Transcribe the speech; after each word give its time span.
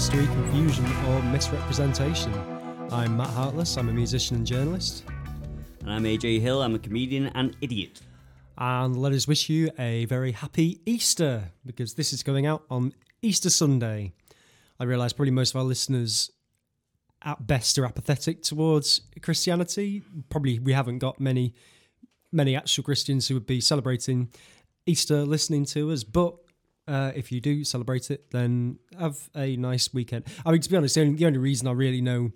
mystery, 0.00 0.26
confusion, 0.26 0.86
or 1.08 1.22
misrepresentation. 1.24 2.32
I'm 2.90 3.16
Matt 3.16 3.28
Hartless. 3.30 3.76
I'm 3.76 3.88
a 3.88 3.92
musician 3.92 4.38
and 4.38 4.46
journalist, 4.46 5.04
And 5.82 5.90
I'm 5.90 6.04
AJ 6.04 6.40
Hill. 6.40 6.62
I'm 6.62 6.74
a 6.74 6.78
comedian 6.78 7.28
and 7.28 7.56
idiot. 7.62 8.02
and 8.58 9.00
let 9.00 9.12
us 9.12 9.26
wish 9.26 9.48
you 9.48 9.70
a 9.78 10.04
very 10.04 10.32
happy 10.32 10.80
Easter 10.84 11.52
because 11.64 11.94
this 11.94 12.12
is 12.12 12.22
going 12.22 12.44
out 12.44 12.64
on 12.70 12.92
Easter 13.22 13.48
Sunday. 13.48 14.12
I 14.78 14.84
realise 14.84 15.14
probably 15.14 15.30
most 15.30 15.54
of 15.54 15.56
our 15.56 15.64
listeners, 15.64 16.30
at 17.22 17.46
best, 17.46 17.78
are 17.78 17.86
apathetic 17.86 18.42
towards 18.42 19.00
Christianity. 19.22 20.02
Probably 20.28 20.58
we 20.58 20.74
haven't 20.74 20.98
got 20.98 21.18
many, 21.18 21.54
many 22.30 22.54
actual 22.54 22.84
Christians 22.84 23.28
who 23.28 23.34
would 23.34 23.46
be 23.46 23.60
celebrating 23.62 24.28
Easter 24.84 25.24
listening 25.24 25.64
to 25.66 25.90
us, 25.92 26.04
but 26.04 26.36
uh, 26.86 27.12
if 27.14 27.32
you 27.32 27.40
do 27.40 27.64
celebrate 27.64 28.10
it, 28.10 28.30
then 28.32 28.78
have 28.98 29.30
a 29.34 29.56
nice 29.56 29.94
weekend. 29.94 30.24
I 30.44 30.52
mean, 30.52 30.60
to 30.60 30.68
be 30.68 30.76
honest, 30.76 30.94
the 30.94 31.02
only, 31.02 31.14
the 31.14 31.26
only 31.26 31.38
reason 31.38 31.68
I 31.68 31.72
really 31.72 32.02
know 32.02 32.32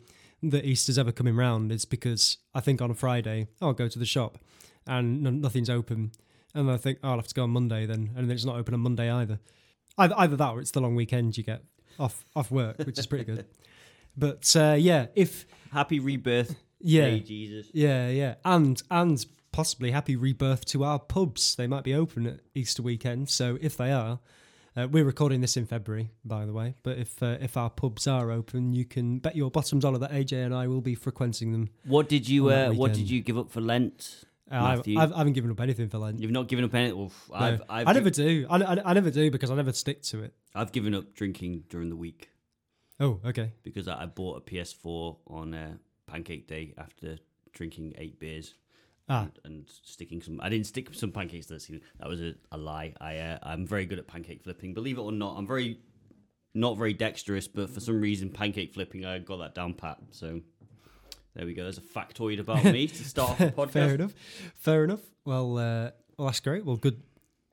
that 0.51 0.65
Easter's 0.65 0.99
ever 0.99 1.13
coming 1.13 1.37
round 1.37 1.73
is 1.73 1.85
because 1.85 2.39
I 2.55 2.61
think 2.61 2.81
on 2.83 2.91
a 2.91 2.95
Friday 2.95 3.49
I'll 3.61 3.73
go 3.73 3.89
to 3.89 3.99
the 3.99 4.05
shop 4.07 4.39
and 4.87 5.27
n- 5.27 5.41
nothing's 5.41 5.71
open, 5.71 6.13
and 6.55 6.71
I 6.71 6.77
think 6.77 6.99
oh, 7.03 7.11
I'll 7.11 7.17
have 7.17 7.29
to 7.29 7.35
go 7.35 7.45
on 7.45 7.51
Monday 7.51 7.87
then, 7.87 8.11
and 8.17 8.29
then 8.29 8.35
it's 8.35 8.45
not 8.45 8.57
open 8.57 8.75
on 8.75 8.81
Monday 8.81 9.11
either. 9.11 9.39
Either, 9.97 10.15
either 10.19 10.37
that 10.37 10.51
or 10.51 10.61
it's 10.61 10.73
the 10.73 10.81
long 10.81 10.95
weekend 10.95 11.37
you 11.39 11.45
get 11.45 11.63
off 11.99 12.25
off 12.35 12.51
work, 12.51 12.79
which 12.79 12.99
is 12.99 13.07
pretty 13.07 13.25
good. 13.25 13.45
But 14.17 14.55
uh, 14.55 14.77
yeah, 14.79 15.07
if 15.17 15.45
Happy 15.73 15.99
rebirth, 15.99 16.55
yeah, 16.81 17.07
day, 17.07 17.19
Jesus. 17.21 17.67
yeah, 17.73 18.09
yeah, 18.11 18.35
and 18.45 18.81
and 18.89 19.27
possibly 19.51 19.91
happy 19.91 20.15
rebirth 20.15 20.65
to 20.67 20.85
our 20.85 21.01
pubs. 21.01 21.57
They 21.57 21.67
might 21.67 21.83
be 21.83 21.95
open 21.95 22.27
at 22.29 22.39
Easter 22.55 22.81
weekend, 22.81 23.29
so 23.29 23.59
if 23.61 23.77
they 23.77 23.91
are, 23.91 24.21
uh, 24.77 24.89
we're 24.91 25.05
recording 25.05 25.41
this 25.41 25.57
in 25.57 25.67
February, 25.67 26.11
by 26.25 26.47
the 26.47 26.53
way. 26.53 26.75
But 26.83 26.99
if 26.99 27.23
uh, 27.23 27.37
if 27.41 27.57
our 27.57 27.71
pubs 27.71 28.07
are 28.07 28.31
open, 28.31 28.73
you 28.73 28.85
can 28.85 29.19
bet 29.19 29.37
your 29.37 29.51
bottom 29.51 29.79
dollar 29.79 29.99
that 29.99 30.11
AJ 30.13 30.45
and 30.45 30.55
I 30.55 30.67
will 30.67 30.81
be 30.81 30.95
frequenting 30.95 31.53
them. 31.53 31.69
What 31.85 32.09
did 32.09 32.29
you 32.29 32.49
uh, 32.51 32.71
What 32.73 32.93
did 32.93 33.09
you 33.11 33.21
give 33.21 33.39
up 33.39 33.51
for 33.51 33.61
Lent? 33.61 34.25
Uh, 34.51 34.57
I, 34.87 34.93
I 34.97 35.01
haven't 35.19 35.33
given 35.33 35.51
up 35.51 35.61
anything 35.61 35.89
for 35.89 35.99
Lent. 35.99 36.21
You've 36.21 36.31
not 36.31 36.49
given 36.49 36.65
up 36.67 36.75
anything. 36.75 36.99
No. 36.99 37.11
I've 37.33 37.63
I've, 37.69 37.89
I 37.89 37.93
never 37.95 38.11
do. 38.11 38.47
I, 38.51 38.57
I, 38.59 38.91
I 38.91 38.93
never 38.93 39.11
do 39.11 39.31
because 39.31 39.51
I 39.51 39.55
never 39.55 39.73
stick 39.73 40.03
to 40.03 40.23
it. 40.23 40.35
I've 40.55 40.71
given 40.71 40.95
up 40.95 41.15
drinking 41.15 41.65
during 41.71 41.89
the 41.89 41.97
week 41.97 42.29
Oh, 43.01 43.21
okay. 43.25 43.53
because 43.63 43.89
I, 43.89 44.03
I 44.03 44.07
bought 44.07 44.37
a 44.37 44.41
PS4 44.43 45.17
on 45.29 45.55
uh, 45.55 45.75
Pancake 46.07 46.47
Day 46.47 46.75
after 46.77 47.19
drinking 47.53 47.95
eight 47.97 48.21
beers. 48.21 48.55
Ah. 49.09 49.23
And, 49.23 49.39
and 49.45 49.71
sticking 49.83 50.23
some, 50.23 50.41
I 50.43 50.49
didn't 50.49 50.67
stick 50.67 50.89
some 50.93 51.13
pancakes. 51.13 51.47
That 51.47 51.61
season. 51.61 51.83
that 51.99 52.09
was 52.09 52.21
a, 52.21 52.35
a 52.53 52.57
lie. 52.57 52.95
I 53.01 53.19
uh, 53.19 53.39
I'm 53.43 53.67
very 53.67 53.87
good 53.87 53.99
at 53.99 54.07
pancake 54.07 54.43
flipping. 54.43 54.75
Believe 54.75 54.99
it 54.99 55.03
or 55.03 55.13
not, 55.13 55.37
I'm 55.37 55.47
very 55.47 55.79
not 56.55 56.79
very 56.79 56.93
dexterous, 56.95 57.49
but 57.49 57.69
for 57.69 57.81
some 57.81 58.01
reason, 58.01 58.31
pancake 58.31 58.73
flipping, 58.73 59.05
I 59.05 59.19
got 59.19 59.39
that 59.39 59.55
down 59.55 59.75
pat. 59.75 59.99
So 60.11 60.41
there 61.35 61.47
we 61.47 61.55
go. 61.55 61.65
There's 61.65 61.79
a 61.79 61.83
factoid 61.83 62.39
about 62.39 62.65
me 62.65 62.87
to 62.87 63.05
start 63.09 63.33
off 63.33 63.39
the 63.39 63.47
podcast. 63.47 63.71
Fair 63.73 63.95
enough. 63.95 64.15
Fair 64.55 64.85
enough. 64.85 65.01
Well, 65.25 65.59
uh, 65.59 65.91
well, 66.17 66.27
that's 66.29 66.41
great. 66.41 66.65
Well, 66.65 66.77
good, 66.77 67.03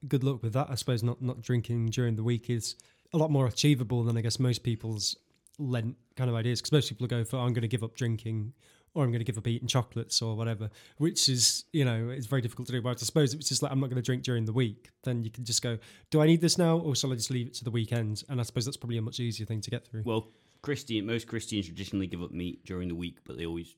good 0.07 0.23
luck 0.23 0.43
with 0.43 0.53
that. 0.53 0.67
I 0.69 0.75
suppose 0.75 1.03
not 1.03 1.21
not 1.21 1.41
drinking 1.41 1.87
during 1.87 2.15
the 2.15 2.23
week 2.23 2.49
is 2.49 2.75
a 3.13 3.17
lot 3.17 3.31
more 3.31 3.47
achievable 3.47 4.03
than 4.03 4.17
I 4.17 4.21
guess 4.21 4.39
most 4.39 4.63
people's 4.63 5.15
Lent 5.57 5.95
kind 6.15 6.29
of 6.29 6.35
ideas. 6.35 6.61
Because 6.61 6.71
most 6.71 6.89
people 6.89 7.07
go 7.07 7.23
for 7.23 7.37
I'm 7.37 7.53
going 7.53 7.61
to 7.61 7.67
give 7.67 7.83
up 7.83 7.95
drinking 7.95 8.53
or 8.93 9.03
I'm 9.03 9.11
going 9.11 9.19
to 9.19 9.25
give 9.25 9.37
up 9.37 9.47
eating 9.47 9.67
chocolates 9.67 10.21
or 10.21 10.35
whatever, 10.35 10.69
which 10.97 11.29
is 11.29 11.65
you 11.71 11.85
know 11.85 12.09
it's 12.09 12.25
very 12.27 12.41
difficult 12.41 12.67
to 12.67 12.73
do. 12.73 12.81
But 12.81 12.89
I 13.01 13.05
suppose 13.05 13.33
if 13.33 13.39
it's 13.39 13.49
just 13.49 13.63
like 13.63 13.71
I'm 13.71 13.79
not 13.79 13.87
going 13.89 14.01
to 14.01 14.05
drink 14.05 14.23
during 14.23 14.45
the 14.45 14.53
week, 14.53 14.89
then 15.03 15.23
you 15.23 15.31
can 15.31 15.45
just 15.45 15.61
go, 15.61 15.77
do 16.09 16.21
I 16.21 16.25
need 16.25 16.41
this 16.41 16.57
now, 16.57 16.77
or 16.77 16.95
shall 16.95 17.11
I 17.11 17.15
just 17.15 17.31
leave 17.31 17.47
it 17.47 17.53
to 17.55 17.63
the 17.63 17.71
weekend? 17.71 18.23
And 18.29 18.39
I 18.39 18.43
suppose 18.43 18.65
that's 18.65 18.77
probably 18.77 18.97
a 18.97 19.01
much 19.01 19.19
easier 19.19 19.45
thing 19.45 19.61
to 19.61 19.71
get 19.71 19.85
through. 19.87 20.03
Well, 20.05 20.27
Christian, 20.61 21.05
most 21.05 21.27
Christians 21.27 21.65
traditionally 21.65 22.07
give 22.07 22.21
up 22.21 22.31
meat 22.31 22.65
during 22.65 22.87
the 22.87 22.95
week, 22.95 23.19
but 23.25 23.37
they 23.37 23.45
always 23.45 23.75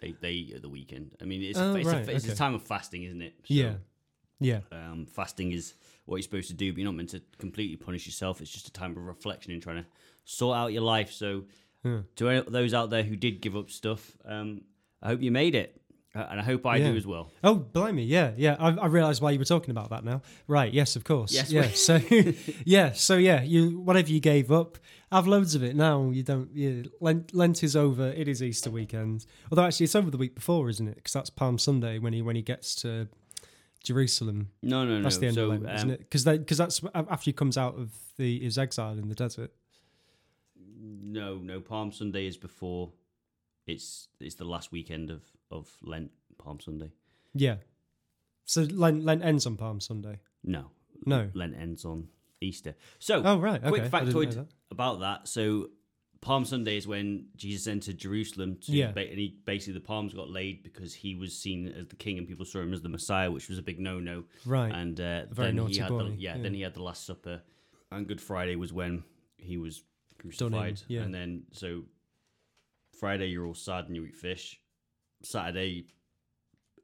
they 0.00 0.14
they 0.20 0.32
eat 0.32 0.54
at 0.54 0.62
the 0.62 0.68
weekend. 0.68 1.12
I 1.20 1.24
mean, 1.24 1.42
it's 1.42 1.58
Oh, 1.58 1.74
it's, 1.74 1.86
right, 1.86 2.06
a, 2.08 2.12
it's 2.14 2.24
okay. 2.24 2.32
a 2.32 2.36
time 2.36 2.54
of 2.54 2.62
fasting, 2.62 3.02
isn't 3.04 3.22
it? 3.22 3.34
So, 3.44 3.54
yeah, 3.54 3.74
yeah, 4.40 4.60
Um, 4.70 5.06
fasting 5.06 5.52
is 5.52 5.74
what 6.04 6.16
you're 6.16 6.22
supposed 6.22 6.48
to 6.48 6.54
do, 6.54 6.72
but 6.72 6.78
you're 6.78 6.86
not 6.86 6.96
meant 6.96 7.10
to 7.10 7.22
completely 7.38 7.76
punish 7.76 8.06
yourself. 8.06 8.40
It's 8.40 8.50
just 8.50 8.68
a 8.68 8.72
time 8.72 8.90
of 8.92 8.98
reflection 8.98 9.52
and 9.52 9.62
trying 9.62 9.82
to 9.82 9.86
sort 10.24 10.56
out 10.56 10.72
your 10.72 10.82
life. 10.82 11.12
So, 11.12 11.44
Yeah. 11.84 12.00
to 12.16 12.28
any- 12.28 12.50
those 12.50 12.74
out 12.74 12.90
there 12.90 13.02
who 13.02 13.16
did 13.16 13.40
give 13.40 13.56
up 13.56 13.70
stuff, 13.70 14.16
um, 14.24 14.62
I 15.02 15.08
hope 15.08 15.22
you 15.22 15.32
made 15.32 15.54
it, 15.54 15.80
uh, 16.14 16.26
and 16.30 16.40
I 16.40 16.44
hope 16.44 16.64
I 16.66 16.76
Yeah. 16.76 16.92
do 16.92 16.96
as 16.96 17.06
well. 17.06 17.30
Oh, 17.42 17.56
blame 17.56 17.96
me! 17.96 18.04
yeah, 18.04 18.32
yeah. 18.36 18.56
I, 18.58 18.70
I 18.70 18.86
realise 18.86 19.20
why 19.20 19.30
you 19.30 19.38
were 19.38 19.44
talking 19.44 19.70
about 19.70 19.90
that 19.90 20.04
now. 20.04 20.22
Right, 20.46 20.72
yes, 20.72 20.94
of 20.94 21.04
course. 21.04 21.32
Yes, 21.32 21.50
yeah. 21.50 21.68
So, 21.68 22.00
yeah, 22.64 22.92
so 22.92 23.16
yeah, 23.16 23.42
you 23.42 23.80
whatever 23.80 24.10
you 24.10 24.20
gave 24.20 24.52
up, 24.52 24.78
have 25.10 25.26
loads 25.26 25.54
of 25.54 25.62
it 25.62 25.74
now. 25.74 26.10
You 26.10 26.22
don't. 26.22 26.54
You, 26.54 26.90
Lent, 27.00 27.34
Lent 27.34 27.62
is 27.62 27.74
over. 27.74 28.08
It 28.10 28.28
is 28.28 28.42
Easter 28.42 28.70
weekend. 28.70 29.26
Although 29.50 29.64
actually, 29.64 29.84
it's 29.84 29.94
over 29.94 30.10
the 30.10 30.18
week 30.18 30.34
before, 30.34 30.68
isn't 30.68 30.86
it? 30.86 30.96
Because 30.96 31.12
that's 31.12 31.30
Palm 31.30 31.58
Sunday 31.58 31.98
when 31.98 32.12
he 32.12 32.22
when 32.22 32.36
he 32.36 32.42
gets 32.42 32.74
to 32.76 33.08
Jerusalem. 33.82 34.50
No, 34.62 34.84
no, 34.84 34.98
no. 34.98 35.02
That's 35.02 35.18
the 35.18 35.26
end 35.26 35.34
so, 35.34 35.44
of 35.44 35.62
Lent, 35.62 35.74
isn't 35.74 35.90
um, 35.90 35.94
it? 35.94 35.98
Because 36.00 36.24
because 36.24 36.58
that's 36.58 36.80
after 36.94 37.24
he 37.24 37.32
comes 37.32 37.58
out 37.58 37.78
of 37.78 37.92
the 38.16 38.40
his 38.40 38.58
exile 38.58 38.98
in 38.98 39.08
the 39.08 39.14
desert. 39.14 39.52
No, 41.02 41.36
no. 41.38 41.60
Palm 41.60 41.92
Sunday 41.92 42.26
is 42.26 42.36
before. 42.36 42.92
It's 43.66 44.08
it's 44.20 44.34
the 44.34 44.44
last 44.44 44.72
weekend 44.72 45.10
of 45.10 45.22
of 45.50 45.70
Lent. 45.82 46.10
Palm 46.38 46.58
Sunday. 46.60 46.90
Yeah. 47.34 47.56
So 48.44 48.62
Lent, 48.62 49.04
Lent 49.04 49.22
ends 49.24 49.46
on 49.46 49.56
Palm 49.56 49.80
Sunday. 49.80 50.18
No, 50.42 50.70
No. 51.06 51.30
Lent 51.34 51.54
ends 51.54 51.84
on 51.84 52.08
Easter. 52.40 52.74
So, 52.98 53.22
Oh 53.24 53.38
right. 53.38 53.60
Okay. 53.62 53.68
quick 53.68 53.94
I 53.94 54.00
didn't 54.00 54.14
know 54.14 54.20
factoid 54.20 54.34
that. 54.34 54.46
about 54.72 55.00
that. 55.00 55.28
So, 55.28 55.70
Palm 56.20 56.44
Sunday 56.44 56.76
is 56.76 56.88
when 56.88 57.26
Jesus 57.36 57.68
entered 57.68 57.98
Jerusalem. 57.98 58.56
To 58.62 58.72
Yeah. 58.72 58.90
ba- 58.90 59.08
and 59.08 59.18
he, 59.20 59.38
basically, 59.44 59.74
the 59.74 59.80
palms 59.86 60.14
got 60.14 60.30
laid 60.30 60.64
because 60.64 60.94
he 60.94 61.14
was 61.14 61.36
seen 61.38 61.68
as 61.68 61.86
the 61.86 61.96
king 61.96 62.18
and 62.18 62.26
people 62.26 62.44
saw 62.44 62.60
him 62.60 62.72
as 62.72 62.82
the 62.82 62.88
Messiah, 62.88 63.30
which 63.30 63.48
was 63.48 63.58
a 63.58 63.62
big 63.62 63.78
no 63.78 64.00
no. 64.00 64.24
Right. 64.44 64.72
And 64.74 64.98
uh, 64.98 65.26
very 65.30 65.48
then 65.48 65.56
naughty 65.56 65.74
he 65.74 65.78
had 65.80 65.88
boy, 65.90 66.04
the, 66.08 66.10
yeah, 66.16 66.34
yeah. 66.36 66.42
then 66.42 66.54
he 66.54 66.62
had 66.62 66.74
the 66.74 66.82
Last 66.82 67.06
Supper. 67.06 67.42
And 67.92 68.08
Good 68.08 68.20
Friday 68.20 68.56
was 68.56 68.72
when 68.72 69.04
he 69.36 69.56
was 69.58 69.84
crucified. 70.22 70.80
yeah. 70.88 71.02
And 71.02 71.14
then, 71.14 71.42
so 71.52 71.84
Friday, 72.98 73.26
you're 73.28 73.46
all 73.46 73.54
sad 73.54 73.86
and 73.86 73.96
you 73.96 74.04
eat 74.04 74.16
fish. 74.16 74.58
Saturday 75.22 75.86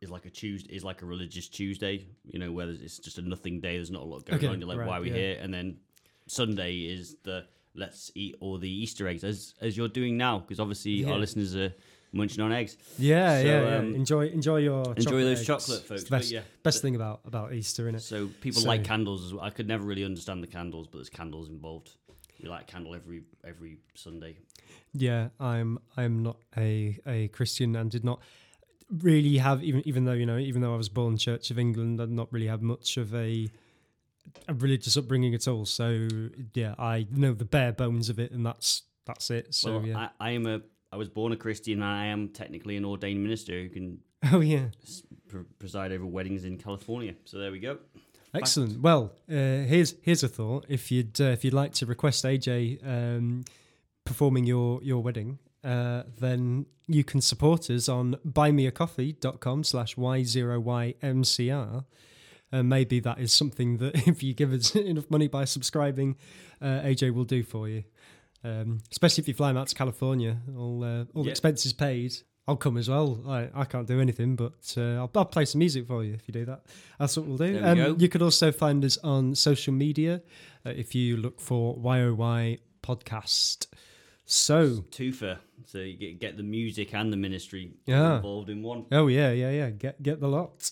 is 0.00 0.10
like 0.10 0.26
a 0.26 0.31
Tuesday, 0.31 0.72
is 0.75 0.84
like 0.84 1.03
a 1.03 1.06
religious 1.06 1.49
Tuesday, 1.49 2.06
you 2.25 2.38
know, 2.38 2.53
where 2.53 2.66
there's- 2.66 2.81
it's 2.82 2.99
just 2.99 3.19
a 3.19 3.22
nothing 3.22 3.60
day. 3.60 3.76
There's 3.76 3.91
not 3.91 4.03
a 4.03 4.04
lot 4.04 4.25
going 4.25 4.38
Okay, 4.38 4.47
on. 4.47 4.60
You're 4.60 4.69
like, 4.69 4.78
right, 4.78 4.88
why 4.88 4.99
are 4.99 5.00
we 5.03 5.09
yeah. 5.10 5.16
here? 5.16 5.38
And 5.41 5.53
then 5.53 5.78
Sunday 6.26 6.81
is 6.84 7.16
the 7.25 7.47
let's 7.75 8.10
eat 8.15 8.34
all 8.41 8.59
the 8.59 8.69
Easter 8.71 9.06
eggs 9.09 9.22
as 9.25 9.55
as 9.60 9.76
you're 9.76 9.88
doing 9.88 10.16
now, 10.16 10.38
because 10.41 10.59
obviously 10.60 10.93
Yeah. 10.93 11.10
our 11.12 11.19
listeners 11.19 11.55
are 11.56 11.72
munching 12.12 12.43
on 12.43 12.53
eggs. 12.53 12.76
Yeah, 12.99 13.41
So, 13.41 13.47
yeah, 13.47 13.60
yeah. 13.70 13.76
um, 13.78 13.94
enjoy, 13.94 14.28
enjoy 14.28 14.59
your 14.59 14.82
enjoy 14.94 15.03
chocolate 15.03 15.25
those 15.25 15.38
eggs. 15.38 15.47
chocolate, 15.47 15.91
It's 15.91 16.05
the 16.05 16.10
best, 16.10 16.31
yeah. 16.31 16.43
best 16.62 16.81
thing 16.82 16.94
about 16.97 17.20
about 17.25 17.53
Easter, 17.53 17.88
it 17.88 18.00
So 18.00 18.28
people 18.41 18.62
So- 18.62 18.69
like 18.69 18.84
candles 18.84 19.25
as 19.25 19.34
well. 19.34 19.44
I 19.44 19.50
could 19.50 19.69
never 19.69 19.84
really 19.84 20.05
understand 20.05 20.43
the 20.43 20.47
candles, 20.49 20.87
but 20.87 20.99
there's 20.99 21.10
candles 21.10 21.49
involved. 21.50 21.97
You 22.38 22.50
light 22.50 22.62
a 22.62 22.65
candle 22.65 22.94
every 22.94 23.22
every 23.44 23.78
Sunday. 23.94 24.37
Yeah, 24.93 25.28
I'm 25.41 25.78
I'm 25.97 26.22
not 26.22 26.37
a 26.56 26.99
a 27.06 27.28
Christian 27.28 27.75
and 27.76 27.91
did 27.91 28.04
not 28.04 28.21
really 29.03 29.38
have 29.38 29.62
even 29.62 29.87
even 29.87 30.04
though 30.04 30.12
you 30.12 30.26
know 30.26 30.38
even 30.38 30.62
though 30.62 30.75
I 30.75 30.76
was 30.76 30.88
born 30.88 31.17
Church 31.17 31.50
of 31.50 31.58
England, 31.58 32.00
I'd 32.00 32.11
not 32.11 32.32
really 32.32 32.46
had 32.46 32.62
much 32.62 32.96
of 32.96 33.14
a 33.14 33.49
a 34.46 34.55
religious 34.55 34.96
upbringing 34.96 35.35
at 35.35 35.49
all. 35.49 35.64
So 35.64 36.08
yeah, 36.55 36.75
I 36.79 37.06
know 37.11 37.32
the 37.32 37.44
bare 37.44 37.73
bones 37.73 38.08
of 38.08 38.19
it, 38.19 38.31
and 38.31 38.44
that's 38.44 38.82
that's 39.05 39.31
it. 39.31 39.55
So 39.55 39.79
well, 39.79 39.87
yeah. 39.87 40.08
I, 40.20 40.29
I 40.29 40.31
am 40.31 40.46
a. 40.46 40.61
I 40.90 40.96
was 40.96 41.08
born 41.08 41.32
a 41.32 41.37
Christian, 41.37 41.75
and 41.75 41.85
I 41.85 42.06
am 42.06 42.29
technically 42.29 42.76
an 42.76 42.85
ordained 42.85 43.23
minister 43.23 43.52
who 43.52 43.69
can 43.69 43.99
oh 44.32 44.40
yeah, 44.40 44.67
preside 45.58 45.93
over 45.93 46.06
weddings 46.06 46.44
in 46.44 46.58
California. 46.58 47.14
So 47.25 47.38
there 47.38 47.50
we 47.50 47.58
go. 47.58 47.79
Excellent. 48.34 48.80
Well, 48.80 49.12
uh, 49.30 49.34
here's 49.72 49.94
here's 50.02 50.22
a 50.22 50.28
thought. 50.28 50.66
If 50.69 50.90
you'd 50.90 51.20
uh, 51.20 51.25
if 51.36 51.44
you'd 51.44 51.54
like 51.54 51.72
to 51.75 51.86
request 51.86 52.25
AJ 52.25 52.86
um, 52.86 53.44
performing 54.04 54.44
your 54.46 54.82
your 54.82 55.02
wedding. 55.02 55.38
Uh, 55.64 56.04
then 56.20 56.66
you 56.86 57.02
can 57.02 57.20
support 57.20 57.69
us 57.69 57.88
on 57.88 58.14
buymeacoffee.com 58.25 59.64
slash 59.64 59.96
y0ymcr 59.96 61.84
and 62.52 62.69
maybe 62.69 63.00
that 63.00 63.19
is 63.19 63.32
something 63.32 63.76
that 63.78 63.94
if 64.08 64.22
you 64.22 64.32
give 64.34 64.52
us 64.52 64.75
enough 64.76 65.10
money 65.10 65.26
by 65.28 65.44
subscribing 65.44 66.16
uh, 66.62 66.80
aj 66.82 67.12
will 67.12 67.25
do 67.25 67.42
for 67.42 67.69
you 67.69 67.82
um, 68.44 68.78
especially 68.90 69.20
if 69.22 69.28
you 69.28 69.34
fly 69.34 69.50
him 69.50 69.56
out 69.56 69.66
to 69.66 69.75
california 69.75 70.38
all 70.56 70.82
uh, 70.84 71.04
all 71.14 71.25
Yeah. 71.25 71.30
expenses 71.32 71.72
paid 71.72 72.14
I'll 72.49 72.56
come 72.56 72.77
as 72.79 72.89
well. 72.89 73.21
I, 73.29 73.49
I 73.55 73.65
can't 73.65 73.87
do 73.87 74.00
anything, 74.00 74.35
but 74.35 74.75
uh, 74.77 74.95
I'll, 75.00 75.11
I'll 75.15 75.25
play 75.27 75.45
some 75.45 75.59
music 75.61 75.87
for 75.87 76.03
you 76.03 76.15
if 76.15 76.27
you 76.27 76.33
do 76.33 76.45
that. 76.47 76.62
That's 76.99 77.17
what 77.17 77.27
we'll 77.27 77.37
do. 77.37 77.53
We 77.53 77.59
Um, 77.59 77.97
you 78.00 78.09
could 78.09 78.23
also 78.23 78.50
find 78.50 78.85
us 78.85 78.97
on 79.05 79.35
social 79.35 79.75
media 79.75 80.23
uh, 80.67 80.71
if 80.71 80.95
you 80.95 81.17
look 81.19 81.41
for 81.41 81.77
YOY 81.77 82.59
Podcast. 82.83 83.67
So, 84.25 84.85
Twofer. 84.91 85.39
So 85.67 85.79
you 85.79 85.97
get, 85.97 86.21
get 86.21 86.37
the 86.37 86.43
music 86.43 86.95
and 86.95 87.12
the 87.12 87.17
ministry 87.17 87.73
Yeah. 87.87 88.17
involved 88.17 88.50
in 88.50 88.62
one. 88.62 88.87
oh 88.93 89.06
yeah, 89.09 89.31
yeah, 89.33 89.50
yeah. 89.50 89.71
Get 89.71 90.03
get 90.03 90.21
the 90.21 90.29
lot. 90.29 90.71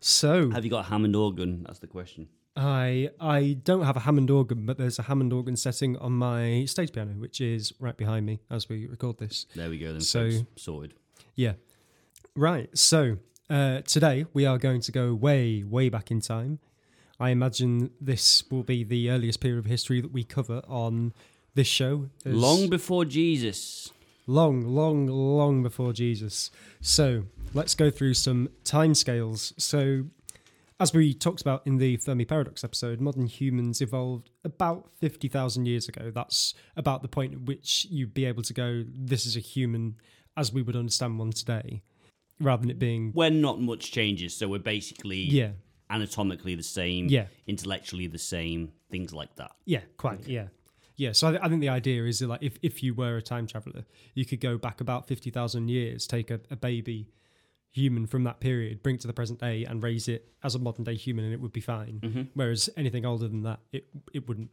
So 0.00 0.50
Have 0.50 0.64
you 0.64 0.70
got 0.70 0.86
a 0.86 0.88
Hammond 0.88 1.16
organ? 1.16 1.64
That's 1.66 1.78
the 1.80 1.86
question. 1.86 2.28
I 2.56 3.10
I 3.20 3.56
don't 3.64 3.84
have 3.84 3.96
a 3.96 4.00
Hammond 4.00 4.30
organ, 4.30 4.66
but 4.66 4.78
there's 4.78 4.98
a 4.98 5.02
Hammond 5.02 5.32
organ 5.32 5.56
setting 5.56 5.96
on 5.98 6.12
my 6.12 6.64
stage 6.66 6.92
piano, 6.92 7.12
which 7.12 7.40
is 7.40 7.72
right 7.78 7.96
behind 7.96 8.26
me 8.26 8.40
as 8.50 8.68
we 8.68 8.86
record 8.86 9.18
this. 9.18 9.46
There 9.54 9.70
we 9.70 9.78
go. 9.78 9.92
Then 9.92 10.00
So- 10.00 10.46
sorted. 10.56 10.94
Yeah. 11.38 11.52
Right. 12.34 12.68
So 12.76 13.18
uh, 13.48 13.82
today 13.82 14.26
we 14.34 14.44
are 14.44 14.58
going 14.58 14.80
to 14.80 14.90
go 14.90 15.14
way, 15.14 15.62
way 15.62 15.88
back 15.88 16.10
in 16.10 16.20
time. 16.20 16.58
I 17.20 17.30
imagine 17.30 17.90
this 18.00 18.42
will 18.50 18.64
be 18.64 18.82
the 18.82 19.08
earliest 19.10 19.38
period 19.38 19.60
of 19.60 19.66
history 19.66 20.00
that 20.00 20.10
we 20.12 20.24
cover 20.24 20.62
on 20.66 21.12
this 21.54 21.68
show. 21.68 22.10
Long 22.24 22.68
before 22.68 23.04
Jesus. 23.04 23.92
long, 24.26 24.62
long, 24.62 25.06
long 25.06 25.62
before 25.62 25.92
Jesus. 25.92 26.50
So 26.80 27.22
let's 27.54 27.76
go 27.76 27.88
through 27.88 28.14
some 28.14 28.48
timescales. 28.64 29.52
So, 29.60 30.06
as 30.80 30.92
we 30.92 31.14
talked 31.14 31.40
about 31.40 31.64
in 31.64 31.78
the 31.78 31.98
Fermi 31.98 32.24
Paradox 32.24 32.64
episode, 32.64 33.00
modern 33.00 33.26
humans 33.26 33.80
evolved 33.80 34.30
about 34.44 34.90
50,000 34.98 35.66
years 35.66 35.88
ago. 35.88 36.10
That's 36.12 36.54
about 36.76 37.02
the 37.02 37.08
point 37.08 37.34
at 37.34 37.42
which 37.42 37.86
you'd 37.90 38.14
be 38.14 38.24
able 38.24 38.42
to 38.42 38.52
go, 38.52 38.84
this 38.92 39.24
is 39.24 39.36
a 39.36 39.40
human 39.40 39.96
as 40.38 40.52
we 40.52 40.62
would 40.62 40.76
understand 40.76 41.18
one 41.18 41.30
today, 41.32 41.82
rather 42.40 42.60
than 42.62 42.70
it 42.70 42.78
being, 42.78 43.12
When 43.12 43.40
not 43.40 43.60
much 43.60 43.90
changes, 43.92 44.34
so 44.36 44.48
we're 44.48 44.58
basically 44.60 45.18
yeah, 45.40 45.50
anatomically 45.90 46.54
the 46.54 46.62
same, 46.62 47.08
Yeah. 47.08 47.26
intellectually 47.46 48.06
the 48.06 48.18
same, 48.18 48.72
things 48.90 49.12
like 49.12 49.34
that. 49.36 49.52
yeah, 49.66 49.82
quite, 49.96 50.26
yeah. 50.28 50.48
Yeah, 50.96 51.12
so 51.12 51.28
I, 51.28 51.30
th- 51.30 51.42
I 51.44 51.48
think 51.48 51.60
the 51.60 51.68
idea 51.68 52.04
is 52.06 52.18
that 52.18 52.26
like 52.28 52.42
if, 52.42 52.58
if 52.62 52.82
you 52.82 52.92
were 52.92 53.16
a 53.18 53.22
time 53.22 53.46
traveler, 53.46 53.84
you 54.14 54.24
could 54.24 54.40
go 54.40 54.58
back 54.58 54.80
about 54.80 55.06
fifty 55.06 55.30
thousand 55.30 55.68
years, 55.68 56.08
take 56.08 56.28
a, 56.32 56.40
a 56.50 56.56
baby 56.56 57.10
human 57.70 58.04
from 58.06 58.24
that 58.24 58.40
period, 58.40 58.82
bring 58.82 58.96
it 58.96 59.00
to 59.02 59.06
the 59.06 59.12
present 59.12 59.38
day, 59.38 59.64
and 59.64 59.80
raise 59.80 60.08
it 60.08 60.32
as 60.42 60.56
a 60.56 60.58
modern 60.58 60.82
day 60.84 60.96
human, 60.96 61.24
and 61.24 61.32
it 61.32 61.40
would 61.40 61.52
be 61.52 61.60
fine. 61.60 62.00
Mm-hmm. 62.02 62.22
Whereas 62.34 62.68
anything 62.76 63.04
older 63.06 63.28
than 63.28 63.42
that, 63.44 63.60
it 63.72 63.86
it 64.12 64.26
wouldn't. 64.26 64.50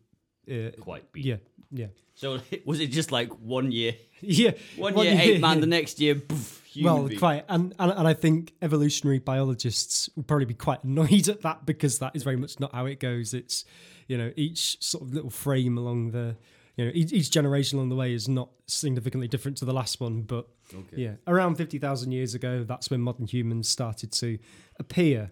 Uh, 0.50 0.71
Quite 0.81 1.12
be. 1.12 1.21
yeah, 1.21 1.38
yeah, 1.71 1.88
So 2.13 2.39
was 2.65 2.80
it 2.80 2.88
just 2.88 3.12
like 3.12 3.30
one 3.39 3.71
year, 3.71 3.95
yeah. 4.21 4.51
one, 4.77 4.94
One 4.94 5.06
year, 5.06 5.15
year, 5.15 5.36
ape 5.36 5.42
man, 5.42 5.57
yeah. 5.57 5.62
the 5.62 5.68
next 5.68 6.00
year, 6.00 6.15
poof, 6.15 6.63
human 6.65 6.94
Well, 6.94 7.07
being. 7.07 7.19
quite, 7.19 7.45
and, 7.50 7.74
and 7.80 7.92
and 7.92 8.07
I 8.07 8.13
think 8.13 8.53
evolutionary 8.62 9.19
biologists 9.19 10.09
will 10.15 10.24
probably 10.24 10.45
be 10.45 10.53
quite 10.53 10.83
annoyed 10.89 11.27
at 11.30 11.42
that 11.42 11.65
because 11.65 12.00
that 12.00 12.15
is 12.15 12.24
very 12.24 12.36
much 12.38 12.59
not 12.59 12.74
how 12.74 12.86
it 12.86 13.00
goes. 13.00 13.33
It's 13.33 13.65
you 14.07 14.18
know 14.18 14.31
each 14.36 14.81
sort 14.83 15.03
of 15.03 15.13
little 15.13 15.31
frame 15.31 15.77
along 15.77 16.12
the 16.12 16.36
you 16.77 16.86
know 16.86 16.92
each, 16.94 17.12
each 17.12 17.31
generation 17.31 17.77
along 17.80 17.89
the 17.89 17.95
way 17.95 18.13
is 18.13 18.27
not 18.30 18.50
significantly 18.68 19.27
different 19.27 19.57
to 19.57 19.65
the 19.65 19.74
last 19.74 20.00
one, 20.00 20.21
but 20.24 20.47
Okay. 20.74 20.97
yeah, 21.03 21.13
around 21.27 21.56
fifty 21.56 21.80
thousand 21.80 22.12
years 22.12 22.33
ago, 22.36 22.63
that's 22.63 22.89
when 22.92 23.01
modern 23.01 23.25
humans 23.27 23.68
started 23.69 24.12
to 24.13 24.38
appear. 24.80 25.31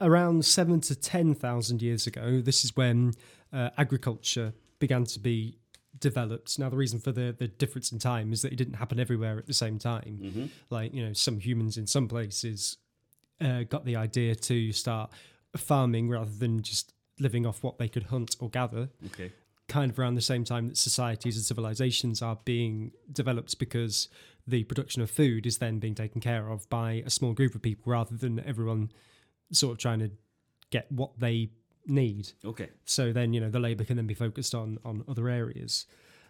Around 0.00 0.44
seven 0.44 0.80
to 0.82 0.94
ten 0.94 1.34
thousand 1.34 1.82
years 1.82 2.06
ago, 2.06 2.40
this 2.40 2.64
is 2.64 2.76
when 2.76 3.14
uh, 3.52 3.70
agriculture 3.78 4.52
began 4.78 5.04
to 5.04 5.18
be 5.20 5.58
developed. 5.98 6.58
Now, 6.58 6.68
the 6.70 6.76
reason 6.76 6.98
for 7.00 7.12
the 7.12 7.34
the 7.36 7.48
difference 7.48 7.90
in 7.92 7.98
time 7.98 8.32
is 8.32 8.42
that 8.42 8.52
it 8.52 8.56
didn't 8.56 8.74
happen 8.74 9.00
everywhere 9.00 9.38
at 9.38 9.46
the 9.46 9.54
same 9.54 9.78
time 9.78 10.18
Mm-hmm. 10.22 10.44
like 10.70 10.94
you 10.94 11.04
know 11.04 11.12
some 11.12 11.38
humans 11.40 11.76
in 11.76 11.86
some 11.86 12.06
places 12.08 12.76
uh, 13.40 13.62
got 13.64 13.84
the 13.84 13.96
idea 13.96 14.34
to 14.34 14.72
start 14.72 15.10
farming 15.56 16.08
rather 16.08 16.30
than 16.38 16.62
just 16.62 16.92
living 17.18 17.46
off 17.46 17.62
what 17.62 17.78
they 17.78 17.88
could 17.88 18.04
hunt 18.04 18.36
or 18.40 18.48
gather 18.50 18.88
Okay. 19.06 19.32
kind 19.66 19.90
of 19.90 19.98
around 19.98 20.14
the 20.14 20.20
same 20.20 20.44
time 20.44 20.68
that 20.68 20.76
societies 20.76 21.36
and 21.36 21.44
civilizations 21.44 22.22
are 22.22 22.38
being 22.44 22.92
developed 23.12 23.58
because 23.58 24.08
the 24.46 24.62
production 24.64 25.02
of 25.02 25.10
food 25.10 25.46
is 25.46 25.58
then 25.58 25.78
being 25.78 25.94
taken 25.94 26.20
care 26.20 26.48
of 26.48 26.68
by 26.68 27.02
a 27.04 27.10
small 27.10 27.32
group 27.32 27.54
of 27.54 27.62
people 27.62 27.90
rather 27.92 28.16
than 28.16 28.38
everyone 28.46 28.90
sort 29.52 29.72
of 29.72 29.78
trying 29.78 29.98
to 29.98 30.10
get 30.70 30.90
what 30.92 31.18
they 31.18 31.50
need 31.88 32.32
Okay. 32.44 32.68
so 32.84 33.12
then, 33.12 33.32
you 33.32 33.40
know, 33.40 33.50
the 33.50 33.58
labour 33.60 33.84
can 33.84 33.96
then 33.96 34.06
be 34.06 34.14
focused 34.14 34.54
on 34.54 34.78
on 34.84 35.04
other 35.08 35.28
areas. 35.28 35.86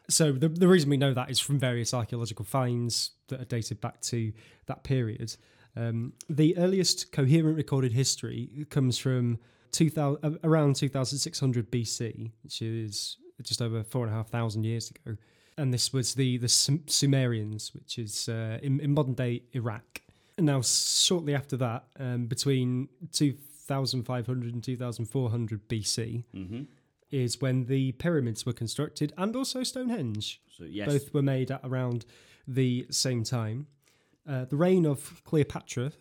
So 0.08 0.32
the 0.32 0.48
the 0.48 0.68
reason 0.68 0.88
we 0.88 0.96
know 0.96 1.12
that 1.14 1.30
is 1.30 1.40
from 1.40 1.58
various 1.58 1.92
archaeological 1.92 2.44
finds 2.44 3.10
that 3.28 3.40
are 3.40 3.44
dated 3.44 3.80
back 3.80 4.00
to 4.02 4.32
that 4.66 4.84
period. 4.84 5.36
Um, 5.76 6.14
the 6.28 6.56
earliest 6.56 7.12
coherent 7.12 7.56
recorded 7.56 7.92
history 7.92 8.66
comes 8.70 8.98
from 8.98 9.38
2000, 9.72 10.24
uh, 10.24 10.38
around 10.42 10.76
2600 10.76 11.70
BC, 11.70 12.32
which 12.42 12.62
is 12.62 13.16
just 13.42 13.62
over 13.62 13.84
four 13.84 14.04
and 14.04 14.12
a 14.12 14.16
half 14.16 14.28
thousand 14.28 14.64
years 14.64 14.90
ago. 14.90 15.16
And 15.56 15.74
this 15.74 15.92
was 15.92 16.14
the 16.14 16.38
the 16.38 16.48
Sumerians, 16.48 17.74
which 17.74 17.98
is 17.98 18.28
uh, 18.28 18.58
in, 18.62 18.80
in 18.80 18.94
modern 18.94 19.14
day 19.14 19.42
Iraq. 19.52 20.02
And 20.36 20.46
now, 20.46 20.62
shortly 20.62 21.34
after 21.34 21.56
that, 21.56 21.84
um, 21.98 22.26
between 22.26 22.88
2500 23.68 24.54
and 24.54 24.62
2400 24.64 25.68
BC, 25.68 26.24
Mm-hmm. 26.34 26.62
is 27.10 27.40
when 27.40 27.66
the 27.66 27.92
pyramids 27.92 28.44
were 28.46 28.52
constructed 28.52 29.12
and 29.16 29.34
also 29.36 29.62
Stonehenge. 29.62 30.40
So 30.56 30.64
yes. 30.64 30.88
Both 30.88 31.14
were 31.14 31.22
made 31.22 31.50
at 31.50 31.60
around 31.64 32.04
the 32.46 32.86
same 32.90 33.22
time. 33.24 33.66
Uh, 34.28 34.44
the 34.46 34.56
reign 34.56 34.84
of 34.86 35.22
Cleopatra 35.24 35.92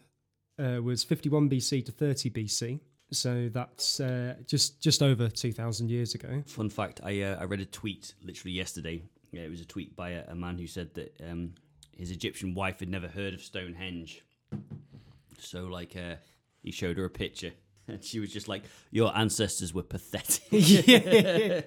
uh, 0.60 0.82
was 0.82 1.04
51 1.04 1.50
BC 1.50 1.86
to 1.86 1.92
30 1.92 2.30
BC. 2.32 2.80
So 3.12 3.50
that's 3.54 4.02
uh, 4.02 4.36
just 4.46 4.82
just 4.82 5.02
over 5.02 5.30
2,000 5.30 5.90
years 5.90 6.14
ago. 6.14 6.44
Fun 6.46 6.70
fact: 6.70 7.00
I 7.04 7.22
uh, 7.22 7.38
I 7.40 7.46
read 7.46 7.62
a 7.62 7.66
tweet 7.66 8.14
literally 8.22 8.52
yesterday. 8.54 9.02
Yeah, 9.32 9.44
it 9.44 9.50
was 9.50 9.62
a 9.62 9.66
tweet 9.66 9.96
by 9.96 10.10
a, 10.10 10.26
a 10.30 10.36
man 10.36 10.58
who 10.58 10.68
said 10.68 10.94
that 10.96 11.16
um, 11.30 11.54
his 11.96 12.12
Egyptian 12.12 12.54
wife 12.54 12.80
had 12.82 12.90
never 12.90 13.08
heard 13.08 13.34
of 13.34 13.42
Stonehenge. 13.42 14.24
So 15.40 15.66
like, 15.68 15.96
uh, 15.96 16.16
he 16.64 16.72
showed 16.72 16.98
her 16.98 17.06
a 17.06 17.10
picture, 17.10 17.52
and 17.88 18.04
she 18.04 18.20
was 18.20 18.32
just 18.32 18.48
like, 18.48 18.64
"Your 18.92 19.16
ancestors 19.18 19.74
were 19.74 19.84
pathetic." 19.84 20.44
yeah. 20.52 21.62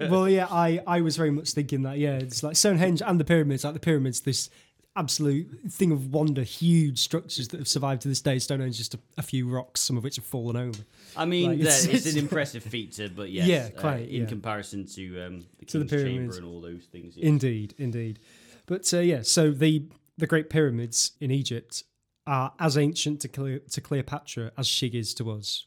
well, 0.08 0.28
yeah, 0.28 0.46
I, 0.50 0.82
I 0.86 1.00
was 1.00 1.16
very 1.16 1.30
much 1.30 1.50
thinking 1.50 1.82
that. 1.82 1.98
Yeah, 1.98 2.16
it's 2.18 2.42
like 2.42 2.56
Stonehenge 2.56 3.02
and 3.02 3.18
the 3.20 3.24
pyramids. 3.24 3.64
Like 3.64 3.74
the 3.74 3.80
pyramids, 3.80 4.20
this 4.20 4.50
absolute 4.96 5.48
thing 5.70 5.92
of 5.92 6.12
wonder, 6.12 6.42
huge 6.42 6.98
structures 6.98 7.48
that 7.48 7.58
have 7.58 7.68
survived 7.68 8.02
to 8.02 8.08
this 8.08 8.20
day. 8.20 8.38
Stonehenge 8.38 8.76
just 8.76 8.94
a, 8.94 8.98
a 9.18 9.22
few 9.22 9.48
rocks, 9.48 9.80
some 9.80 9.96
of 9.96 10.02
which 10.02 10.16
have 10.16 10.24
fallen 10.24 10.56
over. 10.56 10.80
I 11.16 11.24
mean, 11.26 11.50
Like, 11.50 11.60
it's- 11.60 11.84
it's, 11.84 11.94
it's- 12.06 12.12
an 12.14 12.18
impressive 12.18 12.62
feature, 12.64 13.08
but 13.14 13.30
yes, 13.30 13.46
Yeah, 13.46 13.68
uh, 13.88 13.96
in 13.98 14.22
yeah. 14.22 14.26
comparison 14.26 14.86
to 14.86 15.22
um, 15.24 15.44
the 15.60 15.66
To 15.66 15.78
the 15.78 15.84
pyramids. 15.84 16.36
Chamber 16.36 16.36
and 16.38 16.44
all 16.44 16.60
those 16.60 16.84
things. 16.90 17.16
yes. 17.16 17.24
Indeed, 17.24 17.74
indeed. 17.78 18.18
But 18.66 18.92
uh, 18.92 18.98
yeah, 18.98 19.22
so 19.22 19.50
the 19.52 19.84
the 20.18 20.26
Great 20.26 20.50
Pyramids 20.50 21.12
in 21.20 21.30
Egypt 21.30 21.84
are 22.30 22.52
as 22.58 22.78
ancient 22.78 23.20
to 23.22 23.28
Cle- 23.28 23.58
to 23.74 23.80
Cleopatra 23.80 24.52
as 24.56 24.66
she 24.66 24.86
is 24.86 25.12
to 25.14 25.30
us. 25.32 25.66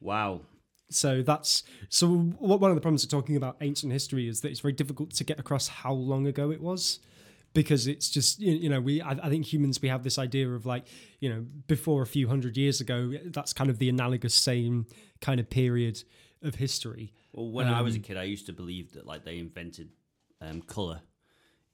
Wow. 0.00 0.40
So 0.90 1.22
that's 1.22 1.64
so. 1.90 2.06
What 2.38 2.60
one 2.60 2.70
of 2.70 2.76
the 2.76 2.80
problems 2.80 3.04
of 3.04 3.10
talking 3.10 3.36
about 3.36 3.56
ancient 3.60 3.92
history 3.92 4.26
is 4.26 4.40
that 4.40 4.48
it's 4.50 4.60
very 4.60 4.72
difficult 4.72 5.10
to 5.14 5.24
get 5.24 5.38
across 5.38 5.68
how 5.68 5.92
long 5.92 6.26
ago 6.26 6.50
it 6.50 6.62
was, 6.62 7.00
because 7.52 7.86
it's 7.86 8.08
just 8.08 8.40
you 8.40 8.70
know 8.70 8.80
we 8.80 9.02
I, 9.02 9.10
I 9.10 9.28
think 9.28 9.52
humans 9.52 9.82
we 9.82 9.88
have 9.90 10.02
this 10.02 10.18
idea 10.18 10.48
of 10.48 10.64
like 10.64 10.84
you 11.20 11.28
know 11.28 11.44
before 11.66 12.00
a 12.02 12.06
few 12.06 12.26
hundred 12.28 12.56
years 12.56 12.80
ago 12.80 13.12
that's 13.26 13.52
kind 13.52 13.68
of 13.68 13.78
the 13.78 13.90
analogous 13.90 14.34
same 14.34 14.86
kind 15.20 15.40
of 15.40 15.50
period 15.50 16.02
of 16.42 16.54
history. 16.54 17.12
Well, 17.32 17.50
when 17.50 17.68
I 17.68 17.82
was 17.82 17.94
Um, 17.94 18.00
a 18.00 18.04
kid, 18.04 18.16
I 18.16 18.22
used 18.24 18.46
to 18.46 18.54
believe 18.54 18.92
that 18.94 19.04
like 19.06 19.24
they 19.24 19.38
invented 19.38 19.90
um, 20.40 20.62
color 20.62 21.02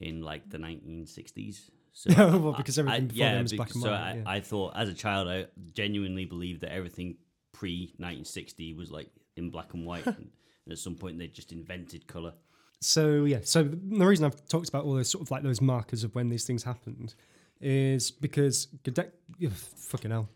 in 0.00 0.22
like 0.22 0.50
the 0.50 0.58
1960s. 0.58 1.70
So 1.94 2.10
Well, 2.16 2.54
I- 2.54 2.56
because 2.58 2.78
everything 2.78 3.04
I- 3.04 3.06
before 3.06 3.26
then 3.26 3.42
was 3.42 3.52
bec- 3.52 3.56
black 3.56 3.74
and 3.74 3.82
so 3.82 3.90
white, 3.90 3.98
I, 4.00 4.14
yeah. 4.16 4.22
I 4.26 4.40
thought 4.40 4.72
as 4.76 4.88
a 4.88 4.94
child, 4.94 5.28
I 5.28 5.46
genuinely 5.72 6.24
believed 6.26 6.60
that 6.62 6.72
everything 6.72 7.16
pre 7.52 7.86
1960 7.98 8.74
was 8.74 8.90
like 8.90 9.08
in 9.36 9.50
black 9.50 9.72
and 9.74 9.86
white, 9.86 10.04
and, 10.06 10.16
and 10.16 10.72
at 10.72 10.78
some 10.78 10.96
point 10.96 11.18
they 11.18 11.28
just 11.28 11.52
invented 11.52 12.06
color. 12.06 12.32
So 12.80 13.24
yeah, 13.24 13.38
so 13.42 13.62
the 13.62 14.04
reason 14.06 14.26
I've 14.26 14.46
talked 14.48 14.68
about 14.68 14.84
all 14.84 14.94
those 14.94 15.08
sort 15.08 15.22
of 15.22 15.30
like 15.30 15.42
those 15.42 15.60
markers 15.60 16.04
of 16.04 16.14
when 16.14 16.28
these 16.28 16.44
things 16.44 16.64
happened 16.64 17.14
is 17.60 18.10
because 18.10 18.66
Gode- 18.82 19.10
ugh, 19.44 19.52
fucking 19.52 20.10
hell. 20.10 20.28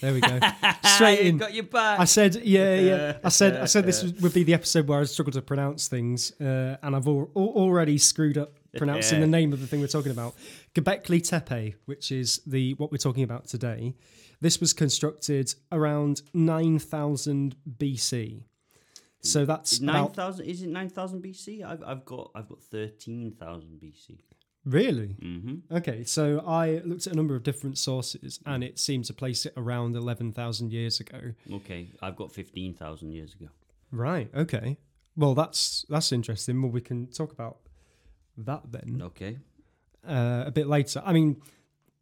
There 0.00 0.12
we 0.12 0.20
go. 0.20 0.38
Straight 0.84 1.20
in. 1.20 1.38
got 1.38 1.52
your 1.54 1.64
back. 1.64 1.98
I 2.00 2.04
said, 2.04 2.36
yeah, 2.36 2.74
yeah. 2.78 3.16
I 3.24 3.28
said, 3.28 3.56
I 3.56 3.64
said 3.66 3.84
this 3.86 4.02
would 4.04 4.32
be 4.32 4.44
the 4.44 4.54
episode 4.54 4.86
where 4.86 5.00
I 5.00 5.04
struggle 5.04 5.32
to 5.32 5.42
pronounce 5.42 5.88
things, 5.88 6.32
uh, 6.40 6.76
and 6.82 6.94
I've 6.94 7.06
al- 7.08 7.30
already 7.34 7.98
screwed 7.98 8.38
up 8.38 8.52
pronouncing 8.76 9.20
the 9.20 9.26
name 9.26 9.52
of 9.52 9.60
the 9.60 9.66
thing 9.66 9.80
we're 9.80 9.86
talking 9.86 10.12
about. 10.12 10.34
Göbekli 10.74 11.20
Tepe, 11.26 11.74
which 11.86 12.10
is 12.12 12.40
the 12.46 12.74
what 12.74 12.90
we're 12.90 12.98
talking 12.98 13.22
about 13.22 13.46
today. 13.46 13.94
This 14.40 14.60
was 14.60 14.72
constructed 14.72 15.54
around 15.72 16.22
nine 16.32 16.78
thousand 16.78 17.56
BC. 17.78 18.44
So 19.20 19.46
that's 19.46 19.80
nine 19.80 20.08
thousand? 20.10 20.46
Is 20.46 20.62
it 20.62 20.68
nine 20.68 20.90
thousand 20.90 21.22
BC? 21.22 21.64
I've 21.64 21.82
I've 21.82 22.04
got 22.04 22.30
I've 22.34 22.48
got 22.48 22.62
thirteen 22.62 23.32
thousand 23.32 23.80
BC. 23.82 24.18
Really? 24.66 25.08
hmm 25.20 25.56
Okay, 25.70 26.04
so 26.04 26.42
I 26.46 26.80
looked 26.84 27.06
at 27.06 27.12
a 27.12 27.16
number 27.16 27.34
of 27.36 27.42
different 27.42 27.76
sources 27.76 28.40
and 28.46 28.64
it 28.64 28.78
seemed 28.78 29.04
to 29.06 29.12
place 29.12 29.44
it 29.44 29.52
around 29.58 29.94
11,000 29.94 30.72
years 30.72 31.00
ago. 31.00 31.20
Okay, 31.52 31.88
I've 32.00 32.16
got 32.16 32.32
15,000 32.32 33.12
years 33.12 33.34
ago. 33.34 33.48
Right, 33.92 34.30
okay. 34.34 34.78
Well, 35.16 35.34
that's 35.34 35.84
that's 35.90 36.12
interesting. 36.12 36.60
Well, 36.62 36.72
we 36.72 36.80
can 36.80 37.06
talk 37.08 37.30
about 37.30 37.58
that 38.36 38.62
then 38.70 39.00
Okay. 39.02 39.38
uh, 40.06 40.44
a 40.46 40.50
bit 40.50 40.66
later. 40.66 41.02
I 41.04 41.12
mean, 41.12 41.40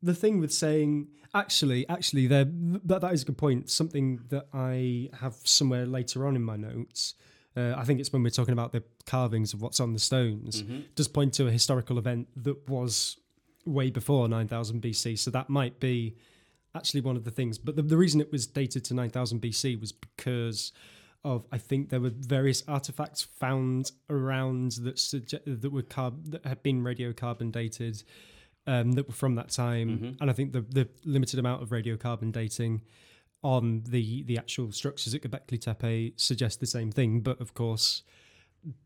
the 0.03 0.15
thing 0.15 0.41
with 0.41 0.53
saying 0.53 1.09
actually, 1.35 1.89
actually, 1.89 2.27
there 2.27 2.45
that 2.85 3.01
that 3.01 3.12
is 3.12 3.23
a 3.23 3.27
good 3.27 3.39
point. 3.39 3.71
Something 3.71 4.21
that 4.29 4.47
I 4.53 5.11
have 5.21 5.35
somewhere 5.45 5.87
later 5.87 6.27
on 6.27 6.37
in 6.37 6.43
my 6.43 6.57
notes. 6.57 7.15
Uh, 7.57 7.75
I 7.77 7.85
think 7.85 8.01
it's 8.01 8.12
when 8.12 8.23
we're 8.23 8.31
talking 8.31 8.53
about 8.55 8.73
the 8.73 8.83
carvings 9.05 9.53
of 9.53 9.61
what's 9.61 9.79
on 9.79 9.93
the 9.93 9.99
stones. 9.99 10.62
Mm-hmm. 10.62 10.81
Does 10.95 11.07
point 11.09 11.35
to 11.35 11.47
a 11.47 11.51
historical 11.51 11.99
event 11.99 12.29
that 12.45 12.69
was 12.69 13.19
way 13.67 13.91
before 13.91 14.27
9000 14.29 14.81
BC. 14.83 15.19
So 15.19 15.31
that 15.31 15.49
might 15.51 15.79
be 15.79 16.17
actually 16.75 17.03
one 17.03 17.17
of 17.17 17.25
the 17.25 17.31
things. 17.31 17.59
But 17.59 17.77
the, 17.77 17.83
the 17.83 17.97
reason 17.99 18.21
it 18.23 18.33
was 18.33 18.47
dated 18.47 18.85
to 18.87 18.95
9000 18.95 19.41
BC 19.41 19.79
was 19.81 19.93
because 19.93 20.73
of 21.25 21.47
I 21.52 21.59
think 21.59 21.88
there 21.91 22.00
were 22.00 22.11
various 22.14 22.62
artifacts 22.67 23.23
found 23.23 23.93
around 24.11 24.73
that 24.83 24.99
suggest 24.99 25.45
that 25.47 25.71
were 25.71 25.83
carb- 25.83 26.31
that 26.33 26.45
had 26.47 26.62
been 26.62 26.83
radiocarbon 26.83 27.52
dated 27.52 28.02
um, 28.67 28.93
that 28.93 29.07
were 29.09 29.14
from 29.14 29.35
that 29.37 29.50
time, 29.50 29.88
Mm-hmm. 29.91 30.11
and 30.21 30.31
I 30.31 30.33
think 30.33 30.52
the 30.52 30.62
the 30.62 30.88
limited 31.05 31.38
amount 31.38 31.62
of 31.62 31.69
radiocarbon 31.71 32.33
dating 32.33 32.83
on 33.43 33.83
the 33.88 34.23
the 34.25 34.38
actual 34.38 34.71
structures 34.73 35.14
at 35.14 35.23
Göbekli 35.23 35.61
Tepe 35.61 36.12
suggest 36.17 36.61
the 36.61 36.67
same 36.67 36.91
thing. 36.93 37.21
But 37.21 37.41
of 37.41 37.55
course. 37.55 38.02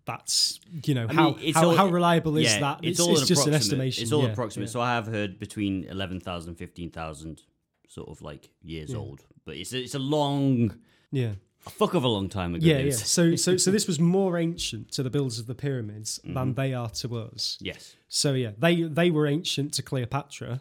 That's 0.06 0.58
you 0.86 0.94
know 0.94 1.06
I 1.06 1.12
how 1.12 1.30
mean, 1.34 1.52
how, 1.52 1.68
all- 1.68 1.76
how 1.76 1.86
reliable 1.88 2.38
is 2.38 2.58
that? 2.60 2.78
It's, 2.82 2.98
It's, 2.98 3.00
all 3.00 3.12
it's 3.12 3.20
an 3.22 3.26
just 3.26 3.46
an 3.46 3.52
estimation. 3.52 4.02
It's 4.04 4.12
all 4.12 4.22
yeah, 4.22 4.30
approximate. 4.30 4.68
yeah. 4.68 4.72
So 4.72 4.80
I 4.80 4.94
have 4.94 5.06
heard 5.06 5.38
between 5.38 5.84
11,000, 5.84 6.54
15,000 6.54 7.42
sort 7.86 8.08
of 8.08 8.22
like 8.22 8.48
years 8.62 8.90
Yeah. 8.92 8.96
old. 8.96 9.24
But 9.44 9.56
it's 9.56 9.74
a, 9.74 9.78
it's 9.82 9.94
a 9.94 9.98
long, 9.98 10.78
yeah. 11.12 11.32
A 11.66 11.70
fuck 11.70 11.94
of 11.94 12.04
a 12.04 12.08
long 12.08 12.28
time 12.28 12.54
ago. 12.54 12.64
Yeah, 12.64 12.78
yeah. 12.78 12.92
So, 12.92 13.36
so, 13.36 13.56
so 13.56 13.70
this 13.76 13.86
was 13.86 13.98
more 13.98 14.38
ancient 14.38 14.92
to 14.92 15.02
the 15.02 15.10
builders 15.10 15.38
of 15.38 15.46
the 15.46 15.54
pyramids 15.54 16.18
Mm-hmm. 16.24 16.34
than 16.34 16.54
they 16.54 16.72
are 16.74 16.88
to 16.90 17.16
us. 17.18 17.58
Yes. 17.60 17.96
So, 18.08 18.32
yeah, 18.34 18.52
they 18.58 18.82
they 18.82 19.10
were 19.10 19.26
ancient 19.26 19.74
to 19.74 19.82
Cleopatra, 19.82 20.60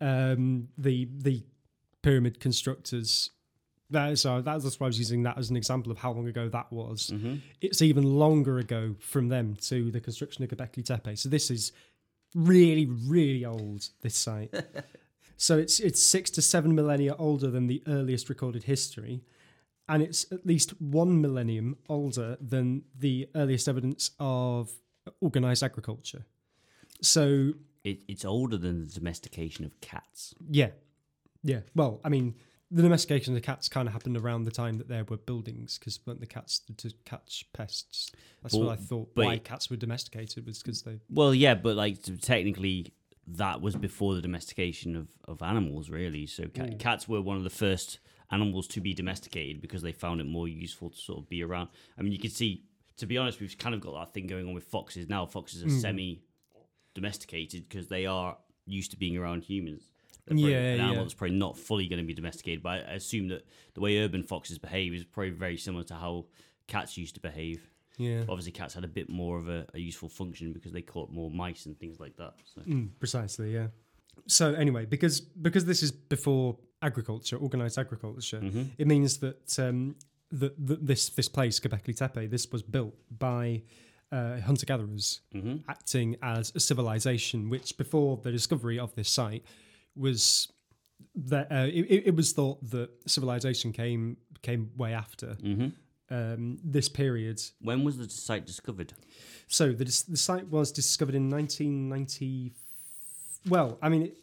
um, 0.00 0.68
the 0.76 1.08
the 1.16 1.42
pyramid 2.02 2.38
constructors. 2.40 3.30
That 3.90 4.10
is, 4.10 4.26
uh, 4.26 4.40
that's 4.40 4.80
why 4.80 4.86
I 4.86 4.88
was 4.88 4.98
using 4.98 5.22
that 5.22 5.38
as 5.38 5.48
an 5.48 5.56
example 5.56 5.92
of 5.92 5.98
how 5.98 6.10
long 6.10 6.26
ago 6.26 6.48
that 6.48 6.72
was. 6.72 7.10
Mm-hmm. 7.14 7.36
It's 7.60 7.80
even 7.82 8.02
longer 8.02 8.58
ago 8.58 8.96
from 8.98 9.28
them 9.28 9.54
to 9.68 9.92
the 9.92 10.00
construction 10.00 10.42
of 10.42 10.50
Göbekli 10.50 10.84
Tepe. 10.84 11.16
So 11.16 11.28
this 11.28 11.52
is 11.52 11.70
really, 12.34 12.86
really 12.86 13.44
old. 13.44 13.88
This 14.02 14.16
site. 14.16 14.52
so 15.36 15.56
it's 15.56 15.78
it's 15.80 16.02
six 16.02 16.30
to 16.30 16.42
seven 16.42 16.74
millennia 16.74 17.14
older 17.16 17.48
than 17.48 17.68
the 17.68 17.80
earliest 17.86 18.28
recorded 18.28 18.64
history, 18.64 19.22
and 19.88 20.02
it's 20.02 20.26
at 20.32 20.44
least 20.46 20.70
one 20.80 21.20
millennium 21.20 21.76
older 21.88 22.36
than 22.40 22.82
the 22.98 23.28
earliest 23.34 23.68
evidence 23.68 24.10
of 24.18 24.70
organized 25.20 25.62
agriculture. 25.62 26.24
So 27.02 27.52
It, 27.84 28.00
it's 28.08 28.24
older 28.24 28.56
than 28.56 28.86
the 28.86 28.92
domestication 28.92 29.64
of 29.64 29.80
cats. 29.80 30.34
yeah, 30.50 30.70
yeah. 31.42 31.60
Well, 31.74 32.00
I 32.04 32.08
mean, 32.08 32.34
the 32.70 32.82
domestication 32.82 33.32
of 33.32 33.40
the 33.40 33.46
cats 33.46 33.68
kind 33.68 33.86
of 33.86 33.92
happened 33.94 34.16
around 34.16 34.44
the 34.44 34.50
time 34.50 34.78
that 34.78 34.88
there 34.88 35.04
were 35.04 35.16
buildings 35.18 35.78
because 35.78 36.00
weren't 36.04 36.20
the 36.20 36.26
cats 36.26 36.62
to 36.78 36.90
catch 37.04 37.44
pests? 37.52 38.10
That's 38.42 38.54
what 38.54 38.68
I 38.70 38.76
thought. 38.76 39.14
but- 39.14 39.24
why 39.26 39.38
cats 39.38 39.70
were 39.70 39.76
domesticated 39.76 40.46
was 40.46 40.58
because 40.62 40.82
they. 40.82 40.98
Well, 41.08 41.32
yeah, 41.34 41.54
but 41.54 41.76
like 41.76 41.98
technically, 42.20 42.92
that 43.28 43.60
was 43.60 43.76
before 43.76 44.14
the 44.14 44.22
domestication 44.22 44.96
of, 44.96 45.08
of 45.26 45.42
animals, 45.42 45.90
really. 45.90 46.26
So 46.26 46.44
ca- 46.44 46.62
Mm. 46.64 46.78
cats 46.80 47.08
were 47.08 47.20
one 47.20 47.36
of 47.36 47.44
the 47.44 47.50
first 47.50 47.98
animals 48.30 48.66
to 48.68 48.80
be 48.80 48.94
domesticated 48.94 49.60
because 49.60 49.82
they 49.82 49.92
found 49.92 50.20
it 50.20 50.24
more 50.26 50.48
useful 50.48 50.90
to 50.90 50.96
sort 50.96 51.18
of 51.20 51.28
be 51.28 51.42
around. 51.42 51.68
I 51.98 52.02
mean, 52.02 52.12
you 52.12 52.18
can 52.18 52.30
see, 52.30 52.64
to 52.98 53.06
be 53.06 53.18
honest, 53.18 53.40
we've 53.40 53.56
kind 53.58 53.74
of 53.74 53.80
got 53.80 53.92
that 53.94 54.14
thing 54.14 54.26
going 54.26 54.46
on 54.46 54.54
with 54.54 54.64
foxes 54.64 55.08
now. 55.08 55.26
Foxes 55.26 55.62
Mm. 55.62 55.66
are 55.66 55.80
semi 55.80 56.22
domesticated 56.94 57.68
because 57.68 57.88
they 57.88 58.06
are 58.06 58.36
used 58.66 58.90
to 58.92 58.96
being 58.96 59.16
around 59.16 59.44
humans. 59.44 59.90
Probably 60.26 60.50
Yeah, 60.52 60.58
an 60.58 60.80
animal 60.80 60.96
yeah. 60.96 61.02
that's 61.02 61.14
probably 61.14 61.36
not 61.36 61.56
fully 61.56 61.86
going 61.86 62.00
to 62.00 62.06
be 62.06 62.14
domesticated, 62.14 62.62
but 62.62 62.84
I 62.88 62.94
assume 62.94 63.28
that 63.28 63.46
the 63.74 63.80
way 63.80 63.98
urban 64.02 64.22
foxes 64.24 64.58
behave 64.58 64.92
is 64.92 65.04
probably 65.04 65.30
very 65.30 65.56
similar 65.56 65.84
to 65.84 65.94
how 65.94 66.26
cats 66.66 66.96
used 66.96 67.14
to 67.14 67.20
behave. 67.20 67.70
Yeah. 67.96 68.24
Obviously, 68.28 68.52
cats 68.52 68.74
had 68.74 68.82
a 68.84 68.88
bit 68.88 69.08
more 69.08 69.38
of 69.38 69.48
a, 69.48 69.66
a 69.72 69.78
useful 69.78 70.08
function 70.08 70.52
because 70.52 70.72
they 70.72 70.82
caught 70.82 71.10
more 71.12 71.30
mice 71.30 71.66
and 71.66 71.78
things 71.78 72.00
like 72.00 72.16
that. 72.16 72.34
So. 72.54 72.60
Mm, 72.62 72.90
precisely, 72.98 73.52
yeah. 73.54 73.68
So 74.26 74.54
anyway, 74.54 74.84
because 74.86 75.20
because 75.20 75.64
this 75.64 75.82
is 75.82 75.92
before 75.92 76.56
agriculture, 76.82 77.36
organized 77.36 77.78
agriculture, 77.78 78.40
Mhm. 78.40 78.70
it 78.78 78.86
means 78.86 79.18
that 79.18 79.58
um, 79.58 79.96
that 80.30 80.54
that 80.66 80.86
this 80.86 81.08
this 81.10 81.28
place 81.28 81.60
Göbekli 81.60 81.94
Tepe, 81.96 82.26
this 82.30 82.50
was 82.50 82.62
built 82.62 82.94
by 83.10 83.62
uh, 84.12 84.40
hunter 84.40 84.66
gatherers 84.66 85.20
Mhm. 85.34 85.64
acting 85.68 86.16
as 86.22 86.52
a 86.54 86.60
civilization, 86.60 87.48
which 87.48 87.76
before 87.76 88.16
the 88.22 88.30
discovery 88.32 88.78
of 88.78 88.94
this 88.94 89.08
site 89.10 89.44
was 89.94 90.48
that 91.14 91.50
uh, 91.50 91.66
it, 91.72 92.06
it 92.08 92.14
was 92.16 92.32
thought 92.32 92.58
that 92.70 92.88
civilization 93.06 93.72
came 93.72 94.16
came 94.42 94.70
way 94.76 94.92
after 94.92 95.34
hmm 95.34 95.68
um, 96.08 96.56
this 96.62 96.88
period. 96.88 97.42
When 97.60 97.82
was 97.82 97.96
the 97.98 98.08
site 98.08 98.46
discovered? 98.46 98.92
So 99.48 99.72
the 99.72 99.84
the 100.08 100.16
site 100.16 100.46
was 100.48 100.70
discovered 100.72 101.16
in 101.16 101.28
1990. 101.28 102.52
Well, 103.48 103.78
I 103.82 103.88
mean, 103.88 104.02
it, 104.02 104.16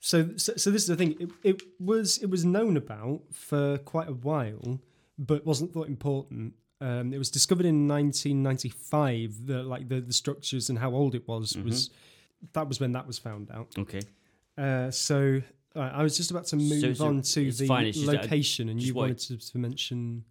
so, 0.00 0.30
so 0.36 0.54
so 0.56 0.70
this 0.70 0.82
is 0.82 0.88
the 0.88 0.96
thing. 0.96 1.16
It, 1.20 1.30
it 1.42 1.62
was 1.78 2.18
it 2.18 2.26
was 2.30 2.44
known 2.44 2.76
about 2.76 3.22
for 3.32 3.78
quite 3.78 4.08
a 4.08 4.14
while, 4.14 4.80
but 5.18 5.44
wasn't 5.46 5.72
thought 5.72 5.88
important. 5.88 6.54
Um, 6.80 7.12
it 7.14 7.18
was 7.18 7.30
discovered 7.30 7.66
in 7.66 7.86
1995. 7.86 9.46
that 9.46 9.64
like 9.64 9.88
the, 9.88 10.00
the 10.00 10.12
structures 10.12 10.68
and 10.70 10.78
how 10.78 10.90
old 10.92 11.14
it 11.14 11.26
was 11.28 11.56
was 11.56 11.90
that 12.52 12.68
was 12.68 12.80
when 12.80 12.92
that 12.92 13.06
was 13.06 13.18
found 13.18 13.50
out. 13.52 13.68
Okay. 13.78 14.02
Uh, 14.58 14.90
so 14.90 15.40
uh, 15.76 15.78
I 15.78 16.02
was 16.02 16.16
just 16.16 16.30
about 16.30 16.46
to 16.46 16.56
move 16.56 16.96
so 16.96 17.06
on 17.06 17.22
to 17.22 17.52
the 17.52 17.66
fine, 17.66 17.92
just 17.92 18.04
location, 18.04 18.68
and 18.68 18.82
you 18.82 18.94
wanted- 18.94 19.18
to, 19.18 19.38
to 19.38 19.58
mention. 19.58 20.24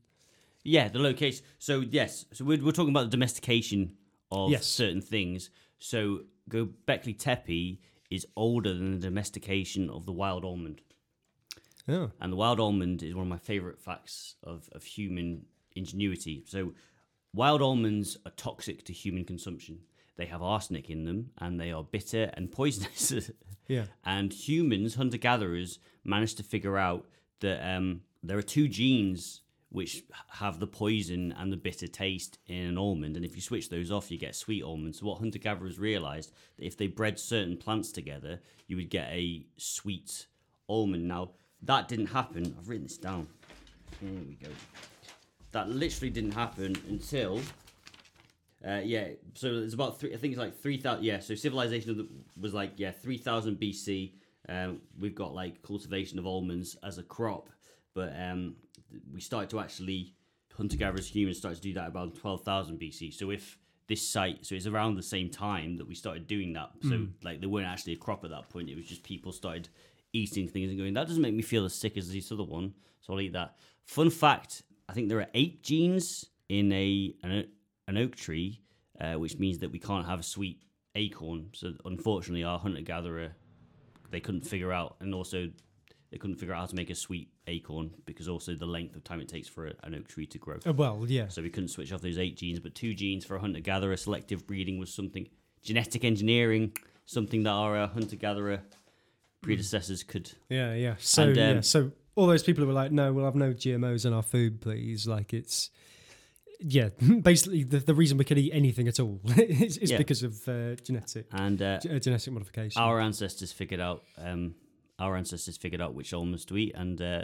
Yeah, 0.63 0.89
the 0.89 0.99
location. 0.99 1.43
So 1.57 1.79
yes, 1.79 2.25
so 2.33 2.45
we're, 2.45 2.63
we're 2.63 2.71
talking 2.71 2.91
about 2.91 3.05
the 3.05 3.09
domestication 3.17 3.95
of 4.31 4.51
Yes. 4.51 4.67
certain 4.67 5.01
things. 5.01 5.49
So 5.79 6.21
Göbekli 6.49 7.17
Tepe 7.17 7.79
is 8.11 8.27
older 8.35 8.73
than 8.73 8.91
the 8.91 9.07
domestication 9.07 9.89
of 9.89 10.05
the 10.05 10.11
wild 10.11 10.45
almond, 10.45 10.81
Oh, 11.87 12.11
and 12.19 12.31
the 12.31 12.37
wild 12.37 12.59
almond 12.59 13.01
is 13.01 13.15
one 13.15 13.23
of 13.23 13.29
my 13.29 13.37
favorite 13.37 13.79
facts 13.79 14.35
of 14.43 14.69
of 14.73 14.83
human 14.83 15.45
ingenuity. 15.75 16.43
So 16.47 16.73
wild 17.33 17.61
almonds 17.61 18.17
are 18.25 18.31
toxic 18.31 18.83
to 18.85 18.93
human 18.93 19.25
consumption. 19.25 19.79
They 20.17 20.25
have 20.27 20.43
arsenic 20.43 20.89
in 20.89 21.05
them, 21.05 21.31
and 21.39 21.59
they 21.59 21.71
are 21.71 21.83
bitter 21.83 22.29
and 22.35 22.51
poisonous. 22.51 23.31
yeah. 23.67 23.85
and 24.03 24.31
humans, 24.31 24.95
hunter 24.95 25.17
gatherers, 25.17 25.79
managed 26.03 26.37
to 26.37 26.43
figure 26.43 26.77
out 26.77 27.07
that 27.39 27.65
um, 27.67 28.01
there 28.21 28.37
are 28.37 28.43
two 28.43 28.67
genes 28.67 29.41
which 29.71 30.03
have 30.29 30.59
the 30.59 30.67
poison 30.67 31.33
and 31.37 31.51
the 31.51 31.57
bitter 31.57 31.87
taste 31.87 32.37
in 32.47 32.65
an 32.65 32.77
almond, 32.77 33.15
and 33.15 33.25
if 33.25 33.35
you 33.35 33.41
switch 33.41 33.69
those 33.69 33.91
off, 33.91 34.11
you 34.11 34.17
get 34.17 34.35
sweet 34.35 34.63
almonds. 34.63 34.99
So 34.99 35.05
what 35.05 35.19
hunter 35.19 35.39
gatherers 35.39 35.79
realized 35.79 36.33
that 36.57 36.65
if 36.65 36.77
they 36.77 36.87
bred 36.87 37.19
certain 37.19 37.57
plants 37.57 37.91
together, 37.91 38.41
you 38.67 38.75
would 38.75 38.89
get 38.89 39.07
a 39.09 39.45
sweet 39.57 40.27
almond. 40.67 41.07
Now 41.07 41.31
that 41.63 41.87
didn't 41.87 42.07
happen. 42.07 42.55
I've 42.59 42.67
written 42.67 42.83
this 42.83 42.97
down. 42.97 43.27
Here 43.99 44.09
we 44.27 44.35
go. 44.35 44.49
That 45.51 45.69
literally 45.69 46.09
didn't 46.09 46.31
happen 46.31 46.75
until 46.87 47.41
uh, 48.65 48.81
yeah, 48.83 49.07
so 49.33 49.55
it's 49.55 49.73
about 49.73 49.99
three. 49.99 50.13
I 50.13 50.17
think 50.17 50.33
it's 50.33 50.39
like 50.39 50.59
three 50.59 50.77
thousand. 50.77 51.03
Yeah, 51.03 51.19
so 51.19 51.33
civilization 51.33 52.07
was 52.39 52.53
like 52.53 52.73
yeah 52.77 52.91
three 52.91 53.17
thousand 53.17 53.59
BC. 53.59 54.13
Um, 54.49 54.81
we've 54.99 55.15
got 55.15 55.33
like 55.33 55.63
cultivation 55.63 56.19
of 56.19 56.27
almonds 56.27 56.77
as 56.83 56.97
a 56.97 57.03
crop, 57.03 57.49
but 57.95 58.13
um, 58.19 58.55
we 59.13 59.21
started 59.21 59.49
to 59.51 59.59
actually 59.59 60.15
hunter 60.55 60.77
gatherers 60.77 61.07
humans 61.07 61.37
started 61.37 61.55
to 61.55 61.61
do 61.61 61.73
that 61.73 61.87
about 61.87 62.15
twelve 62.15 62.43
thousand 62.43 62.79
BC. 62.79 63.13
So 63.13 63.29
if 63.31 63.57
this 63.87 64.07
site, 64.07 64.45
so 64.45 64.55
it's 64.55 64.67
around 64.67 64.95
the 64.95 65.03
same 65.03 65.29
time 65.29 65.75
that 65.75 65.87
we 65.87 65.95
started 65.95 66.25
doing 66.25 66.53
that. 66.53 66.71
So 66.83 67.07
like 67.23 67.41
they 67.41 67.47
weren't 67.47 67.67
actually 67.67 67.93
a 67.93 67.97
crop 67.97 68.23
at 68.23 68.29
that 68.31 68.49
point. 68.49 68.69
It 68.69 68.75
was 68.75 68.85
just 68.85 69.03
people 69.03 69.31
started 69.31 69.67
eating 70.13 70.47
things 70.47 70.69
and 70.69 70.77
going 70.77 70.93
that 70.93 71.07
doesn't 71.07 71.21
make 71.21 71.33
me 71.33 71.41
feel 71.41 71.65
as 71.65 71.73
sick 71.73 71.97
as 71.97 72.11
this 72.11 72.31
other 72.31 72.43
one, 72.43 72.73
so 73.01 73.13
I'll 73.13 73.21
eat 73.21 73.33
that. 73.33 73.57
Fun 73.83 74.09
fact: 74.09 74.63
I 74.87 74.93
think 74.93 75.09
there 75.09 75.19
are 75.19 75.27
eight 75.33 75.63
genes 75.63 76.25
in 76.49 76.71
a 76.71 77.13
an, 77.23 77.47
an 77.87 77.97
oak 77.97 78.15
tree, 78.15 78.61
uh, 78.99 79.13
which 79.13 79.37
means 79.37 79.59
that 79.59 79.71
we 79.71 79.79
can't 79.79 80.05
have 80.05 80.19
a 80.19 80.23
sweet 80.23 80.63
acorn. 80.95 81.49
So 81.53 81.73
unfortunately, 81.85 82.43
our 82.43 82.59
hunter 82.59 82.81
gatherer 82.81 83.31
they 84.09 84.19
couldn't 84.19 84.45
figure 84.45 84.71
out, 84.71 84.95
and 84.99 85.13
also 85.13 85.49
they 86.11 86.17
couldn't 86.17 86.35
figure 86.35 86.53
out 86.53 86.59
how 86.59 86.65
to 86.65 86.75
make 86.75 86.89
a 86.89 86.95
sweet 86.95 87.29
acorn 87.47 87.91
because 88.05 88.27
also 88.27 88.53
the 88.53 88.65
length 88.65 88.95
of 88.95 89.03
time 89.03 89.21
it 89.21 89.29
takes 89.29 89.47
for 89.47 89.67
a, 89.67 89.73
an 89.83 89.95
oak 89.95 90.07
tree 90.07 90.25
to 90.27 90.37
grow. 90.37 90.57
Uh, 90.67 90.73
well, 90.73 91.05
yeah. 91.07 91.27
So 91.29 91.41
we 91.41 91.49
couldn't 91.49 91.69
switch 91.69 91.91
off 91.93 92.01
those 92.01 92.17
eight 92.17 92.35
genes, 92.37 92.59
but 92.59 92.75
two 92.75 92.93
genes 92.93 93.23
for 93.25 93.35
a 93.35 93.39
hunter 93.39 93.61
gatherer. 93.61 93.95
Selective 93.97 94.45
breeding 94.45 94.77
was 94.77 94.93
something. 94.93 95.27
Genetic 95.63 96.03
engineering 96.03 96.73
something 97.05 97.43
that 97.43 97.49
our 97.51 97.77
uh, 97.77 97.87
hunter 97.87 98.15
gatherer 98.15 98.61
predecessors 99.41 100.03
could. 100.03 100.31
Yeah, 100.49 100.73
yeah. 100.75 100.95
So 100.99 101.23
And, 101.23 101.37
um, 101.37 101.55
yeah, 101.55 101.61
so 101.61 101.91
all 102.15 102.27
those 102.27 102.43
people 102.43 102.61
who 102.63 102.67
were 102.67 102.73
like, 102.73 102.91
no, 102.91 103.11
we'll 103.13 103.25
have 103.25 103.35
no 103.35 103.53
GMOs 103.53 104.05
in 104.05 104.13
our 104.13 104.21
food, 104.23 104.61
please. 104.61 105.07
Like 105.07 105.33
it's 105.33 105.69
yeah, 106.59 106.89
basically 107.21 107.63
the, 107.63 107.79
the 107.79 107.95
reason 107.95 108.17
we 108.17 108.25
can 108.25 108.37
eat 108.37 108.51
anything 108.53 108.87
at 108.87 108.99
all 108.99 109.19
is, 109.37 109.77
is 109.77 109.91
Yeah. 109.91 109.97
because 109.97 110.23
of 110.23 110.47
uh, 110.47 110.75
genetic 110.75 111.25
And 111.31 111.61
uh, 111.61 111.79
uh, 111.89 111.99
genetic 111.99 112.31
modification. 112.33 112.81
our 112.81 112.99
ancestors 112.99 113.51
figured 113.51 113.79
out. 113.79 114.03
Um, 114.17 114.55
our 115.01 115.17
ancestors 115.17 115.57
figured 115.57 115.81
out 115.81 115.95
which 115.95 116.13
almonds 116.13 116.45
to 116.45 116.57
eat, 116.57 116.73
and 116.75 117.01
uh, 117.01 117.23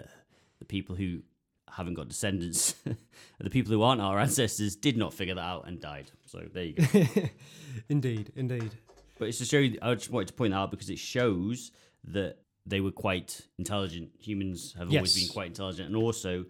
the 0.60 0.65
people 0.65 0.96
who 0.96 1.22
haven't 1.69 1.93
got 1.93 2.07
descendants, 2.07 2.75
the 3.39 3.50
people 3.50 3.72
who 3.72 3.84
aren't 3.84 4.01
our 4.01 4.19
ancestors, 4.19 4.75
did 4.75 4.98
not 4.98 5.13
figure 5.13 5.36
that 5.36 5.41
out 5.41 5.67
and 5.67 5.79
died. 5.79 6.12
So 6.25 6.43
there 6.51 6.63
you 6.63 6.74
go. 6.74 7.29
indeed, 7.89 8.31
indeed. 8.36 8.72
But 9.19 9.29
it's 9.29 9.38
to 9.38 9.46
show. 9.46 9.60
you, 9.60 9.77
I 9.81 9.93
just 9.93 10.12
wanted 10.12 10.29
to 10.29 10.34
point 10.34 10.51
that 10.51 10.57
out 10.57 10.72
because 10.72 10.89
it 10.89 11.00
shows 11.00 11.72
that 12.05 12.38
they 12.65 12.81
were 12.81 12.91
quite 12.91 13.41
intelligent. 13.57 14.10
Humans 14.19 14.75
have 14.77 14.91
always 14.91 15.15
been 15.15 15.31
quite 15.31 15.48
intelligent, 15.48 15.88
and 15.88 15.96
also 15.96 16.46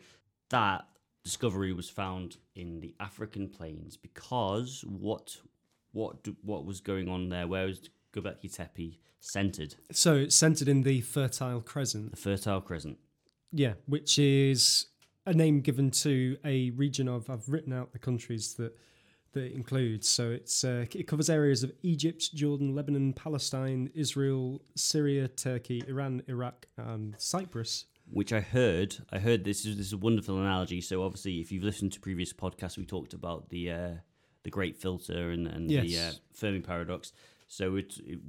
that 0.50 0.86
discovery 1.24 1.74
was 1.74 1.90
found 1.90 2.38
in 2.56 2.80
the 2.80 2.96
African 3.02 3.50
plains 3.50 3.98
because 3.98 4.86
what 4.88 5.38
what 5.92 6.26
what 6.42 6.66
was 6.66 6.80
going 6.80 7.10
on 7.10 7.30
there? 7.30 7.48
Where 7.48 7.66
was 7.66 7.90
Göbekli 8.14 8.54
Tepe 8.54 9.00
centered? 9.20 9.76
So 9.92 10.16
it's 10.16 10.36
centered 10.36 10.68
in 10.68 10.84
the 10.84 11.02
Fertile 11.02 11.62
Crescent. 11.62 12.12
The 12.12 12.18
Fertile 12.18 12.62
Crescent. 12.62 12.98
Yeah, 13.52 13.74
which 13.86 14.20
is 14.20 14.88
a 15.26 15.34
name 15.34 15.62
given 15.62 15.92
to 15.92 16.38
a 16.46 16.72
region 16.72 17.08
of. 17.08 17.30
I've 17.30 17.48
written 17.50 17.74
out 17.74 17.92
the 17.94 18.00
countries 18.00 18.54
that 18.56 18.76
that 19.34 19.44
it 19.44 19.52
includes. 19.54 20.08
So 20.08 20.32
it's 20.32 20.64
uh, 20.64 20.86
it 20.94 21.08
covers 21.08 21.30
areas 21.30 21.64
of 21.64 21.72
Egypt, 21.84 22.34
Jordan, 22.34 22.74
Lebanon, 22.76 23.14
Palestine, 23.14 23.90
Israel, 23.94 24.62
Syria, 24.76 25.28
Turkey, 25.28 25.84
Iran, 25.88 26.24
Iraq, 26.28 26.68
and 26.78 27.16
Cyprus. 27.18 27.86
which 28.10 28.32
I 28.34 28.40
heard. 28.42 28.96
I 29.12 29.20
heard 29.20 29.44
this 29.44 29.66
is 29.66 29.78
this 29.78 29.88
is 29.88 29.94
a 29.94 29.98
wonderful 29.98 30.38
analogy. 30.40 30.82
So 30.82 31.04
obviously, 31.04 31.40
if 31.40 31.52
you've 31.52 31.64
listened 31.64 31.92
to 31.94 32.00
previous 32.00 32.34
podcasts, 32.34 32.78
we 32.78 32.86
talked 32.86 33.14
about 33.14 33.50
the 33.50 33.72
uh, 33.72 33.90
the 34.44 34.50
Great 34.50 34.78
Filter 34.78 35.32
and 35.32 35.48
and 35.48 35.70
the 35.70 35.80
uh, 35.80 35.84
Yes. 35.84 36.20
Fermi 36.34 36.60
paradox. 36.62 37.12
So 37.48 37.76
it, 37.76 37.96
it 38.06 38.20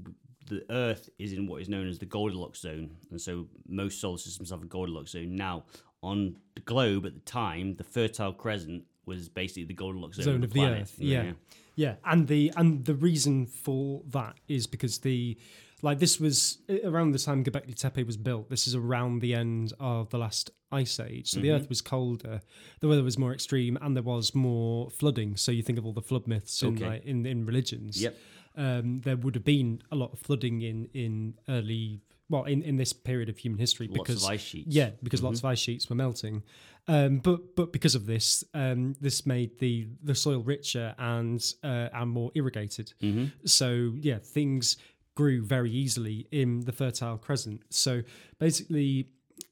the 0.49 0.65
Earth 0.71 1.11
is 1.19 1.33
in 1.33 1.47
what 1.47 1.61
is 1.61 1.69
known 1.69 1.89
as 1.89 1.99
the 1.99 2.07
Goldilocks 2.07 2.61
zone, 2.61 2.91
and 3.11 3.21
so 3.21 3.47
most 3.69 4.01
solar 4.01 4.19
systems 4.19 4.51
have 4.51 4.63
a 4.63 4.67
Goldilocks 4.67 5.13
zone. 5.13 5.37
Now 5.37 5.65
on 6.03 6.37
the 6.55 6.61
globe 6.63 7.05
at 7.07 7.15
the 7.15 7.21
time, 7.21 7.75
the 7.75 7.85
Fertile 7.85 8.33
Crescent 8.33 8.85
was 9.05 9.29
basically 9.29 9.65
the 9.65 9.75
Goldilocks 9.75 10.17
zone, 10.17 10.25
Zone 10.25 10.37
of 10.37 10.45
of 10.45 10.51
the, 10.51 10.55
the 10.55 10.61
planet. 10.61 10.83
Earth, 10.83 10.95
yeah. 10.99 11.33
Yeah, 11.75 11.95
and 12.05 12.27
the 12.27 12.53
and 12.57 12.85
the 12.85 12.95
reason 12.95 13.47
for 13.47 14.03
that 14.09 14.35
is 14.49 14.67
because 14.67 14.99
the 14.99 15.39
like 15.81 16.01
this 16.01 16.19
was 16.19 16.59
around 16.85 17.13
the 17.13 17.21
time 17.21 17.45
Göbekli 17.45 17.75
Tepe 17.75 18.05
was 18.05 18.17
built. 18.17 18.51
This 18.51 18.67
is 18.67 18.75
around 18.75 19.21
the 19.21 19.35
end 19.35 19.73
of 19.79 20.11
the 20.11 20.19
last 20.19 20.51
ice 20.73 20.99
age, 20.99 21.31
so 21.31 21.41
the 21.41 21.49
Mm-hmm. 21.49 21.57
Earth 21.57 21.69
was 21.69 21.81
colder, 21.81 22.41
the 22.81 22.89
weather 22.89 23.05
was 23.05 23.17
more 23.17 23.33
extreme, 23.33 23.79
and 23.81 23.95
there 23.95 24.03
was 24.03 24.35
more 24.35 24.91
flooding. 24.91 25.37
So 25.37 25.53
you 25.53 25.63
think 25.63 25.79
of 25.79 25.87
all 25.87 25.93
the 25.93 26.03
flood 26.03 26.27
myths 26.27 26.63
in 26.63 26.77
like 26.77 27.05
in, 27.05 27.25
in 27.27 27.47
religions. 27.47 28.03
Yep. 28.03 28.17
Um, 28.59 29.01
there 29.05 29.17
would 29.17 29.35
have 29.37 29.45
been 29.45 29.81
a 29.91 29.97
lot 29.97 30.13
of 30.13 30.19
flooding 30.19 30.63
in 30.63 30.89
in 30.93 31.35
early 31.49 32.01
well 32.29 32.45
in, 32.45 32.61
in 32.63 32.77
this 32.77 32.93
period 32.93 33.29
of 33.31 33.39
human 33.39 33.59
history 33.59 33.87
Lots 33.89 33.99
because 34.01 34.25
of 34.25 34.31
ice 34.31 34.41
sheets. 34.43 34.75
yeah, 34.75 34.91
because 35.03 35.23
lots 35.23 35.39
of 35.39 35.45
ice 35.47 35.59
sheets 35.61 35.89
were 35.89 35.97
melting. 35.97 36.43
Um, 36.89 37.19
but 37.19 37.55
but 37.55 37.73
because 37.73 37.95
of 37.95 38.07
this, 38.07 38.43
um, 38.55 38.97
this 39.01 39.25
made 39.25 39.59
the 39.61 39.87
the 40.03 40.15
soil 40.15 40.41
richer 40.43 40.95
and 40.99 41.41
uh, 41.63 41.89
and 41.93 42.11
more 42.11 42.31
irrigated. 42.35 42.93
Mm-hmm. 43.03 43.27
So 43.47 43.93
yeah, 44.01 44.19
things 44.19 44.77
grew 45.15 45.45
very 45.45 45.71
easily 45.71 46.27
in 46.33 46.61
the 46.61 46.73
Fertile 46.73 47.19
Crescent. 47.19 47.63
So 47.71 48.03
basically, 48.39 49.09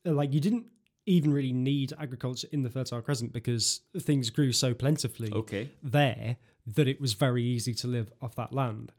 uh, 0.07 0.13
like 0.13 0.33
you 0.33 0.41
didn't 0.41 0.67
even 1.07 1.33
really 1.33 1.53
need 1.53 1.93
agriculture 2.01 2.49
in 2.53 2.63
the 2.63 2.71
Fertile 2.71 3.01
Crescent 3.01 3.33
because 3.33 3.81
things 4.01 4.31
grew 4.31 4.53
so 4.53 4.75
plentifully 4.75 5.31
Okay. 5.33 5.71
there 5.83 6.37
that 6.67 6.89
it 6.89 7.01
was 7.01 7.13
very 7.15 7.45
easy 7.45 7.73
to 7.75 7.87
live 7.87 8.13
off 8.21 8.35
that 8.35 8.53
land. 8.53 8.93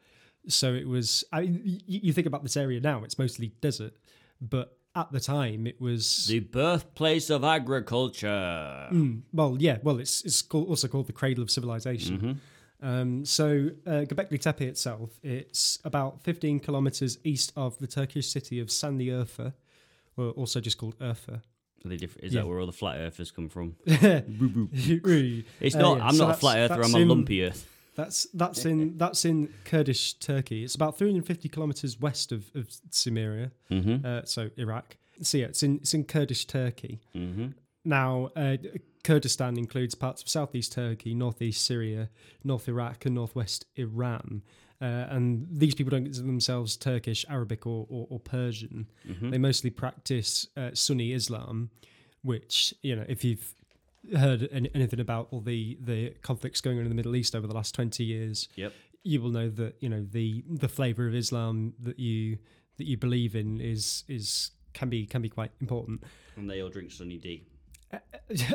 So 0.48 0.74
it 0.74 0.88
was. 0.88 1.24
I 1.34 1.42
mean, 1.42 1.82
you 1.86 2.14
think 2.14 2.28
about 2.28 2.44
this 2.44 2.58
area 2.58 2.80
now; 2.80 3.04
it's 3.04 3.18
mostly 3.20 3.54
desert, 3.62 3.94
but 4.42 4.78
at 4.96 5.12
the 5.12 5.20
time 5.20 5.68
it 5.68 5.80
was. 5.82 6.28
The 6.28 6.40
birthplace 6.40 7.30
of 7.30 7.44
agriculture. 7.44 8.88
Mm, 8.92 9.22
well, 9.34 9.58
yeah. 9.60 9.78
Well, 9.84 10.00
it's 10.00 10.24
it's 10.24 10.42
called, 10.42 10.68
also 10.70 10.88
called 10.88 11.08
the 11.08 11.14
cradle 11.14 11.44
of 11.44 11.52
civilization. 11.52 12.18
Mm-hmm. 12.18 12.88
Um, 12.88 13.26
so 13.26 13.70
uh, 13.88 14.06
Göbekli 14.06 14.40
Tepe 14.40 14.62
itself, 14.62 15.10
it's 15.24 15.80
about 15.84 16.22
15 16.24 16.60
kilometers 16.60 17.18
east 17.24 17.52
of 17.56 17.76
the 17.80 17.88
Turkish 17.88 18.28
city 18.30 18.60
of 18.60 18.68
Sanliurfa, 18.68 19.54
or 20.16 20.30
also 20.32 20.60
just 20.62 20.78
called 20.78 20.96
Urfa. 21.00 21.42
Are 21.86 21.90
they 21.90 21.98
different? 21.98 22.26
Is 22.26 22.34
Yeah. 22.34 22.42
that 22.42 22.48
where 22.48 22.60
all 22.60 22.68
the 22.68 22.72
flat 22.72 22.98
earthers 23.00 23.32
come 23.32 23.50
from? 23.50 23.76
It's 23.86 25.76
Uh, 25.76 25.80
not. 25.80 25.98
yeah, 25.98 26.04
I'm 26.06 26.14
so 26.16 26.26
not 26.28 26.36
a 26.36 26.38
flat 26.40 26.58
earther. 26.60 26.84
I'm 26.84 26.94
a 26.96 27.00
lumpy 27.06 27.44
earth. 27.44 27.68
That's 27.98 28.28
that's 28.34 28.64
in 28.64 28.98
that's 28.98 29.26
in 29.26 29.50
Kurdish 29.66 30.14
Turkey. 30.20 30.64
It's 30.64 30.76
about 30.76 30.98
350 31.00 31.50
kilometers 31.50 32.00
west 32.00 32.32
of, 32.32 32.52
of 32.56 32.70
Cimmeria, 32.92 33.52
Mm-hmm. 33.72 34.06
uh, 34.06 34.22
so 34.24 34.52
Iraq. 34.56 34.96
So 35.24 35.40
yeah, 35.40 35.48
it's 35.48 35.64
in 35.64 35.78
it's 35.78 35.94
in 35.96 36.04
Kurdish 36.04 36.46
Turkey. 36.46 37.02
Mm-hmm. 37.16 37.48
Now, 37.84 38.30
uh, 38.36 38.58
Kurdistan 39.04 39.58
includes 39.58 39.96
parts 39.96 40.22
of 40.22 40.30
southeast 40.30 40.74
Turkey, 40.74 41.16
northeast 41.16 41.66
Syria, 41.66 42.10
north 42.44 42.68
Iraq, 42.68 43.06
and 43.06 43.16
northwest 43.16 43.66
Iran. 43.76 44.44
Uh, 44.80 44.86
and 45.10 45.48
these 45.50 45.74
people 45.74 45.90
don't 45.90 46.04
consider 46.04 46.28
themselves 46.28 46.78
Turkish, 46.78 47.26
Arabic, 47.30 47.66
or, 47.66 47.88
or, 47.90 48.06
or 48.12 48.20
Persian. 48.20 48.88
Mm-hmm. 49.10 49.30
They 49.32 49.38
mostly 49.40 49.72
practice 49.72 50.48
uh, 50.56 50.70
Sunni 50.74 51.14
Islam, 51.14 51.72
which, 52.22 52.76
you 52.84 52.96
know, 52.96 53.06
if 53.08 53.24
you've 53.24 53.56
heard 54.16 54.48
any, 54.52 54.70
anything 54.76 55.00
about 55.00 55.28
all 55.32 55.42
the, 55.42 55.78
the 55.82 56.14
conflicts 56.22 56.62
going 56.62 56.78
on 56.78 56.84
in 56.84 56.90
the 56.90 56.96
Middle 56.96 57.16
East 57.16 57.36
over 57.36 57.48
the 57.48 57.54
last 57.56 57.74
20 57.76 58.04
years, 58.04 58.48
Yep. 58.56 58.74
you 59.04 59.22
will 59.22 59.30
know 59.30 59.50
that, 59.50 59.76
you 59.80 59.90
know, 59.90 60.06
the, 60.10 60.44
the 60.50 60.68
flavor 60.68 61.08
of 61.08 61.16
Islam 61.16 61.74
that 61.82 62.00
you 62.00 62.38
that 62.78 62.86
you 62.86 62.96
believe 62.98 63.36
in 63.36 63.60
is 63.60 64.04
is 64.08 64.52
can 64.74 64.88
be 64.90 65.06
can 65.08 65.22
be 65.22 65.30
quite 65.30 65.52
important. 65.60 66.04
And 66.36 66.48
they 66.50 66.62
all 66.62 66.70
drink 66.70 66.92
Sunny 66.92 67.18
D. 67.18 67.44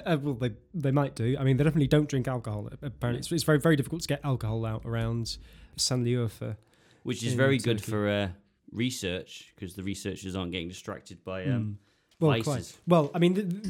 Uh, 0.04 0.18
well, 0.20 0.34
they 0.34 0.52
they 0.74 0.90
might 0.90 1.14
do. 1.14 1.34
I 1.40 1.44
mean, 1.44 1.56
they 1.56 1.64
definitely 1.64 1.86
don't 1.88 2.06
drink 2.08 2.28
alcohol. 2.28 2.68
Apparently, 2.82 3.18
it's, 3.20 3.32
it's 3.32 3.42
very 3.44 3.58
very 3.58 3.74
difficult 3.74 4.02
to 4.02 4.08
get 4.08 4.20
alcohol 4.22 4.66
out 4.66 4.82
around 4.84 5.38
Sanliurfa. 5.78 6.56
which 7.04 7.22
is 7.22 7.32
very 7.34 7.56
good 7.58 7.82
for 7.82 8.06
uh, 8.08 8.28
research 8.70 9.52
because 9.54 9.74
the 9.74 9.82
researchers 9.82 10.36
aren't 10.36 10.52
getting 10.52 10.68
distracted 10.68 11.24
by 11.24 11.44
um, 11.44 11.50
Mm. 11.50 11.76
Well, 12.20 12.40
quite. 12.42 12.76
Well, 12.86 13.10
I 13.14 13.18
mean, 13.18 13.34
th- 13.34 13.48
th- 13.48 13.64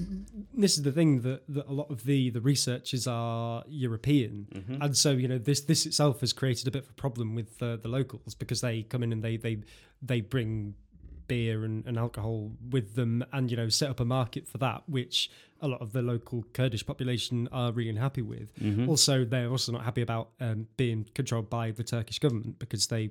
this 0.55 0.77
is 0.77 0.83
the 0.83 0.93
thing 0.93 1.23
that, 1.23 1.43
that 1.49 1.67
a 1.69 1.73
lot 1.73 1.91
of 1.91 2.05
the, 2.05 2.29
the 2.31 2.41
researchers 2.41 3.07
are 3.07 3.65
European, 3.69 4.47
Mhm. 4.55 4.79
and 4.85 4.97
so 4.97 5.13
you 5.13 5.27
know 5.29 5.39
this 5.39 5.61
this 5.63 5.87
itself 5.87 6.21
has 6.21 6.33
created 6.33 6.69
a 6.69 6.71
bit 6.71 6.83
of 6.85 6.91
a 6.91 6.95
problem 6.95 7.35
with 7.35 7.63
uh, 7.63 7.77
the 7.77 7.89
locals 7.89 8.35
because 8.35 8.61
they 8.61 8.83
come 8.83 9.03
in 9.03 9.13
and 9.13 9.23
they 9.25 9.37
they 9.37 9.59
they 10.03 10.21
bring 10.21 10.75
beer 11.29 11.65
and, 11.65 11.87
and 11.87 11.97
alcohol 11.99 12.51
with 12.71 12.95
them, 12.95 13.25
and 13.33 13.51
you 13.51 13.57
know 13.57 13.69
set 13.71 13.89
up 13.89 14.01
a 14.01 14.05
market 14.05 14.47
for 14.47 14.59
that, 14.59 14.83
which 14.89 15.31
a 15.63 15.69
lot 15.69 15.81
of 15.81 15.93
the 15.93 16.03
local 16.03 16.45
Kurdish 16.53 16.85
population 16.85 17.49
are 17.53 17.71
really 17.73 17.89
unhappy 17.91 18.21
with. 18.23 18.53
Mhm. 18.59 18.89
Also, 18.89 19.25
they're 19.25 19.49
also 19.49 19.71
not 19.73 19.85
happy 19.85 20.03
about 20.03 20.31
um, 20.41 20.67
being 20.77 21.07
controlled 21.15 21.49
by 21.49 21.71
the 21.71 21.85
Turkish 21.85 22.19
government 22.19 22.59
because 22.59 22.89
they 22.89 23.11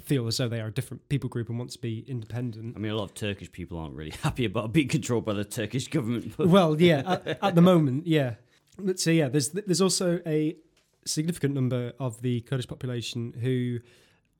feel 0.00 0.26
as 0.26 0.38
though 0.38 0.48
they 0.48 0.60
are 0.60 0.68
a 0.68 0.72
different 0.72 1.08
people 1.08 1.28
group 1.28 1.48
and 1.48 1.58
want 1.58 1.70
to 1.70 1.78
be 1.78 2.04
independent. 2.06 2.76
I 2.76 2.78
mean, 2.78 2.92
a 2.92 2.96
lot 2.96 3.04
of 3.04 3.14
Turkish 3.14 3.50
people 3.52 3.78
aren't 3.78 3.94
really 3.94 4.10
happy 4.22 4.44
about 4.44 4.72
being 4.72 4.88
controlled 4.88 5.24
by 5.24 5.34
the 5.34 5.44
Turkish 5.44 5.88
government. 5.88 6.36
Well, 6.38 6.80
yeah, 6.80 7.02
at, 7.06 7.38
at 7.42 7.54
the 7.54 7.62
moment, 7.62 8.06
yeah. 8.06 8.34
But 8.78 8.98
so 8.98 9.10
yeah, 9.10 9.28
there's 9.28 9.50
there's 9.50 9.82
also 9.82 10.20
a 10.26 10.56
significant 11.04 11.54
number 11.54 11.92
of 11.98 12.22
the 12.22 12.40
Kurdish 12.42 12.68
population 12.68 13.34
who 13.40 13.80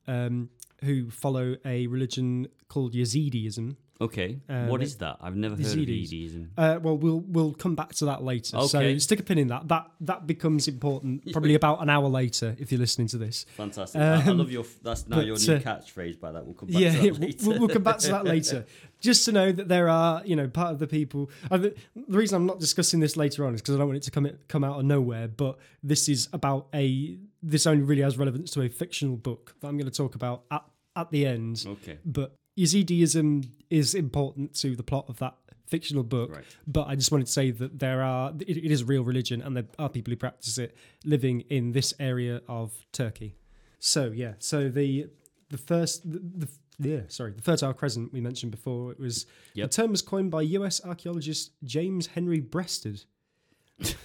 um, 0.07 0.49
who 0.83 1.09
follow 1.09 1.55
a 1.65 1.87
religion 1.87 2.47
called 2.67 2.93
Yazidism. 2.93 3.75
Okay, 4.03 4.39
Uh, 4.49 4.65
what 4.67 4.81
is 4.81 4.95
that? 4.97 5.17
I've 5.21 5.35
never 5.35 5.55
heard 5.55 5.65
of. 5.65 5.71
Yazidism. 5.77 6.49
Uh, 6.57 6.79
well, 6.81 6.97
we'll 6.97 7.19
we'll 7.21 7.53
come 7.53 7.75
back 7.75 7.93
to 7.95 8.05
that 8.05 8.23
later. 8.23 8.59
So 8.61 8.97
stick 8.97 9.19
a 9.19 9.23
pin 9.23 9.37
in 9.37 9.47
that. 9.47 9.67
That 9.67 9.91
that 10.01 10.27
becomes 10.27 10.67
important 10.67 11.31
probably 11.33 11.55
about 11.55 11.81
an 11.81 11.89
hour 11.89 12.07
later 12.07 12.55
if 12.59 12.71
you're 12.71 12.79
listening 12.79 13.07
to 13.09 13.17
this. 13.17 13.45
Fantastic. 13.57 13.99
I, 14.01 14.21
I 14.21 14.23
Um, 14.27 14.37
love 14.37 14.51
your. 14.51 14.65
That's 14.81 15.07
now 15.07 15.19
your 15.19 15.37
new 15.37 15.53
uh, 15.55 15.59
catchphrase. 15.59 16.19
By 16.19 16.31
that, 16.31 16.45
we'll 16.45 16.53
come 16.55 16.69
back 16.69 16.81
yeah, 16.81 16.91
to 17.01 17.11
that 17.13 17.41
we'll, 17.43 17.59
we'll 17.59 17.69
come 17.69 17.83
back 17.83 17.97
to 17.99 18.07
that 18.09 18.25
later. 18.25 18.65
Just 18.99 19.25
to 19.25 19.33
know 19.33 19.51
that 19.51 19.67
there 19.67 19.89
are, 19.89 20.21
you 20.25 20.35
know, 20.37 20.47
part 20.47 20.71
of 20.71 20.79
the 20.79 20.87
people. 20.87 21.29
Uh, 21.51 21.57
the, 21.57 21.75
the 21.95 22.17
reason 22.17 22.37
I'm 22.37 22.45
not 22.45 22.59
discussing 22.61 23.01
this 23.01 23.17
later 23.17 23.45
on 23.45 23.53
is 23.53 23.61
because 23.61 23.75
I 23.75 23.77
don't 23.79 23.87
want 23.87 23.97
it 23.97 24.03
to 24.03 24.11
come 24.11 24.29
come 24.47 24.63
out 24.63 24.79
of 24.79 24.85
nowhere. 24.85 25.27
But 25.27 25.57
this 25.81 26.07
is 26.07 26.29
about 26.31 26.67
a. 26.73 27.17
This 27.41 27.67
only 27.67 27.83
really 27.83 28.01
has 28.03 28.17
relevance 28.17 28.51
to 28.51 28.61
a 28.61 28.69
fictional 28.69 29.17
book 29.17 29.55
that 29.59 29.67
I'm 29.67 29.77
going 29.77 29.89
to 29.91 29.97
talk 29.97 30.15
about 30.15 30.43
at 30.51 30.63
at 30.95 31.11
the 31.11 31.25
end. 31.25 31.65
Okay. 31.67 31.97
But 32.05 32.33
Yazidism 32.57 33.49
is 33.69 33.95
important 33.95 34.53
to 34.55 34.75
the 34.75 34.83
plot 34.83 35.05
of 35.07 35.17
that 35.19 35.35
fictional 35.67 36.03
book. 36.03 36.35
Right. 36.35 36.45
But 36.67 36.87
I 36.87 36.95
just 36.95 37.11
wanted 37.11 37.25
to 37.25 37.31
say 37.31 37.51
that 37.51 37.79
there 37.79 38.01
are 38.01 38.31
it, 38.39 38.57
it 38.57 38.71
is 38.71 38.81
a 38.81 38.85
real 38.85 39.03
religion, 39.03 39.41
and 39.41 39.55
there 39.57 39.65
are 39.79 39.89
people 39.89 40.11
who 40.11 40.17
practice 40.17 40.57
it 40.57 40.75
living 41.03 41.41
in 41.49 41.71
this 41.71 41.93
area 41.99 42.41
of 42.47 42.73
Turkey. 42.91 43.35
So 43.79 44.11
yeah, 44.11 44.33
so 44.39 44.69
the 44.69 45.07
the 45.49 45.57
first 45.57 46.09
the, 46.09 46.19
the 46.19 46.47
yeah 46.79 47.01
sorry 47.07 47.31
the 47.33 47.41
fertile 47.41 47.73
crescent 47.73 48.11
we 48.11 48.19
mentioned 48.21 48.51
before 48.51 48.91
it 48.91 48.99
was 48.99 49.25
Yep. 49.53 49.69
the 49.69 49.75
term 49.75 49.91
was 49.91 50.01
coined 50.01 50.31
by 50.31 50.41
U.S. 50.41 50.83
archaeologist 50.83 51.51
James 51.63 52.07
Henry 52.07 52.39
Breasted. 52.39 53.03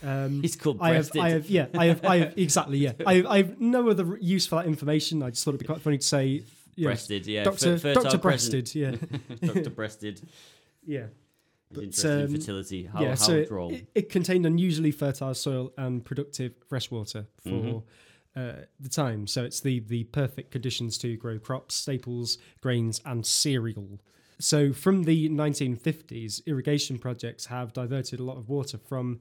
Um, 0.02 0.42
He's 0.42 0.56
called 0.56 0.78
I 0.80 0.88
have, 0.94 1.10
breasted. 1.10 1.22
I 1.22 1.30
have, 1.30 1.48
yeah, 1.50 1.66
I 1.76 1.86
have, 1.86 2.04
I 2.04 2.16
have, 2.18 2.34
exactly, 2.38 2.78
yeah. 2.78 2.92
I 3.06 3.14
have, 3.14 3.26
I 3.26 3.36
have 3.38 3.60
no 3.60 3.88
other 3.90 4.18
use 4.20 4.46
for 4.46 4.56
that 4.56 4.66
information. 4.66 5.22
I 5.22 5.30
just 5.30 5.44
thought 5.44 5.52
it'd 5.52 5.60
be 5.60 5.66
quite 5.66 5.80
funny 5.80 5.98
to 5.98 6.04
say, 6.06 6.42
know, 6.84 6.88
breasted, 6.90 7.26
yeah. 7.26 7.44
Doctor, 7.44 7.78
fertile 7.78 8.02
Doctor. 8.02 8.18
Breasted, 8.18 8.74
yeah, 8.74 8.92
Dr. 9.44 9.70
Breasted. 9.70 10.20
yeah. 10.86 11.06
But, 11.70 11.84
interested 11.84 12.24
um, 12.28 12.34
in 12.34 12.40
fertility. 12.40 12.84
How, 12.84 13.02
yeah, 13.02 13.08
how 13.10 13.14
so 13.16 13.32
it, 13.36 13.48
droll. 13.48 13.74
it, 13.74 13.86
it 13.94 14.08
contained 14.08 14.46
unusually 14.46 14.90
fertile 14.90 15.34
soil 15.34 15.72
and 15.76 16.02
productive 16.02 16.52
freshwater 16.66 17.26
for 17.42 17.50
Mhm. 17.50 17.82
uh, 18.34 18.52
the 18.80 18.88
time. 18.88 19.26
So 19.26 19.44
it's 19.44 19.60
the 19.60 19.80
the 19.80 20.04
perfect 20.04 20.50
conditions 20.50 20.96
to 20.98 21.14
grow 21.16 21.38
crops, 21.38 21.74
staples, 21.74 22.38
grains, 22.62 23.02
and 23.04 23.26
cereal. 23.26 24.00
So 24.40 24.72
from 24.72 25.02
the 25.02 25.28
1950s, 25.28 26.40
irrigation 26.46 26.98
projects 26.98 27.46
have 27.46 27.72
diverted 27.74 28.18
a 28.20 28.22
lot 28.22 28.38
of 28.38 28.48
water 28.48 28.78
from 28.78 29.20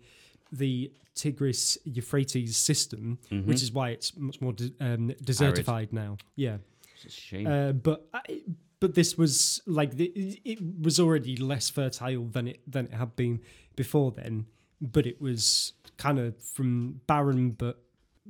the 0.52 0.92
Tigris 1.16 1.78
Euphrates 1.84 2.56
system, 2.56 3.18
Mhm. 3.32 3.46
which 3.46 3.62
is 3.64 3.72
why 3.72 3.90
it's 3.90 4.16
much 4.16 4.40
more 4.40 4.54
de- 4.54 4.72
um, 4.80 5.10
desertified 5.24 5.92
now. 5.92 6.18
Yeah. 6.36 6.58
It's 7.04 7.18
a 7.18 7.22
shame. 7.22 7.48
Uh, 7.48 7.72
but 7.72 8.08
I, 8.14 8.42
but 8.80 8.96
this 8.96 9.18
was 9.18 9.62
like 9.66 9.96
the, 9.96 10.40
it 10.46 10.60
was 10.82 11.00
already 11.00 11.36
less 11.38 11.70
fertile 11.70 12.26
than 12.26 12.48
it 12.48 12.62
than 12.68 12.86
it 12.86 12.94
had 12.94 13.16
been 13.16 13.42
before 13.76 14.12
then. 14.12 14.46
But 14.82 15.08
it 15.08 15.22
was 15.22 15.74
kind 15.98 16.20
of 16.20 16.40
from 16.42 17.02
barren 17.08 17.52
but 17.52 17.82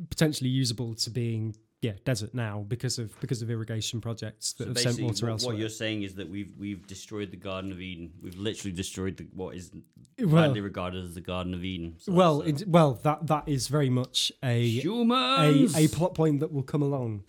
potentially 0.10 0.50
usable 0.50 0.94
to 0.96 1.10
being 1.10 1.56
yeah 1.82 1.92
desert 2.06 2.34
now 2.34 2.66
because 2.68 2.98
of 2.98 3.20
because 3.20 3.42
of 3.42 3.52
irrigation 3.52 4.02
projects 4.02 4.54
that 4.54 4.66
So 4.66 4.70
have 4.70 4.80
sent 4.80 5.02
water 5.02 5.26
what, 5.26 5.32
elsewhere. 5.34 5.54
what 5.54 5.60
you're 5.60 5.70
saying 5.70 6.04
is 6.04 6.16
that 6.16 6.30
we've 6.30 6.52
we've 6.58 6.86
destroyed 6.88 7.32
the 7.32 7.38
Garden 7.38 7.72
of 7.72 7.82
Eden. 7.82 8.14
We've 8.22 8.38
literally 8.38 8.76
destroyed 8.76 9.18
the, 9.18 9.28
what 9.34 9.56
is 9.56 9.72
well, 10.20 10.44
widely 10.48 10.62
regarded 10.62 11.04
as 11.04 11.14
the 11.14 11.22
Garden 11.22 11.54
of 11.54 11.64
Eden. 11.64 11.96
So 12.00 12.14
well, 12.14 12.40
that's, 12.40 12.62
uh, 12.62 12.66
it, 12.66 12.68
well 12.70 12.94
that 13.04 13.28
that 13.28 13.44
is 13.48 13.68
very 13.68 13.90
much 13.90 14.32
a 14.44 14.82
a, 14.86 15.68
a 15.76 15.88
plot 15.90 16.16
point 16.16 16.40
that 16.40 16.52
will 16.52 16.64
come 16.64 16.82
along. 16.82 17.24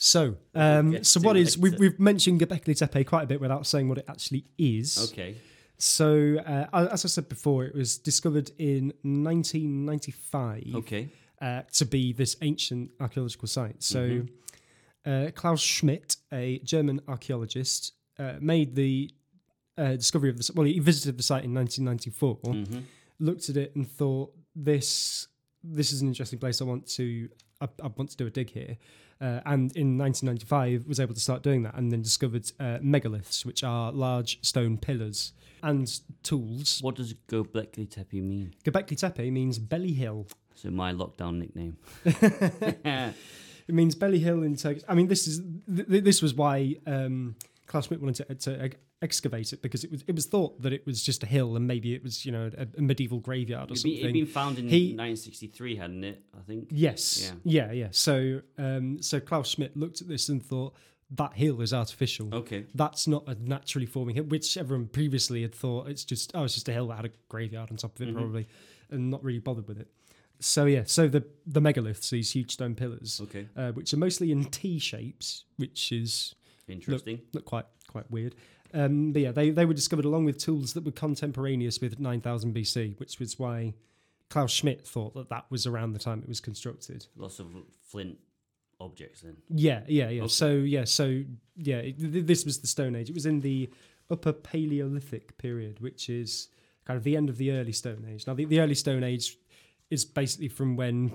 So, 0.00 0.36
um, 0.54 1.02
so 1.02 1.18
what 1.20 1.36
is 1.36 1.58
we've, 1.58 1.76
we've 1.76 1.98
mentioned 1.98 2.40
Göbekli 2.40 2.78
Tepe 2.78 3.04
quite 3.04 3.24
a 3.24 3.26
bit 3.26 3.40
without 3.40 3.66
saying 3.66 3.88
what 3.88 3.98
it 3.98 4.04
actually 4.08 4.44
is. 4.56 5.10
okay. 5.12 5.34
So, 5.76 6.36
uh, 6.46 6.88
as 6.92 7.04
I 7.04 7.08
said 7.08 7.28
before, 7.28 7.64
it 7.64 7.74
was 7.74 7.98
discovered 7.98 8.50
in 8.58 8.92
1995 9.02 10.74
Okay. 10.76 11.08
uh, 11.40 11.62
to 11.72 11.84
be 11.84 12.12
this 12.12 12.36
ancient 12.42 12.90
archaeological 13.00 13.48
site. 13.48 13.82
So, 13.82 14.08
Mhm. 14.08 14.28
uh, 15.04 15.30
Klaus 15.32 15.60
Schmidt, 15.60 16.16
a 16.32 16.58
German 16.60 17.00
archaeologist, 17.08 17.92
uh, 18.18 18.34
made 18.40 18.74
the 18.76 19.10
uh, 19.76 19.92
discovery 19.94 20.28
of 20.30 20.36
this. 20.36 20.50
Well, 20.50 20.66
he 20.66 20.80
visited 20.80 21.16
the 21.16 21.22
site 21.22 21.44
in 21.44 21.54
1994, 21.54 22.34
hmm 22.54 22.78
looked 23.20 23.48
at 23.48 23.56
it, 23.56 23.74
and 23.74 23.88
thought 23.90 24.32
this 24.54 25.26
this 25.64 25.92
is 25.92 26.02
an 26.02 26.08
interesting 26.08 26.38
place. 26.38 26.60
I 26.60 26.64
want 26.64 26.86
to 26.98 27.28
I, 27.60 27.68
I 27.82 27.88
want 27.88 28.10
to 28.10 28.16
do 28.16 28.26
a 28.26 28.30
dig 28.30 28.50
here. 28.50 28.76
Uh, 29.20 29.40
and 29.46 29.76
in 29.76 29.98
1995, 29.98 30.86
was 30.86 31.00
able 31.00 31.14
to 31.14 31.20
start 31.20 31.42
doing 31.42 31.62
that, 31.64 31.74
and 31.74 31.90
then 31.90 32.02
discovered 32.02 32.50
uh, 32.60 32.78
megaliths, 32.78 33.44
which 33.44 33.64
are 33.64 33.90
large 33.90 34.38
stone 34.44 34.78
pillars 34.78 35.32
and 35.62 36.00
tools. 36.22 36.78
What 36.82 36.94
does 36.94 37.14
Göbekli 37.28 37.90
Tepe 37.90 38.22
mean? 38.22 38.54
Göbekli 38.64 38.96
Tepe 38.96 39.30
means 39.32 39.58
belly 39.58 39.92
hill. 39.92 40.28
So 40.54 40.70
my 40.70 40.92
lockdown 40.92 41.38
nickname. 41.38 41.76
It 43.68 43.74
means 43.74 43.94
belly 43.94 44.18
hill 44.18 44.42
in 44.42 44.56
Turkish. 44.56 44.82
I 44.88 44.94
mean, 44.94 45.08
this 45.08 45.26
is 45.28 45.40
th- 45.40 45.86
th- 45.88 46.02
this 46.02 46.22
was 46.22 46.32
why 46.32 46.76
um, 46.86 47.36
Klaus 47.66 47.86
Schmidt 47.86 48.00
wanted 48.00 48.26
to, 48.26 48.34
to 48.34 48.70
excavate 49.00 49.52
it 49.52 49.62
because 49.62 49.84
it 49.84 49.90
was 49.92 50.02
it 50.08 50.14
was 50.14 50.26
thought 50.26 50.60
that 50.62 50.72
it 50.72 50.84
was 50.84 51.02
just 51.02 51.22
a 51.22 51.26
hill 51.26 51.54
and 51.56 51.66
maybe 51.66 51.94
it 51.94 52.02
was 52.02 52.26
you 52.26 52.32
know 52.32 52.50
a, 52.58 52.66
a 52.76 52.82
medieval 52.82 53.20
graveyard 53.20 53.70
or 53.70 53.74
It'd, 53.74 53.84
be, 53.84 53.90
something. 53.96 54.00
it'd 54.04 54.12
been 54.12 54.26
found 54.26 54.58
in 54.58 54.68
He- 54.68 54.94
1963, 54.94 55.76
hadn't 55.76 56.04
it? 56.04 56.22
I 56.36 56.42
think. 56.42 56.68
Yes. 56.70 57.32
Yeah. 57.44 57.70
Yeah. 57.72 57.88
So, 57.92 58.40
um, 58.58 59.00
so 59.00 59.20
Klaus 59.20 59.50
Schmidt 59.50 59.76
looked 59.76 60.00
at 60.00 60.08
this 60.08 60.28
and 60.28 60.42
thought 60.44 60.74
that 61.12 61.32
hill 61.34 61.60
is 61.62 61.72
artificial. 61.72 62.34
Okay. 62.34 62.66
That's 62.74 63.06
not 63.06 63.24
a 63.28 63.34
naturally 63.36 63.86
forming 63.86 64.16
hill, 64.16 64.24
which 64.24 64.56
everyone 64.56 64.88
previously 64.88 65.42
had 65.42 65.54
thought 65.54 65.88
it's 65.88 66.04
just 66.04 66.32
oh, 66.34 66.44
it's 66.44 66.54
just 66.54 66.68
a 66.68 66.72
hill 66.72 66.88
that 66.88 66.96
had 66.96 67.04
a 67.06 67.10
graveyard 67.28 67.70
on 67.70 67.76
top 67.76 67.94
of 67.96 68.02
it, 68.02 68.08
Mhm. 68.10 68.14
probably, 68.14 68.48
and 68.90 69.10
not 69.10 69.22
really 69.22 69.38
bothered 69.38 69.68
with 69.68 69.78
it. 69.78 69.88
So 70.40 70.66
yeah, 70.66 70.82
so 70.86 71.08
the 71.08 71.24
the 71.46 71.60
megaliths, 71.60 72.10
these 72.10 72.32
huge 72.32 72.50
stone 72.52 72.74
pillars, 72.74 73.20
Okay. 73.22 73.46
uh, 73.56 73.70
which 73.72 73.94
are 73.94 73.96
mostly 73.96 74.32
in 74.32 74.44
T 74.46 74.78
shapes, 74.80 75.44
which 75.56 75.92
is 75.92 76.34
Interesting. 76.68 77.20
look 77.32 77.44
quite 77.44 77.66
quite 77.88 78.10
weird. 78.10 78.34
Um, 78.74 79.12
but 79.12 79.22
yeah, 79.22 79.32
they 79.32 79.50
they 79.50 79.64
were 79.64 79.74
discovered 79.74 80.04
along 80.04 80.24
with 80.24 80.38
tools 80.38 80.74
that 80.74 80.84
were 80.84 80.92
contemporaneous 80.92 81.80
with 81.80 81.98
9000 81.98 82.54
BC, 82.54 82.98
which 82.98 83.18
was 83.18 83.38
why 83.38 83.74
Klaus 84.30 84.50
Schmidt 84.50 84.86
thought 84.86 85.14
that 85.14 85.30
that 85.30 85.46
was 85.50 85.66
around 85.66 85.92
the 85.92 85.98
time 85.98 86.20
it 86.22 86.28
was 86.28 86.40
constructed. 86.40 87.06
Lots 87.16 87.38
of 87.38 87.46
flint 87.82 88.18
objects 88.80 89.22
then. 89.22 89.36
Yeah, 89.48 89.82
yeah, 89.86 90.10
yeah. 90.10 90.22
Okay. 90.22 90.28
So 90.28 90.50
yeah, 90.50 90.84
so 90.84 91.22
yeah, 91.56 91.76
it, 91.76 91.98
th- 91.98 92.26
this 92.26 92.44
was 92.44 92.58
the 92.58 92.66
Stone 92.66 92.94
Age. 92.94 93.08
It 93.08 93.14
was 93.14 93.26
in 93.26 93.40
the 93.40 93.70
Upper 94.10 94.32
Paleolithic 94.32 95.38
period, 95.38 95.80
which 95.80 96.08
is 96.08 96.48
kind 96.84 96.96
of 96.96 97.04
the 97.04 97.16
end 97.16 97.28
of 97.28 97.36
the 97.36 97.52
early 97.52 97.72
Stone 97.72 98.06
Age. 98.10 98.26
Now, 98.26 98.34
the, 98.34 98.44
the 98.44 98.60
early 98.60 98.74
Stone 98.74 99.04
Age 99.04 99.36
is 99.90 100.04
basically 100.04 100.48
from 100.48 100.76
when 100.76 101.14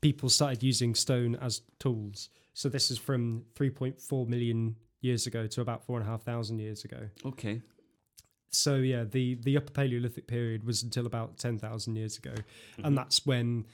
people 0.00 0.28
started 0.28 0.62
using 0.62 0.94
stone 0.94 1.36
as 1.36 1.62
tools. 1.78 2.28
So 2.54 2.68
this 2.68 2.90
is 2.90 2.98
from 2.98 3.44
3.4 3.54 4.26
million 4.26 4.76
years 5.00 5.26
ago 5.26 5.46
to 5.46 5.60
about 5.60 5.84
four 5.84 5.98
and 5.98 6.06
a 6.06 6.10
half 6.10 6.22
thousand 6.22 6.58
years 6.58 6.84
ago. 6.84 7.08
Okay. 7.24 7.62
So 8.50 8.76
yeah, 8.76 9.04
the 9.04 9.34
the 9.36 9.56
Upper 9.56 9.70
Paleolithic 9.72 10.26
period 10.26 10.64
was 10.64 10.82
until 10.82 11.06
about 11.06 11.38
ten 11.38 11.58
thousand 11.58 11.96
years 11.96 12.18
ago, 12.18 12.34
Mhm. 12.78 12.84
and 12.86 12.98
that's 12.98 13.24
when 13.24 13.66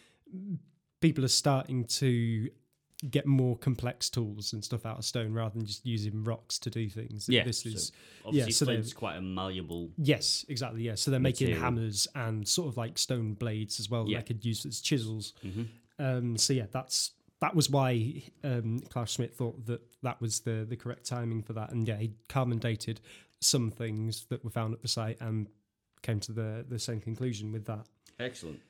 people 1.01 1.25
are 1.25 1.29
starting 1.29 1.85
to 1.85 2.51
get 3.11 3.27
more 3.27 3.57
complex 3.59 4.09
tools 4.09 4.55
and 4.55 4.65
stuff 4.65 4.87
out 4.87 4.99
of 4.99 5.05
stone 5.05 5.33
rather 5.33 5.55
than 5.59 5.67
just 5.67 5.85
using 5.85 6.25
rocks 6.25 6.59
to 6.59 6.71
do 6.71 6.89
things. 6.89 7.29
Yeah, 7.29 7.45
this 7.45 7.61
so 7.63 7.69
is 7.69 7.93
Obviously, 8.25 8.53
so 8.53 8.71
it's 8.71 8.95
quite 8.95 9.17
a 9.17 9.21
malleable. 9.21 9.91
yes, 9.99 10.45
exactly. 10.49 10.83
Yeah, 10.83 10.95
so 10.95 11.11
they're 11.11 11.21
making 11.21 11.55
hammers 11.57 12.09
and 12.15 12.47
sort 12.49 12.69
of 12.69 12.77
like 12.79 12.97
stone 12.99 13.35
blades 13.35 13.79
as 13.81 13.91
well. 13.91 14.05
that 14.05 14.11
Yeah. 14.11 14.19
they 14.21 14.25
could 14.25 14.45
use 14.45 14.65
as 14.67 14.81
chisels. 14.81 15.35
hmm 15.43 15.65
Um, 15.99 16.37
so 16.39 16.53
yeah, 16.53 16.67
that's 16.71 17.13
that 17.41 17.55
was 17.55 17.69
why 17.71 18.23
um, 18.45 18.81
Klaus 18.81 19.11
Schmidt 19.13 19.35
thought 19.35 19.67
that 19.67 19.81
that 20.07 20.21
was 20.21 20.41
the 20.41 20.65
the 20.69 20.77
correct 20.77 21.05
timing 21.05 21.43
for 21.43 21.53
that, 21.53 21.73
and 21.73 21.87
yeah, 21.87 21.97
he 21.97 22.13
carbon 22.29 22.59
dated 22.59 23.01
some 23.41 23.71
things 23.71 24.25
that 24.31 24.43
were 24.45 24.51
found 24.51 24.73
at 24.73 24.81
the 24.81 24.89
site 24.89 25.19
and 25.21 25.49
came 26.03 26.21
to 26.21 26.33
the 26.33 26.65
the 26.69 26.79
same 26.79 27.01
conclusion 27.01 27.53
with 27.53 27.67
that. 27.67 27.87
Excellent. 28.19 28.61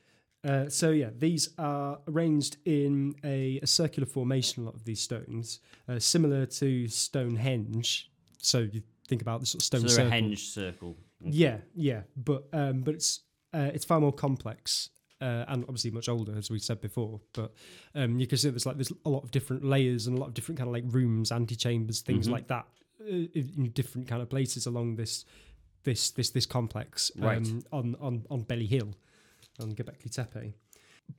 Uh, 0.43 0.67
so 0.69 0.89
yeah, 0.89 1.09
these 1.17 1.49
are 1.57 1.99
arranged 2.07 2.57
in 2.65 3.15
a, 3.23 3.59
a 3.61 3.67
circular 3.67 4.07
formation. 4.07 4.63
A 4.63 4.65
lot 4.65 4.75
of 4.75 4.83
these 4.83 4.99
stones, 4.99 5.59
uh, 5.87 5.99
similar 5.99 6.45
to 6.45 6.87
Stonehenge. 6.87 8.09
So 8.39 8.59
you 8.59 8.81
think 9.07 9.21
about 9.21 9.39
the 9.39 9.45
sort 9.45 9.61
of 9.61 9.65
stone 9.65 9.81
so 9.81 9.87
circle. 9.87 10.07
a 10.07 10.11
henge 10.11 10.39
circle. 10.39 10.97
Yeah, 11.21 11.57
yeah, 11.75 12.01
but 12.15 12.47
um, 12.51 12.81
but 12.81 12.95
it's 12.95 13.21
uh, 13.53 13.69
it's 13.73 13.85
far 13.85 13.99
more 13.99 14.13
complex 14.13 14.89
uh, 15.21 15.45
and 15.47 15.63
obviously 15.63 15.91
much 15.91 16.07
older, 16.09 16.35
as 16.37 16.49
we 16.49 16.59
said 16.59 16.79
before. 16.81 17.19
But 17.33 17.53
um, 17.95 18.19
you 18.19 18.27
can 18.27 18.37
see 18.37 18.49
there's 18.49 18.65
like 18.65 18.77
there's 18.77 18.93
a 19.05 19.09
lot 19.09 19.23
of 19.23 19.31
different 19.31 19.63
layers 19.63 20.07
and 20.07 20.17
a 20.17 20.19
lot 20.19 20.27
of 20.27 20.33
different 20.33 20.57
kind 20.59 20.67
of 20.69 20.73
like 20.73 20.83
rooms, 20.87 21.31
antechambers, 21.31 22.01
things 22.01 22.27
Mhm. 22.27 22.31
like 22.31 22.47
that, 22.47 22.65
uh, 23.01 23.05
in 23.05 23.51
in 23.57 23.71
different 23.71 24.07
kind 24.07 24.21
of 24.21 24.29
places 24.29 24.65
along 24.67 24.95
this 24.95 25.25
this 25.83 26.11
this 26.11 26.29
this 26.31 26.45
complex 26.45 27.11
um, 27.17 27.23
Right. 27.23 27.47
on 27.71 27.95
on 27.99 28.25
on 28.29 28.41
Belly 28.43 28.65
Hill 28.67 28.93
on 29.59 29.73
Göbekli 29.73 30.11
Tepe. 30.11 30.53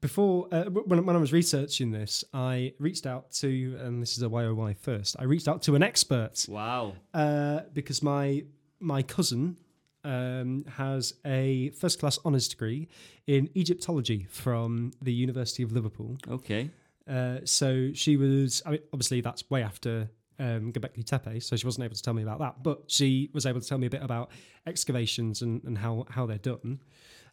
Before 0.00 0.46
uh, 0.52 0.64
when 0.66 1.04
when 1.06 1.16
I 1.16 1.18
was 1.18 1.32
researching 1.32 1.92
this, 1.92 2.22
I 2.34 2.74
reached 2.78 3.06
out 3.06 3.30
to 3.40 3.78
and 3.80 4.02
this 4.02 4.16
is 4.18 4.22
a 4.22 4.28
YOY 4.28 4.74
first. 4.78 5.16
I 5.18 5.24
reached 5.24 5.48
out 5.48 5.62
to 5.62 5.74
an 5.76 5.82
expert 5.82 6.44
Wow. 6.48 6.94
uh, 7.14 7.60
because 7.72 8.02
my 8.02 8.44
my 8.80 9.02
cousin 9.02 9.56
um, 10.04 10.64
has 10.76 11.14
a 11.26 11.70
first 11.70 11.98
class 12.00 12.18
honours 12.24 12.48
degree 12.48 12.88
in 13.26 13.48
Egyptology 13.56 14.26
from 14.30 14.92
the 15.02 15.12
University 15.12 15.62
of 15.62 15.72
Liverpool. 15.72 16.16
Okay. 16.28 16.70
Uh, 17.08 17.38
so 17.44 17.90
she 17.94 18.16
was, 18.16 18.62
I 18.66 18.70
mean, 18.72 18.80
obviously 18.92 19.20
that's 19.20 19.48
way 19.50 19.62
after 19.62 20.08
um, 20.38 20.72
Göbekli 20.72 21.04
Tepe, 21.04 21.40
so 21.42 21.56
she 21.56 21.66
wasn't 21.66 21.84
able 21.84 21.94
to 21.96 22.02
tell 22.02 22.14
me 22.14 22.22
about 22.22 22.38
that, 22.38 22.62
but 22.62 22.82
she 22.86 23.28
was 23.32 23.44
able 23.46 23.60
to 23.60 23.66
tell 23.66 23.78
me 23.78 23.86
a 23.86 23.90
bit 23.90 24.02
about 24.02 24.30
excavations 24.66 25.42
and, 25.42 25.62
and 25.64 25.76
how, 25.78 26.04
how 26.10 26.26
they're 26.26 26.38
done. 26.38 26.80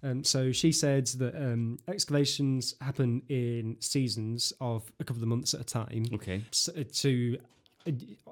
Um, 0.03 0.23
so 0.23 0.51
she 0.51 0.71
said 0.71 1.07
that 1.07 1.35
um, 1.35 1.77
excavations 1.87 2.75
happen 2.81 3.21
in 3.29 3.77
seasons 3.79 4.53
of 4.61 4.91
a 4.99 5.03
couple 5.03 5.21
of 5.23 5.27
months 5.29 5.53
at 5.53 5.61
a 5.61 5.63
time 5.63 6.05
Okay. 6.13 6.43
s- 6.51 6.69
uh, 6.75 6.83
to 6.93 7.37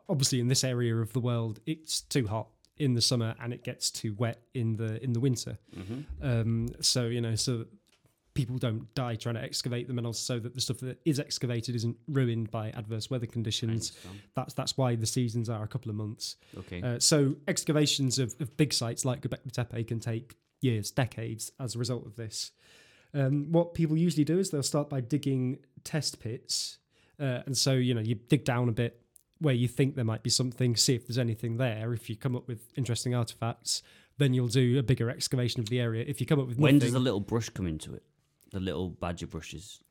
obviously 0.09 0.39
in 0.39 0.47
this 0.47 0.63
area 0.63 0.95
of 0.95 1.13
the 1.13 1.19
world 1.19 1.59
it's 1.67 2.01
too 2.01 2.25
hot 2.27 2.47
in 2.77 2.93
the 2.93 3.01
summer 3.01 3.35
and 3.41 3.53
it 3.53 3.63
gets 3.63 3.91
too 3.91 4.13
wet 4.17 4.41
in 4.53 4.75
the 4.77 5.03
in 5.03 5.13
the 5.13 5.19
winter 5.19 5.57
hmm 5.73 6.01
um 6.21 6.67
so 6.81 7.05
you 7.05 7.21
know 7.21 7.35
so 7.35 7.65
people 8.33 8.57
don't 8.57 8.93
die 8.95 9.15
trying 9.15 9.35
to 9.35 9.41
excavate 9.43 9.87
them, 9.87 9.97
and 9.97 10.07
also 10.07 10.39
that 10.39 10.53
the 10.55 10.61
stuff 10.61 10.79
that 10.79 10.99
is 11.05 11.19
excavated 11.19 11.75
isn't 11.75 11.97
ruined 12.07 12.49
by 12.51 12.69
adverse 12.71 13.09
weather 13.09 13.25
conditions. 13.25 13.91
That's 14.35 14.53
that's 14.53 14.77
why 14.77 14.95
the 14.95 15.05
seasons 15.05 15.49
are 15.49 15.63
a 15.63 15.67
couple 15.67 15.89
of 15.89 15.95
months. 15.95 16.37
Okay. 16.57 16.81
Uh, 16.81 16.99
so 16.99 17.35
excavations 17.47 18.19
of, 18.19 18.35
of 18.39 18.55
big 18.57 18.73
sites 18.73 19.05
like 19.05 19.21
Göbekli 19.21 19.51
Tepe 19.51 19.83
can 19.87 19.99
take 19.99 20.35
years, 20.61 20.91
decades 20.91 21.51
as 21.59 21.75
a 21.75 21.79
result 21.79 22.05
of 22.05 22.15
this. 22.15 22.51
Um, 23.13 23.51
what 23.51 23.75
people 23.75 23.95
usually 23.95 24.23
do 24.23 24.39
is 24.39 24.49
they'll 24.49 24.63
start 24.63 24.89
by 24.89 25.01
digging 25.01 25.59
test 25.83 26.19
pits, 26.19 26.79
uh, 27.19 27.41
and 27.45 27.55
so 27.55 27.73
you 27.73 27.93
know 27.93 28.01
you 28.01 28.15
dig 28.15 28.45
down 28.45 28.69
a 28.69 28.71
bit 28.71 29.02
where 29.43 29.53
you 29.53 29.67
think 29.67 29.95
there 29.95 30.05
might 30.05 30.23
be 30.23 30.29
something, 30.29 30.75
see 30.75 30.95
if 30.95 31.05
there's 31.07 31.17
anything 31.17 31.57
there. 31.57 31.93
If 31.93 32.09
you 32.09 32.15
come 32.15 32.35
up 32.35 32.47
with 32.47 32.71
interesting 32.75 33.13
artifacts, 33.13 33.83
then 34.17 34.33
you'll 34.33 34.47
do 34.47 34.79
a 34.79 34.83
bigger 34.83 35.09
excavation 35.09 35.59
of 35.59 35.69
the 35.69 35.79
area. 35.79 36.03
If 36.07 36.19
you 36.21 36.25
come 36.27 36.39
up 36.39 36.47
with 36.47 36.57
when 36.57 36.75
nothing, 36.75 36.87
does 36.87 36.93
the 36.93 36.99
little 36.99 37.19
brush 37.19 37.49
come 37.49 37.67
into 37.67 37.93
it? 37.93 38.03
The 38.51 38.59
little 38.59 38.89
badger 38.89 39.27
brushes. 39.27 39.81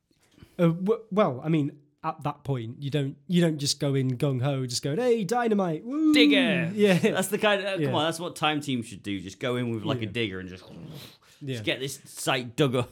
Uh, 0.58 0.68
w- 0.68 1.02
well, 1.10 1.40
I 1.44 1.48
mean, 1.48 1.72
at 2.04 2.22
that 2.24 2.44
point, 2.44 2.82
you 2.82 2.90
don't 2.90 3.16
you 3.28 3.40
don't 3.40 3.58
just 3.58 3.78
go 3.78 3.94
in 3.94 4.16
gung 4.16 4.40
ho, 4.42 4.64
just 4.66 4.82
go, 4.82 4.96
hey, 4.96 5.22
dynamite, 5.24 5.84
woo! 5.84 6.12
Digger. 6.14 6.70
yeah, 6.74 6.98
That's 6.98 7.28
the 7.28 7.38
kind 7.38 7.60
of 7.60 7.66
uh, 7.66 7.76
Yeah. 7.78 7.86
come 7.86 7.94
on. 7.96 8.04
That's 8.06 8.18
what 8.20 8.34
time 8.36 8.60
team 8.60 8.82
should 8.82 9.02
do. 9.02 9.20
Just 9.20 9.38
go 9.38 9.56
in 9.56 9.70
with 9.74 9.84
like 9.84 10.00
Yeah. 10.02 10.08
a 10.08 10.12
digger 10.12 10.40
and 10.40 10.48
just, 10.48 10.64
yeah. 11.40 11.52
just 11.54 11.64
get 11.64 11.78
this 11.80 12.00
site 12.06 12.56
dug 12.56 12.74
up. 12.76 12.90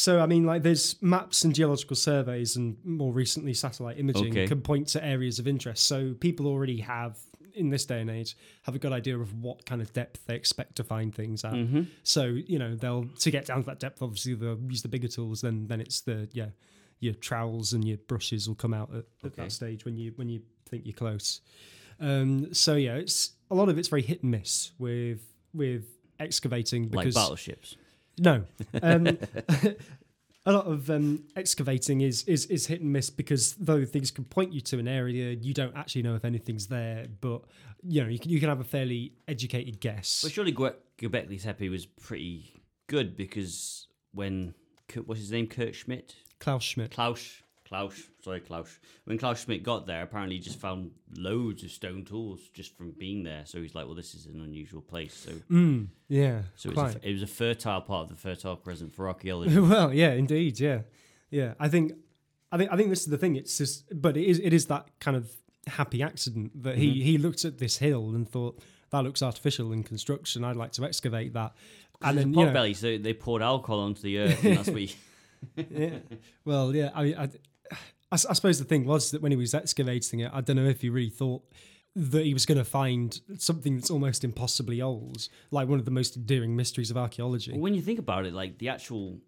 So, 0.00 0.18
I 0.20 0.26
mean, 0.26 0.44
like, 0.46 0.62
there's 0.62 0.96
maps 1.02 1.44
and 1.44 1.54
geological 1.54 1.94
surveys, 1.94 2.56
and 2.56 2.78
more 2.84 3.12
recently, 3.12 3.52
satellite 3.52 3.98
imaging 3.98 4.32
Okay. 4.32 4.46
can 4.46 4.62
point 4.62 4.88
to 4.88 5.04
areas 5.04 5.38
of 5.38 5.46
interest. 5.46 5.84
So, 5.86 6.14
people 6.14 6.46
already 6.46 6.80
have, 6.80 7.18
in 7.54 7.68
this 7.68 7.84
day 7.84 8.00
and 8.00 8.08
age, 8.08 8.34
have 8.62 8.74
a 8.74 8.78
good 8.78 8.92
idea 8.92 9.18
of 9.18 9.34
what 9.42 9.66
kind 9.66 9.82
of 9.82 9.92
depth 9.92 10.24
they 10.26 10.36
expect 10.36 10.76
to 10.76 10.84
find 10.84 11.14
things 11.14 11.44
at. 11.44 11.52
Mm-hmm. 11.52 11.82
So, 12.02 12.24
you 12.24 12.58
know, 12.58 12.74
they'll 12.76 13.08
to 13.18 13.30
get 13.30 13.44
down 13.44 13.60
to 13.60 13.66
that 13.66 13.78
depth. 13.78 14.00
Obviously, 14.00 14.32
they'll 14.34 14.58
use 14.68 14.80
the 14.80 14.88
bigger 14.88 15.08
tools. 15.08 15.42
Then, 15.42 15.66
then 15.66 15.80
it's 15.82 16.00
the 16.00 16.28
yeah, 16.32 16.48
your 17.00 17.12
trowels 17.14 17.74
and 17.74 17.84
your 17.86 17.98
brushes 17.98 18.48
will 18.48 18.54
come 18.54 18.72
out 18.72 18.88
at, 18.92 19.04
at 19.22 19.32
Okay. 19.32 19.42
that 19.42 19.52
stage 19.52 19.84
when 19.84 19.96
you 19.98 20.12
when 20.16 20.28
you 20.30 20.40
think 20.70 20.86
you're 20.86 20.94
close. 20.94 21.42
Um, 21.98 22.54
so 22.54 22.74
yeah, 22.76 22.94
it's 22.94 23.32
a 23.50 23.54
lot 23.54 23.68
of 23.68 23.76
it's 23.76 23.88
very 23.88 24.02
hit 24.02 24.22
and 24.22 24.30
miss 24.30 24.72
with 24.78 25.20
with 25.52 25.84
excavating 26.18 26.84
Like 26.84 26.92
because 26.92 27.14
battleships. 27.16 27.76
No. 28.18 28.44
Um, 28.82 29.06
a 30.46 30.52
lot 30.52 30.66
of 30.66 30.90
um, 30.90 31.24
excavating 31.36 32.00
is, 32.00 32.24
is 32.24 32.46
is 32.46 32.66
hit 32.66 32.80
and 32.80 32.92
miss 32.92 33.10
because 33.10 33.54
though 33.54 33.84
things 33.84 34.10
can 34.10 34.24
point 34.24 34.52
you 34.52 34.60
to 34.62 34.78
an 34.78 34.88
area, 34.88 35.30
you 35.32 35.54
don't 35.54 35.76
actually 35.76 36.02
know 36.02 36.14
if 36.14 36.24
anything's 36.24 36.66
there. 36.68 37.06
But 37.20 37.42
you 37.82 38.02
know, 38.02 38.08
you 38.08 38.18
can, 38.18 38.30
you 38.30 38.40
can 38.40 38.48
have 38.48 38.60
a 38.60 38.64
fairly 38.64 39.12
educated 39.28 39.80
guess. 39.80 40.22
But 40.22 40.32
surely 40.32 40.52
Gwe- 40.52 40.74
Göbekli 40.98 41.42
Tepe 41.42 41.68
was 41.70 41.86
pretty 41.86 42.62
good 42.88 43.16
because 43.16 43.86
when 44.12 44.54
Kurt- 44.88 45.06
what's 45.06 45.20
his 45.20 45.30
name, 45.30 45.46
Kurt 45.46 45.74
Schmidt, 45.74 46.16
Klaus 46.38 46.62
Schmidt. 46.64 46.90
Klaus, 46.90 47.42
Klaus, 47.70 48.02
sorry, 48.24 48.40
Klaus. 48.40 48.80
When 49.04 49.16
Klaus 49.16 49.44
Schmidt 49.44 49.62
got 49.62 49.86
there, 49.86 50.02
apparently 50.02 50.34
he 50.36 50.42
just 50.42 50.58
found 50.58 50.90
loads 51.16 51.62
of 51.62 51.70
stone 51.70 52.04
tools 52.04 52.40
just 52.52 52.76
from 52.76 52.90
being 52.90 53.22
there. 53.22 53.42
So 53.46 53.62
he's 53.62 53.76
like, 53.76 53.86
well, 53.86 53.94
this 53.94 54.12
is 54.12 54.26
an 54.26 54.40
unusual 54.40 54.80
place. 54.80 55.14
So, 55.14 55.30
Mm, 55.48 55.86
yeah, 56.08 56.42
so 56.56 56.70
it 56.70 56.76
was, 56.76 56.96
a, 56.96 57.08
it 57.08 57.12
was 57.12 57.22
a 57.22 57.28
fertile 57.28 57.80
part 57.80 58.02
of 58.02 58.08
the 58.08 58.16
fertile 58.16 58.56
crescent 58.56 58.92
for 58.92 59.06
archaeology. 59.06 59.56
well, 59.60 59.94
yeah, 59.94 60.14
indeed, 60.14 60.58
yeah, 60.58 60.80
yeah. 61.30 61.54
I 61.60 61.68
think, 61.68 61.92
I 62.50 62.58
think, 62.58 62.72
I 62.72 62.76
think 62.76 62.90
this 62.90 63.02
is 63.02 63.06
the 63.06 63.18
thing. 63.18 63.36
It's 63.36 63.56
just, 63.56 63.84
but 63.94 64.16
it 64.16 64.24
is, 64.24 64.40
it 64.40 64.52
is 64.52 64.66
that 64.66 64.88
kind 64.98 65.16
of 65.16 65.30
happy 65.68 66.02
accident 66.02 66.62
that 66.64 66.76
he 66.76 67.02
he 67.04 67.18
looked 67.18 67.44
at 67.44 67.58
this 67.58 67.76
hill 67.76 68.14
and 68.16 68.28
thought 68.28 68.58
that 68.90 69.04
looks 69.04 69.22
artificial 69.22 69.70
in 69.70 69.84
construction. 69.84 70.42
I'd 70.42 70.56
like 70.56 70.72
to 70.72 70.84
excavate 70.84 71.34
that. 71.34 71.52
And 72.02 72.18
then, 72.18 72.34
you 72.34 72.46
know, 72.46 72.50
Potbelly, 72.52 72.74
so 72.74 72.98
they 72.98 73.12
poured 73.14 73.42
alcohol 73.42 73.78
onto 73.80 74.02
the 74.02 74.18
earth, 74.18 74.42
and 74.42 74.56
that's 74.56 74.68
what 74.68 74.78
he, 74.80 74.96
yeah. 75.70 75.98
Well, 76.44 76.74
yeah. 76.74 76.90
I, 76.94 77.02
I, 77.04 77.28
I 78.12 78.14
I 78.14 78.32
suppose 78.34 78.58
the 78.58 78.64
thing 78.64 78.84
was 78.86 79.10
that 79.12 79.22
when 79.22 79.32
he 79.32 79.36
was 79.36 79.54
excavating 79.54 80.20
it, 80.20 80.30
I 80.32 80.40
don't 80.40 80.56
know 80.56 80.66
if 80.66 80.80
he 80.80 80.88
really 80.90 81.10
thought 81.10 81.42
that 81.96 82.24
he 82.24 82.32
was 82.32 82.46
going 82.46 82.58
to 82.58 82.64
find 82.64 83.20
something 83.38 83.74
that's 83.76 83.90
almost 83.90 84.22
impossibly 84.22 84.80
old, 84.80 85.28
like 85.50 85.68
one 85.68 85.78
of 85.80 85.84
the 85.84 85.90
most 85.90 86.16
endearing 86.16 86.54
mysteries 86.54 86.90
of 86.90 86.96
archaeology. 86.96 87.50
Well, 87.52 87.60
when 87.60 87.74
you 87.74 87.82
think 87.82 87.98
about 87.98 88.26
it, 88.26 88.32
like 88.32 88.58
the 88.58 88.68
actual 88.68 89.18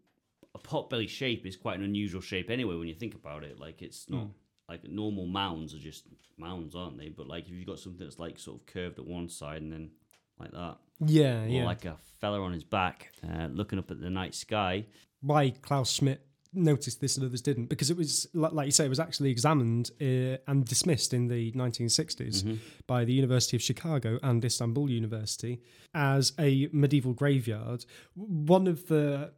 a 0.54 0.58
potbelly 0.58 1.08
shape 1.08 1.46
is 1.46 1.56
quite 1.56 1.78
an 1.78 1.84
unusual 1.84 2.20
shape 2.20 2.50
anyway. 2.50 2.76
When 2.76 2.86
you 2.88 2.94
think 2.94 3.14
about 3.14 3.42
it, 3.42 3.58
like 3.58 3.82
it's 3.82 4.08
not 4.10 4.24
Hmm. 4.24 4.30
like 4.68 4.84
normal 4.84 5.26
mounds 5.26 5.74
are 5.74 5.78
just 5.78 6.04
mounds, 6.38 6.74
aren't 6.76 6.98
they? 6.98 7.08
But 7.08 7.26
like 7.26 7.44
if 7.48 7.52
you've 7.52 7.66
got 7.66 7.78
something 7.80 8.04
that's 8.06 8.18
like 8.18 8.38
sort 8.38 8.60
of 8.60 8.66
curved 8.66 8.98
at 8.98 9.06
one 9.06 9.28
side 9.28 9.62
and 9.62 9.72
then 9.72 9.90
like 10.38 10.52
that, 10.52 10.76
Yeah, 11.00 11.44
or 11.44 11.48
yeah. 11.48 11.64
like 11.64 11.84
a 11.84 11.96
fella 12.20 12.40
on 12.42 12.52
his 12.52 12.64
back 12.64 13.10
uh, 13.28 13.46
looking 13.46 13.78
up 13.78 13.90
at 13.90 14.00
the 14.00 14.10
night 14.10 14.34
sky. 14.34 14.86
Why 15.20 15.50
Klaus 15.50 15.90
Schmidt 15.90 16.24
noticed 16.52 17.00
this 17.00 17.16
and 17.16 17.24
others 17.26 17.40
didn't? 17.40 17.66
Because 17.66 17.90
it 17.90 17.96
was, 17.96 18.26
like, 18.34 18.66
you 18.66 18.72
say, 18.72 18.84
it 18.84 18.88
was 18.88 19.00
actually 19.00 19.30
examined 19.30 19.90
uh, 20.00 20.36
and 20.46 20.64
dismissed 20.64 21.14
in 21.14 21.28
the 21.28 21.52
1960s 21.52 22.42
Mm-hmm. 22.42 22.54
by 22.86 23.04
the 23.04 23.12
University 23.12 23.56
of 23.56 23.62
Chicago 23.62 24.18
and 24.22 24.44
Istanbul 24.44 24.90
University 24.90 25.60
as 25.94 26.32
a 26.38 26.68
medieval 26.72 27.12
graveyard. 27.14 27.84
One 28.14 28.66
of 28.66 28.88
the 28.88 29.32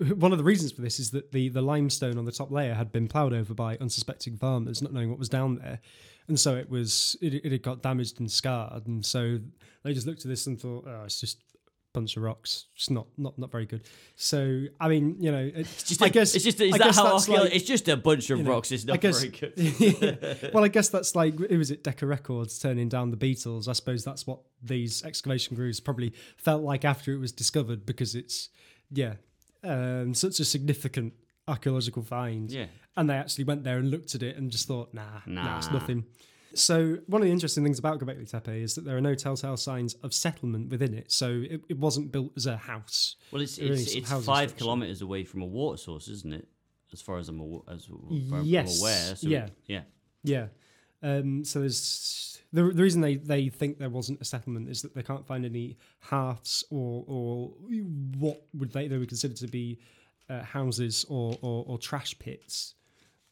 one 0.14 0.30
of 0.30 0.38
the 0.38 0.44
reasons 0.44 0.70
for 0.70 0.80
this 0.80 1.00
is 1.00 1.10
that 1.10 1.32
the, 1.32 1.48
the 1.48 1.60
limestone 1.62 2.18
on 2.18 2.24
the 2.24 2.30
top 2.30 2.52
layer 2.52 2.74
had 2.74 2.92
been 2.92 3.08
ploughed 3.08 3.32
over 3.32 3.52
by 3.52 3.76
unsuspecting 3.78 4.36
farmers, 4.36 4.80
not 4.80 4.92
knowing 4.92 5.10
what 5.10 5.18
was 5.18 5.28
down 5.28 5.56
there, 5.56 5.80
and 6.28 6.38
so 6.38 6.54
it 6.54 6.70
was 6.70 7.16
it, 7.20 7.34
it 7.34 7.50
had 7.50 7.62
got 7.62 7.82
damaged 7.82 8.20
and 8.20 8.30
scarred, 8.30 8.86
and 8.86 9.04
so 9.04 9.40
they 9.82 9.92
just 9.92 10.06
looked 10.06 10.20
at 10.24 10.28
this 10.28 10.46
and 10.46 10.60
thought, 10.60 10.84
oh, 10.86 11.02
it's 11.04 11.20
just 11.20 11.42
bunch 11.98 12.16
of 12.16 12.22
rocks. 12.22 12.66
It's 12.76 12.90
not 12.90 13.06
not 13.16 13.38
not 13.38 13.50
very 13.50 13.66
good. 13.66 13.82
So 14.16 14.38
I 14.80 14.88
mean, 14.88 15.16
you 15.20 15.30
know, 15.32 15.50
it's 15.54 15.82
Just 15.82 16.02
I 16.02 16.06
a- 16.06 16.10
guess 16.10 16.34
it's 16.34 16.44
just 16.44 16.60
is 16.60 16.72
I 16.74 16.78
that 16.78 16.94
how 16.94 17.12
like- 17.14 17.54
it's 17.56 17.64
just 17.64 17.88
a 17.88 17.96
bunch 17.96 18.30
of 18.30 18.38
you 18.38 18.44
know, 18.44 18.50
rocks. 18.52 18.70
It's 18.72 18.84
I 18.88 18.92
not 18.92 19.00
guess- 19.00 19.22
very 19.22 19.32
good. 19.40 20.50
well, 20.54 20.64
I 20.64 20.68
guess 20.68 20.88
that's 20.88 21.14
like 21.14 21.38
who 21.38 21.58
was 21.58 21.70
it? 21.70 21.82
Decca 21.84 22.06
Records 22.06 22.58
turning 22.58 22.88
down 22.88 23.10
the 23.10 23.16
Beatles. 23.16 23.68
I 23.68 23.72
suppose 23.72 24.04
that's 24.04 24.26
what 24.26 24.40
these 24.62 25.04
excavation 25.04 25.56
crews 25.56 25.80
probably 25.80 26.12
felt 26.36 26.62
like 26.62 26.84
after 26.84 27.12
it 27.12 27.18
was 27.18 27.32
discovered 27.32 27.84
because 27.86 28.14
it's 28.14 28.48
yeah, 28.90 29.14
um, 29.64 30.14
such 30.14 30.40
a 30.40 30.44
significant 30.44 31.12
archaeological 31.46 32.02
find. 32.02 32.50
yeah, 32.50 32.66
And 32.96 33.08
they 33.08 33.14
actually 33.14 33.44
went 33.44 33.64
there 33.64 33.78
and 33.78 33.90
looked 33.90 34.14
at 34.14 34.22
it 34.22 34.36
and 34.36 34.50
just 34.50 34.66
thought, 34.68 34.92
nah, 34.92 35.20
nah, 35.26 35.58
it's 35.58 35.70
nothing. 35.70 36.04
So 36.54 36.98
one 37.06 37.20
of 37.20 37.26
the 37.26 37.32
interesting 37.32 37.62
things 37.62 37.78
about 37.78 38.00
Göbekli 38.00 38.28
Tepe 38.28 38.62
is 38.62 38.74
that 38.74 38.84
there 38.84 38.96
are 38.96 39.00
no 39.00 39.14
telltale 39.14 39.56
signs 39.56 39.94
of 40.02 40.14
settlement 40.14 40.70
within 40.70 40.94
it. 40.94 41.12
So 41.12 41.42
it, 41.48 41.62
it 41.68 41.78
wasn't 41.78 42.10
built 42.10 42.32
as 42.36 42.46
a 42.46 42.56
house. 42.56 43.16
well, 43.30 43.42
it's 43.42 43.58
it's, 43.58 43.94
it's 43.94 44.10
five 44.24 44.56
kilometers 44.56 45.02
away 45.02 45.24
from 45.24 45.42
a 45.42 45.46
water 45.46 45.76
source, 45.76 46.08
isn't 46.08 46.32
it? 46.32 46.48
As 46.92 47.02
far 47.02 47.18
as 47.18 47.28
I'm, 47.28 47.40
aw- 47.40 47.62
as 47.70 47.84
far 47.84 48.40
Yes, 48.42 48.76
I'm 48.76 48.82
aware. 48.82 49.16
So 49.16 49.28
yeah. 49.28 49.48
yeah. 49.66 49.82
Yeah. 50.22 50.46
Um, 51.02 51.44
so 51.44 51.60
there's 51.60 52.40
the, 52.52 52.62
the 52.62 52.82
reason 52.82 53.00
they, 53.02 53.16
they 53.16 53.48
think 53.50 53.78
there 53.78 53.90
wasn't 53.90 54.20
a 54.20 54.24
settlement 54.24 54.68
is 54.68 54.82
that 54.82 54.94
they 54.94 55.02
can't 55.02 55.26
find 55.26 55.44
any 55.44 55.76
hearths 56.00 56.64
or 56.70 57.04
or 57.06 57.52
what 58.18 58.42
would 58.54 58.72
they 58.72 58.88
they 58.88 58.98
would 58.98 59.08
consider 59.08 59.34
to 59.34 59.46
be 59.46 59.78
uh, 60.28 60.42
houses 60.42 61.04
or, 61.08 61.36
or 61.42 61.64
or 61.68 61.78
trash 61.78 62.18
pits, 62.18 62.74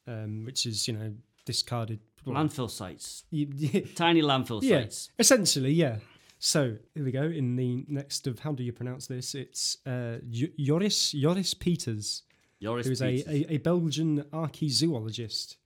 um, 0.06 0.44
which 0.44 0.66
is 0.66 0.86
you 0.86 0.94
know 0.94 1.12
discarded. 1.44 2.00
Landfill 2.34 2.70
sites, 2.70 3.24
tiny 3.94 4.22
landfill 4.22 4.62
yeah, 4.62 4.80
sites. 4.80 5.10
essentially, 5.18 5.72
yeah. 5.72 5.98
So 6.38 6.76
here 6.94 7.04
we 7.04 7.12
go. 7.12 7.22
In 7.22 7.56
the 7.56 7.84
next 7.88 8.26
of 8.26 8.40
how 8.40 8.52
do 8.52 8.62
you 8.62 8.72
pronounce 8.72 9.06
this? 9.06 9.34
It's 9.34 9.78
uh, 9.86 10.18
Jo- 10.30 10.48
Joris 10.58 11.12
Joris 11.12 11.54
Peters 11.54 12.22
Joris 12.60 12.86
who's 12.86 13.02
a, 13.02 13.24
a, 13.28 13.54
a 13.54 13.56
Belgian 13.58 14.22
archaeozoologist. 14.32 15.56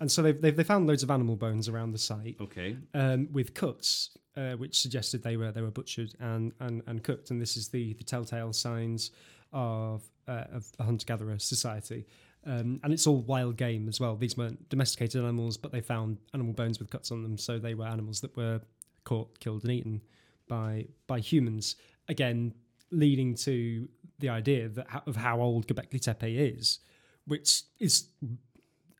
And 0.00 0.10
so 0.10 0.22
they've, 0.22 0.40
they've, 0.40 0.54
they 0.54 0.64
found 0.64 0.86
loads 0.86 1.02
of 1.02 1.10
animal 1.10 1.36
bones 1.36 1.68
around 1.68 1.92
the 1.92 1.98
site 1.98 2.36
okay. 2.40 2.76
um, 2.92 3.28
with 3.32 3.54
cuts, 3.54 4.10
uh, 4.36 4.52
which 4.52 4.78
suggested 4.78 5.22
they 5.22 5.36
were 5.36 5.50
they 5.52 5.62
were 5.62 5.70
butchered 5.70 6.14
and, 6.20 6.52
and, 6.60 6.82
and 6.86 7.02
cooked. 7.02 7.30
And 7.30 7.40
this 7.40 7.56
is 7.56 7.68
the, 7.68 7.94
the 7.94 8.04
telltale 8.04 8.52
signs 8.52 9.10
of, 9.52 10.02
uh, 10.28 10.44
of 10.52 10.70
a 10.78 10.84
hunter 10.84 11.06
gatherer 11.06 11.38
society. 11.38 12.06
Um, 12.46 12.78
and 12.84 12.92
it's 12.92 13.06
all 13.08 13.22
wild 13.22 13.56
game 13.56 13.88
as 13.88 13.98
well. 13.98 14.14
These 14.16 14.36
weren't 14.36 14.68
domesticated 14.68 15.20
animals, 15.20 15.56
but 15.56 15.72
they 15.72 15.80
found 15.80 16.18
animal 16.32 16.52
bones 16.52 16.78
with 16.78 16.90
cuts 16.90 17.10
on 17.10 17.22
them. 17.24 17.36
So 17.36 17.58
they 17.58 17.74
were 17.74 17.86
animals 17.86 18.20
that 18.20 18.36
were 18.36 18.60
caught, 19.04 19.40
killed, 19.40 19.64
and 19.64 19.72
eaten 19.72 20.00
by 20.48 20.86
by 21.08 21.18
humans. 21.18 21.74
Again, 22.08 22.54
leading 22.92 23.34
to 23.34 23.88
the 24.20 24.28
idea 24.28 24.68
that 24.68 25.02
of 25.06 25.16
how 25.16 25.40
old 25.40 25.66
Göbekli 25.66 26.00
Tepe 26.00 26.22
is, 26.56 26.78
which 27.26 27.62
is 27.80 28.08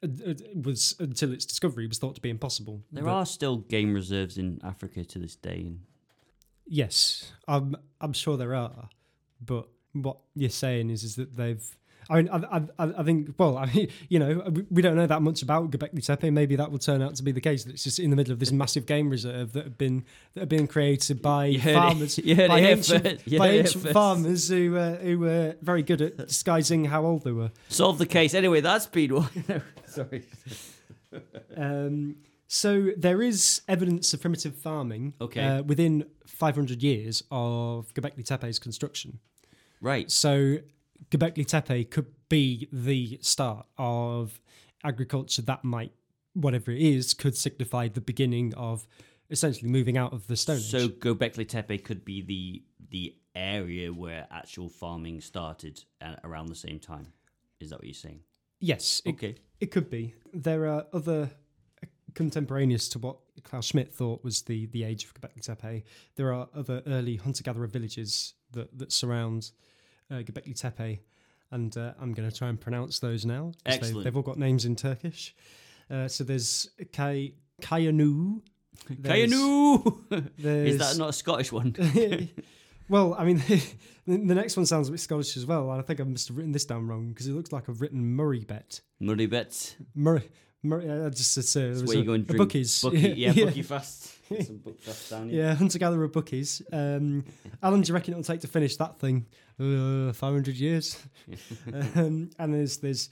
uh, 0.03 0.09
uh, 0.27 0.35
was 0.61 0.97
until 0.99 1.33
its 1.33 1.47
discovery 1.47 1.87
was 1.87 1.99
thought 1.99 2.17
to 2.17 2.21
be 2.21 2.31
impossible. 2.31 2.83
There 2.91 3.05
But- 3.05 3.11
are 3.11 3.27
still 3.27 3.59
game 3.59 3.95
reserves 3.95 4.39
in 4.39 4.61
Africa 4.65 5.05
to 5.05 5.19
this 5.21 5.37
day. 5.37 5.61
And 5.67 5.81
yes, 6.67 7.33
I'm 7.47 7.77
I'm 8.01 8.13
sure 8.13 8.37
there 8.37 8.55
are, 8.57 8.89
but 9.41 9.69
what 9.93 10.19
you're 10.35 10.51
saying 10.51 10.91
is 10.91 11.05
is 11.05 11.15
that 11.17 11.37
they've 11.37 11.65
I 12.09 12.17
mean, 12.23 12.29
I, 12.31 12.63
I, 12.79 12.93
I 12.99 13.03
think, 13.03 13.35
well, 13.37 13.59
I 13.63 13.67
mean, 13.73 13.89
you 14.09 14.19
know, 14.19 14.43
we- 14.71 14.83
don't 14.83 14.95
know 14.97 15.07
that 15.07 15.23
much 15.23 15.43
about 15.43 15.71
Göbekli 15.73 16.05
Tepe. 16.07 16.31
Maybe 16.33 16.55
that 16.57 16.71
will 16.71 16.79
turn 16.79 17.03
out 17.03 17.17
to 17.17 17.23
be 17.23 17.33
the 17.33 17.41
case. 17.41 17.65
That 17.65 17.73
it's 17.75 17.85
just 17.85 17.99
in 17.99 18.11
the 18.11 18.17
middle 18.17 18.33
of 18.33 18.39
this 18.39 18.53
massive 18.53 18.87
game 18.87 19.11
reserve 19.11 19.53
that 19.55 19.65
have 19.65 19.79
been 19.79 20.05
that 20.35 20.41
have 20.43 20.49
been 20.49 20.67
created 20.69 21.21
by 21.21 21.47
You 21.47 21.61
heard 21.61 21.71
it- 21.75 21.75
farmers, 21.81 22.17
by 22.49 22.61
ancient, 22.61 23.39
by 23.39 23.49
ancient 23.51 23.89
farmers 23.91 24.49
who 24.49 24.77
uh, 24.77 24.97
who 24.99 25.19
were 25.19 25.57
very 25.63 25.83
good 25.83 26.01
at 26.01 26.17
disguising 26.29 26.85
how 26.87 27.05
old 27.05 27.25
they 27.25 27.33
were. 27.33 27.51
Solve 27.69 27.99
the 27.99 28.07
case. 28.07 28.35
Anyway, 28.35 28.61
that's 28.61 28.87
been 28.87 29.15
one. 29.15 29.29
no, 29.49 29.61
sorry. 29.87 30.23
Um, 31.57 32.17
so 32.49 32.91
there 32.97 33.23
is 33.23 33.63
evidence 33.69 34.13
of 34.15 34.21
primitive 34.21 34.55
farming 34.55 35.15
Okay. 35.21 35.43
uh, 35.43 35.63
within 35.63 36.05
500 36.27 36.83
years 36.83 37.23
of 37.31 37.93
Göbekli 37.95 38.25
Tepe's 38.25 38.59
construction. 38.59 39.19
Right. 39.81 40.11
So 40.11 40.59
Göbekli 41.11 41.47
Tepe 41.47 41.85
could 41.91 42.07
be 42.29 42.69
the 42.73 43.19
start 43.23 43.67
of 43.79 44.41
agriculture 44.85 45.43
that 45.43 45.65
might, 45.65 45.93
whatever 46.35 46.71
it 46.71 46.81
is, 46.81 47.15
could 47.15 47.37
signify 47.37 47.89
the 47.89 48.01
beginning 48.01 48.55
of 48.55 48.87
essentially 49.31 49.71
moving 49.71 49.97
out 49.99 50.13
of 50.13 50.27
the 50.27 50.37
Stone 50.37 50.57
Age. 50.59 50.71
So 50.71 50.89
Göbekli 50.89 51.49
Tepe 51.49 51.79
could 51.83 52.05
be 52.05 52.23
the 52.23 52.63
the 52.91 53.17
area 53.35 53.93
where 53.93 54.27
actual 54.31 54.69
farming 54.69 55.21
started 55.21 55.83
at 56.01 56.21
around 56.25 56.47
the 56.47 56.55
same 56.55 56.79
time. 56.79 57.13
Is 57.61 57.71
that 57.71 57.77
what 57.81 57.85
you're 57.85 57.95
saying? 57.95 58.21
yes, 58.61 59.03
it, 59.05 59.11
Okay. 59.15 59.35
it 59.61 59.71
could 59.71 59.91
be. 59.91 60.15
There 60.33 60.67
are 60.67 60.87
other 60.93 61.31
uh, 61.83 61.87
contemporaneous 62.15 62.89
to 62.91 62.99
what 62.99 63.19
Klaus 63.43 63.67
Schmidt 63.67 63.93
thought 63.93 64.25
was 64.25 64.43
the, 64.43 64.67
the 64.67 64.83
age 64.85 65.05
of 65.05 65.13
Göbekli 65.15 65.43
Tepe. 65.43 65.85
There 66.15 66.33
are 66.33 66.49
other 66.55 66.83
early 66.87 67.17
hunter-gatherer 67.17 67.67
villages 67.67 68.35
that, 68.53 68.79
that 68.79 68.93
surround 68.93 69.51
uh, 70.11 70.15
Göbekli 70.17 70.59
Tepe, 70.59 71.01
and 71.51 71.77
uh, 71.77 71.93
I'm 72.01 72.13
going 72.13 72.29
to 72.29 72.37
try 72.37 72.49
and 72.49 72.61
pronounce 72.61 72.99
those 72.99 73.25
now. 73.25 73.53
They, 73.65 73.73
Excellent. 73.73 74.05
they've 74.05 74.17
all 74.17 74.23
got 74.23 74.39
names 74.39 74.65
in 74.65 74.77
Turkish. 74.77 75.35
Uh, 75.91 76.09
so 76.09 76.25
there's 76.25 76.71
Kay, 76.93 77.35
Kayanu. 77.63 78.41
Kayanu! 78.91 80.29
Is 80.39 80.79
that 80.79 80.97
not 80.99 81.11
a 81.11 81.13
Scottish 81.13 81.53
one? 81.53 81.75
well, 82.89 83.15
I 83.19 83.25
mean, 83.25 83.43
the 84.07 84.35
next 84.35 84.57
one 84.57 84.67
sounds 84.67 84.89
a 84.89 84.93
bit 84.93 85.01
Scottish 85.01 85.37
as 85.37 85.47
well. 85.47 85.71
and 85.71 85.81
I 85.81 85.83
think 85.83 86.01
I 86.01 86.05
must 86.05 86.29
have 86.29 86.37
written 86.37 86.53
this 86.53 86.65
down 86.65 86.87
wrong 86.87 87.09
because 87.11 87.27
it 87.27 87.33
looks 87.33 87.53
like 87.53 87.69
I've 87.69 87.81
written 87.81 88.15
Murray 88.15 88.45
Bet. 88.45 88.81
Murray 89.01 89.27
Bet. 89.27 89.77
Murray, 89.95 90.29
Murray. 90.63 90.91
Uh, 90.91 91.11
just 91.11 91.37
it's, 91.39 91.55
uh, 91.57 91.61
there 91.61 91.75
That's 91.75 91.89
where 91.89 91.97
you 91.97 92.05
go 92.05 92.13
and 92.13 92.27
drink. 92.27 92.39
bookies. 92.39 92.83
Bookie, 92.83 92.99
yeah, 92.99 93.31
yeah, 93.31 93.45
bookie 93.47 93.63
fast. 93.63 94.16
Get 94.29 94.47
some 94.47 94.57
book 94.59 94.81
fast 94.81 95.11
down 95.11 95.29
here. 95.29 95.45
yeah, 95.45 95.55
hunter 95.61 95.79
gatherer 95.79 96.09
bookies. 96.09 96.63
Um, 96.73 97.25
Alan, 97.63 97.81
do 97.83 97.89
you 97.89 97.95
reckon 97.95 98.15
it'll 98.15 98.25
take 98.25 98.41
to 98.41 98.49
finish 98.49 98.77
that 98.77 98.99
thing? 98.99 99.27
Uh, 99.61 100.13
Five 100.13 100.33
hundred 100.35 100.57
years. 100.57 100.97
um, 101.95 102.31
and 102.39 102.55
there's 102.55 102.79
there's 102.79 103.11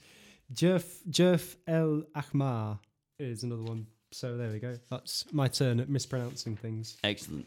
Jerf 0.53 0.85
Jerf 1.09 1.55
El 1.67 2.03
Ahmar 2.15 2.79
is 3.19 3.43
another 3.43 3.63
one. 3.63 3.87
So 4.11 4.37
there 4.37 4.49
we 4.51 4.59
go. 4.59 4.75
That's 4.89 5.25
my 5.31 5.47
turn 5.47 5.79
at 5.79 5.89
mispronouncing 5.89 6.55
things. 6.55 6.97
Excellent. 7.03 7.45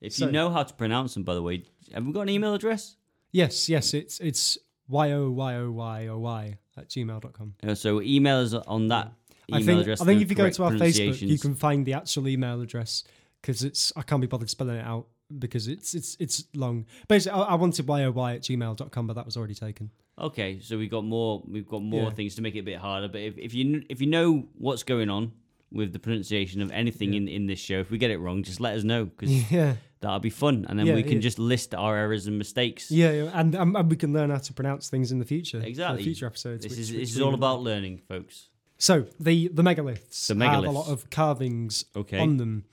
If 0.00 0.14
So- 0.14 0.26
you 0.26 0.32
know 0.32 0.50
how 0.50 0.62
to 0.64 0.74
pronounce 0.74 1.14
them, 1.14 1.22
by 1.22 1.34
the 1.34 1.42
way, 1.42 1.64
have 1.94 2.04
we 2.04 2.12
got 2.12 2.22
an 2.22 2.28
email 2.30 2.54
address? 2.54 2.96
Yes, 3.30 3.68
yes, 3.68 3.94
it's 3.94 4.18
it's 4.20 4.58
y 4.88 5.12
o 5.12 5.30
y 5.30 5.54
o 5.56 5.70
y 5.70 6.08
o 6.08 6.18
y 6.18 6.58
at 6.76 6.88
gmail.com. 6.88 7.54
Uh, 7.66 7.74
so 7.74 8.00
email 8.02 8.38
us 8.38 8.52
on 8.54 8.88
that 8.88 9.12
I 9.52 9.62
think 9.62 9.80
address. 9.80 10.00
I 10.00 10.04
think 10.04 10.22
if 10.22 10.30
you 10.30 10.36
go 10.36 10.48
to 10.50 10.64
our 10.64 10.72
Facebook, 10.72 11.20
you 11.20 11.38
can 11.38 11.54
find 11.54 11.84
the 11.86 11.94
actual 11.94 12.28
email 12.28 12.60
address 12.60 13.04
because 13.40 13.64
it's 13.64 13.92
I 13.96 14.02
can't 14.02 14.20
be 14.20 14.26
bothered 14.26 14.50
spelling 14.50 14.76
it 14.76 14.84
out 14.86 15.06
because 15.38 15.66
it's 15.68 15.94
it's 15.94 16.16
it's 16.20 16.44
long. 16.54 16.86
Basically, 17.08 17.38
I, 17.40 17.42
I 17.44 17.54
wanted 17.54 17.86
yoy 17.86 18.34
at 18.36 18.42
gmail.com, 18.42 19.06
but 19.06 19.14
that 19.14 19.24
was 19.26 19.36
already 19.36 19.54
taken. 19.54 19.90
Okay, 20.18 20.60
so 20.60 20.76
we've 20.78 20.90
got 20.90 21.04
more. 21.04 21.42
We've 21.48 21.66
got 21.66 21.82
more 21.82 22.04
Yeah. 22.04 22.10
things 22.10 22.34
to 22.36 22.42
make 22.42 22.54
it 22.54 22.60
a 22.60 22.62
bit 22.64 22.78
harder. 22.78 23.08
But 23.08 23.22
if, 23.22 23.38
if 23.38 23.54
you 23.54 23.82
if 23.88 24.00
you 24.00 24.06
know 24.08 24.46
what's 24.58 24.82
going 24.82 25.08
on 25.10 25.32
with 25.72 25.92
the 25.94 25.98
pronunciation 25.98 26.60
of 26.60 26.70
anything 26.70 27.12
Yeah. 27.14 27.16
in, 27.20 27.28
in 27.28 27.46
this 27.46 27.58
show, 27.58 27.78
if 27.80 27.90
we 27.90 27.96
get 27.98 28.10
it 28.10 28.18
wrong, 28.18 28.42
just 28.42 28.60
let 28.60 28.76
us 28.76 28.84
know 28.84 29.06
because 29.06 29.30
Yeah, 29.50 29.76
that'll 30.00 30.20
be 30.20 30.28
fun, 30.28 30.66
and 30.68 30.78
then 30.78 30.86
Yeah, 30.86 30.94
we 30.94 31.02
can 31.02 31.22
just 31.22 31.38
list 31.38 31.74
our 31.74 31.96
errors 31.96 32.26
and 32.26 32.36
mistakes. 32.36 32.90
yeah, 32.90 33.10
yeah, 33.10 33.30
and, 33.32 33.54
and 33.54 33.90
we 33.90 33.96
can 33.96 34.12
learn 34.12 34.28
how 34.28 34.36
to 34.36 34.52
pronounce 34.52 34.90
things 34.90 35.12
in 35.12 35.18
the 35.18 35.24
future. 35.24 35.62
Exactly. 35.64 36.02
future 36.04 36.26
episodes. 36.26 36.62
This 36.64 36.72
which- 36.72 36.78
is 36.80 36.90
which 36.90 37.00
this 37.00 37.14
is 37.14 37.20
all 37.22 37.32
about 37.34 37.62
learning, 37.62 38.02
folks. 38.06 38.50
So 38.82 39.06
the 39.20 39.46
the 39.46 39.62
megaliths, 39.62 40.26
The 40.26 40.44
have 40.44 40.64
a 40.64 40.70
lot 40.72 40.88
of 40.88 41.08
carvings 41.08 41.84
Okay. 41.94 42.18
on 42.18 42.36
them, 42.38 42.64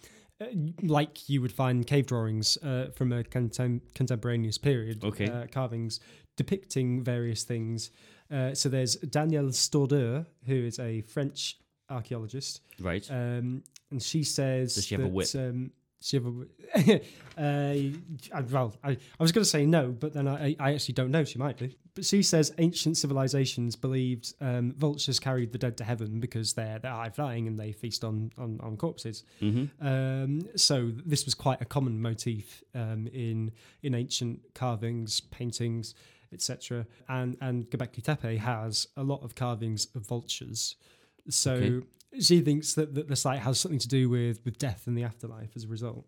uh, 0.42 0.46
like 0.82 1.30
you 1.30 1.40
would 1.40 1.52
find 1.52 1.86
cave 1.86 2.08
drawings 2.08 2.58
uh, 2.64 2.90
from 2.96 3.12
a 3.14 3.24
contem- 3.24 3.82
contemporaneous 3.94 4.58
period. 4.58 5.04
Okay. 5.04 5.28
uh, 5.30 5.46
carvings 5.52 6.00
depicting 6.36 7.04
various 7.04 7.44
things. 7.44 7.92
Uh, 8.32 8.56
so 8.56 8.70
there's 8.70 8.96
Danielle 8.96 9.52
Stordeur, 9.52 10.26
who 10.48 10.56
is 10.56 10.80
a 10.80 11.02
French 11.02 11.58
archaeologist, 11.92 12.62
Right. 12.80 13.06
um, 13.12 13.64
and 13.92 14.02
she 14.02 14.24
says, 14.24 14.74
Does 14.76 14.86
she 14.88 14.96
have 14.96 15.04
a 15.04 15.08
whip? 15.08 15.28
Um, 15.36 15.72
she 16.02 16.18
have 16.18 16.26
a 16.26 17.02
uh, 17.38 18.34
I- 18.34 18.42
well, 18.50 18.74
I, 18.84 18.92
I 18.92 18.98
was 19.24 19.32
going 19.32 19.44
to 19.44 19.50
say 19.50 19.66
no, 19.66 19.92
but 19.92 20.14
then 20.14 20.28
I, 20.28 20.56
I 20.60 20.74
actually 20.74 20.94
don't 20.94 21.12
know. 21.12 21.24
She 21.24 21.38
might 21.38 21.58
do. 21.58 21.70
But 21.96 22.06
she 22.06 22.24
says 22.24 22.54
ancient 22.58 22.98
civilizations 22.98 23.76
believed 23.76 24.34
um, 24.42 24.74
vultures 24.78 25.20
carried 25.20 25.52
the 25.52 25.58
dead 25.58 25.76
to 25.78 25.84
heaven 25.84 26.20
because 26.20 26.54
they're 26.54 26.80
they're 26.80 26.92
high 26.92 27.10
flying 27.10 27.48
and 27.48 27.60
they 27.60 27.72
feast 27.72 28.04
on 28.04 28.32
on, 28.38 28.60
on 28.62 28.78
corpses. 28.78 29.24
hmm 29.40 29.66
Um, 29.82 30.42
so 30.56 30.92
this 31.06 31.26
was 31.26 31.34
quite 31.34 31.62
a 31.62 31.66
common 31.66 32.02
motif 32.02 32.64
um, 32.76 33.08
in 33.08 33.52
in 33.84 33.94
ancient 33.96 34.40
carvings, 34.54 35.20
paintings, 35.22 35.96
etc. 36.32 36.86
And 37.08 37.36
and 37.42 37.70
Göbekli 37.70 38.04
Tepe 38.04 38.38
has 38.38 38.88
a 38.96 39.04
lot 39.04 39.22
of 39.24 39.36
carvings 39.36 39.88
of 39.96 40.06
vultures. 40.08 40.76
So 41.30 41.54
Okay. 41.54 41.86
She 42.20 42.42
thinks 42.42 42.74
that, 42.76 42.96
that 42.96 43.08
the 43.08 43.16
site 43.16 43.40
has 43.40 43.60
something 43.60 43.80
to 43.80 43.88
do 43.88 44.10
with 44.10 44.44
with 44.46 44.58
death 44.58 44.88
and 44.88 44.98
the 44.98 45.04
afterlife 45.04 45.52
as 45.56 45.64
a 45.66 45.68
result. 45.68 46.06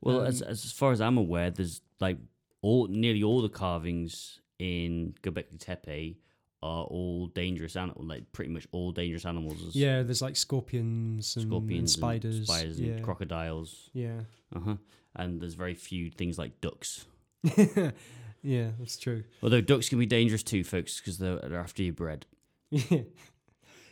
Well, 0.00 0.20
Um, 0.20 0.26
as 0.26 0.42
as 0.42 0.72
far 0.72 0.92
as 0.92 1.00
I'm 1.00 1.18
aware, 1.18 1.50
there's 1.50 1.80
like 2.00 2.18
all 2.62 2.86
nearly 2.88 3.22
all 3.22 3.42
the 3.42 3.48
carvings 3.48 4.40
in 4.58 5.14
Göbekli 5.22 5.58
Tepe 5.58 6.16
are 6.62 6.84
all 6.84 7.26
dangerous 7.28 7.76
animals, 7.76 8.04
like 8.06 8.32
pretty 8.32 8.50
much 8.50 8.66
all 8.72 8.90
dangerous 8.90 9.24
animals. 9.24 9.76
Yeah, 9.76 10.02
there's 10.02 10.22
like 10.22 10.34
scorpions 10.36 11.36
and, 11.36 11.44
and 11.44 11.50
scorpions, 11.52 11.92
spiders, 11.92 12.36
and 12.38 12.46
spiders, 12.46 12.80
yeah, 12.80 12.94
and 12.94 13.04
crocodiles. 13.04 13.90
yeah, 13.92 14.20
Uh 14.54 14.60
huh. 14.60 14.76
And 15.14 15.40
there's 15.40 15.54
very 15.54 15.74
few 15.74 16.10
things 16.10 16.36
like 16.38 16.60
ducks. 16.60 17.06
yeah. 18.42 18.70
That's 18.78 18.96
true. 18.96 19.24
Although 19.42 19.60
ducks 19.60 19.88
can 19.88 19.98
be 19.98 20.06
dangerous 20.06 20.42
too, 20.42 20.64
folks, 20.64 21.00
because 21.00 21.18
they're, 21.18 21.36
they're 21.36 21.60
after 21.60 21.82
your 21.82 21.94
bread. 21.94 22.26
Yeah, 22.70 23.00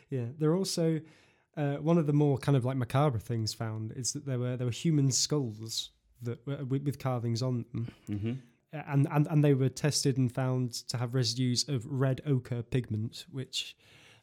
yeah. 0.09 0.25
They're 0.37 0.55
also 0.55 0.99
uh, 1.57 1.75
one 1.77 1.97
of 1.97 2.05
the 2.07 2.13
more 2.13 2.37
kind 2.37 2.55
of 2.55 2.63
like 2.63 2.77
macabre 2.77 3.19
things 3.19 3.53
found 3.53 3.91
is 3.95 4.13
that 4.13 4.25
there 4.25 4.39
were 4.39 4.55
there 4.55 4.67
were 4.67 4.71
human 4.71 5.11
skulls 5.11 5.89
that 6.21 6.45
were, 6.45 6.63
with, 6.63 6.83
with 6.83 6.99
carvings 6.99 7.41
on 7.41 7.65
them, 7.73 7.87
Mm-hmm. 8.09 8.33
Uh, 8.73 8.81
and, 8.87 9.07
and 9.11 9.27
and 9.27 9.43
they 9.43 9.53
were 9.53 9.69
tested 9.69 10.17
and 10.17 10.31
found 10.31 10.73
to 10.73 10.97
have 10.97 11.15
residues 11.15 11.67
of 11.69 11.85
red 11.85 12.21
ochre 12.25 12.61
pigment, 12.61 13.25
which 13.31 13.77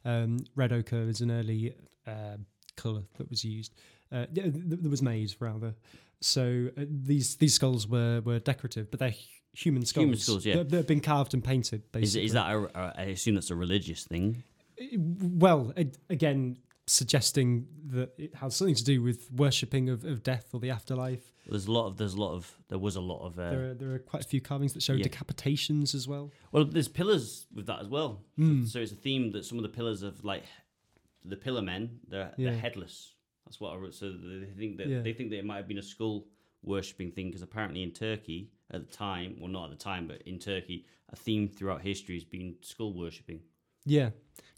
um, 0.05 0.37
red 0.55 0.71
ochre 0.71 1.09
is 1.09 1.21
an 1.21 1.31
early 1.31 1.75
uh, 2.05 2.37
color 2.77 3.01
that 3.17 3.29
was 3.29 3.43
used 3.43 3.73
uh, 4.11 4.25
that 4.31 4.89
was 4.89 5.01
made 5.01 5.35
rather. 5.39 5.73
So 6.21 6.69
uh, 6.77 6.85
these 6.87 7.37
these 7.37 7.55
skulls 7.55 7.87
were 7.87 8.21
were 8.21 8.39
decorative, 8.39 8.91
but 8.91 8.99
they're 8.99 9.15
human 9.53 9.85
skulls. 9.85 10.03
Human 10.03 10.19
skulls, 10.19 10.45
yeah. 10.45 10.57
have 10.57 10.87
been 10.87 11.01
carved 11.01 11.33
and 11.33 11.43
painted. 11.43 11.81
Is, 11.81 11.89
Basically, 11.91 12.25
is 12.25 12.33
that 12.33 12.51
a, 12.51 12.79
a, 12.79 12.93
I 12.97 13.03
assume 13.03 13.35
that's 13.35 13.49
a 13.51 13.55
religious 13.55 14.03
thing? 14.03 14.43
well 14.91 15.73
again 16.09 16.57
suggesting 16.87 17.67
that 17.87 18.13
it 18.17 18.35
has 18.35 18.55
something 18.55 18.75
to 18.75 18.83
do 18.83 19.01
with 19.01 19.31
worshipping 19.31 19.89
of, 19.89 20.05
of 20.05 20.21
death 20.23 20.45
or 20.53 20.59
the 20.59 20.69
afterlife 20.69 21.31
There's 21.47 21.65
a 21.65 21.71
lot 21.71 21.87
of 21.87 21.97
there's 21.97 22.13
a 22.13 22.21
lot 22.21 22.33
of 22.33 22.55
there 22.67 22.77
was 22.77 22.95
a 22.95 23.01
lot 23.01 23.25
of 23.25 23.39
uh, 23.39 23.49
there, 23.49 23.69
are, 23.71 23.73
there 23.73 23.93
are 23.93 23.99
quite 23.99 24.23
a 24.23 24.27
few 24.27 24.39
carvings 24.41 24.73
that 24.73 24.83
show 24.83 24.93
yeah. 24.93 25.05
decapitations 25.05 25.95
as 25.95 26.07
well 26.07 26.31
well 26.51 26.63
there's 26.65 26.87
pillars 26.87 27.47
with 27.53 27.65
that 27.67 27.79
as 27.81 27.87
well. 27.87 28.21
Mm. 28.37 28.67
So 28.67 28.79
it's 28.79 28.91
a 28.91 28.95
theme 28.95 29.31
that 29.31 29.45
some 29.45 29.57
of 29.57 29.63
the 29.63 29.69
pillars 29.69 30.03
of 30.03 30.23
like 30.23 30.43
the 31.23 31.35
pillar 31.35 31.61
men 31.61 31.99
they're, 32.07 32.31
Yeah. 32.37 32.51
they're 32.51 32.59
headless. 32.59 33.13
That's 33.45 33.59
what 33.59 33.73
I 33.73 33.77
wrote. 33.77 33.95
So 33.95 34.11
they 34.11 34.45
think 34.57 34.77
that 34.77 34.87
Yeah. 34.87 35.01
they 35.01 35.13
think 35.13 35.31
that 35.31 35.39
it 35.39 35.45
might 35.45 35.57
have 35.57 35.67
been 35.67 35.79
a 35.79 35.83
skull 35.83 36.27
worshipping 36.61 37.11
thing 37.11 37.27
because 37.27 37.41
apparently 37.41 37.81
in 37.81 37.91
Turkey 37.91 38.51
at 38.71 38.87
the 38.87 38.95
time, 38.95 39.37
well 39.39 39.49
not 39.49 39.65
at 39.65 39.77
the 39.77 39.83
time, 39.83 40.07
but 40.07 40.21
in 40.23 40.37
Turkey, 40.39 40.85
a 41.09 41.15
theme 41.15 41.47
throughout 41.47 41.81
history 41.81 42.15
has 42.15 42.23
been 42.23 42.55
skull 42.61 42.93
worshipping. 42.93 43.41
Yeah 43.85 44.09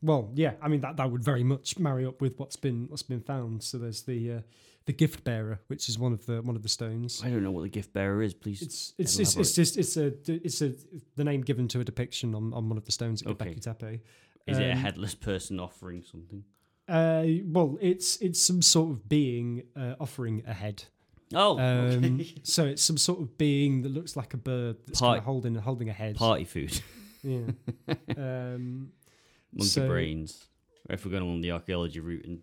well 0.02 0.30
yeah 0.36 0.54
i 0.62 0.68
mean 0.68 0.82
that, 0.82 0.96
that 0.98 1.10
would 1.12 1.24
very 1.24 1.44
much 1.44 1.78
marry 1.80 2.06
up 2.06 2.22
with 2.22 2.38
what's 2.40 2.56
been 2.56 2.86
what's 2.90 3.04
been 3.04 3.22
found 3.22 3.62
so 3.63 3.78
there's 3.78 4.04
the 4.04 4.32
uh, 4.34 4.40
the 4.86 4.94
gift 4.94 5.23
bearer 5.23 5.60
which 5.67 5.90
is 5.90 5.98
one 6.00 6.13
of 6.13 6.25
the 6.28 6.42
one 6.44 6.56
of 6.56 6.63
the 6.63 6.69
stones 6.69 7.21
I 7.25 7.30
don't 7.30 7.44
know 7.44 7.52
what 7.52 7.63
the 7.63 7.69
gift 7.69 7.92
bearer 7.94 8.21
is. 8.21 8.34
Please. 8.34 8.62
it's 8.62 8.94
it's 8.98 9.19
it's, 9.19 9.36
it's 9.36 9.54
just 9.54 9.75
it's 9.78 9.98
a 9.98 10.13
it's 10.28 10.62
a 10.62 10.73
the 11.17 11.23
name 11.25 11.42
given 11.42 11.67
to 11.69 11.80
a 11.82 11.84
depiction 11.84 12.34
on, 12.34 12.54
on 12.54 12.69
one 12.69 12.78
of 12.78 12.86
the 12.86 12.92
stones 12.94 13.21
at 13.21 13.28
Okay. 13.28 13.54
Göbekli 13.56 13.62
Tepe. 13.62 14.00
is 14.48 14.58
it 14.58 14.63
a 14.63 14.71
um, 14.71 14.78
headless 14.78 15.13
person 15.13 15.60
offering 15.60 16.04
something? 16.04 16.44
Uh, 16.88 17.25
well, 17.48 17.78
it's 17.82 18.15
it's 18.21 18.42
some 18.42 18.62
sort 18.62 18.92
of 18.92 19.10
being 19.10 19.63
uh, 19.75 19.96
offering 20.00 20.42
a 20.48 20.54
head. 20.54 20.86
Oh, 21.36 21.60
Um, 21.60 22.06
okay. 22.06 22.36
So 22.44 22.65
it's 22.65 22.82
some 22.82 22.96
sort 22.98 23.19
of 23.19 23.38
being 23.38 23.82
that 23.82 23.92
looks 23.92 24.15
like 24.15 24.34
a 24.34 24.38
bird 24.38 24.78
that's 24.86 25.02
kind 25.02 25.17
of 25.17 25.25
holding 25.25 25.56
holding 25.56 25.90
a 25.90 25.94
head. 25.94 26.15
Party 26.15 26.46
food. 26.46 26.80
Yeah. 27.23 27.48
um, 28.17 28.92
Monkey 29.54 29.69
So- 29.69 29.87
brains. 29.87 30.48
If 30.89 31.04
we're 31.06 31.12
going 31.12 31.23
along 31.23 31.41
the 31.41 31.52
archaeology 31.52 32.00
route, 32.00 32.23
and 32.25 32.41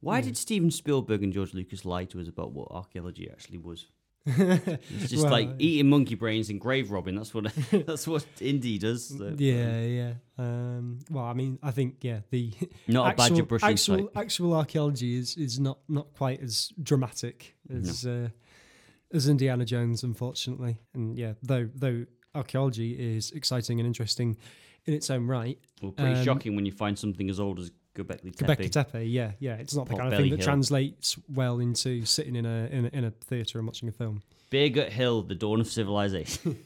why 0.00 0.18
Yeah. 0.18 0.24
did 0.26 0.36
Steven 0.36 0.70
Spielberg 0.70 1.22
and 1.22 1.32
George 1.32 1.54
Lucas 1.54 1.84
lie 1.86 2.04
to 2.04 2.20
us 2.20 2.28
about 2.28 2.52
what 2.52 2.70
archaeology 2.70 3.30
actually 3.30 3.56
was? 3.58 3.86
It's 4.26 5.10
just 5.10 5.22
Well, 5.22 5.30
like 5.32 5.50
eating 5.58 5.88
monkey 5.88 6.14
brains 6.16 6.50
and 6.50 6.60
grave 6.60 6.90
robbing. 6.90 7.14
That's 7.14 7.32
what 7.32 7.44
that's 7.86 8.06
what 8.06 8.26
Indy 8.40 8.76
does. 8.76 9.16
so, 9.16 9.34
yeah, 9.38 9.80
yeah. 9.82 10.12
Um, 10.36 10.98
well, 11.10 11.24
I 11.24 11.32
mean, 11.32 11.58
I 11.62 11.70
think 11.70 11.98
yeah, 12.02 12.20
the 12.30 12.52
Not 12.88 13.12
a 13.12 13.16
badger 13.16 13.34
actual 13.34 13.46
brushing 13.46 13.68
actual, 13.70 13.98
site. 13.98 14.08
actual 14.16 14.54
archaeology 14.54 15.16
is 15.16 15.36
is 15.36 15.58
not 15.60 15.78
not 15.88 16.12
quite 16.12 16.42
as 16.42 16.72
dramatic 16.82 17.56
as 17.72 18.04
uh, 18.04 18.28
as 19.12 19.28
Indiana 19.28 19.64
Jones, 19.64 20.02
unfortunately. 20.02 20.76
And 20.92 21.16
yeah, 21.16 21.34
though 21.42 21.70
though 21.74 22.04
archaeology 22.34 22.92
is 23.16 23.30
exciting 23.30 23.78
and 23.80 23.86
interesting 23.86 24.36
in 24.86 24.94
its 24.94 25.10
own 25.10 25.26
right. 25.26 25.58
Well, 25.82 25.92
pretty 25.92 26.14
um, 26.14 26.24
shocking 26.24 26.56
when 26.56 26.66
you 26.66 26.72
find 26.72 26.98
something 26.98 27.28
as 27.28 27.40
old 27.40 27.58
as 27.58 27.70
Göbekli 27.94 28.34
Tepe. 28.36 28.46
Göbekli 28.46 28.70
Tepe, 28.70 29.04
yeah, 29.06 29.32
yeah, 29.38 29.54
it's 29.54 29.74
not 29.74 29.86
the 29.86 29.92
Pot 29.92 30.00
kind 30.00 30.12
of 30.12 30.20
thing 30.20 30.30
that 30.30 30.36
Hill. 30.38 30.44
translates 30.44 31.16
well 31.32 31.60
into 31.60 32.04
sitting 32.04 32.36
in 32.36 32.46
a 32.46 32.68
in 32.70 32.84
a, 32.86 32.88
in 32.96 33.04
a 33.04 33.10
theatre 33.10 33.58
and 33.58 33.66
watching 33.66 33.88
a 33.88 33.92
film. 33.92 34.22
Beer 34.50 34.68
Gut 34.68 34.90
Hill, 34.90 35.22
the 35.22 35.34
dawn 35.34 35.60
of 35.60 35.66
civilization. 35.66 36.58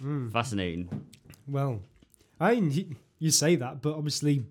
Hmm. 0.00 0.28
Fascinating. 0.32 1.06
Well, 1.48 1.80
I 2.40 2.54
mean, 2.54 2.70
you, 2.70 2.96
you 3.18 3.30
say 3.30 3.56
that, 3.56 3.82
but 3.82 3.94
obviously, 3.94 4.44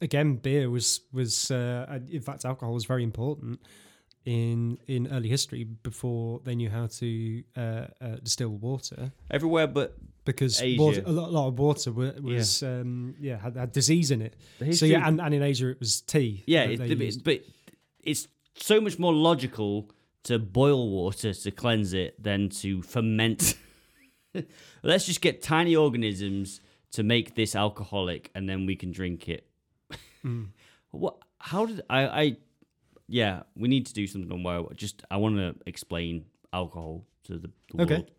again, 0.00 0.36
beer 0.36 0.68
was 0.70 1.00
was 1.12 1.50
uh, 1.50 2.00
in 2.10 2.20
fact 2.20 2.44
alcohol 2.44 2.74
was 2.74 2.84
very 2.84 3.04
important 3.04 3.60
in 4.24 4.78
in 4.86 5.06
early 5.08 5.28
history 5.28 5.64
before 5.64 6.40
they 6.44 6.54
knew 6.54 6.68
how 6.68 6.86
to 6.86 7.42
uh, 7.56 7.86
uh, 8.00 8.16
distill 8.22 8.50
water 8.50 9.12
Everywhere 9.30 9.66
but 9.66 9.96
because 10.28 10.62
water, 10.76 11.02
a, 11.06 11.10
lot, 11.10 11.28
a 11.28 11.32
lot 11.32 11.48
of 11.48 11.58
water 11.58 11.90
was 11.90 12.60
yeah, 12.62 12.68
um, 12.68 13.14
yeah 13.18 13.38
had, 13.38 13.56
had 13.56 13.72
disease 13.72 14.10
in 14.10 14.20
it. 14.20 14.36
So 14.74 14.84
yeah, 14.84 15.08
and, 15.08 15.20
and 15.20 15.32
in 15.34 15.42
Asia 15.42 15.70
it 15.70 15.80
was 15.80 16.02
tea. 16.02 16.44
yeah, 16.46 16.64
it, 16.64 16.76
they 16.78 17.10
but- 17.24 17.42
it's 18.04 18.28
so 18.54 18.78
much 18.80 18.98
more 18.98 19.14
logical 19.14 19.90
to 20.24 20.38
boil 20.38 20.90
water 20.90 21.32
to 21.32 21.50
cleanse 21.50 21.94
it 21.94 22.22
than 22.22 22.50
to 22.50 22.82
ferment. 22.82 23.54
Let's 24.82 25.06
just 25.06 25.22
get 25.22 25.40
tiny 25.42 25.74
organisms 25.74 26.60
to 26.92 27.02
make 27.02 27.34
this 27.34 27.56
alcoholic, 27.56 28.30
and 28.34 28.48
then 28.48 28.66
we 28.66 28.76
can 28.76 28.92
drink 28.92 29.28
it. 29.28 29.48
Mm. 30.24 30.48
What? 30.90 31.16
How 31.38 31.66
did 31.66 31.82
I? 31.90 32.06
I 32.22 32.36
yeah, 33.08 33.42
we 33.54 33.68
need 33.68 33.86
to 33.86 33.94
do 33.94 34.06
something 34.06 34.32
on 34.32 34.42
where 34.42 34.62
just 34.74 35.02
I 35.10 35.16
want 35.18 35.36
to 35.36 35.54
explain 35.66 36.24
alcohol 36.52 37.04
to 37.24 37.38
the, 37.38 37.50
the 37.74 37.82
Okay. 37.82 37.94
world 37.94 38.10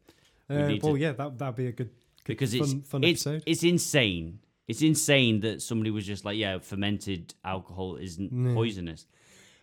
we 0.50 0.56
Uh, 0.56 0.78
well, 0.82 0.94
to- 0.94 1.00
yeah, 1.00 1.12
that 1.14 1.38
that'd 1.38 1.56
be 1.56 1.68
a 1.68 1.72
good 1.72 1.90
because 2.30 2.54
it's 2.54 2.74
fun 2.88 3.04
it's, 3.04 3.26
episode. 3.28 3.44
it's 3.46 3.64
insane. 3.64 4.40
It's 4.68 4.82
insane 4.82 5.40
that 5.42 5.62
somebody 5.62 5.90
was 5.92 6.06
just 6.06 6.24
like, 6.26 6.38
yeah, 6.38 6.60
fermented 6.60 7.34
alcohol 7.44 7.96
isn't 7.98 8.32
Yeah. 8.32 8.54
poisonous. 8.54 9.06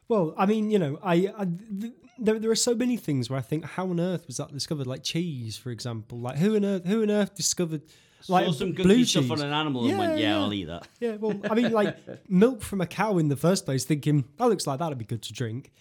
Well, 0.09 0.35
I 0.37 0.47
mean, 0.47 0.71
you 0.71 0.79
know, 0.79 0.99
I, 1.03 1.33
I 1.37 1.47
th- 1.81 1.93
there 2.19 2.39
there 2.39 2.51
are 2.51 2.55
so 2.57 2.75
many 2.75 2.97
things 2.97 3.29
where 3.31 3.39
I 3.39 3.43
think, 3.43 3.65
how 3.65 3.89
on 3.89 3.99
earth 4.01 4.27
was 4.27 4.37
that 4.39 4.53
discovered? 4.53 4.87
Like 4.87 5.03
cheese, 5.03 5.57
for 5.57 5.71
example. 5.71 6.19
Like 6.19 6.37
who 6.39 6.55
on 6.57 6.65
earth 6.65 6.85
who 6.87 7.03
on 7.03 7.11
earth 7.11 7.35
discovered 7.35 7.83
like 8.29 8.47
Saw 8.47 8.53
some 8.53 8.73
blue 8.73 9.05
stuff 9.05 9.25
cheese? 9.25 9.31
on 9.33 9.41
an 9.43 9.53
animal 9.53 9.87
and 9.89 9.99
went, 9.99 10.19
Yeah, 10.19 10.25
yeah, 10.25 10.37
yeah. 10.39 10.43
I'll 10.45 10.53
eat 10.53 10.65
that. 10.67 10.89
Yeah, 11.01 11.17
well, 11.17 11.39
I 11.51 11.55
mean, 11.55 11.71
like 11.73 11.97
milk 12.29 12.63
from 12.63 12.81
a 12.81 12.87
cow 12.87 13.19
in 13.19 13.29
the 13.29 13.37
first 13.37 13.65
place, 13.65 13.85
thinking 13.85 14.25
that 14.39 14.47
looks 14.49 14.67
like 14.67 14.79
that'd 14.81 14.99
be 14.99 15.05
good 15.05 15.23
to 15.23 15.33
drink, 15.33 15.73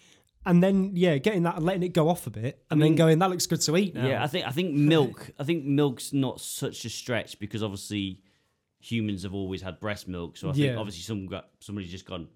and 0.46 0.62
then 0.64 0.92
yeah, 0.96 1.18
getting 1.18 1.44
that, 1.44 1.56
and 1.58 1.66
letting 1.66 1.84
it 1.84 1.94
go 1.94 2.10
off 2.10 2.28
a 2.28 2.30
bit, 2.30 2.64
and 2.70 2.82
then 2.82 2.90
mean- 2.92 2.96
going 2.98 3.20
that 3.20 3.30
looks 3.30 3.48
good 3.48 3.62
to 3.62 3.76
eat 3.78 3.96
now. 3.96 4.08
Yeah, 4.08 4.24
I 4.24 4.28
think 4.28 4.48
I 4.48 4.52
think 4.52 4.74
milk. 4.74 5.32
I 5.40 5.44
think 5.44 5.66
milk's 5.66 6.14
not 6.14 6.40
such 6.42 6.86
a 6.86 6.90
stretch 6.90 7.40
because 7.40 7.64
obviously 7.64 8.22
humans 8.80 9.24
have 9.24 9.34
always 9.34 9.62
had 9.62 9.80
breast 9.80 10.08
milk. 10.08 10.38
So 10.38 10.50
I 10.50 10.54
think 10.54 10.66
Yeah. 10.68 10.76
obviously 10.78 11.02
some 11.02 11.26
got 11.28 11.50
somebody's 11.60 11.92
just 11.92 12.06
gone. 12.06 12.28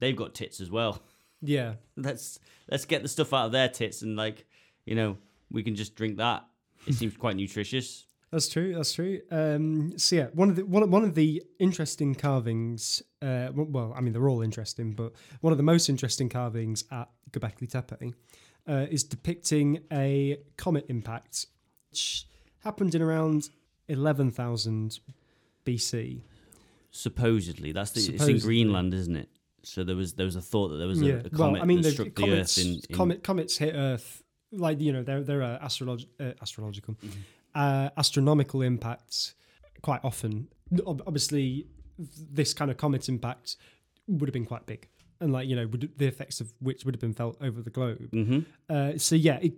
They've 0.00 0.16
got 0.16 0.34
tits 0.34 0.60
as 0.60 0.70
well. 0.70 1.00
yeah, 1.40 1.74
Let's 1.96 2.38
let's 2.70 2.84
get 2.84 3.02
the 3.02 3.08
stuff 3.08 3.32
out 3.32 3.46
of 3.46 3.52
their 3.52 3.68
tits 3.68 4.02
and 4.02 4.16
like 4.16 4.46
you 4.84 4.94
know 4.94 5.18
we 5.50 5.62
can 5.62 5.74
just 5.74 5.94
drink 5.94 6.16
that. 6.18 6.44
It 6.86 6.94
seems 6.94 7.16
quite 7.16 7.36
nutritious. 7.36 8.06
That's 8.32 8.48
true. 8.48 8.74
That's 8.74 8.94
true. 8.94 9.20
Um, 9.30 9.92
so 9.98 10.16
yeah, 10.16 10.26
one 10.32 10.48
of 10.48 10.56
the 10.56 10.64
one, 10.64 10.82
of- 10.82 10.88
one 10.90 11.04
of 11.04 11.14
the 11.14 11.42
interesting 11.58 12.14
carvings. 12.14 13.02
Uh, 13.20 13.50
well, 13.54 13.92
I 13.94 14.00
mean 14.00 14.14
they're 14.14 14.28
all 14.28 14.40
interesting, 14.40 14.92
but 14.92 15.12
one 15.42 15.52
of 15.52 15.58
the 15.58 15.62
most 15.62 15.90
interesting 15.90 16.30
carvings 16.30 16.84
at 16.90 17.08
Göbekli 17.30 17.70
Tepe 17.70 18.14
uh, 18.66 18.86
is 18.90 19.04
depicting 19.04 19.80
a 19.92 20.38
comet 20.56 20.86
impact, 20.88 21.46
which 21.90 22.26
happened 22.64 22.94
in 22.94 23.02
around 23.02 23.50
eleven 23.86 24.30
thousand 24.30 24.98
BC. 25.66 26.22
Supposedly, 26.90 27.72
that's 27.72 27.90
the 27.90 28.14
it's 28.14 28.26
in 28.26 28.38
Greenland, 28.38 28.94
isn't 28.94 29.16
it? 29.16 29.28
So 29.62 29.84
there 29.84 29.96
was 29.96 30.14
there 30.14 30.26
was 30.26 30.36
a 30.36 30.42
thought 30.42 30.68
that 30.68 30.76
there 30.76 30.88
was 30.88 31.02
a, 31.02 31.06
yeah. 31.06 31.12
a 31.24 31.28
comet 31.30 31.52
well, 31.52 31.62
I 31.62 31.66
mean 31.66 31.82
that 31.82 31.92
struck 31.92 32.14
the 32.14 32.22
comets, 32.22 32.58
Earth 32.58 32.64
in, 32.64 32.80
in 32.88 32.96
comet, 32.96 33.22
comets 33.22 33.58
hit 33.58 33.74
Earth 33.74 34.22
like 34.52 34.80
you 34.80 34.92
know 34.92 35.02
they're 35.02 35.22
they're 35.22 35.42
uh, 35.42 35.58
astrolog- 35.62 36.06
uh, 36.18 36.32
astrological 36.40 36.94
Mm-hmm. 36.94 37.20
Uh, 37.54 37.90
astronomical 37.96 38.62
impacts 38.62 39.34
quite 39.82 40.00
often. 40.04 40.48
Obviously, 40.86 41.66
this 41.98 42.54
kind 42.54 42.70
of 42.70 42.76
comet 42.76 43.08
impact 43.08 43.56
would 44.06 44.28
have 44.28 44.32
been 44.32 44.46
quite 44.46 44.66
big, 44.66 44.88
and 45.20 45.32
like 45.32 45.48
you 45.48 45.56
know 45.56 45.66
would, 45.66 45.90
the 45.96 46.06
effects 46.06 46.40
of 46.40 46.52
which 46.60 46.84
would 46.84 46.94
have 46.94 47.00
been 47.00 47.14
felt 47.14 47.36
over 47.40 47.62
the 47.62 47.70
globe. 47.70 48.08
hmm 48.12 48.40
Uh, 48.68 48.96
so 48.96 49.14
yeah, 49.14 49.38
it 49.42 49.52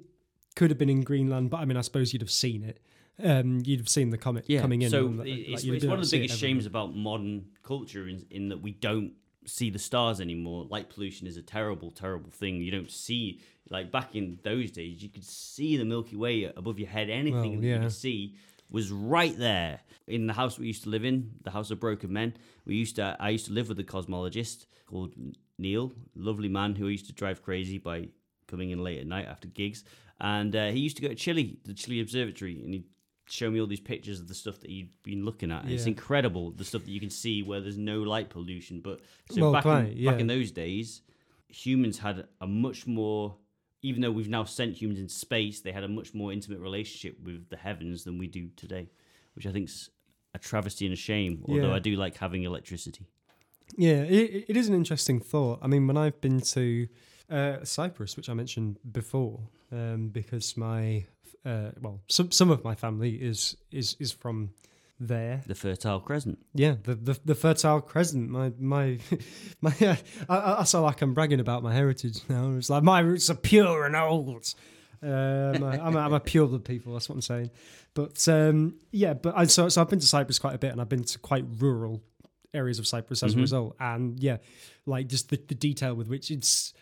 could 0.57 0.71
have 0.71 0.79
been 0.79 0.91
in 0.91 1.03
Greenland, 1.03 1.51
but 1.51 1.59
I 1.59 1.65
mean 1.65 1.77
I 1.77 1.83
suppose 1.83 2.13
you'd 2.13 2.23
have 2.23 2.31
seen 2.31 2.63
it. 2.65 2.81
Um, 3.23 3.63
you'd 3.65 3.79
have 3.79 3.89
seen 3.89 4.11
the 4.11 4.19
comet 4.19 4.45
yeah. 4.49 4.61
coming 4.61 4.83
in. 4.83 4.91
So 4.91 5.07
and, 5.07 5.19
like, 5.19 5.29
it's, 5.29 5.63
it's 5.63 5.85
one 5.85 6.01
of 6.01 6.11
the 6.11 6.19
biggest 6.19 6.41
shames 6.41 6.67
about 6.67 6.97
modern 6.97 7.47
culture 7.63 8.09
in, 8.09 8.27
in 8.29 8.49
that 8.49 8.61
we 8.61 8.73
don't 8.73 9.13
see 9.47 9.71
the 9.71 9.79
stars 9.79 10.21
anymore. 10.21 10.67
Light 10.69 10.91
pollution 10.91 11.27
is 11.27 11.37
a 11.37 11.43
terrible, 11.43 11.91
terrible 11.91 12.31
thing. 12.31 12.57
You 12.57 12.71
don't 12.71 12.91
see 12.91 13.41
like 13.71 13.91
back 13.91 14.15
in 14.15 14.39
those 14.43 14.71
days, 14.71 15.03
you 15.03 15.09
could 15.09 15.25
see 15.25 15.77
the 15.77 15.85
Milky 15.85 16.17
Way 16.17 16.45
above 16.45 16.79
your 16.79 16.89
head. 16.89 17.09
Anything 17.11 17.53
Well, 17.53 17.61
that 17.61 17.67
you 17.67 17.75
yeah. 17.75 17.83
could 17.83 17.93
see 17.93 18.37
was 18.71 18.91
right 18.91 19.37
there 19.39 19.81
in 20.07 20.27
the 20.27 20.33
house 20.33 20.59
we 20.59 20.67
used 20.67 20.83
to 20.85 20.91
live 20.91 21.05
in, 21.05 21.31
the 21.43 21.51
House 21.51 21.71
of 21.71 21.81
Broken 21.81 22.13
Men. 22.13 22.35
We 22.67 22.75
used 22.75 22.97
to, 22.97 23.17
I 23.21 23.31
used 23.31 23.47
to 23.47 23.53
live 23.53 23.69
with 23.69 23.79
a 23.79 23.85
cosmologist 23.85 24.67
called 24.87 25.15
Neil, 25.59 25.93
lovely 26.15 26.49
man 26.49 26.75
who 26.75 26.87
I 26.89 26.91
used 26.91 27.07
to 27.07 27.13
drive 27.13 27.43
crazy 27.43 27.79
by 27.79 28.09
coming 28.49 28.71
in 28.71 28.83
late 28.83 29.01
at 29.01 29.07
night 29.07 29.27
after 29.27 29.49
gigs. 29.49 29.85
And 30.21 30.55
uh, 30.55 30.71
he 30.71 30.81
used 30.81 30.97
to 30.97 31.03
go 31.03 31.09
to 31.09 31.15
Chile, 31.15 31.59
the 31.65 31.75
Chile 31.75 32.01
Observatory, 32.01 32.61
and 32.63 32.75
he'd 32.75 32.85
show 33.27 33.51
me 33.51 33.61
all 33.61 33.67
these 33.67 33.81
pictures 33.81 34.21
of 34.21 34.29
the 34.29 34.35
stuff 34.35 34.61
that 34.61 34.71
you've 34.71 35.03
been 35.03 35.25
looking 35.25 35.51
at. 35.51 35.65
And 35.65 35.73
It's 35.73 35.87
incredible 35.87 36.51
the 36.51 36.65
stuff 36.65 36.85
that 36.85 36.91
you 36.91 37.01
can 37.01 37.11
see 37.11 37.43
where 37.43 37.61
there's 37.61 37.79
no 37.79 38.01
light 38.03 38.29
pollution. 38.31 38.81
But 38.81 39.01
so 39.31 39.41
Well, 39.43 39.53
back, 39.53 39.63
quite, 39.63 39.81
in, 39.93 39.97
yeah. 39.97 40.11
back 40.11 40.21
in 40.21 40.27
those 40.27 40.51
days, 40.51 41.03
humans 41.49 41.99
had 41.99 42.27
a 42.41 42.47
much 42.47 42.87
more, 42.87 43.37
even 43.83 44.03
though 44.03 44.11
we've 44.11 44.29
now 44.29 44.45
sent 44.45 44.75
humans 44.81 45.01
into 45.01 45.15
space, 45.15 45.61
they 45.61 45.73
had 45.73 45.85
a 45.85 45.89
much 45.89 46.13
more 46.15 46.33
intimate 46.33 46.61
relationship 46.61 47.19
with 47.23 47.49
the 47.49 47.57
heavens 47.57 48.05
than 48.05 48.19
we 48.19 48.27
do 48.27 48.49
today, 48.57 48.91
which 49.35 49.47
I 49.47 49.53
think's 49.53 49.91
a 50.35 50.39
travesty 50.39 50.85
and 50.85 50.93
a 50.93 50.97
shame. 50.97 51.45
Although 51.49 51.69
Yeah. 51.69 51.75
I 51.75 51.79
do 51.79 51.97
like 51.97 52.17
having 52.19 52.43
electricity. 52.45 53.07
Yeah, 53.77 54.03
it, 54.03 54.45
it 54.49 54.57
is 54.57 54.69
an 54.69 54.75
interesting 54.75 55.21
thought. 55.21 55.59
I 55.63 55.67
mean, 55.67 55.87
when 55.87 55.97
I've 55.97 56.21
been 56.21 56.41
to 56.41 56.87
uh, 57.31 57.65
Cyprus, 57.65 58.17
which 58.17 58.29
I 58.29 58.35
mentioned 58.35 58.79
before, 58.93 59.41
um, 59.73 60.09
because 60.09 60.57
my 60.57 61.07
uh, 61.45 61.71
well, 61.81 62.01
some 62.09 62.31
some 62.31 62.51
of 62.51 62.65
my 62.65 62.75
family 62.75 63.15
is 63.17 63.57
is 63.71 63.97
is 64.01 64.13
from 64.13 64.51
there. 65.01 65.43
The 65.47 65.55
Fertile 65.55 66.01
Crescent. 66.01 66.39
Yeah, 66.55 66.77
the 66.83 66.95
the, 66.95 67.21
the 67.25 67.35
Fertile 67.35 67.81
Crescent. 67.81 68.31
My 68.31 68.53
my 68.59 68.99
my. 69.61 69.75
I, 69.81 69.99
I 70.29 70.61
I 70.61 70.65
sound 70.65 70.85
like 70.85 71.03
I'm 71.03 71.15
bragging 71.15 71.41
about 71.41 71.63
my 71.63 71.75
heritage 71.75 72.21
now. 72.29 72.53
It's 72.57 72.71
like 72.71 72.83
my 72.83 73.01
roots 73.01 73.29
are 73.31 73.35
pure 73.35 73.85
and 73.85 73.97
old. 73.97 74.55
Um, 75.03 75.63
I, 75.63 75.79
I'm, 75.81 75.95
a, 75.97 75.99
I'm 75.99 76.15
a 76.15 76.21
pure 76.21 76.47
blood 76.47 76.65
people. 76.65 76.95
That's 76.95 77.11
what 77.11 77.17
I'm 77.17 77.21
saying. 77.21 77.51
But 77.93 78.27
um, 78.29 78.77
yeah, 78.91 79.13
but 79.13 79.35
I, 79.37 79.45
so 79.45 79.69
so 79.69 79.83
I've 79.83 79.91
been 79.91 79.99
to 80.01 80.07
Cyprus 80.07 80.39
quite 80.39 80.55
a 80.55 80.59
bit, 80.59 80.73
and 80.73 80.81
I've 80.81 80.89
been 80.89 81.05
to 81.05 81.19
quite 81.19 81.45
rural 81.59 82.03
areas 82.55 82.79
of 82.79 82.87
Cyprus 82.87 83.23
as 83.23 83.35
Mhm. 83.35 83.39
a 83.39 83.41
result. 83.41 83.77
And 83.81 84.19
yeah, 84.21 84.39
like 84.87 85.09
just 85.09 85.29
the, 85.29 85.37
the 85.49 85.55
detail 85.55 85.95
with 85.95 86.09
which 86.09 86.31
it's. 86.31 86.73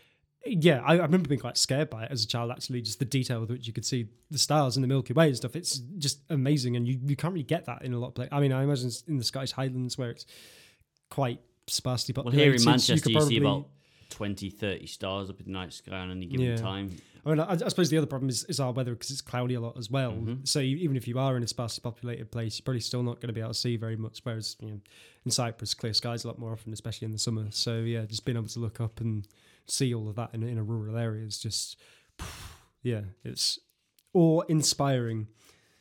Yeah, 0.45 0.81
I, 0.85 0.95
I 0.95 1.03
remember 1.03 1.29
being 1.29 1.41
quite 1.41 1.57
scared 1.57 1.89
by 1.89 2.05
it 2.05 2.11
as 2.11 2.25
a 2.25 2.27
child. 2.27 2.51
Actually, 2.51 2.83
just 2.83 2.99
the 2.99 3.05
detail 3.05 3.41
with 3.41 3.51
which 3.51 3.67
you 3.67 3.73
could 3.73 3.85
see 3.85 4.09
the 4.31 4.39
stars 4.39 4.77
in 4.77 4.83
the 4.83 4.89
Milky 4.89 5.13
Way 5.13 5.29
and 5.29 5.37
stuff. 5.37 5.55
It's 5.55 5.79
just 5.99 6.21
amazing, 6.31 6.77
and 6.77 6.87
you, 6.89 6.99
you 7.05 7.17
can't 7.17 7.33
really 7.33 7.45
get 7.45 7.67
that 7.67 7.83
in 7.83 7.93
a 7.93 7.99
lot 7.99 8.09
of 8.09 8.15
places. 8.15 8.31
I 8.33 8.41
mean, 8.41 8.53
I 8.53 8.63
imagine 8.65 8.89
it's 8.89 9.03
in 9.03 9.19
the 9.19 9.25
Scottish 9.25 9.53
Highlands 9.53 9.97
where 9.97 10.11
it's 10.11 10.27
quite 11.11 11.41
sparsely 11.69 12.13
populated. 12.13 12.37
Well, 12.37 12.45
here 12.45 12.55
in 12.55 12.61
you 12.61 12.67
Manchester, 12.67 13.03
could 13.11 13.13
you, 13.13 13.21
see 13.29 13.37
about 13.39 13.69
20, 14.11 14.51
30 14.51 14.87
stars 14.87 15.31
up 15.31 15.39
in 15.41 15.47
the 15.47 15.53
night 15.53 15.73
sky 15.73 15.97
on 15.99 16.11
any 16.11 16.27
given 16.27 16.47
Yeah. 16.47 16.57
time. 16.57 16.97
I 17.25 17.29
mean, 17.31 17.39
I, 17.39 17.53
I 17.53 17.69
suppose 17.69 17.89
the 17.89 17.99
other 17.99 18.09
problem 18.09 18.29
is, 18.29 18.43
is 18.45 18.59
our 18.59 18.73
weather 18.73 18.93
because 18.95 19.13
it's 19.13 19.21
cloudy 19.21 19.55
a 19.55 19.61
lot 19.61 19.79
as 19.79 19.91
well. 19.93 20.11
Mhm. 20.13 20.47
So 20.49 20.59
you, 20.59 20.77
even 20.79 20.97
if 20.97 21.07
you 21.07 21.21
are 21.21 21.37
in 21.37 21.45
a 21.45 21.47
sparsely 21.47 21.81
populated 21.81 22.33
place, 22.33 22.59
you're 22.59 22.65
probably 22.65 22.81
still 22.81 23.05
not 23.05 23.21
going 23.21 23.29
to 23.29 23.33
be 23.33 23.41
able 23.41 23.53
to 23.53 23.59
see 23.59 23.77
very 23.77 23.97
much. 23.97 24.19
Whereas 24.25 24.57
you 24.59 24.69
know, 24.69 24.81
in 25.25 25.31
Cyprus, 25.31 25.73
clear 25.73 25.95
skies 25.95 26.25
a 26.25 26.27
lot 26.27 26.41
more 26.41 26.51
often, 26.51 26.73
especially 26.73 27.05
in 27.07 27.13
the 27.13 27.19
summer. 27.19 27.47
So 27.51 27.79
yeah, 27.83 28.07
just 28.07 28.25
being 28.25 28.37
able 28.37 28.49
to 28.49 28.59
look 28.59 28.81
up 28.81 29.01
and 29.01 29.27
see 29.67 29.95
all 29.95 30.09
of 30.09 30.17
that 30.17 30.31
in, 30.35 30.43
in 30.43 30.59
a 30.59 30.63
rural 30.63 30.97
area 30.97 31.25
is 31.25 31.39
just, 31.39 31.77
yeah, 32.83 33.03
it's 33.25 33.59
awe 34.15 34.43
inspiring. 34.49 35.29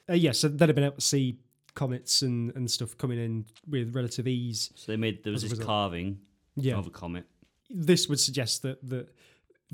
Uh, 0.10 0.14
yeah, 0.14 0.32
so 0.32 0.48
they'd 0.48 0.70
have 0.70 0.76
been 0.76 0.84
able 0.86 0.96
to 0.96 1.02
see 1.02 1.40
comets 1.74 2.22
and, 2.22 2.54
and 2.56 2.70
stuff 2.70 2.98
coming 2.98 3.18
in 3.18 3.46
with 3.68 3.96
relative 3.96 4.28
ease. 4.28 4.72
So 4.76 4.92
they 4.92 4.98
made 4.98 5.24
there 5.24 5.32
was 5.34 5.48
this 5.48 5.58
carving 5.60 6.20
Yeah, 6.56 6.76
of 6.78 6.88
a 6.88 6.90
comet. 6.90 7.26
this 7.70 8.08
would 8.10 8.20
suggest 8.20 8.62
that 8.64 8.88
that 8.90 9.08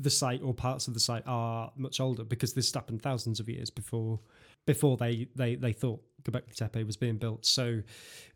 the 0.00 0.10
site 0.10 0.40
or 0.42 0.54
parts 0.54 0.86
of 0.86 0.94
the 0.94 1.00
site 1.00 1.24
are 1.26 1.72
much 1.76 1.98
older 1.98 2.22
because 2.22 2.54
this 2.54 2.72
happened 2.72 3.02
thousands 3.02 3.40
of 3.40 3.48
years 3.48 3.68
before 3.68 4.20
before 4.68 4.98
they 4.98 5.26
they 5.34 5.56
they 5.56 5.72
thought 5.72 6.00
Göbekli 6.22 6.54
Tepe 6.54 6.84
was 6.84 6.98
being 6.98 7.16
built. 7.16 7.46
So 7.46 7.82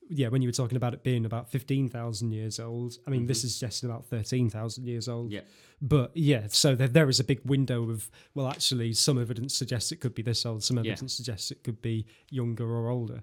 yeah, 0.09 0.29
when 0.29 0.41
you 0.41 0.49
were 0.49 0.53
talking 0.53 0.77
about 0.77 0.95
it 0.95 1.03
being 1.05 1.27
about 1.27 1.51
fifteen 1.51 1.91
thousand 1.91 2.33
years 2.33 2.59
old, 2.59 2.95
I 3.07 3.11
mean 3.11 3.27
this 3.27 3.41
mm-hmm. 3.41 3.47
is 3.47 3.61
just 3.61 3.85
about 3.85 4.07
thirteen 4.07 4.49
thousand 4.49 4.87
years 4.87 5.09
old. 5.09 5.31
Yeah. 5.31 5.43
But 5.83 6.11
yeah, 6.15 6.47
so 6.49 6.75
there, 6.75 6.89
there 6.89 7.09
is 7.11 7.21
a 7.21 7.25
big 7.25 7.41
window 7.45 7.91
of 7.91 8.11
well, 8.35 8.49
actually, 8.49 8.95
some 8.95 9.21
evidence 9.21 9.55
suggests 9.55 9.93
it 9.93 10.01
could 10.01 10.15
be 10.15 10.23
this 10.23 10.47
old, 10.47 10.65
some 10.65 10.79
Yeah. 10.79 10.93
evidence 10.93 11.15
suggests 11.15 11.51
it 11.51 11.63
could 11.63 11.83
be 11.83 12.07
younger 12.31 12.67
or 12.67 12.89
older. 12.89 13.23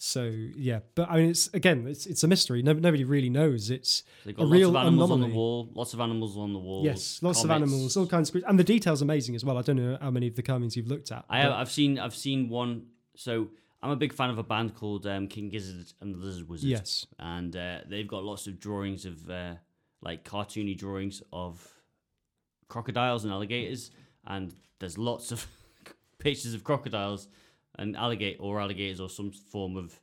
So 0.00 0.24
yeah, 0.54 0.78
but 0.94 1.10
I 1.10 1.16
mean, 1.16 1.30
it's 1.30 1.52
again, 1.52 1.86
it's 1.88 2.06
it's 2.06 2.22
a 2.22 2.28
mystery. 2.28 2.62
No, 2.62 2.72
nobody 2.72 3.02
really 3.02 3.28
knows. 3.30 3.68
It's 3.68 4.04
They've 4.24 4.32
a 4.32 4.38
got 4.38 4.44
lots 4.44 4.52
real 4.52 4.68
of 4.70 4.76
animals 4.76 5.10
on 5.10 5.18
the 5.20 5.26
anomaly. 5.26 5.36
wall. 5.36 5.68
Lots 5.74 5.92
of 5.92 6.00
animals 6.00 6.36
on 6.36 6.52
the 6.52 6.58
wall. 6.60 6.84
Yes, 6.84 7.20
lots 7.20 7.42
of 7.42 7.50
animals, 7.50 7.96
all 7.96 8.06
kinds 8.06 8.28
of 8.28 8.32
creatures, 8.34 8.48
and 8.48 8.58
the 8.58 8.64
details 8.64 9.02
amazing 9.02 9.34
as 9.34 9.44
well. 9.44 9.58
I 9.58 9.62
don't 9.62 9.74
know 9.76 9.98
how 10.00 10.12
many 10.12 10.28
of 10.28 10.36
the 10.36 10.42
carvings 10.42 10.76
you've 10.76 10.86
looked 10.86 11.10
at. 11.10 11.24
I 11.28 11.40
have, 11.40 11.50
I've 11.52 11.70
seen 11.70 11.98
I've 11.98 12.14
seen 12.14 12.48
one. 12.48 12.86
So 13.16 13.48
I'm 13.82 13.90
a 13.90 13.96
big 13.96 14.12
fan 14.12 14.30
of 14.30 14.38
a 14.38 14.44
band 14.44 14.76
called 14.76 15.04
um, 15.08 15.26
King 15.26 15.48
Gizzard 15.48 15.92
and 16.00 16.14
the 16.14 16.18
Lizard 16.18 16.48
Wizard. 16.48 16.68
yes, 16.70 17.04
and 17.18 17.56
uh, 17.56 17.78
they've 17.88 18.06
got 18.06 18.22
lots 18.22 18.46
of 18.46 18.60
drawings 18.60 19.04
of 19.04 19.28
uh, 19.28 19.54
like 20.00 20.22
cartoony 20.22 20.78
drawings 20.78 21.24
of 21.32 21.66
crocodiles 22.68 23.24
and 23.24 23.32
alligators, 23.32 23.90
and 24.28 24.54
there's 24.78 24.96
lots 24.96 25.32
of 25.32 25.44
pictures 26.18 26.54
of 26.54 26.62
crocodiles 26.62 27.26
and 27.78 27.96
alligator 27.96 28.40
or 28.42 28.60
alligators 28.60 29.00
or 29.00 29.08
some 29.08 29.30
form 29.30 29.76
of 29.76 29.98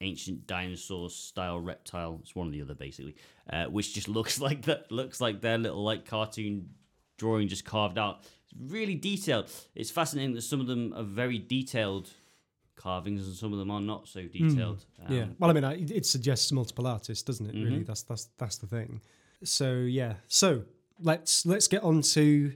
ancient 0.00 0.46
dinosaur 0.46 1.10
style 1.10 1.58
reptile. 1.58 2.18
It's 2.22 2.34
one 2.34 2.48
or 2.48 2.50
the 2.50 2.62
other 2.62 2.74
basically, 2.74 3.16
uh, 3.50 3.66
which 3.66 3.94
just 3.94 4.08
looks 4.18 4.40
like 4.40 4.62
that 4.62 4.90
looks 4.92 5.20
like 5.20 5.40
their 5.40 5.58
little 5.58 5.82
like 5.82 6.04
cartoon 6.06 6.70
drawing 7.16 7.48
just 7.48 7.64
carved 7.64 7.98
out. 7.98 8.20
It's 8.44 8.54
really 8.72 8.94
detailed. 8.94 9.50
It's 9.74 9.90
fascinating 9.90 10.34
that 10.34 10.42
some 10.42 10.60
of 10.60 10.66
them 10.66 10.92
are 10.96 11.02
very 11.02 11.38
detailed 11.38 12.10
carvings 12.76 13.26
and 13.26 13.34
some 13.36 13.52
of 13.52 13.58
them 13.58 13.70
are 13.72 13.80
not 13.80 14.06
so 14.06 14.22
detailed. 14.22 14.84
yeah. 15.10 15.22
Um, 15.24 15.36
Well, 15.40 15.50
I 15.50 15.52
mean, 15.52 15.64
it 15.90 16.06
suggests 16.06 16.52
multiple 16.52 16.86
artists, 16.86 17.24
doesn't 17.24 17.46
it? 17.46 17.54
Really, 17.54 17.80
Mhm. 17.80 17.86
that's 17.86 18.02
that's 18.02 18.26
that's 18.38 18.58
the 18.58 18.68
thing. 18.68 19.00
So 19.42 19.78
yeah, 19.80 20.14
so 20.28 20.64
let's 21.00 21.44
let's 21.44 21.66
get 21.68 21.82
on 21.82 22.02
to 22.02 22.52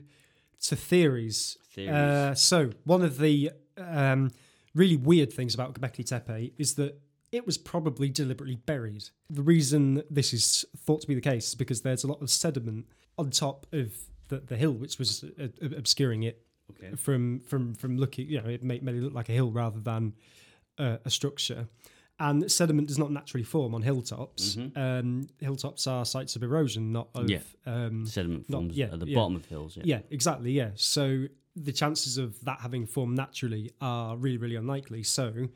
to 0.61 0.75
theories. 0.77 1.57
theories. 1.71 1.91
Uh, 1.93 2.35
so 2.35 2.69
one 2.85 3.01
of 3.01 3.17
the 3.17 3.51
um, 3.77 4.31
really 4.73 4.97
weird 4.97 5.31
things 5.31 5.53
about 5.53 5.73
Göbekli 5.79 6.05
Tepe 6.05 6.53
is 6.57 6.75
that 6.75 6.99
it 7.31 7.45
was 7.45 7.57
probably 7.57 8.09
deliberately 8.09 8.55
buried. 8.55 9.05
The 9.29 9.41
reason 9.41 10.03
this 10.09 10.33
is 10.33 10.65
thought 10.77 11.01
to 11.01 11.07
be 11.07 11.15
the 11.15 11.21
case 11.21 11.49
is 11.49 11.55
because 11.55 11.81
there's 11.81 12.03
a 12.03 12.07
lot 12.07 12.21
of 12.21 12.29
sediment 12.29 12.85
on 13.17 13.31
top 13.31 13.65
of 13.71 13.91
the, 14.29 14.37
the 14.39 14.55
hill, 14.55 14.73
which 14.73 14.99
was 14.99 15.23
uh, 15.39 15.45
uh, 15.45 15.67
obscuring 15.75 16.23
it 16.23 16.45
okay. 16.71 16.95
from 16.95 17.39
from 17.41 17.73
from 17.73 17.97
looking. 17.97 18.29
You 18.29 18.41
know, 18.41 18.49
it 18.49 18.63
made, 18.63 18.83
made 18.83 18.95
it 18.95 19.01
look 19.03 19.13
like 19.13 19.29
a 19.29 19.33
hill 19.33 19.51
rather 19.51 19.79
than 19.79 20.13
uh, 20.77 20.97
a 21.05 21.09
structure. 21.09 21.67
And 22.19 22.49
sediment 22.51 22.87
does 22.87 22.99
not 22.99 23.11
naturally 23.11 23.43
form 23.43 23.73
on 23.73 23.81
hilltops. 23.81 24.55
Mhm. 24.55 24.77
Um, 24.77 25.27
hilltops 25.39 25.87
are 25.87 26.05
sites 26.05 26.35
of 26.35 26.43
erosion, 26.43 26.91
not 26.91 27.09
of 27.15 27.29
Yeah. 27.29 27.39
um, 27.65 28.05
sediment 28.05 28.47
not- 28.49 28.57
forms 28.59 28.77
yeah, 28.77 28.93
at 28.93 28.99
the 28.99 29.07
yeah. 29.07 29.15
bottom 29.15 29.35
of 29.35 29.45
hills. 29.45 29.75
Yeah. 29.75 29.83
yeah, 29.85 29.99
exactly. 30.11 30.51
Yeah. 30.51 30.71
So 30.75 31.25
the 31.55 31.71
chances 31.71 32.17
of 32.17 32.39
that 32.45 32.59
having 32.61 32.85
formed 32.85 33.15
naturally 33.15 33.71
are 33.81 34.17
really, 34.17 34.37
really 34.37 34.55
unlikely. 34.55 35.03
So 35.03 35.49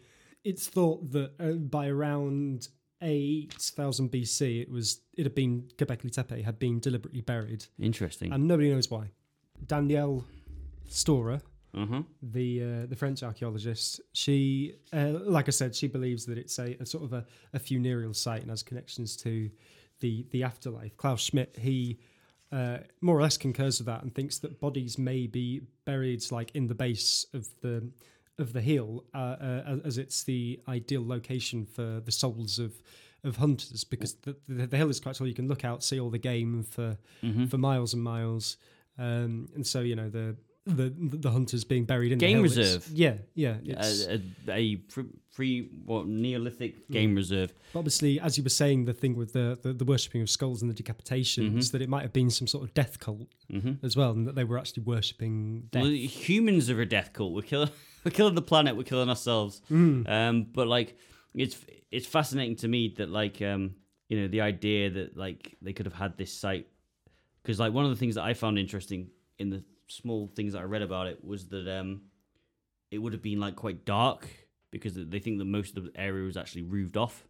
it's 0.43 0.68
thought 0.68 1.12
that 1.12 1.32
uh, 1.39 1.54
by 1.54 1.88
around 1.88 2.68
8000 3.02 4.12
BC, 4.12 4.62
it 4.62 4.72
was 4.72 5.02
it 5.16 5.24
had 5.24 5.36
been 5.36 5.70
Göbekli 5.78 6.12
Tepe 6.12 6.43
had 6.43 6.60
been 6.60 6.80
deliberately 6.80 7.22
buried, 7.22 7.66
Interesting. 7.80 8.32
and 8.32 8.48
nobody 8.48 8.72
knows 8.72 8.89
why. 8.89 9.12
Danielle 9.66 10.24
Stordeur, 10.89 11.41
uh-huh. 11.74 12.04
the 12.22 12.64
uh, 12.64 12.86
the 12.88 12.95
French 12.95 13.24
archaeologist, 13.24 14.02
she, 14.14 14.76
uh, 14.93 15.14
like 15.26 15.48
I 15.48 15.52
said, 15.52 15.76
she 15.76 15.88
believes 15.88 16.26
that 16.26 16.38
it's 16.38 16.58
a, 16.60 16.76
a 16.80 16.86
sort 16.86 17.04
of 17.04 17.14
a, 17.14 17.26
a 17.54 17.60
funereal 17.60 18.14
site 18.14 18.41
and 18.41 18.50
has 18.50 18.64
connections 18.64 19.16
to 19.18 19.50
the 20.00 20.26
the 20.32 20.43
afterlife. 20.43 20.95
Klaus 20.98 21.22
Schmidt, 21.22 21.56
he 21.60 22.00
uh, 22.52 22.78
more 23.02 23.18
or 23.18 23.22
less 23.22 23.38
concurs 23.38 23.80
with 23.80 23.88
that 23.88 24.04
and 24.04 24.14
thinks 24.14 24.39
that 24.39 24.60
bodies 24.60 24.98
may 24.98 25.28
be 25.28 25.62
buried 25.86 26.24
like 26.32 26.52
in 26.56 26.68
the 26.68 26.76
base 26.76 27.26
of 27.34 27.48
the 27.62 27.89
of 28.39 28.54
the 28.54 28.62
hill, 28.62 29.04
uh, 29.16 29.18
uh, 29.18 29.78
as 29.84 29.98
it's 29.98 30.24
the 30.24 30.60
ideal 30.68 31.06
location 31.06 31.66
for 31.66 32.02
the 32.04 32.12
souls 32.12 32.60
of 32.60 32.82
of 33.24 33.38
hunters 33.38 33.84
because 33.84 34.14
the, 34.22 34.36
the, 34.48 34.68
the 34.68 34.78
hill 34.78 34.89
is 34.89 35.00
quite 35.00 35.16
tall. 35.16 35.28
You 35.28 35.34
can 35.34 35.48
look 35.48 35.66
out, 35.66 35.84
see 35.84 36.00
all 36.00 36.10
the 36.10 36.20
game 36.20 36.64
for 36.64 36.98
hmm 37.22 37.45
for 37.48 37.58
miles 37.58 37.93
and 37.93 38.04
miles, 38.04 38.58
um, 38.98 39.50
and 39.56 39.66
so 39.66 39.82
you 39.82 39.95
know 39.95 40.10
the 40.10 40.36
the 40.76 40.93
the 41.18 41.32
hunters 41.32 41.63
being 41.63 41.86
buried 41.86 42.11
in 42.11 42.20
the 42.20 42.26
Game 42.28 42.43
it's- 42.45 42.57
reserve. 42.57 42.88
Yeah, 42.93 43.15
yeah. 43.34 43.55
It's, 43.63 44.05
A, 44.05 44.22
a, 44.49 44.51
a 44.51 44.76
pre, 44.76 45.03
pre 45.34 45.61
what 45.86 46.07
Neolithic 46.07 46.89
game 46.89 47.15
reserve. 47.15 47.53
but 47.74 47.80
obviously, 47.80 48.20
as 48.20 48.38
you 48.38 48.43
were 48.43 48.49
saying, 48.49 48.86
the 48.86 48.93
thing 48.93 49.15
with 49.15 49.34
the 49.34 49.57
the, 49.61 49.74
the 49.74 49.86
worshipping 49.86 50.22
of 50.22 50.30
skulls 50.30 50.61
and 50.61 50.70
the 50.72 50.84
decapitations, 50.84 51.51
Mhm. 51.53 51.72
that 51.72 51.82
it 51.82 51.89
might 51.89 52.01
have 52.03 52.13
been 52.13 52.30
some 52.30 52.47
sort 52.47 52.63
of 52.63 52.74
death 52.74 52.99
cult 52.99 53.28
hmm 53.49 53.74
as 53.84 53.95
well, 53.95 54.11
and 54.11 54.28
that 54.28 54.36
they 54.36 54.43
were 54.43 54.57
actually 54.57 54.84
worshipping 54.84 55.68
death. 55.72 55.84
Well, 55.84 55.91
humans 55.91 56.70
are 56.70 56.82
a 56.82 56.86
death 56.86 57.13
cult. 57.13 57.34
We're 57.34 57.41
killing, 57.43 57.70
we're 58.03 58.11
killing 58.11 58.36
the 58.36 58.41
planet. 58.41 58.76
We're 58.76 58.84
killing 58.84 59.09
ourselves. 59.09 59.61
Mm. 59.72 60.09
Um, 60.09 60.43
but 60.53 60.68
like, 60.68 60.97
it's 61.34 61.57
it's 61.91 62.07
fascinating 62.07 62.55
to 62.57 62.68
me 62.68 62.93
that 62.97 63.09
like 63.09 63.41
um, 63.41 63.76
you 64.09 64.20
know, 64.22 64.28
the 64.28 64.41
idea 64.41 64.89
that 64.89 65.15
like 65.18 65.55
they 65.61 65.74
could 65.74 65.86
have 65.86 65.93
had 65.95 66.18
this 66.18 66.32
site 66.34 66.68
because 67.43 67.59
like 67.59 67.72
one 67.74 67.86
of 67.86 67.91
the 67.91 67.95
things 67.97 68.15
that 68.15 68.24
I 68.24 68.34
found 68.34 68.57
interesting 68.59 69.09
in 69.39 69.49
the 69.49 69.63
small 69.88 70.32
things 70.36 70.54
that 70.54 70.60
I 70.60 70.64
read 70.64 70.82
about 70.82 71.08
it 71.08 71.24
was 71.24 71.48
that 71.50 71.68
um, 71.68 72.02
it 72.92 73.00
would 73.00 73.14
have 73.14 73.22
been 73.22 73.40
like 73.40 73.56
quite 73.56 73.86
dark 73.86 74.28
because 74.72 74.94
they 74.96 75.20
think 75.20 75.40
that 75.40 75.46
most 75.46 75.78
of 75.78 75.86
the 75.86 75.92
area 76.00 76.26
was 76.26 76.38
actually 76.38 76.64
roofed 76.64 76.98
off. 76.98 77.28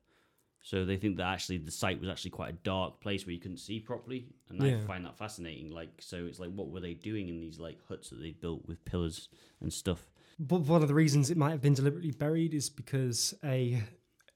So 0.62 0.84
they 0.86 0.98
think 0.98 1.18
that 1.18 1.28
actually 1.28 1.60
the 1.60 1.72
site 1.72 2.00
was 2.00 2.10
actually 2.10 2.32
quite 2.32 2.50
a 2.50 2.58
dark 2.64 3.00
place 3.00 3.26
where 3.26 3.34
you 3.34 3.40
couldn't 3.40 3.60
see 3.60 3.80
properly, 3.80 4.28
and 4.50 4.62
Yeah. 4.62 4.76
I 4.76 4.88
find 4.88 5.06
that 5.06 5.18
fascinating. 5.18 5.72
Like, 5.72 5.92
so 6.00 6.26
it's 6.26 6.40
like, 6.40 6.52
what 6.52 6.70
were 6.70 6.80
they 6.82 6.94
doing 6.94 7.30
in 7.30 7.40
these 7.40 7.60
like 7.60 7.78
huts 7.88 8.10
that 8.10 8.20
they 8.20 8.32
built 8.32 8.68
with 8.68 8.84
pillars 8.84 9.30
and 9.62 9.72
stuff? 9.72 10.10
But 10.40 10.62
one 10.62 10.82
of 10.82 10.88
the 10.88 10.94
reasons 10.94 11.30
it 11.30 11.38
might 11.38 11.52
have 11.52 11.62
been 11.62 11.74
deliberately 11.74 12.12
buried 12.12 12.54
is 12.54 12.70
because 12.70 13.34
a 13.44 13.82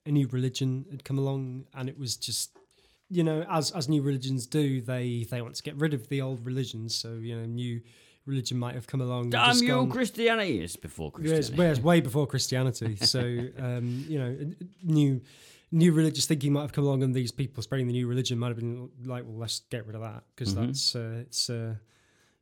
a 0.05 0.11
new 0.11 0.27
religion 0.27 0.85
had 0.89 1.03
come 1.03 1.17
along, 1.17 1.65
and 1.73 1.89
it 1.89 1.97
was 1.97 2.15
just 2.15 2.57
you 3.09 3.23
know 3.23 3.45
as 3.49 3.71
as 3.71 3.89
new 3.89 4.01
religions 4.01 4.47
do, 4.47 4.81
they 4.81 5.27
they 5.29 5.41
want 5.41 5.55
to 5.55 5.63
get 5.63 5.75
rid 5.75 5.93
of 5.93 6.07
the 6.07 6.21
old 6.21 6.45
religions. 6.45 6.95
So 6.95 7.15
you 7.15 7.35
know, 7.35 7.45
new 7.45 7.81
religion 8.25 8.57
might 8.59 8.75
have 8.75 8.87
come 8.87 9.01
along. 9.01 9.29
Damn 9.31 9.47
just 9.51 9.61
you, 9.63 9.69
gone- 9.69 9.89
Christianity! 9.89 10.59
It's 10.61 10.75
before 10.75 11.11
Christianity. 11.11 11.53
whereas 11.55 11.79
way 11.81 12.01
before 12.01 12.27
Christianity. 12.27 12.95
So, 12.97 13.19
um, 13.57 14.05
you 14.07 14.19
know, 14.19 14.37
new 14.83 15.21
new 15.71 15.93
religious 15.93 16.25
thinking 16.25 16.53
might 16.53 16.61
have 16.63 16.73
come 16.73 16.83
along, 16.85 17.01
and 17.03 17.13
these 17.15 17.31
people 17.31 17.63
spreading 17.63 17.87
the 17.87 17.93
new 17.93 18.07
religion 18.07 18.37
might 18.37 18.49
have 18.49 18.57
been 18.57 18.89
like, 19.05 19.23
well, 19.25 19.37
let's 19.37 19.61
get 19.69 19.85
rid 19.85 19.95
of 19.95 20.01
that 20.01 20.23
because 20.35 20.53
Mhm. 20.53 20.65
that's 20.67 20.95
uh, 20.95 21.17
it's 21.21 21.49
uh, 21.49 21.75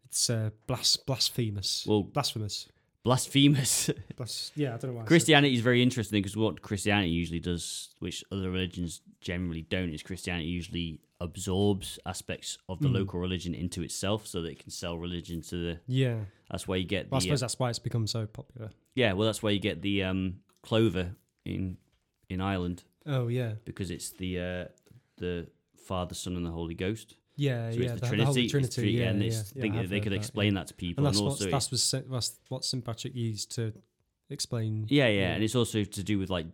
it's 0.05 0.29
uh, 0.29 0.49
blas- 0.67 0.97
blasphemous. 0.97 1.85
Well, 1.87 2.01
blasphemous. 2.03 2.67
blasphemous. 3.03 3.89
Blas- 4.17 4.51
yeah, 4.55 4.73
I 4.73 4.77
don't 4.77 4.91
know 4.91 4.97
why. 4.99 5.05
Christianity 5.05 5.53
is 5.53 5.61
very 5.61 5.81
interesting 5.81 6.21
because 6.21 6.35
what 6.35 6.61
Christianity 6.61 7.09
usually 7.11 7.39
does, 7.39 7.89
which 7.99 8.23
other 8.31 8.49
religions 8.51 9.01
generally 9.21 9.61
don't, 9.61 9.89
is 9.93 10.03
Christianity 10.03 10.47
usually 10.49 10.99
absorbs 11.21 11.99
aspects 12.05 12.57
of 12.67 12.79
the 12.79 12.87
Mm. 12.87 12.93
local 12.93 13.19
religion 13.19 13.53
into 13.53 13.81
itself, 13.83 14.25
so 14.27 14.41
that 14.41 14.49
it 14.51 14.59
can 14.59 14.69
sell 14.71 14.97
religion 14.97 15.41
to 15.41 15.55
the. 15.55 15.79
Yeah, 15.87 16.25
That's 16.49 16.67
why 16.67 16.77
you 16.77 16.85
get 16.85 17.09
the. 17.09 17.15
I 17.15 17.17
uh, 17.17 17.21
suppose 17.21 17.39
that's 17.41 17.59
why 17.59 17.69
it's 17.69 17.79
become 17.79 18.07
so 18.07 18.25
popular. 18.25 18.71
yeah, 18.95 19.13
well, 19.13 19.25
that's 19.25 19.43
why 19.43 19.49
you 19.51 19.59
get 19.59 19.81
the 19.81 20.03
um, 20.03 20.39
clover 20.63 21.15
in 21.45 21.77
in 22.29 22.41
Ireland 22.41 22.83
Oh 23.05 23.27
yeah, 23.27 23.53
because 23.65 23.89
it's 23.91 24.11
the 24.11 24.39
uh, 24.39 24.65
the 25.17 25.47
Father, 25.85 26.13
Son, 26.15 26.35
and 26.35 26.45
the 26.45 26.51
Holy 26.51 26.75
Ghost. 26.75 27.15
yeah, 27.35 27.71
So 27.71 27.77
yeah. 27.77 27.83
it's 27.83 27.93
the, 27.93 27.99
the, 28.01 28.07
Trinity. 28.07 28.43
It's 28.43 28.51
Trinity. 28.51 28.81
three- 28.81 28.97
yeah, 28.99 29.09
and 29.09 29.23
yeah, 29.23 29.29
yeah, 29.55 29.83
they, 29.87 29.99
could 29.99 30.11
that, 30.11 30.15
explain 30.15 30.53
that 30.53 30.67
to 30.67 30.73
people, 30.73 31.01
And 31.05 31.07
and, 31.07 31.15
that's 31.15 31.21
also 31.21 31.45
what 31.45 31.51
that's, 31.51 31.71
was, 31.71 31.91
that's 32.09 32.39
what 32.49 32.63
St 32.65 32.83
Patrick 32.85 33.15
used 33.15 33.51
to 33.55 33.73
explain. 34.29 34.85
Yeah, 34.89 35.07
Yeah. 35.07 35.33
and 35.33 35.43
it's 35.43 35.55
also 35.55 35.83
to 35.83 36.03
do 36.03 36.19
with 36.19 36.29
like 36.29 36.45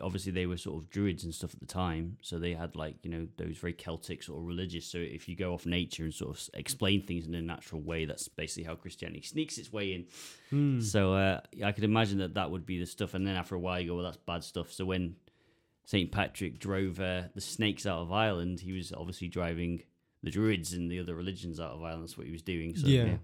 obviously 0.00 0.32
they 0.32 0.46
were 0.46 0.56
sort 0.56 0.82
of 0.82 0.90
druids 0.90 1.24
and 1.24 1.34
stuff 1.34 1.54
at 1.54 1.60
the 1.60 1.66
time, 1.66 2.16
so 2.20 2.38
they 2.38 2.52
had 2.54 2.76
like 2.76 2.96
you 3.02 3.10
know 3.10 3.26
those 3.36 3.56
very 3.58 3.72
Celtic 3.72 4.22
sort 4.22 4.38
of 4.40 4.46
religious. 4.46 4.86
So 4.86 4.98
if 4.98 5.28
you 5.28 5.36
go 5.36 5.52
off 5.54 5.66
nature 5.66 6.04
and 6.04 6.14
sort 6.14 6.36
of 6.36 6.48
explain 6.54 7.02
things 7.02 7.26
in 7.26 7.34
a 7.34 7.42
natural 7.42 7.80
way, 7.80 8.04
that's 8.04 8.28
basically 8.28 8.64
how 8.64 8.74
Christianity 8.74 9.22
sneaks 9.22 9.58
its 9.58 9.72
way 9.72 9.92
in. 9.94 10.06
Hmm. 10.50 10.80
So 10.80 11.14
uh, 11.14 11.40
I 11.64 11.72
could 11.72 11.84
imagine 11.84 12.18
that 12.18 12.34
that 12.34 12.50
would 12.50 12.66
be 12.66 12.78
the 12.78 12.86
stuff, 12.86 13.14
and 13.14 13.26
then 13.26 13.36
after 13.36 13.54
a 13.54 13.58
while 13.58 13.80
you 13.80 13.88
go, 13.88 13.94
well, 13.96 14.04
that's 14.04 14.16
bad 14.16 14.44
stuff. 14.44 14.72
So 14.72 14.84
when 14.84 15.16
Saint 15.84 16.10
Patrick 16.12 16.58
drove 16.58 17.00
uh, 17.00 17.22
the 17.34 17.40
snakes 17.40 17.86
out 17.86 17.98
of 18.00 18.12
Ireland, 18.12 18.60
he 18.60 18.72
was 18.72 18.92
obviously 18.92 19.28
driving 19.28 19.82
the 20.22 20.30
druids 20.30 20.72
and 20.72 20.90
the 20.90 20.98
other 21.00 21.14
religions 21.14 21.60
out 21.60 21.72
of 21.72 21.82
Ireland. 21.82 22.04
That's 22.04 22.16
what 22.16 22.26
he 22.26 22.32
was 22.32 22.42
doing. 22.42 22.74
So 22.74 22.86
Yeah. 22.88 23.16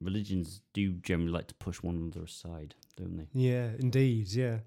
religions 0.00 0.62
do 0.72 0.92
generally 0.94 1.30
like 1.30 1.46
to 1.48 1.54
push 1.54 1.82
one 1.82 1.96
another 1.96 2.24
aside, 2.24 2.74
don't 2.96 3.16
they? 3.16 3.28
Yeah, 3.32 3.70
indeed, 3.78 4.32
yeah. 4.32 4.58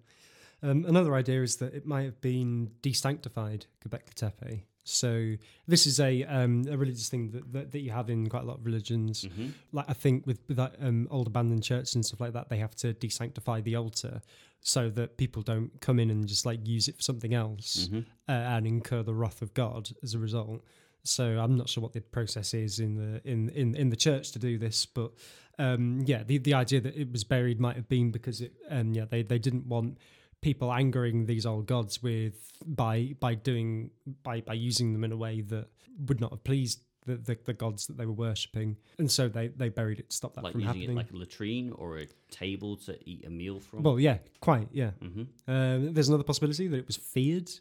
Um, 0.64 0.86
another 0.86 1.14
idea 1.14 1.44
is 1.44 1.58
that 1.58 1.74
it 1.74 1.86
might 1.86 2.04
have 2.04 2.22
been 2.22 2.72
desanctified 2.82 3.66
Göbekli 3.86 4.14
Tepe. 4.16 4.64
So 4.86 5.36
this 5.68 5.88
is 5.88 6.00
a 6.00 6.24
um, 6.26 6.66
a 6.70 6.78
religious 6.78 7.08
thing 7.10 7.32
that, 7.32 7.54
that, 7.54 7.72
that 7.72 7.80
you 7.80 7.92
have 7.92 8.10
in 8.10 8.28
quite 8.30 8.44
a 8.44 8.46
lot 8.46 8.60
of 8.60 8.66
religions. 8.66 9.24
hmm 9.24 9.50
Like 9.72 9.86
I 9.88 9.94
think 9.94 10.26
with 10.28 10.40
with 10.48 10.58
that, 10.58 10.76
um, 10.82 11.08
old 11.10 11.28
abandoned 11.28 11.64
churches 11.64 11.96
and 11.96 12.06
stuff 12.06 12.20
like 12.20 12.34
that, 12.34 12.50
they 12.50 12.58
have 12.58 12.76
to 12.78 12.94
desanctify 12.94 13.64
the 13.64 13.76
altar 13.76 14.22
so 14.62 14.90
that 14.92 15.18
people 15.18 15.42
don't 15.42 15.72
come 15.82 16.00
in 16.00 16.10
and 16.10 16.26
just 16.28 16.46
like 16.46 16.66
use 16.66 16.88
it 16.88 16.96
for 16.98 17.02
something 17.02 17.34
else 17.34 17.88
hmm 17.90 18.00
uh, 18.28 18.32
and 18.32 18.66
incur 18.66 19.04
the 19.04 19.14
wrath 19.14 19.42
of 19.42 19.54
God 19.54 19.90
as 20.02 20.14
a 20.14 20.20
result. 20.20 20.64
So 21.04 21.24
I'm 21.24 21.56
not 21.58 21.68
sure 21.70 21.82
what 21.82 21.92
the 21.94 22.02
process 22.02 22.54
is 22.54 22.80
in 22.80 22.96
the 22.96 23.22
in 23.30 23.50
in, 23.50 23.76
in 23.76 23.90
the 23.90 23.98
church 23.98 24.32
to 24.34 24.40
do 24.40 24.58
this, 24.58 24.86
but 24.86 25.12
um, 25.60 26.02
yeah, 26.06 26.24
the 26.24 26.38
the 26.40 26.54
idea 26.56 26.82
that 26.82 26.96
it 26.96 27.12
was 27.12 27.24
buried 27.24 27.60
might 27.60 27.76
have 27.78 27.88
been 27.88 28.12
because 28.12 28.42
it 28.42 28.54
um, 28.70 28.94
yeah 28.94 29.06
they, 29.06 29.24
they 29.24 29.40
didn't 29.40 29.66
want 29.68 29.98
people 30.44 30.72
angering 30.72 31.26
these 31.26 31.46
old 31.46 31.66
gods 31.66 32.04
with 32.04 32.52
by 32.66 33.16
by 33.20 33.34
doing 33.34 33.90
by 34.24 34.42
by 34.42 34.54
using 34.54 34.94
them 34.94 35.04
in 35.04 35.12
a 35.12 35.18
way 35.18 35.42
that 35.42 35.68
would 36.08 36.20
not 36.22 36.32
have 36.32 36.44
pleased 36.44 36.82
the, 37.06 37.16
the, 37.16 37.38
the 37.46 37.54
gods 37.54 37.88
that 37.88 37.98
they 37.98 38.06
were 38.06 38.14
worshipping, 38.14 38.78
and 38.98 39.12
so 39.12 39.28
they, 39.28 39.48
they 39.50 39.68
buried 39.68 40.00
it 40.00 40.10
to 40.10 40.16
stop 40.16 40.34
that 40.36 40.44
Like 40.44 40.54
from 40.54 40.62
using 40.62 40.68
happening. 40.82 40.92
it 40.92 40.96
like 40.96 41.12
a 41.12 41.18
latrine 41.18 41.72
or 41.74 41.98
a 42.00 42.08
table 42.32 42.78
to 42.86 42.98
eat 43.10 43.26
a 43.26 43.30
meal 43.30 43.60
from. 43.60 43.84
well, 43.84 44.00
yeah, 44.00 44.20
quite, 44.40 44.70
yeah. 44.72 44.92
hmm 45.02 45.24
Um, 45.48 45.94
there's 45.94 46.08
another 46.08 46.24
possibility 46.24 46.68
that 46.70 46.78
it 46.78 46.88
was 46.88 46.96
feared, 46.96 47.52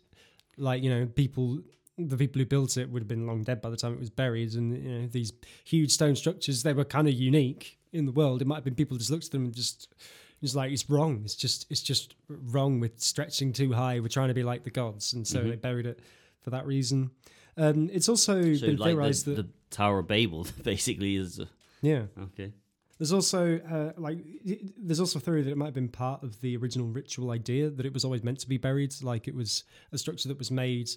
like 0.56 0.82
you 0.84 0.90
know, 0.90 1.06
people, 1.06 1.58
the 1.98 2.16
people 2.16 2.38
who 2.38 2.46
built 2.46 2.76
it 2.76 2.88
would 2.88 3.02
have 3.02 3.08
been 3.08 3.26
long 3.26 3.42
dead 3.42 3.60
by 3.60 3.68
the 3.70 3.76
time 3.76 3.92
it 3.94 3.98
was 3.98 4.10
buried, 4.10 4.54
and 4.54 4.76
you 4.80 4.98
know, 5.00 5.06
these 5.08 5.32
huge 5.64 5.90
stone 5.90 6.14
structures 6.14 6.62
they 6.62 6.72
were 6.72 6.84
kind 6.84 7.08
of 7.08 7.14
unique 7.14 7.78
in 7.92 8.06
the 8.06 8.12
world. 8.12 8.42
It 8.42 8.46
might 8.46 8.56
have 8.56 8.64
been 8.64 8.76
people 8.76 8.96
just 8.96 9.10
looked 9.10 9.24
at 9.24 9.32
them 9.32 9.44
and 9.46 9.52
just, 9.54 9.88
it's 10.42 10.54
like 10.54 10.72
it's 10.72 10.90
wrong. 10.90 11.22
It's 11.24 11.36
just 11.36 11.66
it's 11.70 11.82
just 11.82 12.14
wrong 12.28 12.80
with 12.80 13.00
stretching 13.00 13.52
too 13.52 13.72
high. 13.72 14.00
We're 14.00 14.08
trying 14.08 14.28
to 14.28 14.34
be 14.34 14.42
like 14.42 14.64
the 14.64 14.70
gods, 14.70 15.12
and 15.14 15.26
so 15.26 15.40
Mhm. 15.40 15.50
they 15.50 15.56
buried 15.56 15.86
it 15.86 16.00
for 16.40 16.50
that 16.50 16.66
reason. 16.66 17.10
Um, 17.56 17.88
it's 17.92 18.08
also 18.08 18.54
So 18.54 18.66
been 18.66 18.76
like 18.76 18.88
theorized 18.90 19.26
the, 19.26 19.34
that 19.34 19.42
the 19.42 19.48
Tower 19.76 20.00
of 20.00 20.08
Babel 20.08 20.46
basically 20.62 21.16
is 21.16 21.38
uh, 21.40 21.46
yeah. 21.82 22.04
okay. 22.20 22.52
There's 22.98 23.12
also 23.12 23.58
uh, 23.58 23.92
like 24.00 24.18
there's 24.76 25.00
also 25.00 25.18
a 25.18 25.22
theory 25.22 25.42
that 25.42 25.50
it 25.50 25.56
might 25.56 25.66
have 25.66 25.74
been 25.74 25.88
part 25.88 26.22
of 26.22 26.40
the 26.40 26.56
original 26.56 26.86
ritual 26.88 27.30
idea 27.30 27.68
that 27.68 27.84
it 27.84 27.92
was 27.92 28.04
always 28.04 28.22
meant 28.22 28.38
to 28.40 28.48
be 28.48 28.58
buried, 28.58 28.94
like 29.02 29.26
it 29.28 29.34
was 29.34 29.64
a 29.92 29.98
structure 29.98 30.28
that 30.28 30.38
was 30.38 30.50
made 30.50 30.88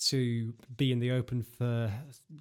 to 0.00 0.54
be 0.76 0.92
in 0.92 1.00
the 1.00 1.10
open 1.10 1.42
for 1.42 1.64
a 1.90 1.92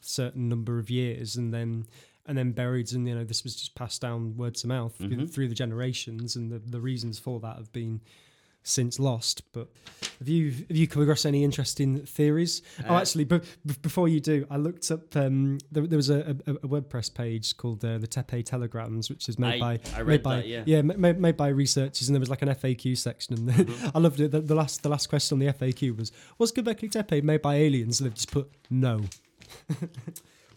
certain 0.02 0.48
number 0.48 0.78
of 0.78 0.92
years 0.92 1.36
and 1.36 1.52
then 1.52 1.88
and 2.28 2.38
then 2.38 2.52
buried 2.52 2.92
and 2.94 3.08
you 3.08 3.16
know 3.16 3.24
this 3.24 3.44
was 3.44 3.56
just 3.56 3.74
passed 3.76 4.02
down 4.02 4.36
word 4.38 4.56
to 4.56 4.68
mouth 4.68 4.96
through, 4.98 5.10
Mhm. 5.10 5.30
through 5.34 5.48
the 5.48 5.56
generations 5.56 6.36
and 6.36 6.52
the, 6.52 6.60
the 6.60 6.80
reasons 6.82 7.18
for 7.20 7.40
that 7.40 7.56
have 7.58 7.72
been 7.72 8.02
since 8.64 9.00
lost 9.00 9.44
but 9.54 9.70
have 10.20 10.28
you 10.28 10.52
have 10.68 10.76
you 10.76 10.88
come 10.90 11.02
across 11.02 11.24
any 11.26 11.42
interesting 11.46 12.06
theories 12.06 12.62
oh 12.90 12.96
Uh, 12.96 13.00
actually 13.00 13.24
but 13.24 13.42
b- 13.66 13.74
before 13.82 14.10
you 14.10 14.20
do 14.20 14.46
i 14.50 14.58
looked 14.58 14.92
up 14.92 15.16
um 15.16 15.58
there, 15.72 15.88
there 15.88 15.96
was 15.96 16.10
a, 16.10 16.36
a, 16.46 16.52
a 16.52 16.68
wordpress 16.68 17.14
page 17.14 17.56
called 17.56 17.86
uh, 17.86 17.98
the 17.98 18.08
tepe 18.08 18.44
telegrams 18.44 19.10
which 19.10 19.30
is 19.30 19.40
made 19.40 19.62
I, 19.62 19.78
by 19.78 19.80
I 19.96 20.04
made 20.04 20.22
by 20.22 20.36
that, 20.42 20.68
yeah. 20.68 20.82
ma- 20.82 20.96
ma- 20.98 21.14
made 21.14 21.38
by 21.38 21.48
researchers 21.48 22.10
and 22.10 22.14
there 22.16 22.20
was 22.20 22.30
like 22.30 22.42
an 22.42 22.50
FAQ 22.50 22.98
section 22.98 23.36
and 23.36 23.50
Mhm. 23.50 23.92
I 23.96 24.00
loved 24.00 24.20
it 24.20 24.32
the, 24.32 24.42
the 24.42 24.56
last 24.56 24.84
the 24.84 24.90
last 24.90 25.08
question 25.08 25.36
on 25.36 25.40
the 25.40 25.54
FAQ 25.54 25.96
was 25.96 26.12
was 26.38 26.52
Göbekli 26.52 26.92
Tepe 26.92 27.22
made 27.24 27.42
by 27.42 27.56
aliens 27.56 28.02
and 28.02 28.06
they've 28.10 28.16
just 28.16 28.32
put 28.32 28.52
no 28.70 29.06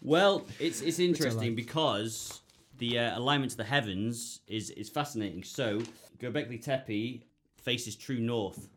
Well, 0.01 0.45
it's 0.59 0.81
it's 0.81 0.99
interesting 0.99 1.55
because 1.55 2.41
the 2.77 2.97
uh, 2.99 3.17
alignment 3.19 3.51
to 3.51 3.57
the 3.57 3.63
heavens 3.63 4.39
is 4.47 4.69
is 4.71 4.89
fascinating. 4.89 5.43
So 5.43 5.81
Göbekli 6.19 6.61
Tepe 6.63 7.23
faces 7.55 7.95
true 7.95 8.19
north, 8.19 8.67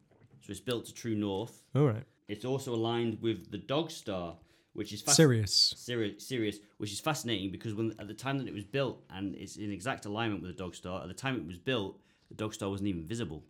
so 0.43 0.51
it's 0.51 0.61
built 0.61 0.87
to 0.87 0.95
true 0.95 1.15
north. 1.15 1.63
all 1.75 1.87
right 1.87 2.05
It's 2.29 2.45
also 2.45 2.75
aligned 2.75 3.21
with 3.23 3.51
the 3.51 3.59
Dog 3.59 3.91
Star, 3.91 4.37
which 4.75 4.93
is 4.93 5.03
fasc- 5.03 5.15
Sirius 5.17 5.75
Sirius, 5.77 6.27
Sirius, 6.29 6.59
which 6.79 6.93
is 6.93 7.01
fascinating 7.01 7.51
because 7.51 7.73
when 7.75 7.95
at 7.99 8.07
the 8.09 8.15
time 8.15 8.37
that 8.39 8.47
it 8.47 8.55
was 8.55 8.65
built, 8.65 9.03
and 9.11 9.35
it's 9.37 9.57
in 9.57 9.71
exact 9.71 10.05
alignment 10.07 10.43
with 10.43 10.51
the 10.57 10.63
Dog 10.63 10.75
Star. 10.75 11.01
At 11.03 11.09
the 11.09 11.15
time 11.15 11.37
it 11.37 11.47
was 11.47 11.59
built, 11.59 11.99
the 12.29 12.35
Dog 12.35 12.53
Star 12.55 12.69
wasn't 12.69 12.89
even 12.89 13.05
visible 13.07 13.43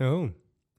oh 0.00 0.30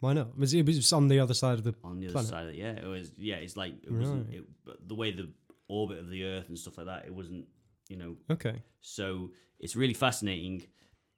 why 0.01 0.11
not 0.13 0.37
was 0.37 0.53
it, 0.53 0.65
was 0.65 0.91
on 0.91 1.07
the 1.07 1.19
other 1.19 1.33
side 1.33 1.57
of 1.59 1.63
the 1.63 1.73
on 1.83 1.99
the 1.99 2.07
other 2.07 2.13
Planet. 2.13 2.29
side. 2.29 2.43
Of 2.47 2.49
it. 2.49 2.55
Yeah, 2.55 2.71
it 2.71 2.85
was. 2.85 3.11
Yeah, 3.17 3.35
it's 3.35 3.55
like 3.55 3.73
it 3.83 3.91
wasn't 3.91 4.27
Right. 4.27 4.37
it, 4.39 4.43
but 4.65 4.77
the 4.87 4.95
way 4.95 5.11
the 5.11 5.29
orbit 5.67 5.99
of 5.99 6.09
the 6.09 6.23
Earth 6.25 6.49
and 6.49 6.57
stuff 6.57 6.77
like 6.77 6.87
that. 6.87 7.05
It 7.05 7.13
wasn't. 7.13 7.45
You 7.87 7.97
know, 7.97 8.15
okay 8.31 8.63
So 8.81 9.29
it's 9.59 9.75
really 9.75 9.93
fascinating. 9.93 10.63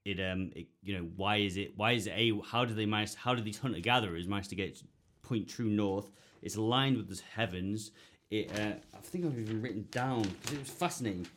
It 0.03 0.19
um, 0.19 0.51
it, 0.53 0.67
you 0.83 0.97
know, 0.97 1.07
why 1.15 1.37
is 1.37 1.55
it? 1.55 1.77
Why 1.77 1.93
is 1.93 2.07
it 2.07 2.13
a? 2.15 2.39
How 2.45 2.65
do 2.65 2.73
they 2.73 2.85
manage? 2.85 3.15
How 3.15 3.33
do 3.35 3.41
these 3.41 3.57
hunter 3.57 3.79
gatherers 3.79 4.27
manage 4.27 4.49
to 4.49 4.55
get 4.55 4.81
point 5.21 5.47
true 5.47 5.69
north? 5.69 6.11
It's 6.41 6.57
aligned 6.57 6.97
with 6.97 7.09
the 7.09 7.21
heavens. 7.33 7.91
It, 8.29 8.51
uh, 8.59 8.73
I 8.93 9.01
think 9.01 9.25
I've 9.25 9.39
even 9.39 9.61
written 9.61 9.87
down 9.91 10.23
because 10.23 10.53
it 10.53 10.59
was 10.59 10.69
fascinating. 10.69 11.27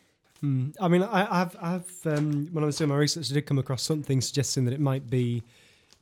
Hmm. 0.40 0.70
I 0.80 0.88
mean, 0.88 1.02
I, 1.02 1.42
I've, 1.42 1.56
I've, 1.60 2.06
um, 2.06 2.48
when 2.52 2.64
I 2.64 2.66
was 2.66 2.76
doing 2.76 2.90
my 2.90 2.96
research, 2.96 3.30
I 3.30 3.34
did 3.34 3.46
come 3.46 3.58
across 3.58 3.82
something 3.82 4.20
suggesting 4.20 4.64
that 4.64 4.74
it 4.74 4.80
might 4.80 5.08
be 5.08 5.42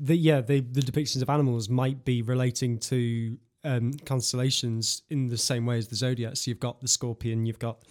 that, 0.01 0.17
yeah, 0.17 0.41
the, 0.41 0.61
the 0.61 0.81
depictions 0.81 1.23
of 1.23 1.29
animals 1.29 1.69
might 1.69 2.05
be 2.05 2.23
relating 2.23 2.79
to 2.79 3.37
um, 3.65 3.93
constellations 4.05 5.03
in 5.11 5.29
the 5.29 5.39
same 5.39 5.67
way 5.67 5.79
as 5.79 5.89
the 5.89 5.97
zodiac. 5.97 6.37
So 6.37 6.51
you've 6.51 6.61
got 6.61 6.81
the 6.81 6.89
scorpion, 6.89 7.47
you've 7.47 7.59
got, 7.59 7.83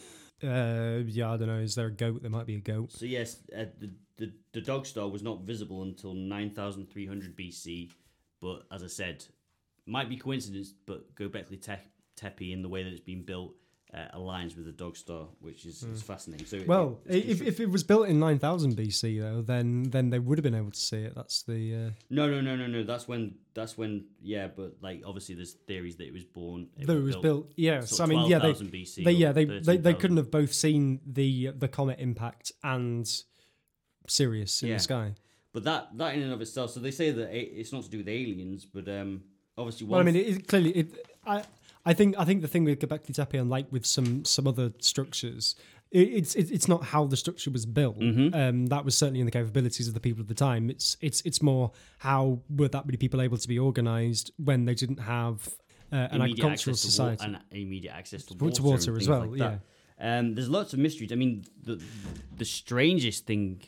uh, 0.43 0.99
yeah, 1.05 1.32
I 1.32 1.38
don't 1.38 1.47
know, 1.47 1.59
is 1.59 1.76
there 1.76 1.88
a 1.88 1.91
goat? 1.91 2.22
There 2.22 2.32
might 2.32 2.45
be 2.45 2.55
a 2.55 2.59
goat. 2.59 2.91
So 2.91 3.05
yes, 3.05 3.38
uh, 3.55 3.65
the, 3.80 3.91
the 4.18 4.32
the 4.53 4.61
dog 4.61 4.86
star 4.86 5.07
was 5.07 5.24
not 5.24 5.41
visible 5.41 5.84
until 5.84 6.13
nine 6.13 6.51
thousand 6.51 6.89
three 6.89 7.05
hundred 7.05 7.36
BC. 7.38 7.91
But 8.39 8.63
as 8.72 8.84
I 8.84 8.88
said, 8.88 9.26
might 9.86 10.09
be 10.09 10.18
coincidence, 10.18 10.74
but 10.86 11.15
Göbekli 11.15 11.61
Te- 11.61 11.89
Tepe 12.15 12.51
in 12.53 12.61
the 12.61 12.70
way 12.70 12.84
that 12.84 12.91
it's 12.91 12.99
been 12.99 13.24
built 13.24 13.53
uh, 13.97 14.17
aligns 14.17 14.55
with 14.55 14.65
the 14.65 14.71
dog 14.71 14.95
star, 14.97 15.27
which 15.39 15.65
is, 15.65 15.83
is 15.83 16.01
fascinating. 16.03 16.45
So 16.45 16.59
Hmm. 16.59 16.67
Well, 16.67 16.99
it's 17.05 17.41
if, 17.41 17.41
if 17.41 17.59
it 17.59 17.69
was 17.69 17.83
built 17.83 18.07
in 18.07 18.19
9000 18.19 18.75
BC, 18.77 19.19
though, 19.21 19.41
then 19.41 19.83
then 19.89 20.09
they 20.09 20.19
would 20.19 20.37
have 20.37 20.43
been 20.43 20.55
able 20.55 20.71
to 20.71 20.79
see 20.79 20.97
it. 20.97 21.13
That's 21.15 21.43
the. 21.43 21.75
Uh, 21.75 21.89
No, 22.09 22.29
no, 22.29 22.41
no, 22.41 22.55
no, 22.55 22.67
no. 22.67 22.83
That's 22.83 23.07
when. 23.07 23.35
That's 23.53 23.77
when. 23.77 24.05
Yeah, 24.21 24.47
but 24.47 24.77
like 24.81 25.01
obviously, 25.05 25.35
there's 25.35 25.53
theories 25.53 25.95
that 25.97 26.05
it 26.07 26.13
was 26.13 26.23
born. 26.23 26.67
that 26.77 26.95
it 26.95 27.01
was 27.01 27.15
built. 27.17 27.51
Yeah. 27.55 27.81
So, 27.81 28.03
I 28.03 28.07
mean, 28.07 28.29
yeah, 28.29 28.39
they, 28.39 28.53
BC 28.53 29.03
they 29.03 29.11
yeah 29.11 29.31
they, 29.31 29.45
they 29.45 29.77
they 29.77 29.93
couldn't 29.93 30.17
have 30.17 30.31
both 30.31 30.53
seen 30.53 30.99
the 31.05 31.51
the 31.57 31.67
comet 31.67 31.99
impact 31.99 32.51
and 32.63 33.09
Sirius 34.07 34.61
in 34.63 34.69
Yeah. 34.69 34.75
the 34.75 34.79
sky. 34.83 35.13
But 35.53 35.63
that 35.63 35.97
that 35.97 36.15
in 36.15 36.21
and 36.21 36.33
of 36.33 36.41
itself. 36.41 36.71
So 36.71 36.79
they 36.79 36.91
say 36.91 37.11
that 37.11 37.33
it's 37.33 37.73
not 37.73 37.83
to 37.83 37.89
do 37.89 37.97
with 37.97 38.07
aliens, 38.07 38.65
but 38.65 38.87
um, 38.87 39.23
obviously. 39.57 39.87
Well, 39.87 39.99
I 39.99 40.03
mean, 40.03 40.15
it, 40.15 40.27
it 40.27 40.47
clearly, 40.47 40.71
it, 40.71 41.07
I 41.25 41.43
I 41.88 41.93
think 41.93 42.15
I 42.17 42.25
think 42.25 42.41
the 42.41 42.47
thing 42.47 42.65
with 42.65 42.79
Göbekli 42.79 43.13
Tepe, 43.15 43.35
unlike 43.35 43.67
with 43.71 43.85
some 43.85 44.25
some 44.25 44.45
other 44.45 44.73
structures, 44.79 45.55
it, 45.91 46.07
it's 46.19 46.35
it, 46.35 46.51
it's 46.51 46.67
not 46.67 46.83
how 46.83 47.05
the 47.05 47.15
structure 47.17 47.49
was 47.49 47.65
built. 47.65 47.99
Mhm. 47.99 48.35
Um, 48.35 48.65
that 48.67 48.83
was 48.83 48.97
certainly 48.97 49.21
in 49.21 49.25
the 49.25 49.31
capabilities 49.31 49.88
of 49.88 49.93
the 49.93 49.99
people 49.99 50.21
of 50.21 50.27
the 50.27 50.33
time. 50.33 50.69
It's 50.69 50.97
it's 51.01 51.21
it's 51.21 51.41
more 51.41 51.71
how 51.99 52.41
were 52.49 52.67
that 52.67 52.85
many 52.85 52.97
people 52.97 53.21
able 53.21 53.38
to 53.38 53.47
be 53.47 53.57
organised 53.57 54.31
when 54.38 54.65
they 54.65 54.73
didn't 54.73 54.99
have 54.99 55.47
uh, 55.91 55.95
an 55.95 56.21
immediate 56.21 56.45
agricultural 56.45 56.75
society 56.75 57.25
water, 57.25 57.39
and 57.51 57.61
immediate 57.61 57.93
access 57.93 58.23
to 58.25 58.35
To 58.38 58.43
water, 58.43 58.63
water 58.63 58.91
and 58.91 59.01
as 59.01 59.07
well, 59.07 59.25
like 59.25 59.39
that. 59.39 59.59
Um, 59.99 60.35
there's 60.35 60.49
lots 60.49 60.73
of 60.73 60.79
mysteries. 60.79 61.11
I 61.13 61.15
mean, 61.15 61.45
the 61.63 61.81
the 62.35 62.45
strangest 62.45 63.25
thing 63.25 63.61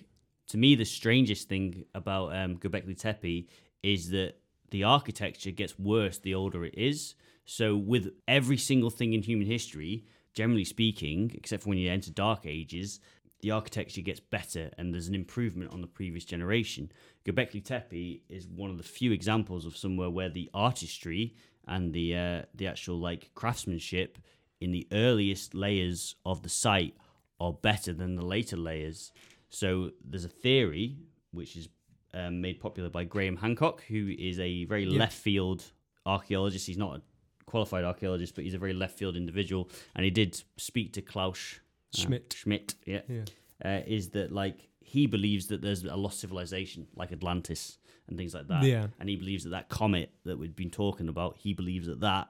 to 0.48 0.58
me, 0.58 0.76
the 0.76 0.86
strangest 0.86 1.48
thing 1.48 1.86
about 1.96 2.36
um, 2.36 2.58
Göbekli 2.58 3.00
Tepe 3.00 3.48
is 3.82 4.10
that 4.10 4.34
the 4.72 4.84
architecture 4.84 5.52
gets 5.52 5.80
worse 5.80 6.18
the 6.18 6.36
older 6.36 6.66
it 6.66 6.76
is. 6.78 7.16
So 7.50 7.76
with 7.76 8.12
every 8.28 8.58
single 8.58 8.92
thing 8.92 9.14
in 9.14 9.24
human 9.24 9.48
history, 9.48 10.06
generally 10.36 10.64
speaking, 10.66 11.32
except 11.34 11.64
for 11.64 11.70
when 11.70 11.80
you 11.80 11.90
enter 11.90 12.12
dark 12.12 12.46
ages, 12.46 13.00
the 13.42 13.50
architecture 13.50 14.02
gets 14.02 14.20
better 14.20 14.70
and 14.78 14.94
there's 14.94 15.08
an 15.08 15.16
improvement 15.16 15.74
on 15.74 15.82
the 15.82 15.88
previous 15.88 16.26
generation. 16.26 16.92
Göbekli 17.26 17.64
Tepe 17.64 18.22
is 18.30 18.48
one 18.48 18.70
of 18.70 18.78
the 18.78 18.84
few 18.84 19.12
examples 19.12 19.66
of 19.66 19.76
somewhere 19.76 20.12
where 20.12 20.30
the 20.30 20.48
artistry 20.54 21.34
and 21.68 21.92
the 21.92 22.16
uh, 22.16 22.42
the 22.54 22.68
actual 22.68 23.00
like 23.00 23.32
craftsmanship 23.34 24.20
in 24.62 24.72
the 24.72 24.88
earliest 24.92 25.56
layers 25.56 26.16
of 26.28 26.44
the 26.44 26.50
site 26.50 26.96
are 27.40 27.54
better 27.54 27.94
than 27.94 28.16
the 28.16 28.26
later 28.26 28.58
layers. 28.58 29.12
So 29.50 29.92
there's 30.08 30.26
a 30.26 30.30
theory 30.30 30.98
which 31.32 31.56
is 31.56 31.68
um, 32.14 32.42
made 32.42 32.60
popular 32.60 32.90
by 32.92 33.06
Graham 33.06 33.38
Hancock, 33.38 33.84
who 33.86 34.14
is 34.20 34.40
a 34.40 34.66
very 34.66 34.84
Yeah. 34.84 35.00
left 35.00 35.18
field 35.18 35.64
archaeologist. 36.06 36.68
He's 36.68 36.78
not 36.78 36.98
a 36.98 37.02
qualified 37.50 37.84
archaeologist, 37.84 38.36
but 38.36 38.44
he's 38.44 38.54
a 38.54 38.60
very 38.60 38.74
left 38.74 38.98
field 38.98 39.16
individual, 39.18 39.70
and 39.96 40.04
he 40.06 40.12
did 40.12 40.42
speak 40.58 40.94
to 40.94 41.02
Klaus 41.02 41.60
uh, 41.96 41.98
Schmidt. 42.02 42.34
Schmidt, 42.38 42.76
yeah, 42.86 43.02
Yeah. 43.08 43.26
uh, 43.66 43.82
is 43.88 44.10
that 44.12 44.32
like 44.32 44.68
he 44.82 45.08
believes 45.08 45.48
that 45.48 45.62
there's 45.62 45.84
a 45.84 45.96
lost 45.96 46.20
civilization 46.20 46.88
like 46.96 47.12
Atlantis 47.12 47.78
and 48.08 48.18
things 48.18 48.34
like 48.34 48.48
that. 48.48 48.64
Yeah. 48.64 48.88
and 49.00 49.08
he 49.10 49.16
believes 49.16 49.44
that 49.44 49.52
that 49.52 49.70
comet 49.70 50.10
that 50.26 50.38
we've 50.40 50.56
been 50.56 50.72
talking 50.72 51.10
about, 51.10 51.38
he 51.38 51.54
believes 51.54 51.86
that 51.88 52.00
that 52.02 52.28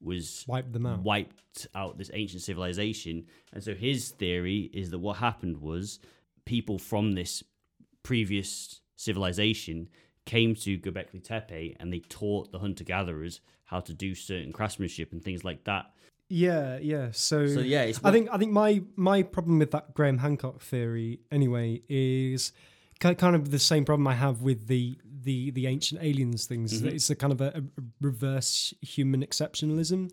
was 0.00 0.44
Wipe 0.46 0.70
them 0.72 0.86
out. 0.86 1.00
wiped 1.00 1.66
out 1.74 1.96
this 1.98 2.10
ancient 2.12 2.42
civilization. 2.42 3.26
And 3.52 3.62
so 3.64 3.74
his 3.74 4.10
theory 4.10 4.70
is 4.74 4.90
that 4.90 4.98
what 4.98 5.16
happened 5.16 5.56
was 5.60 5.98
people 6.44 6.78
from 6.78 7.12
this 7.14 7.42
previous 8.02 8.80
civilization 8.96 9.88
came 10.26 10.54
to 10.56 10.78
Göbekli 10.78 11.22
Tepe 11.22 11.76
and 11.80 11.92
they 11.92 12.00
taught 12.00 12.52
the 12.52 12.58
hunter 12.58 12.84
gatherers 12.84 13.40
how 13.64 13.80
to 13.80 13.94
do 13.94 14.14
certain 14.14 14.52
craftsmanship 14.52 15.12
and 15.12 15.22
things 15.24 15.44
like 15.44 15.64
that. 15.64 15.86
Yeah, 16.28 16.78
yeah. 16.78 17.10
So, 17.12 17.46
So 17.46 17.60
yeah, 17.60 17.82
it's 17.82 18.00
I 18.02 18.10
think 18.10 18.28
I 18.32 18.36
think 18.36 18.52
my 18.52 18.82
my 18.96 19.22
problem 19.22 19.60
with 19.60 19.70
that 19.70 19.94
Graham 19.94 20.18
Hancock 20.18 20.60
theory 20.60 21.20
anyway 21.30 21.82
is 21.88 22.52
kind 22.98 23.36
of 23.36 23.50
the 23.50 23.58
same 23.58 23.84
problem 23.84 24.06
I 24.08 24.14
have 24.14 24.42
with 24.42 24.66
the 24.66 24.98
the 25.22 25.50
the 25.52 25.66
ancient 25.66 26.02
aliens 26.02 26.46
things. 26.46 26.80
Mm-hmm. 26.80 26.88
It's 26.88 27.10
a 27.10 27.14
kind 27.14 27.32
of 27.32 27.40
a, 27.40 27.58
a 27.58 27.62
reverse 28.00 28.74
human 28.80 29.24
exceptionalism. 29.24 30.10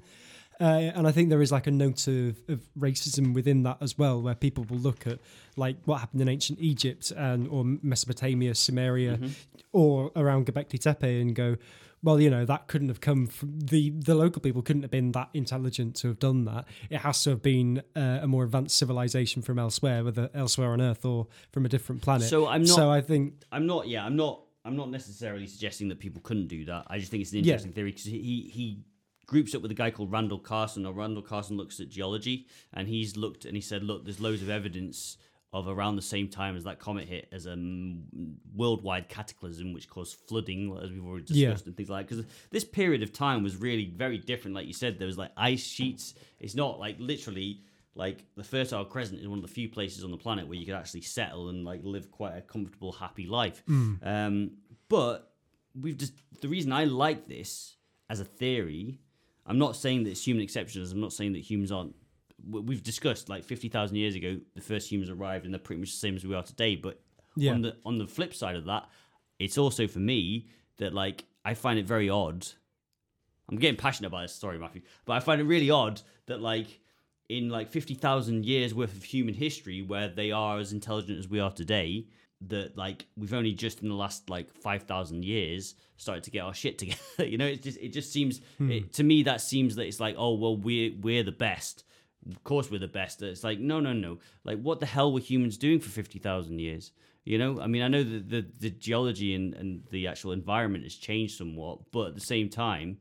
Uh, 0.62 0.92
and 0.96 1.08
I 1.08 1.12
think 1.12 1.30
there 1.30 1.42
is 1.42 1.52
like 1.52 1.68
a 1.68 1.72
note 1.72 2.08
of, 2.08 2.38
of 2.48 2.62
racism 2.78 3.34
within 3.34 3.64
that 3.64 3.78
as 3.82 3.98
well, 3.98 4.22
where 4.22 4.36
people 4.36 4.64
will 4.70 4.78
look 4.78 5.08
at 5.08 5.20
like 5.58 5.78
what 5.86 6.00
happened 6.00 6.22
in 6.22 6.30
ancient 6.30 6.60
Egypt 6.60 7.12
and 7.16 7.48
or 7.48 7.64
Mesopotamia, 7.66 8.54
Sumeria, 8.54 9.18
Mm-hmm. 9.18 9.28
or 9.74 10.12
around 10.16 10.46
Göbekli 10.48 10.80
Tepe, 10.80 11.22
and 11.22 11.36
go, 11.36 11.56
well, 12.04 12.20
you 12.20 12.30
know, 12.30 12.44
that 12.46 12.68
couldn't 12.68 12.90
have 12.90 13.00
come 13.02 13.28
from 13.28 13.60
the 13.60 13.90
the 13.92 14.14
local 14.14 14.42
people 14.42 14.62
couldn't 14.62 14.82
have 14.82 14.92
been 14.92 15.12
that 15.14 15.30
intelligent 15.34 15.96
to 15.98 16.08
have 16.10 16.20
done 16.20 16.46
that. 16.46 16.66
It 16.90 16.98
has 16.98 17.24
to 17.24 17.32
have 17.32 17.42
been 17.42 17.82
uh, 17.96 18.20
a 18.22 18.28
more 18.28 18.44
advanced 18.44 18.78
civilization 18.78 19.42
from 19.42 19.58
elsewhere, 19.58 20.04
whether 20.04 20.30
elsewhere 20.34 20.72
on 20.74 20.82
Earth 20.82 21.06
or 21.06 21.28
from 21.52 21.66
a 21.66 21.70
different 21.70 22.02
planet. 22.02 22.28
So 22.30 22.48
I'm 22.48 22.62
not- 22.64 22.76
So 22.76 22.92
I 22.92 23.02
think 23.02 23.44
I'm 23.52 23.66
not. 23.66 23.88
Yeah, 23.88 24.06
I'm 24.06 24.16
not. 24.16 24.42
I'm 24.66 24.76
not 24.78 24.90
necessarily 24.92 25.48
suggesting 25.48 25.90
that 25.90 26.00
people 26.00 26.22
couldn't 26.22 26.48
do 26.48 26.66
that. 26.66 26.86
I 26.88 26.98
just 27.00 27.10
think 27.12 27.22
it's 27.22 27.32
an 27.32 27.40
Yeah. 27.40 27.54
interesting 27.54 27.74
theory 27.74 27.92
because 27.92 28.06
he 28.06 28.50
he 28.54 28.80
groups 29.26 29.56
up 29.56 29.62
with 29.62 29.72
a 29.72 29.76
guy 29.76 29.90
called 29.92 30.12
Randall 30.12 30.40
Carlson. 30.40 30.86
Or 30.86 30.94
Randall 30.94 31.24
Carlson 31.24 31.58
looks 31.58 31.80
at 31.80 31.90
geology, 31.90 32.48
and 32.74 32.88
he's 32.88 33.16
looked 33.18 33.46
and 33.46 33.56
he 33.56 33.62
said, 33.62 33.84
look, 33.84 34.04
there's 34.04 34.20
loads 34.20 34.42
of 34.42 34.50
evidence 34.50 35.18
of 35.54 35.68
around 35.68 35.96
the 35.96 36.02
same 36.02 36.28
time 36.28 36.56
as 36.58 36.64
that 36.64 36.80
comet 36.80 37.08
hit 37.08 37.28
as 37.32 37.46
a 37.46 37.52
mm, 37.52 38.02
worldwide 38.56 39.08
cataclysm 39.08 39.72
which 39.72 39.88
caused 39.88 40.18
flooding, 40.28 40.76
as 40.82 40.90
we've 40.90 41.06
already 41.06 41.26
Yeah. 41.30 41.50
discussed, 41.50 41.68
and 41.68 41.78
things 41.78 41.90
like. 41.92 42.08
Because 42.10 42.26
this 42.50 42.64
period 42.64 43.04
of 43.04 43.14
time 43.14 43.44
was 43.44 43.56
really 43.58 43.86
very 43.86 44.18
different. 44.18 44.56
Like 44.56 44.66
you 44.66 44.74
said, 44.74 44.98
there 44.98 45.06
was 45.08 45.18
like 45.18 45.32
ice 45.38 45.64
sheets. 45.64 46.16
It's 46.40 46.56
not 46.56 46.80
like 46.80 46.96
literally 47.00 47.62
like 47.96 48.26
the 48.36 48.44
Fertile 48.44 48.84
Crescent 48.86 49.20
is 49.22 49.28
one 49.28 49.38
of 49.38 49.44
the 49.44 49.48
few 49.54 49.70
places 49.70 50.04
on 50.04 50.10
the 50.10 50.18
planet 50.18 50.48
where 50.48 50.58
you 50.58 50.66
could 50.66 50.74
actually 50.74 51.02
settle 51.02 51.50
and 51.50 51.64
like 51.64 51.82
live 51.84 52.10
quite 52.10 52.36
a 52.36 52.42
comfortable, 52.42 52.92
happy 52.92 53.28
life. 53.28 53.62
Um, 54.02 54.54
but 54.90 55.32
we've 55.80 55.98
just 55.98 56.14
the 56.42 56.48
reason 56.50 56.74
I 56.74 56.86
like 56.86 57.28
this 57.28 57.76
as 58.10 58.20
a 58.20 58.26
theory. 58.26 59.00
I'm 59.46 59.58
not 59.58 59.76
saying 59.76 60.04
that 60.04 60.12
it's 60.12 60.26
human 60.26 60.46
exceptionalism. 60.46 60.94
I'm 60.94 61.02
not 61.02 61.14
saying 61.14 61.34
that 61.34 61.40
humans 61.42 61.72
aren't. 61.72 61.96
we- 62.50 62.62
We've 62.62 62.84
discussed 62.84 63.30
like 63.30 63.44
fifty 63.44 63.70
thousand 63.70 63.98
years 63.98 64.16
ago, 64.16 64.40
the 64.56 64.62
first 64.62 64.92
humans 64.92 65.10
arrived, 65.10 65.46
and 65.46 65.54
they're 65.54 65.60
pretty 65.60 65.80
much 65.82 65.92
the 65.92 65.98
same 65.98 66.16
as 66.16 66.26
we 66.26 66.36
are 66.36 66.44
today. 66.44 66.76
But 66.76 67.02
Yeah. 67.36 67.54
on 67.54 67.62
the 67.62 67.78
on 67.86 67.98
the 67.98 68.08
flip 68.08 68.34
side 68.34 68.56
of 68.56 68.66
that, 68.66 68.90
it's 69.40 69.58
also 69.58 69.88
for 69.88 70.00
me 70.00 70.48
that 70.78 70.94
like 70.94 71.26
I 71.46 71.54
find 71.54 71.78
it 71.80 71.86
very 71.86 72.10
odd. 72.10 72.48
I'm 73.50 73.58
getting 73.58 73.78
passionate 73.78 74.08
about 74.08 74.22
this 74.22 74.34
story, 74.34 74.58
Matthew, 74.58 74.82
but 75.06 75.14
I 75.14 75.20
find 75.20 75.40
it 75.42 75.44
really 75.46 75.70
odd 75.70 76.02
that 76.28 76.42
like 76.42 76.80
in 77.30 77.50
like 77.50 77.70
fifty 77.70 77.94
thousand 77.94 78.46
years 78.46 78.74
worth 78.74 78.96
of 78.96 79.04
human 79.04 79.34
history, 79.34 79.82
where 79.82 80.08
they 80.08 80.32
are 80.32 80.58
as 80.60 80.72
intelligent 80.74 81.20
as 81.20 81.28
we 81.28 81.40
are 81.40 81.52
today, 81.52 82.08
that 82.48 82.78
like 82.78 83.06
we've 83.16 83.34
only 83.34 83.54
just 83.54 83.82
in 83.82 83.90
the 83.90 83.96
last 83.96 84.30
like 84.30 84.54
five 84.54 84.84
thousand 84.84 85.24
years 85.26 85.76
started 85.98 86.24
to 86.24 86.32
get 86.32 86.42
our 86.42 86.54
shit 86.54 86.78
together. 86.80 87.26
you 87.26 87.38
know, 87.38 87.46
it 87.46 87.62
just 87.62 87.78
it 87.80 87.90
just 87.90 88.12
seems 88.12 88.42
hmm. 88.58 88.72
it, 88.72 88.94
to 88.94 89.04
me 89.04 89.24
that 89.24 89.42
seems 89.42 89.76
that 89.76 89.86
it's 89.86 90.00
like 90.00 90.16
oh 90.18 90.34
well 90.34 90.58
we're 90.58 90.92
we're 91.02 91.24
the 91.24 91.32
best. 91.32 91.84
Of 92.30 92.42
course 92.44 92.72
we're 92.72 92.80
the 92.80 92.88
best. 92.88 93.22
It's 93.22 93.44
like 93.44 93.60
no 93.60 93.80
no 93.80 93.94
no. 93.94 94.20
Like 94.44 94.62
what 94.62 94.80
the 94.80 94.86
hell 94.86 95.12
were 95.12 95.20
humans 95.20 95.58
doing 95.58 95.80
for 95.80 95.90
fifty 95.90 96.20
thousand 96.20 96.60
years? 96.60 96.92
You 97.26 97.38
know, 97.38 97.62
I 97.62 97.68
mean, 97.68 97.82
I 97.82 97.88
know 97.88 98.04
that 98.04 98.30
the, 98.30 98.46
the 98.60 98.70
geology 98.70 99.34
and, 99.34 99.54
and 99.54 99.84
the 99.92 100.08
actual 100.08 100.34
environment 100.34 100.84
has 100.84 100.94
changed 100.94 101.38
somewhat, 101.38 101.80
but 101.94 102.08
at 102.08 102.16
the 102.16 102.22
same 102.22 102.50
time, 102.50 102.98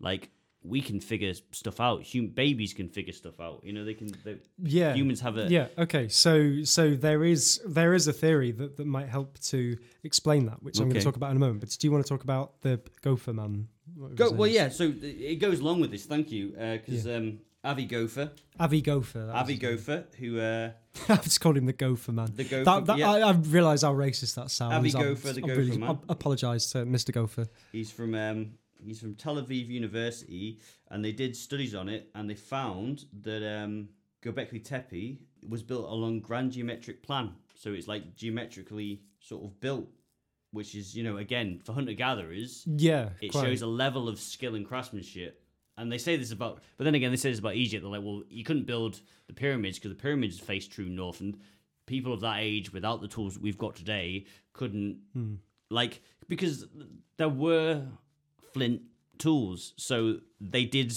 like 0.00 0.30
we 0.62 0.80
can 0.80 1.00
figure 1.00 1.32
stuff 1.52 1.80
out. 1.80 2.04
Hum- 2.12 2.28
babies 2.28 2.72
can 2.74 2.88
figure 2.88 3.12
stuff 3.12 3.40
out. 3.40 3.60
You 3.62 3.72
know, 3.72 3.84
they 3.84 3.94
can. 3.94 4.08
They, 4.24 4.36
yeah, 4.62 4.94
humans 4.94 5.20
have 5.20 5.36
a 5.36 5.48
yeah. 5.48 5.68
Okay, 5.78 6.08
so 6.08 6.62
so 6.64 6.94
there 6.94 7.24
is 7.24 7.60
there 7.66 7.94
is 7.94 8.08
a 8.08 8.12
theory 8.12 8.52
that, 8.52 8.76
that 8.76 8.86
might 8.86 9.08
help 9.08 9.38
to 9.40 9.76
explain 10.04 10.46
that, 10.46 10.62
which 10.62 10.78
I'm 10.78 10.88
going 10.88 11.00
to 11.00 11.04
talk 11.04 11.16
about 11.16 11.30
in 11.30 11.36
a 11.36 11.40
moment. 11.40 11.60
But 11.60 11.70
do 11.70 11.86
you 11.86 11.92
want 11.92 12.04
to 12.04 12.08
talk 12.08 12.24
about 12.24 12.60
the 12.62 12.80
Gopher 13.02 13.32
Man? 13.32 13.68
Go, 14.14 14.30
well, 14.30 14.48
yeah. 14.48 14.68
So 14.68 14.92
it 15.00 15.40
goes 15.40 15.60
along 15.60 15.80
with 15.80 15.90
this. 15.90 16.04
Thank 16.04 16.30
you, 16.30 16.50
because 16.50 17.06
um, 17.06 17.40
Avi 17.64 17.86
Gopher, 17.86 18.30
Avi 18.58 18.80
Gopher. 18.80 19.30
Avi. 19.32 19.56
Gopher, 19.56 20.04
who 20.18 20.38
uh, 20.38 20.70
I've 21.08 21.24
just 21.24 21.40
called 21.40 21.56
him 21.56 21.66
the 21.66 21.72
Gopher 21.72 22.12
Man. 22.12 22.32
the 22.34 22.44
Gopher, 22.44 22.64
That, 22.64 22.86
that, 22.86 22.98
yeah, 22.98 23.10
I, 23.10 23.20
I 23.20 23.32
realise 23.32 23.82
how 23.82 23.92
racist 23.94 24.34
that 24.36 24.50
sounds. 24.50 24.74
Avi 24.74 24.90
Gopher, 24.92 25.32
the 25.32 25.42
I'm 25.42 25.48
Gopher 25.48 25.60
really, 25.60 25.78
Man. 25.78 25.98
I 26.08 26.12
apologise 26.12 26.70
to 26.72 26.78
Mr. 26.84 27.12
Gopher. 27.12 27.46
he's 27.72 27.90
from 27.90 28.14
um, 28.14 28.52
he's 28.84 29.00
from 29.00 29.14
Tel 29.14 29.36
Aviv 29.36 29.68
University, 29.68 30.58
and 30.90 31.04
they 31.04 31.12
did 31.12 31.36
studies 31.36 31.74
on 31.74 31.88
it, 31.88 32.10
and 32.14 32.28
they 32.28 32.34
found 32.34 33.04
that 33.22 33.42
um, 33.62 33.88
Göbekli 34.22 34.62
Tepe 34.64 35.18
was 35.48 35.62
built 35.62 35.88
along 35.90 36.20
grand 36.20 36.52
geometric 36.52 37.02
plan, 37.02 37.32
so 37.54 37.72
it's 37.72 37.88
like 37.88 38.14
geometrically 38.16 39.02
sort 39.20 39.44
of 39.44 39.60
built, 39.60 39.88
which 40.52 40.74
is 40.74 40.96
you 40.96 41.02
know 41.04 41.16
again 41.18 41.60
for 41.64 41.72
hunter 41.72 41.92
gatherers. 41.92 42.64
Yeah, 42.66 43.10
it 43.20 43.32
quite. 43.32 43.44
shows 43.44 43.62
a 43.62 43.66
level 43.66 44.08
of 44.08 44.18
skill 44.18 44.54
and 44.54 44.66
craftsmanship. 44.66 45.42
And 45.76 45.92
they 45.92 45.98
say 45.98 46.16
this 46.16 46.32
about, 46.32 46.60
but 46.76 46.82
then 46.82 46.96
again, 46.96 47.12
they 47.12 47.16
say 47.16 47.30
this 47.30 47.38
about 47.38 47.54
Egypt. 47.54 47.84
They're 47.84 47.92
like, 47.92 48.02
well, 48.02 48.24
you 48.28 48.42
couldn't 48.42 48.66
build 48.66 49.00
the 49.28 49.32
pyramids 49.32 49.78
because 49.78 49.92
the 49.96 50.02
pyramids 50.02 50.36
face 50.40 50.66
true 50.66 50.88
north, 50.88 51.20
and 51.20 51.36
people 51.86 52.12
of 52.12 52.20
that 52.22 52.38
age, 52.40 52.72
without 52.72 53.00
the 53.00 53.06
tools 53.06 53.38
we've 53.38 53.56
got 53.58 53.76
today, 53.76 54.26
couldn't 54.52 54.98
Hmm. 55.12 55.34
like 55.70 56.00
because 56.28 56.66
there 57.16 57.28
were 57.28 57.84
flint 58.52 58.82
tools, 59.18 59.74
so 59.76 60.18
they 60.40 60.64
did 60.64 60.92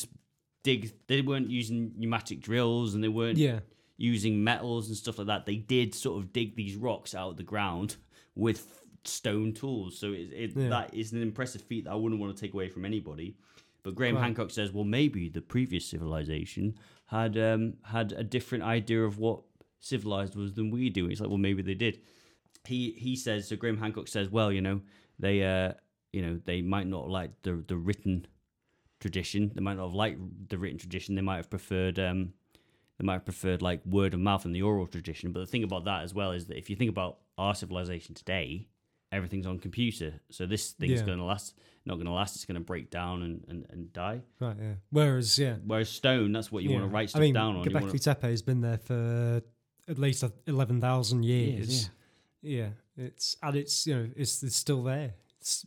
dig. 0.64 0.91
They 1.08 1.22
weren't 1.22 1.49
using 1.49 1.93
pneumatic 1.97 2.41
drills, 2.41 2.93
and 2.93 3.04
they 3.04 3.08
weren't 3.10 3.38
Yeah, 3.38 3.60
using 3.97 4.43
metals 4.43 4.88
and 4.88 4.97
stuff 4.97 5.18
like 5.18 5.28
that. 5.28 5.45
They 5.45 5.56
did 5.58 5.93
sort 5.95 6.22
of 6.24 6.34
dig 6.34 6.56
these 6.56 6.76
rocks 6.76 7.14
out 7.16 7.30
of 7.32 7.38
the 7.38 7.43
ground 7.43 7.95
with 8.36 8.84
stone 9.04 9.54
tools. 9.54 9.97
So 9.97 10.12
it, 10.14 10.30
it 10.34 10.52
Yeah. 10.56 10.70
that 10.70 10.93
is 10.93 11.12
an 11.14 11.22
impressive 11.22 11.62
feat 11.62 11.86
that 11.86 11.91
I 11.91 11.95
wouldn't 11.95 12.22
want 12.22 12.36
to 12.36 12.39
take 12.41 12.54
away 12.54 12.70
from 12.70 12.86
anybody. 12.86 13.36
But 13.84 13.95
Graham 13.95 14.16
Right. 14.16 14.22
Hancock 14.26 14.52
says, 14.52 14.72
well, 14.72 14.84
maybe 14.84 15.28
the 15.28 15.41
previous 15.41 15.86
civilization 15.88 16.76
had 17.08 17.36
um, 17.38 17.74
had 17.84 18.12
a 18.12 18.24
different 18.24 18.64
idea 18.64 19.04
of 19.04 19.18
what 19.18 19.41
civilized 19.80 20.36
was 20.36 20.54
than 20.54 20.70
we 20.70 20.89
do. 20.91 21.08
It's 21.08 21.20
like, 21.20 21.30
well, 21.30 21.39
maybe 21.39 21.64
they 21.64 21.74
did. 21.74 21.99
He 22.68 22.91
he 22.91 23.16
says 23.16 23.47
so. 23.47 23.56
Graham 23.56 23.78
Hancock 23.80 24.08
says, 24.08 24.30
well, 24.30 24.52
you 24.52 24.62
know, 24.62 24.82
they 25.18 25.43
uh, 25.43 25.74
you 26.14 26.22
know, 26.22 26.39
they 26.45 26.62
might 26.62 26.88
not 26.88 27.09
like 27.09 27.32
the 27.43 27.64
the 27.68 27.78
written 27.78 28.28
tradition. 28.99 29.51
They 29.55 29.62
might 29.62 29.78
not 29.78 29.86
have 29.88 29.93
liked 29.95 30.49
the 30.49 30.57
written 30.57 30.78
tradition. 30.78 31.16
They 31.16 31.22
might 31.22 31.38
have 31.38 31.49
preferred 31.49 31.99
um, 31.99 32.34
they 32.99 33.05
might 33.05 33.14
have 33.14 33.26
preferred 33.26 33.62
like 33.62 33.82
word 33.86 34.14
of 34.14 34.20
mouth 34.20 34.45
and 34.45 34.55
the 34.55 34.62
oral 34.62 34.88
tradition. 34.88 35.32
But 35.32 35.39
the 35.41 35.45
thing 35.47 35.64
about 35.64 35.86
that 35.86 36.03
as 36.03 36.14
well 36.14 36.32
is 36.32 36.45
that 36.47 36.57
if 36.57 36.70
you 36.70 36.76
think 36.76 36.89
about 36.89 37.18
our 37.38 37.55
civilization 37.55 38.14
today, 38.14 38.68
everything's 39.12 39.47
on 39.47 39.57
computer. 39.59 40.14
So 40.30 40.45
this 40.45 40.72
thing's 40.72 40.99
Yeah. 40.99 41.05
going 41.07 41.18
to 41.18 41.24
last, 41.24 41.55
not 41.86 41.95
going 41.95 42.05
to 42.05 42.12
last. 42.12 42.36
It's 42.36 42.45
going 42.45 42.55
to 42.55 42.62
break 42.62 42.91
down 42.91 43.24
and, 43.24 43.43
and, 43.47 43.66
and 43.72 43.91
die. 43.93 44.22
right. 44.39 44.55
Yeah. 44.62 44.74
Whereas, 44.91 45.39
yeah, 45.39 45.55
Whereas 45.66 45.89
stone, 45.89 46.32
that's 46.32 46.51
what 46.51 46.64
you 46.64 46.72
want 46.72 46.84
to 46.84 46.89
write 46.89 47.03
I 47.03 47.05
stuff 47.07 47.22
mean, 47.22 47.34
down 47.34 47.55
on. 47.55 47.66
Göbekli 47.66 47.82
wanna- 47.82 47.97
Tepe 47.99 48.24
has 48.30 48.41
been 48.43 48.62
there 48.62 48.78
for 48.78 49.41
at 49.88 49.97
least 49.97 50.24
eleven 50.45 50.80
thousand 50.80 51.24
years. 51.24 51.70
Years, 51.70 51.89
yeah, 52.43 52.70
it's 52.97 53.36
and 53.41 53.55
it's 53.55 53.88
you 53.88 53.95
know 53.95 54.09
it's, 54.16 54.43
it's 54.43 54.55
still 54.55 54.84
there. 54.84 55.16
It's 55.39 55.66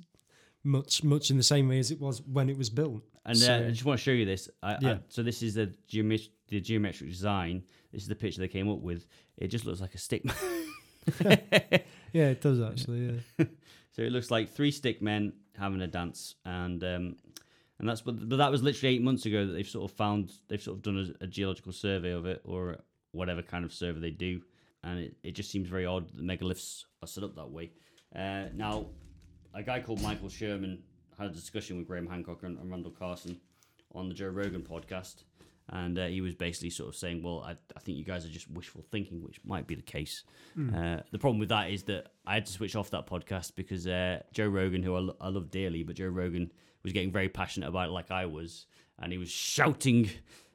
much 0.64 1.04
much 1.04 1.30
in 1.30 1.36
the 1.36 1.42
same 1.42 1.68
way 1.68 1.78
as 1.78 1.90
it 1.90 2.00
was 2.00 2.22
when 2.22 2.48
it 2.50 2.56
was 2.58 2.70
built. 2.70 3.02
And 3.26 3.36
So- 3.38 3.52
uh, 3.54 3.58
I 3.66 3.70
just 3.70 3.84
want 3.84 3.98
to 4.00 4.02
show 4.04 4.10
you 4.12 4.24
this. 4.24 4.48
I, 4.62 4.72
I, 4.74 4.98
so 5.08 5.22
this 5.22 5.42
is 5.42 5.54
the, 5.54 5.72
geomet- 5.88 6.30
the 6.48 6.60
geometric 6.60 7.08
design. 7.10 7.62
This 7.92 8.02
is 8.02 8.08
the 8.08 8.14
picture 8.14 8.40
they 8.40 8.48
came 8.48 8.68
up 8.70 8.80
with. 8.80 9.06
It 9.38 9.48
just 9.48 9.64
looks 9.66 9.80
like 9.80 9.94
a 9.94 9.98
stick. 9.98 10.24
Yeah, 12.12 12.28
it 12.28 12.40
does 12.40 12.60
actually. 12.60 13.20
Yeah. 13.38 13.46
So 13.92 14.02
it 14.02 14.10
looks 14.10 14.28
like 14.28 14.48
three 14.50 14.72
stick 14.72 15.00
men 15.00 15.32
having 15.56 15.80
a 15.80 15.86
dance, 15.86 16.34
and 16.44 16.82
um, 16.82 17.16
and 17.78 17.88
that's 17.88 18.00
but, 18.00 18.28
but 18.28 18.38
that 18.38 18.50
was 18.50 18.60
literally 18.60 18.96
eight 18.96 19.02
months 19.02 19.24
ago 19.24 19.46
that 19.46 19.52
they've 19.52 19.68
sort 19.68 19.88
of 19.88 19.96
found 19.96 20.32
they've 20.48 20.60
sort 20.60 20.78
of 20.78 20.82
done 20.82 21.14
a, 21.20 21.24
a 21.24 21.26
geological 21.28 21.70
survey 21.70 22.10
of 22.10 22.26
it 22.26 22.40
or 22.44 22.78
whatever 23.12 23.40
kind 23.40 23.64
of 23.64 23.72
survey 23.72 24.00
they 24.00 24.10
do, 24.10 24.40
and 24.82 24.98
it, 24.98 25.16
it 25.22 25.32
just 25.36 25.48
seems 25.48 25.68
very 25.68 25.86
odd 25.86 26.08
that 26.08 26.16
the 26.16 26.24
megaliths 26.24 26.82
are 27.02 27.06
set 27.06 27.22
up 27.22 27.36
that 27.36 27.48
way. 27.48 27.70
Uh, 28.16 28.46
now, 28.52 28.86
a 29.54 29.62
guy 29.62 29.80
called 29.80 30.02
Michael 30.02 30.28
Shermer 30.28 30.78
had 31.18 31.28
a 31.28 31.30
discussion 31.30 31.78
with 31.78 31.86
Graham 31.86 32.06
Hancock 32.06 32.42
and, 32.42 32.58
and 32.58 32.70
Randall 32.70 32.90
Carlson 32.92 33.40
on 33.94 34.08
the 34.08 34.14
Joe 34.14 34.28
Rogan 34.28 34.62
podcast, 34.62 35.22
and 35.70 35.98
uh, 35.98 36.06
he 36.06 36.20
was 36.20 36.34
basically 36.34 36.70
sort 36.70 36.88
of 36.88 36.96
saying, 36.96 37.22
"Well, 37.22 37.40
I, 37.46 37.52
I 37.76 37.80
think 37.80 37.96
you 37.98 38.04
guys 38.04 38.24
are 38.26 38.30
just 38.30 38.50
wishful 38.50 38.84
thinking, 38.90 39.22
which 39.22 39.40
might 39.44 39.66
be 39.66 39.74
the 39.76 39.82
case." 39.82 40.24
Uh, 40.74 41.00
the 41.12 41.18
problem 41.18 41.38
with 41.38 41.48
that 41.50 41.70
is 41.70 41.84
that 41.84 42.08
I 42.26 42.34
had 42.34 42.46
to 42.46 42.52
switch 42.52 42.74
off 42.76 42.90
that 42.90 43.06
podcast 43.06 43.54
because 43.54 43.86
uh, 43.86 44.20
Joe 44.32 44.48
Rogan, 44.48 44.82
who 44.82 44.94
I, 44.96 45.00
lo- 45.00 45.16
I 45.20 45.28
love 45.28 45.50
dearly, 45.50 45.82
but 45.84 45.96
Joe 45.96 46.06
Rogan 46.08 46.52
was 46.82 46.92
getting 46.92 47.12
very 47.12 47.28
passionate 47.28 47.68
about 47.68 47.88
it, 47.88 47.92
like 47.92 48.10
I 48.10 48.26
was, 48.26 48.66
and 48.98 49.12
he 49.12 49.18
was 49.18 49.30
shouting. 49.30 50.10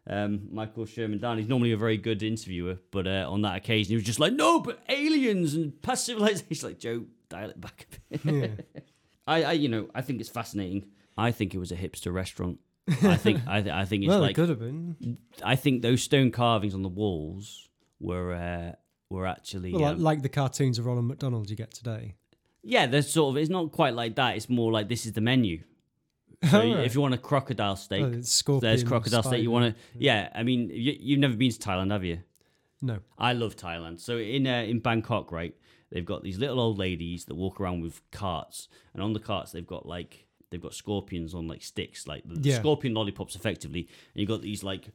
Um, 0.07 0.47
Michael 0.51 0.85
Shermer 0.85 1.21
down. 1.21 1.37
He's 1.37 1.47
normally 1.47 1.71
a 1.71 1.77
very 1.77 1.97
good 1.97 2.23
interviewer, 2.23 2.79
but 2.89 3.05
uh, 3.05 3.27
on 3.29 3.41
that 3.43 3.57
occasion, 3.57 3.89
he 3.91 3.95
was 3.95 4.05
just 4.05 4.19
like, 4.19 4.33
"No, 4.33 4.59
but 4.59 4.79
aliens 4.89 5.53
and 5.53 5.79
past 5.81 6.05
civilizations." 6.05 6.63
Like 6.63 6.79
Joe, 6.79 7.05
dial 7.29 7.49
it 7.49 7.59
back 7.61 7.87
a 8.11 8.17
bit. 8.17 8.33
yeah. 8.75 8.81
I, 9.27 9.43
I, 9.43 9.51
you 9.53 9.69
know, 9.69 9.89
I 9.93 10.01
think 10.01 10.19
it's 10.21 10.29
fascinating. 10.29 10.87
I 11.17 11.31
think 11.31 11.53
it 11.53 11.59
was 11.59 11.71
a 11.71 11.75
hipster 11.75 12.11
restaurant. 12.13 12.59
I 13.03 13.15
think, 13.17 13.41
I, 13.47 13.61
th- 13.61 13.73
I 13.73 13.85
think 13.85 14.03
it's 14.03 14.09
well, 14.09 14.21
like, 14.21 14.31
it 14.31 14.33
could 14.35 14.49
have 14.49 14.59
been. 14.59 15.17
I 15.43 15.55
think 15.55 15.81
those 15.83 16.01
stone 16.01 16.31
carvings 16.31 16.73
on 16.73 16.81
the 16.81 16.89
walls 16.89 17.69
were, 17.99 18.33
uh, 18.33 18.71
were 19.09 19.27
actually, 19.27 19.71
Well, 19.73 19.81
like, 19.81 19.95
um, 19.95 19.99
like 20.01 20.21
the 20.23 20.29
cartoons 20.29 20.79
of 20.79 20.85
Ronald 20.87 21.05
McDonald 21.05 21.49
you 21.49 21.55
get 21.55 21.71
today. 21.71 22.15
yeah, 22.63 22.87
there's 22.87 23.11
sort 23.11 23.33
of, 23.35 23.37
it's 23.41 23.49
not 23.51 23.71
quite 23.71 23.93
like 23.93 24.15
that. 24.15 24.35
It's 24.35 24.49
more 24.49 24.71
like 24.71 24.89
this 24.89 25.05
is 25.05 25.13
the 25.13 25.21
menu. 25.21 25.63
So 26.49 26.61
Alright. 26.61 26.85
if 26.85 26.95
you 26.95 27.01
want 27.01 27.13
a 27.13 27.17
crocodile 27.17 27.75
steak, 27.75 28.01
Oh, 28.01 28.21
scorpion, 28.21 28.61
there's 28.71 28.83
crocodile 28.85 29.23
steak. 29.23 29.43
You 29.43 29.51
want 29.51 29.75
to, 29.75 29.81
yeah. 29.97 30.29
I 30.33 30.43
mean, 30.43 30.69
you, 30.69 30.95
you've 30.97 31.19
never 31.19 31.35
been 31.35 31.51
to 31.51 31.59
Thailand, 31.59 31.91
have 31.91 32.05
you? 32.05 32.19
No. 32.81 32.99
I 33.17 33.33
love 33.33 33.57
Thailand. 33.57 33.99
So 33.99 34.17
in 34.17 34.47
uh, 34.47 34.61
in 34.61 34.79
Bangkok, 34.79 35.33
right, 35.33 35.53
they've 35.91 36.05
got 36.05 36.23
these 36.23 36.37
little 36.37 36.59
old 36.59 36.77
ladies 36.77 37.25
that 37.25 37.35
walk 37.35 37.59
around 37.59 37.81
with 37.81 38.01
carts, 38.11 38.67
and 38.93 39.01
on 39.03 39.13
the 39.13 39.19
carts 39.19 39.51
they've 39.51 39.65
got 39.67 39.85
like 39.85 40.27
they've 40.51 40.61
got 40.61 40.73
scorpions 40.73 41.33
on 41.35 41.47
like 41.47 41.61
sticks, 41.61 42.07
like 42.07 42.23
the 42.25 42.49
Yeah. 42.49 42.59
scorpion 42.59 42.93
lollipops, 42.95 43.35
effectively. 43.35 43.81
And 43.81 44.21
you've 44.21 44.29
got 44.29 44.41
these 44.41 44.63
like 44.63 44.89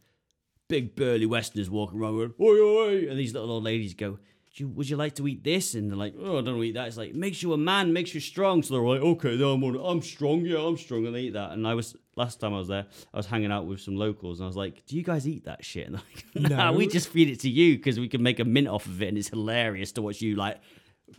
big 0.68 0.96
burly 0.96 1.26
Westerners 1.26 1.70
walking 1.70 2.00
around 2.00 2.16
with 2.16 2.32
oi 2.40 2.58
oi, 2.60 3.08
and 3.08 3.18
these 3.18 3.32
little 3.34 3.50
old 3.52 3.64
ladies 3.64 3.94
go. 3.94 4.18
You- 4.56 4.68
Would 4.68 4.88
you 4.88 4.96
like 4.96 5.16
to 5.16 5.26
eat 5.26 5.42
this? 5.42 5.74
And 5.74 5.90
they're 5.90 5.96
like, 5.98 6.14
oh, 6.16 6.38
I 6.38 6.40
don't 6.40 6.54
want 6.54 6.58
to 6.58 6.62
eat 6.62 6.74
that. 6.74 6.86
It's 6.86 6.96
like, 6.96 7.12
makes 7.12 7.42
you 7.42 7.52
a 7.54 7.56
man, 7.56 7.92
makes 7.92 8.14
you 8.14 8.20
strong. 8.20 8.62
So 8.62 8.74
they're 8.74 8.84
like, 8.86 9.00
okay, 9.00 9.34
then 9.36 9.48
I'm, 9.48 9.64
on, 9.64 9.74
I'm 9.84 10.00
strong. 10.00 10.46
Yeah, 10.46 10.58
I'm 10.64 10.76
strong. 10.76 11.06
And 11.06 11.14
they 11.16 11.22
eat 11.22 11.32
that. 11.32 11.50
And 11.50 11.66
I 11.66 11.74
was, 11.74 11.96
last 12.14 12.38
time 12.38 12.54
I 12.54 12.58
was 12.58 12.68
there, 12.68 12.86
I 13.12 13.16
was 13.16 13.26
hanging 13.26 13.50
out 13.50 13.66
with 13.66 13.80
some 13.80 13.96
locals 13.96 14.38
and 14.38 14.44
I 14.44 14.46
was 14.46 14.56
like, 14.56 14.86
do 14.86 14.94
you 14.94 15.02
guys 15.02 15.26
eat 15.26 15.46
that 15.46 15.64
shit? 15.64 15.88
And 15.88 15.96
they're 15.96 16.02
like, 16.42 16.50
nah, 16.56 16.70
No. 16.70 16.78
we 16.78 16.86
just 16.86 17.08
feed 17.08 17.30
it 17.30 17.40
to 17.40 17.50
you 17.50 17.76
because 17.76 17.98
we 17.98 18.08
can 18.08 18.22
make 18.22 18.38
a 18.38 18.44
mint 18.44 18.68
off 18.68 18.86
of 18.86 19.02
it 19.02 19.08
and 19.08 19.18
it's 19.18 19.26
hilarious 19.28 19.90
to 19.90 20.02
watch 20.02 20.22
you 20.22 20.36
like 20.36 20.58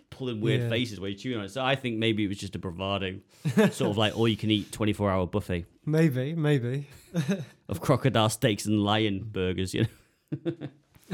pulling 0.10 0.42
weird 0.42 0.62
Yeah. 0.62 0.70
faces 0.70 1.00
while 1.00 1.10
you're 1.10 1.18
chewing 1.18 1.40
on 1.40 1.46
it. 1.46 1.50
So 1.52 1.64
I 1.64 1.76
think 1.76 1.98
maybe 1.98 2.24
it 2.24 2.28
was 2.28 2.38
just 2.38 2.56
a 2.56 2.60
bravado, 2.60 3.20
sort 3.56 3.82
of 3.82 3.98
like 3.98 4.18
all 4.18 4.28
you 4.28 4.38
can 4.38 4.52
eat 4.52 4.72
24 4.72 5.12
hour 5.12 5.28
buffet 5.28 5.66
Maybe, 5.86 6.34
maybe. 6.36 6.88
of 7.70 7.82
crocodile 7.82 8.30
steaks 8.30 8.66
and 8.66 8.84
lion 8.84 9.28
burgers, 9.32 9.74
you 9.74 9.86
know? 10.44 10.52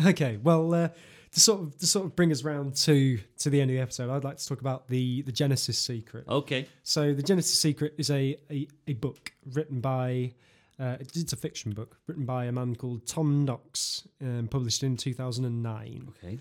Okay, 0.05 0.38
well, 0.41 0.73
uh, 0.73 0.88
to 1.34 1.39
sort 1.39 1.61
of 1.61 1.77
to 1.79 1.86
sort 1.86 2.05
of 2.05 2.15
bring 2.15 2.32
us 2.32 2.43
round 2.43 2.75
to 2.75 3.19
to 3.39 3.49
the 3.49 3.59
end 3.61 3.69
of 3.71 3.75
the 3.75 3.82
episode, 3.82 4.09
I'd 4.09 4.23
like 4.23 4.38
to 4.38 4.47
talk 4.47 4.61
about 4.61 4.88
the 4.88 5.21
the 5.23 5.32
Genesis 5.32 5.77
secret. 5.77 6.25
Okay. 6.27 6.67
So, 6.84 7.13
the 7.13 7.21
Genesis 7.23 7.59
secret 7.59 7.93
is 7.97 8.09
a 8.09 8.38
a, 8.49 8.67
a 8.88 8.93
book 8.93 9.34
written 9.53 9.82
by. 9.82 10.34
Uh, 10.79 10.97
it's 10.99 11.32
a 11.32 11.36
fiction 11.38 11.73
book 11.73 11.97
written 12.07 12.25
by 12.25 12.45
a 12.45 12.51
man 12.51 12.75
called 12.75 13.05
Tom 13.05 13.45
Knox, 13.45 14.07
um, 14.21 14.47
published 14.49 14.82
in 14.82 14.97
2009. 14.97 16.09
Okay. 16.23 16.39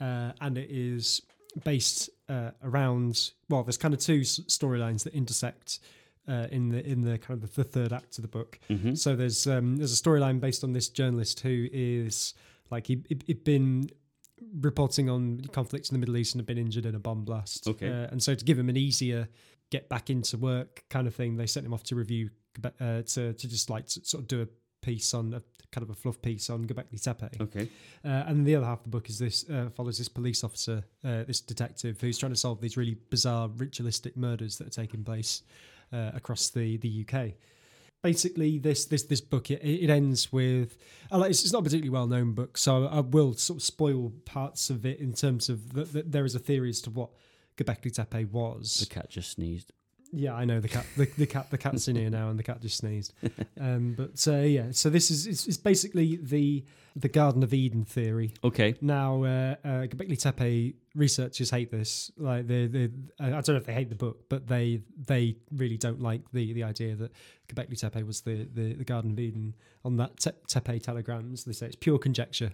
uh, 0.00 0.32
and 0.40 0.56
it 0.56 0.70
is 0.70 1.20
based 1.62 2.10
uh, 2.28 2.50
around 2.62 3.30
well 3.48 3.62
there's 3.62 3.76
kind 3.76 3.94
of 3.94 4.00
two 4.00 4.20
s- 4.20 4.40
storylines 4.48 5.04
that 5.04 5.14
intersect 5.14 5.78
uh, 6.26 6.46
in 6.50 6.70
the 6.70 6.84
in 6.84 7.02
the 7.02 7.18
kind 7.18 7.42
of 7.42 7.54
the, 7.54 7.62
third 7.64 7.92
act 7.92 8.18
of 8.18 8.22
the 8.22 8.28
book 8.28 8.58
Mhm. 8.70 8.96
so 8.96 9.14
there's 9.14 9.46
um, 9.46 9.76
there's 9.76 9.92
a 9.98 10.02
storyline 10.02 10.40
based 10.40 10.64
on 10.64 10.72
this 10.72 10.88
journalist 10.88 11.40
who 11.40 11.68
is 11.72 12.34
like 12.70 12.86
he 12.86 13.02
he- 13.08 13.20
he'd 13.26 13.44
been 13.44 13.88
reporting 14.60 15.08
on 15.08 15.40
conflicts 15.52 15.90
in 15.90 15.94
the 15.94 15.98
Middle 15.98 16.16
East 16.16 16.34
and 16.34 16.40
had 16.40 16.46
been 16.46 16.58
injured 16.58 16.86
in 16.86 16.94
a 16.94 16.98
bomb 16.98 17.24
blast 17.24 17.68
Okay. 17.68 17.88
uh, 17.88 18.08
and 18.10 18.22
so 18.22 18.34
to 18.34 18.44
give 18.44 18.58
him 18.58 18.68
an 18.68 18.76
easier 18.76 19.28
get 19.70 19.88
back 19.88 20.10
into 20.10 20.36
work 20.36 20.84
kind 20.90 21.06
of 21.06 21.14
thing 21.14 21.36
they 21.36 21.46
sent 21.46 21.64
him 21.64 21.72
off 21.74 21.82
to 21.84 21.94
review 21.96 22.30
uh, 22.80 23.02
to 23.02 23.32
to 23.34 23.48
just 23.48 23.70
like 23.70 23.84
s- 23.84 23.98
sort 24.02 24.22
of 24.22 24.28
do 24.28 24.42
a 24.42 24.48
piece 24.84 25.14
on 25.14 25.34
a 25.34 25.42
kind 25.74 25.82
of 25.82 25.90
a 25.90 25.94
fluff 25.94 26.20
piece 26.22 26.48
on 26.50 26.64
Göbekli 26.66 27.00
Tepe 27.02 27.28
Okay. 27.40 27.68
uh, 28.04 28.28
and 28.28 28.46
the 28.46 28.54
other 28.56 28.66
half 28.66 28.78
of 28.78 28.84
the 28.84 28.90
book 28.90 29.08
is 29.10 29.18
this 29.18 29.44
uh, 29.50 29.68
follows 29.74 29.98
this 29.98 30.08
police 30.08 30.44
officer, 30.44 30.84
uh, 31.04 31.24
this 31.24 31.40
detective 31.40 32.00
who's 32.00 32.16
trying 32.18 32.32
to 32.32 32.38
solve 32.38 32.60
these 32.60 32.76
really 32.76 32.96
bizarre 33.10 33.48
ritualistic 33.48 34.16
murders 34.16 34.58
that 34.58 34.66
are 34.68 34.82
taking 34.82 35.02
place 35.04 35.42
uh, 35.92 36.10
across 36.14 36.50
the 36.50 36.76
the 36.78 37.04
UK. 37.04 37.32
Basically, 38.02 38.58
this 38.58 38.84
this 38.84 39.02
this 39.04 39.20
book 39.22 39.50
it, 39.50 39.62
it 39.64 39.90
ends 39.90 40.30
with 40.32 40.76
uh, 41.10 41.20
it's, 41.22 41.52
not 41.52 41.60
a 41.60 41.62
particularly 41.62 41.90
well 41.90 42.06
known 42.06 42.32
book, 42.32 42.58
so 42.58 42.86
I 42.86 43.00
will 43.00 43.32
sort 43.34 43.58
of 43.58 43.62
spoil 43.62 44.12
parts 44.26 44.70
of 44.70 44.84
it 44.84 45.00
in 45.00 45.12
terms 45.14 45.48
of 45.48 45.72
that 45.72 45.92
that 45.94 46.12
there 46.12 46.24
is 46.26 46.34
a 46.34 46.38
theory 46.38 46.68
as 46.68 46.80
to 46.82 46.90
what 46.90 47.10
Göbekli 47.56 47.92
Tepe 47.92 48.30
was. 48.30 48.80
The 48.80 48.94
cat 48.94 49.08
just 49.08 49.30
sneezed. 49.32 49.72
Yeah, 50.16 50.34
I 50.34 50.44
know 50.44 50.60
the 50.60 50.68
cat. 50.68 50.86
The, 50.96 51.06
the 51.18 51.26
cat. 51.26 51.50
The 51.50 51.58
cat's 51.58 51.88
in 51.88 51.96
here 51.96 52.10
now, 52.10 52.30
and 52.30 52.38
the 52.38 52.42
cat 52.42 52.60
just 52.60 52.78
sneezed. 52.78 53.12
Um, 53.60 53.94
but 53.96 54.26
uh, 54.26 54.38
yeah, 54.38 54.72
so 54.72 54.90
this 54.90 55.10
is 55.10 55.26
it's, 55.26 55.46
it's 55.46 55.56
basically 55.56 56.16
the 56.16 56.64
the 56.96 57.08
Garden 57.08 57.42
of 57.42 57.54
Eden 57.54 57.84
theory. 57.84 58.34
Okay. 58.42 58.74
Now, 58.80 59.22
uh, 59.22 59.54
uh, 59.64 59.68
Göbekli 59.86 60.20
Tepe 60.20 60.74
researchers 60.94 61.50
hate 61.50 61.70
this. 61.70 62.10
Like 62.18 62.46
they, 62.46 62.66
they, 62.66 62.90
I 63.18 63.30
don't 63.30 63.48
know 63.48 63.56
if 63.56 63.64
they 63.64 63.72
hate 63.72 63.88
the 63.88 63.94
book, 63.94 64.28
but 64.28 64.46
they 64.48 64.82
they 65.06 65.36
really 65.52 65.76
don't 65.76 66.00
like 66.00 66.20
the 66.32 66.52
the 66.52 66.64
idea 66.64 66.94
that 66.96 67.12
Göbekli 67.48 67.78
Tepe 67.78 68.04
was 68.04 68.22
the, 68.22 68.46
the, 68.52 68.74
the 68.74 68.84
Garden 68.84 69.12
of 69.12 69.18
Eden. 69.18 69.54
On 69.84 69.96
that 69.96 70.18
te- 70.18 70.30
Tepe 70.48 70.82
telegrams, 70.82 71.44
they 71.44 71.52
say 71.52 71.66
it's 71.66 71.76
pure 71.76 71.98
conjecture. 71.98 72.52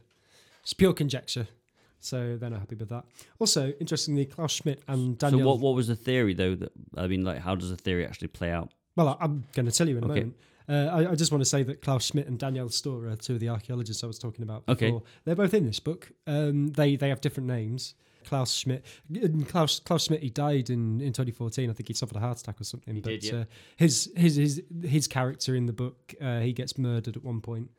It's 0.62 0.74
pure 0.74 0.92
conjecture. 0.92 1.48
So 2.00 2.36
they're 2.36 2.50
not 2.50 2.60
happy 2.60 2.76
with 2.76 2.88
that. 2.88 3.04
Also, 3.38 3.72
interestingly, 3.78 4.24
Klaus 4.26 4.52
Schmidt 4.52 4.82
and 4.88 5.18
Daniel. 5.18 5.40
So 5.40 5.46
what 5.46 5.58
what 5.60 5.74
was 5.74 5.86
the 5.88 5.96
theory 5.96 6.34
though? 6.34 6.54
That 6.54 6.72
I 6.96 7.06
mean, 7.06 7.24
like, 7.24 7.38
how 7.40 7.54
does 7.54 7.70
the 7.70 7.76
theory 7.76 8.06
actually 8.06 8.28
play 8.28 8.50
out? 8.50 8.72
Well, 8.96 9.08
I- 9.08 9.16
I'm 9.24 9.44
going 9.52 9.66
to 9.66 9.72
tell 9.72 9.88
you 9.88 9.98
in 9.98 10.04
a 10.04 10.06
Okay. 10.06 10.20
moment. 10.20 10.36
Uh, 10.68 10.72
I, 10.92 11.10
I 11.12 11.14
just 11.14 11.32
want 11.32 11.42
to 11.42 11.48
say 11.48 11.62
that 11.64 11.82
Klaus 11.82 12.04
Schmidt 12.06 12.26
and 12.28 12.38
Daniel 12.38 12.68
Stordeur, 12.68 13.20
two 13.20 13.34
of 13.34 13.40
the 13.40 13.48
archaeologists 13.48 14.04
I 14.04 14.06
was 14.06 14.18
talking 14.20 14.42
about 14.44 14.66
before, 14.66 14.88
Okay. 14.88 15.04
they're 15.24 15.34
both 15.34 15.52
in 15.52 15.66
this 15.66 15.80
book. 15.80 16.12
Um, 16.26 16.68
they 16.68 16.96
they 16.96 17.08
have 17.08 17.20
different 17.20 17.48
names. 17.48 17.94
Klaus 18.24 18.52
Schmidt, 18.54 18.84
and 19.12 19.48
Klaus 19.48 19.80
Klaus 19.80 20.04
Schmidt, 20.04 20.22
he 20.22 20.28
died 20.30 20.68
in, 20.70 21.00
in 21.00 21.12
2014. 21.12 21.70
I 21.70 21.72
think 21.72 21.88
he 21.88 21.94
suffered 21.94 22.16
a 22.16 22.20
heart 22.20 22.38
attack 22.38 22.60
or 22.60 22.64
something. 22.64 22.94
He 22.94 23.00
but 23.00 23.10
did, 23.20 23.24
yeah. 23.24 23.34
uh, 23.40 23.44
his 23.78 24.10
his 24.14 24.36
his 24.36 24.62
his 24.84 25.08
character 25.08 25.54
in 25.54 25.66
the 25.66 25.72
book, 25.72 26.14
uh, 26.20 26.40
he 26.40 26.52
gets 26.52 26.76
murdered 26.78 27.16
at 27.16 27.24
one 27.24 27.40
point. 27.40 27.70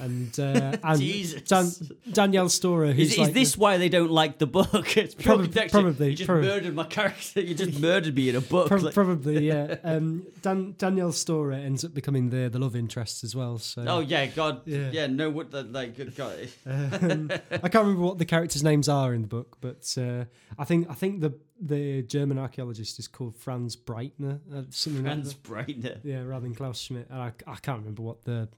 And 0.00 0.38
uh, 0.40 0.76
and 0.82 1.00
Jesus. 1.00 1.42
Dan, 1.42 1.70
Danielle 2.12 2.46
Stordeur, 2.48 2.92
who's 2.94 3.08
Is, 3.08 3.12
is 3.12 3.18
like 3.18 3.32
this 3.34 3.52
the- 3.54 3.60
why 3.60 3.76
they 3.76 3.88
don't 3.88 4.10
like 4.10 4.38
the 4.38 4.46
book? 4.46 4.96
It's 4.96 5.14
Probably- 5.14 5.68
probably, 5.68 6.10
You 6.10 6.16
just 6.16 6.28
murdered 6.28 6.74
my 6.74 6.84
character. 6.84 7.40
You 7.40 7.54
just 7.54 7.78
murdered 7.80 8.14
me 8.14 8.28
in 8.30 8.36
a 8.36 8.40
book. 8.40 8.68
Prob- 8.68 8.82
Like- 8.82 8.94
probably 8.94 9.46
yeah. 9.46 9.76
Um, 9.84 10.26
Dan, 10.42 10.74
Danielle 10.78 11.12
Stordeur 11.12 11.54
ends 11.54 11.84
up 11.84 11.94
becoming 11.94 12.30
the 12.30 12.48
the 12.48 12.58
love 12.58 12.74
interest 12.76 13.24
as 13.24 13.36
well. 13.36 13.58
So 13.58 13.84
oh 13.86 14.00
yeah, 14.00 14.26
God. 14.26 14.62
Yeah. 14.66 14.90
Yeah. 14.92 15.06
no. 15.06 15.30
What 15.30 15.50
the 15.50 15.62
like? 15.62 15.96
Good 15.96 16.16
God. 16.16 16.48
um, 16.66 17.30
I 17.50 17.68
can't 17.68 17.84
remember 17.86 18.02
what 18.02 18.18
the 18.18 18.24
characters' 18.24 18.62
names 18.62 18.88
are 18.88 19.14
in 19.14 19.22
the 19.22 19.28
book, 19.28 19.58
but 19.60 19.94
uh, 19.98 20.24
I 20.58 20.64
think 20.64 20.88
I 20.90 20.94
think 20.94 21.20
the 21.20 21.34
the 21.60 22.02
German 22.02 22.38
archaeologist 22.38 22.98
is 22.98 23.06
called 23.08 23.36
Franz 23.36 23.76
Breitner, 23.76 24.40
uh, 24.52 24.62
something 24.70 25.02
Franz 25.04 25.36
like 25.48 25.66
Breitner. 25.66 25.98
Yeah, 26.02 26.22
rather 26.22 26.44
than 26.46 26.54
Klaus 26.54 26.80
Schmidt. 26.80 27.06
And 27.10 27.20
I, 27.20 27.32
I 27.46 27.54
can't 27.56 27.78
remember 27.78 28.02
what 28.02 28.24
the 28.24 28.48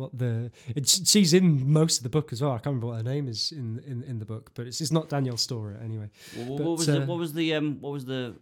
what 0.00 0.18
the 0.18 0.50
it's, 0.74 1.08
she's 1.08 1.32
in 1.34 1.72
most 1.72 1.98
of 1.98 2.02
the 2.02 2.08
book 2.10 2.32
as 2.32 2.42
well. 2.42 2.52
I 2.52 2.54
can't 2.56 2.66
remember 2.66 2.88
what 2.88 2.96
her 2.96 3.02
name 3.02 3.28
is 3.28 3.52
in 3.52 3.80
in, 3.86 4.02
in 4.02 4.18
the 4.18 4.24
book, 4.24 4.50
but 4.54 4.66
it's, 4.66 4.80
it's 4.80 4.90
not 4.92 5.08
Danielle 5.08 5.36
Stordeur 5.36 5.82
anyway. 5.84 6.10
What, 6.36 6.46
what 6.48 6.58
But, 6.58 6.70
was 6.70 6.86
the 6.86 7.02
uh, 7.02 7.06
what 7.06 7.18
was 7.18 7.32
the 7.32 7.54
um 7.54 7.80
what 7.80 7.92
was 7.92 8.04
the 8.04 8.34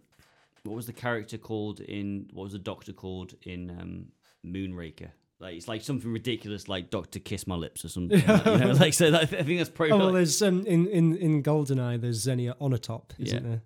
what 0.63 0.75
was 0.75 0.85
the 0.87 0.93
character 0.93 1.37
called 1.37 1.79
in 1.79 2.27
what 2.33 2.43
was 2.43 2.53
the 2.53 2.59
doctor 2.59 2.93
called 2.93 3.33
in 3.43 3.69
um 3.79 4.05
Moonraker? 4.45 5.11
Like 5.41 5.55
it's 5.55 5.67
like 5.69 5.81
something 5.83 6.11
ridiculous, 6.11 6.67
like 6.67 6.89
Doctor 6.89 7.19
Kiss 7.19 7.47
My 7.47 7.55
Lips 7.55 7.85
or 7.85 7.87
something. 7.89 8.21
like, 8.27 8.45
you 8.45 8.57
know, 8.57 8.71
like 8.85 8.93
so. 8.93 9.09
That, 9.11 9.21
I 9.21 9.25
think 9.25 9.57
that's 9.59 9.69
probably. 9.69 9.93
Oh 9.93 9.97
well, 9.97 10.05
like- 10.07 10.15
there's 10.15 10.41
um, 10.41 10.65
in 10.65 10.85
in 10.87 11.15
in 11.15 11.43
Goldeneye. 11.43 12.01
There's 12.01 12.17
Xenia 12.21 12.55
Onatop, 12.59 13.11
isn't 13.19 13.45
Yeah. 13.45 13.57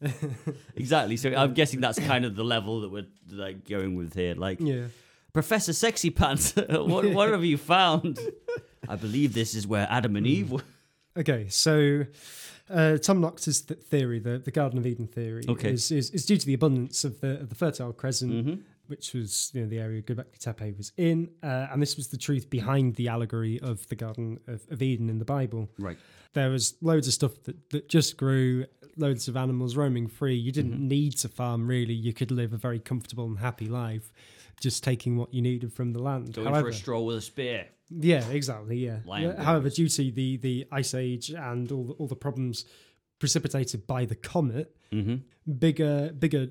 there? 0.00 0.12
exactly. 0.76 1.16
So 1.16 1.34
I'm 1.34 1.54
guessing 1.54 1.80
that's 1.80 1.98
kind 1.98 2.24
of 2.24 2.36
the 2.36 2.44
level 2.44 2.82
that 2.82 2.90
we're 2.90 3.06
like 3.32 3.68
going 3.68 3.96
with 3.96 4.14
here. 4.14 4.34
Like 4.34 4.60
Yeah. 4.60 4.86
Professor 5.32 5.72
Sexy 5.72 6.10
Pants, 6.10 6.54
what 6.68 7.04
what 7.12 7.30
have 7.30 7.44
you 7.44 7.56
found? 7.56 8.18
I 8.88 8.96
believe 8.96 9.34
this 9.34 9.54
is 9.54 9.66
where 9.66 9.86
Adam 9.90 10.16
and 10.16 10.26
Eve 10.26 10.50
were. 10.50 10.62
Okay, 11.16 11.46
so 11.48 12.04
uh, 12.70 12.96
Tom 12.98 13.20
Knox's 13.20 13.62
th- 13.62 13.80
theory, 13.80 14.18
the, 14.20 14.38
the 14.38 14.50
Garden 14.50 14.78
of 14.78 14.86
Eden 14.86 15.06
theory, 15.08 15.42
Okay. 15.48 15.72
is, 15.72 15.90
is, 15.90 16.10
is 16.10 16.24
due 16.24 16.36
to 16.36 16.46
the 16.46 16.54
abundance 16.54 17.04
of 17.04 17.20
the, 17.20 17.40
of 17.40 17.48
the 17.48 17.54
Fertile 17.56 17.92
Crescent, 17.92 18.32
Mhm. 18.32 18.60
which 18.86 19.12
was 19.12 19.50
you 19.52 19.62
know, 19.62 19.66
the 19.68 19.78
area 19.80 20.02
Göbekli 20.02 20.38
Tepe 20.38 20.76
was 20.76 20.92
in, 20.96 21.28
uh, 21.42 21.66
and 21.72 21.82
this 21.82 21.96
was 21.96 22.08
the 22.08 22.16
truth 22.16 22.48
behind 22.48 22.94
the 22.94 23.08
allegory 23.08 23.58
of 23.60 23.86
the 23.88 23.96
Garden 23.96 24.38
of, 24.46 24.62
of 24.70 24.80
Eden 24.82 25.10
in 25.10 25.18
the 25.18 25.24
Bible. 25.24 25.68
Right. 25.78 25.98
There 26.32 26.48
was 26.50 26.74
loads 26.80 27.08
of 27.08 27.12
stuff 27.14 27.42
that, 27.44 27.70
that 27.70 27.88
just 27.88 28.16
grew, 28.16 28.66
loads 28.96 29.26
of 29.26 29.36
animals 29.36 29.74
roaming 29.76 30.06
free. 30.06 30.36
You 30.36 30.52
didn't 30.52 30.74
Mm-hmm. 30.74 30.88
need 30.88 31.16
to 31.18 31.28
farm 31.28 31.66
really. 31.66 31.94
You 31.94 32.12
could 32.12 32.30
live 32.30 32.52
a 32.52 32.56
very 32.56 32.78
comfortable 32.78 33.26
and 33.26 33.38
happy 33.40 33.66
life, 33.66 34.12
just 34.60 34.84
taking 34.84 35.16
what 35.16 35.32
you 35.34 35.42
needed 35.42 35.72
from 35.72 35.92
the 35.92 35.98
land. 36.02 36.32
Going 36.34 36.46
However, 36.48 36.66
for 36.70 36.70
a 36.70 36.74
stroll 36.74 37.06
with 37.06 37.16
a 37.16 37.20
spear. 37.22 37.66
yeah, 37.90 38.24
exactly. 38.28 38.76
Yeah. 38.78 38.98
However, 39.42 39.68
due 39.70 39.88
to 39.88 40.10
the 40.12 40.36
the 40.36 40.66
ice 40.70 40.94
age 40.94 41.30
and 41.30 41.70
all 41.72 41.84
the, 41.84 41.92
all 41.94 42.06
the 42.06 42.16
problems 42.16 42.64
precipitated 43.18 43.86
by 43.86 44.04
the 44.04 44.14
comet, 44.14 44.76
Mm-hmm. 44.92 45.16
bigger 45.58 46.10
bigger 46.18 46.48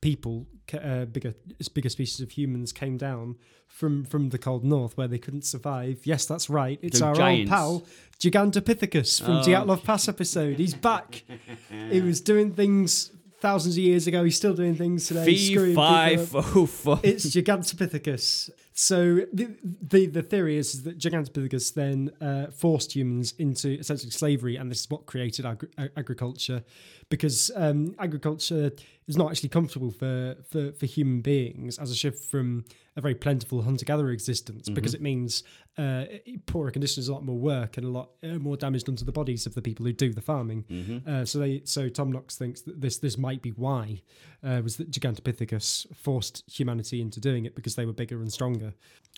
people, 0.00 0.46
uh, 0.72 1.04
bigger 1.04 1.34
bigger 1.74 1.88
species 1.90 2.20
of 2.20 2.30
humans 2.30 2.72
came 2.72 2.96
down 2.96 3.36
from 3.66 4.04
from 4.04 4.30
the 4.30 4.38
cold 4.38 4.64
north 4.64 4.96
where 4.96 5.08
they 5.08 5.18
couldn't 5.18 5.44
survive. 5.44 6.06
Yes, 6.06 6.24
that's 6.26 6.48
right. 6.48 6.78
It's 6.82 6.98
So 7.00 7.08
our 7.08 7.14
giants. 7.14 7.52
old 7.52 7.82
pal 7.84 7.86
Gigantopithecus 8.18 9.22
from 9.22 9.36
Oh. 9.38 9.42
Dyatlov 9.42 9.84
Pass 9.84 10.08
episode. 10.08 10.56
He's 10.58 10.72
back. 10.74 11.22
he 11.90 12.00
was 12.00 12.20
doing 12.22 12.52
things 12.54 13.10
thousands 13.40 13.76
of 13.76 13.82
years 13.82 14.06
ago. 14.06 14.24
He's 14.24 14.36
still 14.36 14.54
doing 14.54 14.74
things 14.74 15.06
today. 15.06 15.24
Fee 15.24 15.52
screwing 15.52 15.70
people 15.70 15.82
five 15.84 16.36
up. 16.36 16.56
oh 16.56 16.66
five. 16.66 17.00
It's 17.02 17.26
Gigantopithecus. 17.26 18.50
So 18.78 19.22
the, 19.32 19.56
the 19.80 20.06
the 20.06 20.22
theory 20.22 20.58
is 20.58 20.82
that 20.82 20.98
Gigantopithecus 20.98 21.72
then 21.72 22.10
uh, 22.20 22.50
forced 22.50 22.94
humans 22.94 23.32
into 23.38 23.68
essentially 23.70 24.10
slavery, 24.10 24.56
and 24.56 24.70
this 24.70 24.80
is 24.80 24.90
what 24.90 25.06
created 25.06 25.46
agri- 25.46 25.70
ag- 25.78 25.92
agriculture, 25.96 26.62
because 27.08 27.50
um, 27.56 27.94
agriculture 27.98 28.72
is 29.08 29.16
not 29.16 29.30
actually 29.30 29.48
comfortable 29.48 29.90
for, 29.90 30.36
for 30.50 30.72
for 30.72 30.84
human 30.84 31.22
beings 31.22 31.78
as 31.78 31.90
a 31.90 31.94
shift 31.94 32.22
from 32.24 32.66
a 32.96 33.00
very 33.00 33.14
plentiful 33.14 33.62
hunter-gatherer 33.62 34.10
existence, 34.10 34.68
because 34.68 34.94
it 34.94 35.00
means 35.02 35.42
uh, 35.78 36.04
poorer 36.46 36.70
conditions, 36.70 37.08
a 37.08 37.12
lot 37.12 37.24
more 37.24 37.38
work, 37.38 37.76
and 37.78 37.86
a 37.86 37.90
lot 37.90 38.10
uh, 38.22 38.38
more 38.38 38.56
damage 38.58 38.84
done 38.84 38.96
to 38.96 39.04
the 39.04 39.12
bodies 39.12 39.46
of 39.46 39.54
the 39.54 39.62
people 39.62 39.86
who 39.86 39.92
do 39.92 40.12
the 40.12 40.20
farming. 40.20 40.64
Uh, 41.06 41.24
so 41.24 41.38
they 41.38 41.62
so 41.64 41.88
Tom 41.88 42.12
Knox 42.12 42.36
thinks 42.36 42.60
that 42.62 42.82
this 42.82 42.98
this 42.98 43.16
might 43.16 43.40
be 43.40 43.50
why 43.50 44.02
uh, 44.46 44.60
was 44.62 44.76
that 44.76 44.90
Gigantopithecus 44.90 45.94
forced 45.96 46.44
humanity 46.50 47.00
into 47.00 47.20
doing 47.20 47.44
it 47.46 47.56
because 47.56 47.74
they 47.74 47.84
were 47.84 47.92
bigger 47.92 48.20
and 48.20 48.32
stronger. 48.32 48.72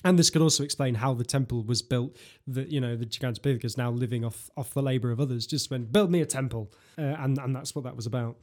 And 0.05 0.18
this 0.18 0.31
could 0.31 0.43
also 0.43 0.64
explain 0.64 0.95
how 0.95 1.12
the 1.12 1.24
temple 1.24 1.62
was 1.64 1.83
built. 1.83 2.16
That 2.47 2.68
you 2.68 2.81
know 2.81 2.97
the 2.97 3.07
Gigantopithecus 3.07 3.76
now 3.76 3.91
living 3.91 4.24
off 4.24 4.51
off 4.57 4.72
the 4.72 4.83
labor 4.83 5.11
of 5.11 5.20
others 5.20 5.47
just 5.47 5.70
went 5.70 5.93
build 5.93 6.11
me 6.11 6.20
a 6.22 6.26
temple, 6.26 6.72
uh, 6.97 7.03
and 7.03 7.39
and 7.39 7.55
that's 7.55 7.74
what 7.74 7.85
that 7.85 7.95
was 7.95 8.07
about. 8.07 8.37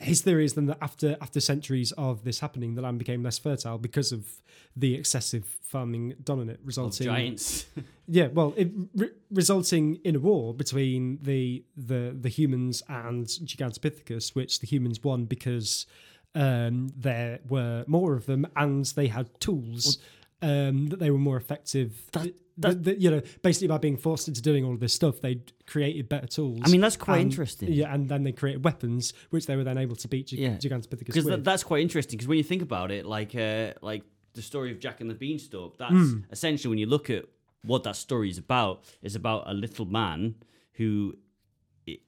His 0.00 0.22
theory 0.22 0.44
is 0.44 0.54
then 0.54 0.66
that 0.66 0.78
after 0.80 1.16
after 1.20 1.40
centuries 1.40 1.92
of 1.92 2.24
this 2.24 2.40
happening, 2.40 2.74
the 2.74 2.82
land 2.82 2.98
became 2.98 3.22
less 3.22 3.38
fertile 3.38 3.76
because 3.76 4.12
of 4.12 4.26
the 4.76 4.94
excessive 4.94 5.58
farming 5.62 6.14
done 6.22 6.40
on 6.40 6.48
it, 6.48 6.60
Of 6.60 6.66
resulting 6.66 7.06
giants. 7.06 7.66
yeah, 8.08 8.28
well, 8.28 8.54
it 8.56 8.70
re- 8.94 9.10
resulting 9.30 9.96
in 10.04 10.16
a 10.16 10.20
war 10.20 10.54
between 10.54 11.18
the 11.22 11.64
the 11.76 12.16
the 12.18 12.28
humans 12.28 12.82
and 12.88 13.26
Gigantopithecus, 13.26 14.34
which 14.34 14.60
the 14.60 14.66
humans 14.66 15.02
won 15.02 15.24
because 15.24 15.86
um, 16.34 16.90
there 16.96 17.40
were 17.48 17.84
more 17.86 18.14
of 18.14 18.26
them 18.26 18.46
and 18.56 18.84
they 18.86 19.08
had 19.08 19.28
tools 19.40 19.98
um, 20.42 20.86
that 20.88 20.98
they 20.98 21.10
were 21.10 21.18
more 21.18 21.36
effective. 21.36 22.08
Th- 22.12 22.34
th- 22.62 22.82
th- 22.84 22.96
you 23.00 23.10
know, 23.10 23.20
basically 23.42 23.68
by 23.68 23.78
being 23.78 23.96
forced 23.96 24.28
into 24.28 24.40
doing 24.40 24.64
all 24.64 24.72
of 24.74 24.80
this 24.80 24.92
stuff, 24.94 25.20
they 25.20 25.42
created 25.66 26.08
better 26.08 26.26
tools. 26.26 26.60
I 26.64 26.68
mean, 26.68 26.80
that's 26.80 26.96
quite 26.96 27.16
and- 27.20 27.30
interesting. 27.30 27.72
Yeah, 27.72 27.92
and 27.92 28.08
then 28.08 28.22
they 28.22 28.32
created 28.32 28.64
weapons, 28.64 29.12
which 29.30 29.46
they 29.46 29.56
were 29.56 29.64
then 29.64 29.76
able 29.78 29.96
to 29.96 30.08
beat 30.08 30.28
Gig- 30.28 30.38
Yeah. 30.38 30.56
Gigantopithecus 30.56 30.98
because 31.06 31.24
with. 31.24 31.44
that's 31.44 31.62
quite 31.64 31.82
interesting. 31.82 32.16
Because 32.16 32.28
when 32.28 32.38
you 32.38 32.44
think 32.44 32.62
about 32.62 32.90
it, 32.90 33.06
like 33.06 33.34
uh, 33.34 33.72
like 33.82 34.04
the 34.34 34.42
story 34.42 34.70
of 34.70 34.78
Jack 34.78 35.00
and 35.00 35.10
the 35.10 35.14
Beanstalk, 35.14 35.76
that's 35.78 35.92
Hmm. 35.92 36.18
essentially 36.30 36.70
when 36.70 36.78
you 36.78 36.86
look 36.86 37.10
at 37.10 37.24
what 37.62 37.82
that 37.84 37.96
story 37.96 38.30
is 38.30 38.38
about. 38.38 38.84
Is 39.02 39.14
about 39.16 39.44
a 39.46 39.52
little 39.54 39.84
man 39.86 40.36
who. 40.74 41.16
It, 41.86 42.00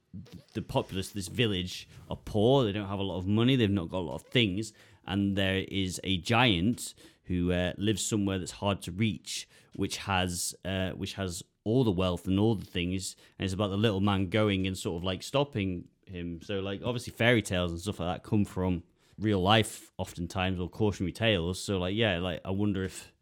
the 0.55 0.63
populace, 0.63 1.11
this 1.11 1.29
village, 1.29 1.89
are 2.11 2.17
poor. 2.17 2.65
They 2.65 2.73
don't 2.73 2.89
have 2.89 2.99
a 2.99 3.05
lot 3.05 3.19
of 3.19 3.27
money. 3.27 3.57
They've 3.57 3.71
not 3.71 3.89
got 3.91 3.99
a 3.99 4.09
lot 4.11 4.17
of 4.17 4.23
things, 4.23 4.73
and 5.07 5.37
there 5.37 5.65
is 5.69 6.01
a 6.05 6.19
giant 6.19 6.95
who 7.25 7.53
uh, 7.53 7.73
lives 7.79 8.05
somewhere 8.05 8.39
that's 8.39 8.53
hard 8.53 8.83
to 8.83 8.93
reach, 8.93 9.49
which 9.75 9.99
has 9.99 10.55
uh, 10.65 10.91
which 10.91 11.15
has 11.15 11.43
all 11.65 11.85
the 11.85 11.91
wealth 11.91 12.27
and 12.27 12.39
all 12.39 12.55
the 12.55 12.67
things. 12.67 13.17
And 13.39 13.45
it's 13.45 13.55
about 13.55 13.71
the 13.71 13.77
little 13.77 14.01
man 14.01 14.29
going 14.29 14.67
and 14.67 14.77
sort 14.77 14.97
of 15.01 15.05
like 15.05 15.23
stopping 15.23 15.85
him. 16.07 16.41
So 16.43 16.61
like 16.61 16.83
obviously 16.85 17.13
fairy 17.13 17.43
tales 17.43 17.71
and 17.71 17.81
stuff 17.81 18.01
like 18.01 18.17
that 18.17 18.29
come 18.29 18.45
from 18.45 18.83
real 19.19 19.41
life 19.41 19.91
oftentimes 19.99 20.61
or 20.61 20.69
cautionary 20.69 21.13
tales. 21.13 21.63
So 21.63 21.79
like 21.79 21.95
yeah, 21.95 22.19
like 22.19 22.41
I 22.45 22.51
wonder 22.51 22.85
if 22.85 23.13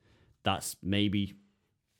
that's 0.42 0.76
maybe 0.82 1.34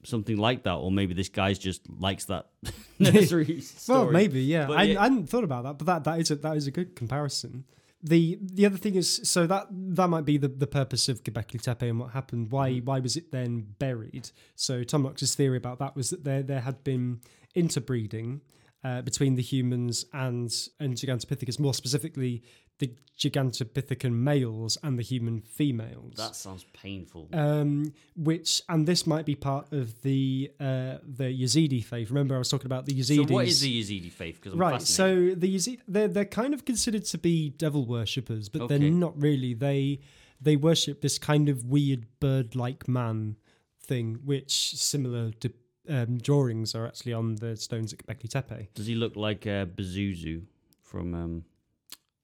something 0.05 0.37
like 0.37 0.63
that, 0.65 0.75
or 0.75 0.91
maybe 0.91 1.15
this 1.15 1.29
guy's 1.29 1.59
just 1.59 1.83
likes 1.89 2.25
that 2.27 2.47
nursery 2.99 3.61
story. 3.61 4.05
Well, 4.05 4.13
maybe, 4.13 4.43
yeah. 4.43 4.71
I, 4.71 4.83
yeah. 4.85 5.01
I 5.01 5.03
hadn't 5.05 5.29
thought 5.29 5.45
about 5.45 5.65
that, 5.65 5.79
but 5.79 5.87
that, 5.87 6.05
that 6.05 6.21
is 6.21 6.31
a 6.31 6.37
that 6.37 6.57
is 6.57 6.67
a 6.67 6.71
good 6.71 6.97
comparison. 6.97 7.65
The 8.03 8.39
the 8.41 8.65
other 8.65 8.79
thing 8.79 8.95
is 8.95 9.21
so 9.25 9.47
that 9.47 9.67
that 9.71 10.09
might 10.09 10.25
be 10.25 10.39
the, 10.39 10.49
the 10.49 10.67
purpose 10.67 11.09
of 11.11 11.23
Göbekli 11.23 11.61
Tepe 11.61 11.83
and 11.89 12.01
what 12.01 12.13
happened. 12.13 12.51
Why 12.51 12.71
Mm. 12.71 12.85
why 12.85 13.01
was 13.01 13.17
it 13.17 13.31
then 13.31 13.75
buried? 13.79 14.31
So 14.55 14.85
Tom 14.85 15.03
Knox's 15.03 15.35
theory 15.35 15.59
about 15.59 15.79
that 15.81 15.95
was 15.97 16.09
that 16.11 16.25
there 16.25 16.43
there 16.43 16.61
had 16.61 16.83
been 16.83 17.21
interbreeding 17.55 18.41
uh, 18.83 19.03
between 19.03 19.35
the 19.35 19.43
humans 19.43 20.07
and 20.15 20.51
and 20.79 20.95
Gigantopithecus, 20.95 21.59
more 21.61 21.75
specifically 21.75 22.43
the 22.81 22.91
Gigantopithecus 23.19 24.11
males 24.11 24.79
and 24.83 24.99
the 24.99 25.03
human 25.03 25.41
females 25.43 26.15
That 26.17 26.35
sounds 26.35 26.65
painful. 26.73 27.29
um, 27.33 27.93
which 28.17 28.63
and 28.69 28.87
this 28.89 29.07
might 29.07 29.27
be 29.27 29.35
part 29.35 29.73
of 29.73 30.01
the 30.03 30.51
uh, 30.59 30.99
the 31.07 31.25
Yazidi 31.43 31.85
faith. 31.85 32.09
Remember, 32.11 32.35
I 32.35 32.39
was 32.39 32.49
talking 32.49 32.67
about 32.67 32.87
the 32.87 32.95
Yazidis. 32.95 33.29
so 33.29 33.35
what 33.35 33.47
is 33.47 33.61
the 33.61 33.81
Yazidi 33.83 34.11
faith? 34.11 34.41
Because 34.43 34.59
right? 34.59 34.83
So 34.83 35.35
the 35.37 35.55
Yazid 35.55 35.81
they're 35.87 36.09
they're 36.09 36.25
kind 36.43 36.53
of 36.55 36.65
considered 36.65 37.05
to 37.07 37.19
be 37.19 37.51
devil 37.51 37.85
worshippers, 37.87 38.49
but 38.49 38.63
Okay. 38.63 38.79
they're 38.79 38.91
not 38.91 39.21
really. 39.21 39.55
They 39.55 40.01
they 40.41 40.57
worship 40.57 41.03
this 41.03 41.19
kind 41.19 41.49
of 41.51 41.67
weird 41.67 42.07
bird-like 42.19 42.89
man 42.89 43.37
thing, 43.83 44.21
which 44.25 44.75
similar 44.77 45.31
to 45.33 45.53
um, 45.89 46.17
drawings 46.19 46.75
are 46.75 46.87
actually 46.87 47.13
on 47.13 47.35
the 47.37 47.57
stones 47.57 47.93
at 47.93 47.99
Göbekli 48.07 48.29
Tepe. 48.31 48.69
Does 48.75 48.87
he 48.87 48.95
look 48.95 49.17
like 49.17 49.47
uh, 49.47 49.67
Pazuzu 49.67 50.43
from 50.83 51.15
um, 51.15 51.45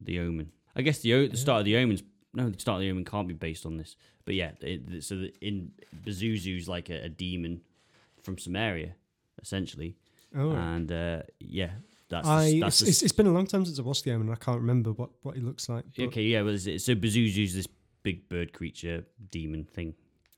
The 0.00 0.20
Omen? 0.20 0.50
I 0.74 0.82
guess 0.82 0.98
the, 1.00 1.14
o- 1.14 1.26
the 1.26 1.36
start 1.36 1.60
of 1.60 1.64
The 1.64 1.76
Omen's 1.76 2.02
no, 2.34 2.50
the 2.50 2.60
start 2.60 2.76
of 2.76 2.80
The 2.82 2.90
Omen 2.90 3.04
can't 3.04 3.26
be 3.26 3.32
based 3.34 3.64
on 3.64 3.76
this. 3.78 3.96
But 4.26 4.34
yeah, 4.34 4.50
it, 4.60 5.02
so 5.04 5.16
the, 5.16 5.32
in 5.40 5.70
Pazuzu's 6.04 6.68
like 6.68 6.90
a, 6.90 7.04
a 7.04 7.08
demon 7.08 7.62
from 8.22 8.36
Samaria, 8.38 8.92
essentially, 9.40 9.96
Oh, 10.36 10.50
and 10.50 10.90
uh, 10.92 11.22
yeah, 11.38 11.70
that's 12.10 12.28
I 12.28 12.58
that's 12.60 12.80
it's, 12.80 12.80
the 12.82 12.88
it's, 12.88 13.02
it's 13.04 13.12
been 13.12 13.26
a 13.26 13.32
long 13.32 13.46
time 13.46 13.64
since 13.64 13.78
I 13.78 13.82
watched 13.82 14.04
the 14.04 14.12
Omen. 14.12 14.30
I 14.30 14.34
can't 14.34 14.58
remember 14.60 14.90
what 14.92 15.10
what 15.22 15.34
he 15.36 15.40
looks 15.40 15.68
like. 15.68 15.84
but- 15.96 16.04
Okay, 16.06 16.22
yeah, 16.22 16.42
well, 16.42 16.58
so 16.58 16.70
Pazuzu's 16.70 17.54
this 17.54 17.68
big 18.02 18.28
bird 18.28 18.52
creature 18.52 19.04
demon 19.30 19.64
thing. 19.64 19.94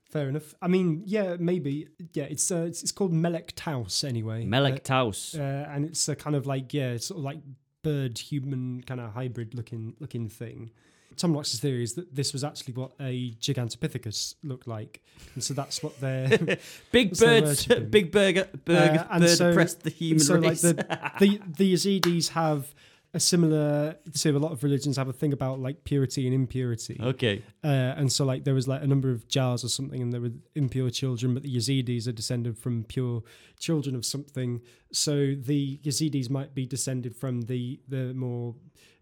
Fair 0.09 0.29
enough. 0.29 0.55
I 0.61 0.67
mean, 0.67 1.03
yeah, 1.05 1.35
maybe. 1.39 1.87
Yeah, 2.13 2.23
it's 2.23 2.49
uh, 2.51 2.65
it's, 2.67 2.81
it's 2.81 2.91
called 2.91 3.11
Melek 3.13 3.53
Taus 3.55 4.03
anyway. 4.03 4.45
Melek 4.45 4.83
Taus. 4.83 5.35
Uh, 5.37 5.41
uh, 5.41 5.71
and 5.73 5.85
it's 5.85 6.07
a 6.07 6.15
kind 6.15 6.35
of 6.35 6.47
like 6.47 6.73
yeah, 6.73 6.91
it's 6.91 7.07
sort 7.07 7.17
of 7.19 7.23
like 7.25 7.39
bird 7.83 8.17
human 8.17 8.83
kind 8.85 8.99
of 8.99 9.13
hybrid 9.13 9.53
looking 9.53 9.95
looking 9.99 10.27
thing. 10.29 10.71
Tom 11.17 11.33
Knox's 11.33 11.59
theory 11.59 11.83
is 11.83 11.95
that 11.95 12.15
this 12.15 12.31
was 12.31 12.43
actually 12.45 12.73
what 12.75 12.91
a 12.99 13.31
Gigantopithecus 13.41 14.35
looked 14.43 14.67
like, 14.67 15.01
and 15.33 15.43
so 15.43 15.53
that's 15.53 15.83
what 15.83 15.99
they're. 15.99 16.57
big 16.91 17.15
so 17.15 17.41
bird, 17.41 17.91
big 17.91 18.11
burger, 18.11 18.47
burger, 18.63 18.99
Uh, 18.99 19.07
and 19.15 19.21
bird 19.23 19.37
so- 19.37 19.49
oppressed 19.49 19.83
the 19.83 19.89
human 19.89 20.19
so 20.23 20.35
like 20.35 20.59
the, 20.59 20.73
the 21.19 21.41
the 21.57 21.73
Yazidis 21.73 22.29
have 22.29 22.73
a 23.13 23.19
similar 23.19 23.95
to 24.13 24.29
a 24.29 24.37
lot 24.39 24.51
of 24.51 24.63
religions 24.63 24.97
have 24.97 25.07
a 25.07 25.13
thing 25.13 25.33
about 25.33 25.59
like 25.59 25.83
purity 25.83 26.25
and 26.27 26.33
impurity. 26.35 26.97
okay, 27.01 27.41
Uh, 27.63 27.67
and 27.97 28.11
so, 28.11 28.23
like, 28.25 28.43
there 28.43 28.53
was 28.53 28.67
like 28.67 28.83
a 28.83 28.87
number 28.87 29.09
of 29.11 29.27
jars 29.27 29.63
or 29.63 29.69
something, 29.69 30.01
and 30.01 30.13
there 30.13 30.21
were 30.21 30.31
impure 30.55 30.89
children, 30.91 31.33
but 31.33 31.41
the 31.43 31.55
Yazidis 31.55 32.07
are 32.07 32.11
descended 32.11 32.57
from 32.57 32.83
pure 32.83 33.23
children 33.59 33.95
of 33.95 34.05
something. 34.05 34.61
So 34.91 35.33
the 35.35 35.79
Yazidis 35.83 36.29
might 36.29 36.53
be 36.53 36.65
descended 36.65 37.15
from 37.15 37.41
the 37.43 37.79
the 37.87 38.13
more 38.13 38.55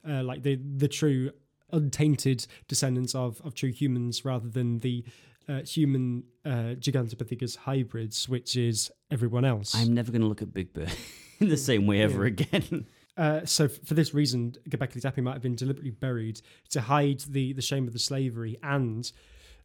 uh, 0.07 0.23
like 0.23 0.43
the 0.43 0.55
the 0.55 0.87
true 0.87 1.31
untainted 1.73 2.47
descendants 2.67 3.13
of 3.13 3.41
of 3.43 3.53
true 3.55 3.71
humans, 3.71 4.23
rather 4.23 4.47
than 4.49 4.79
the 4.79 5.03
uh, 5.49 5.61
human 5.63 6.23
uh, 6.45 6.75
Gigantopithecus 6.79 7.57
hybrids, 7.57 8.27
which 8.29 8.55
is 8.55 8.91
everyone 9.11 9.45
else. 9.45 9.75
I'm 9.75 9.93
never 9.93 10.11
going 10.11 10.21
to 10.21 10.27
look 10.27 10.41
at 10.41 10.53
Big 10.53 10.73
Bird 10.73 10.91
in 11.39 11.49
the 11.55 11.57
same 11.57 11.87
way 11.87 12.01
ever 12.01 12.25
Yeah. 12.27 12.33
again. 12.33 12.85
Uh, 13.17 13.43
so 13.45 13.67
for 13.67 13.95
this 13.95 14.13
reason, 14.13 14.53
Göbekli 14.69 15.01
Tepe 15.01 15.21
might 15.21 15.33
have 15.33 15.41
been 15.41 15.55
deliberately 15.55 15.91
buried 15.91 16.41
to 16.69 16.81
hide 16.81 17.21
the, 17.21 17.53
the 17.53 17.61
shame 17.61 17.87
of 17.87 17.93
the 17.93 17.99
slavery 17.99 18.57
and 18.61 19.11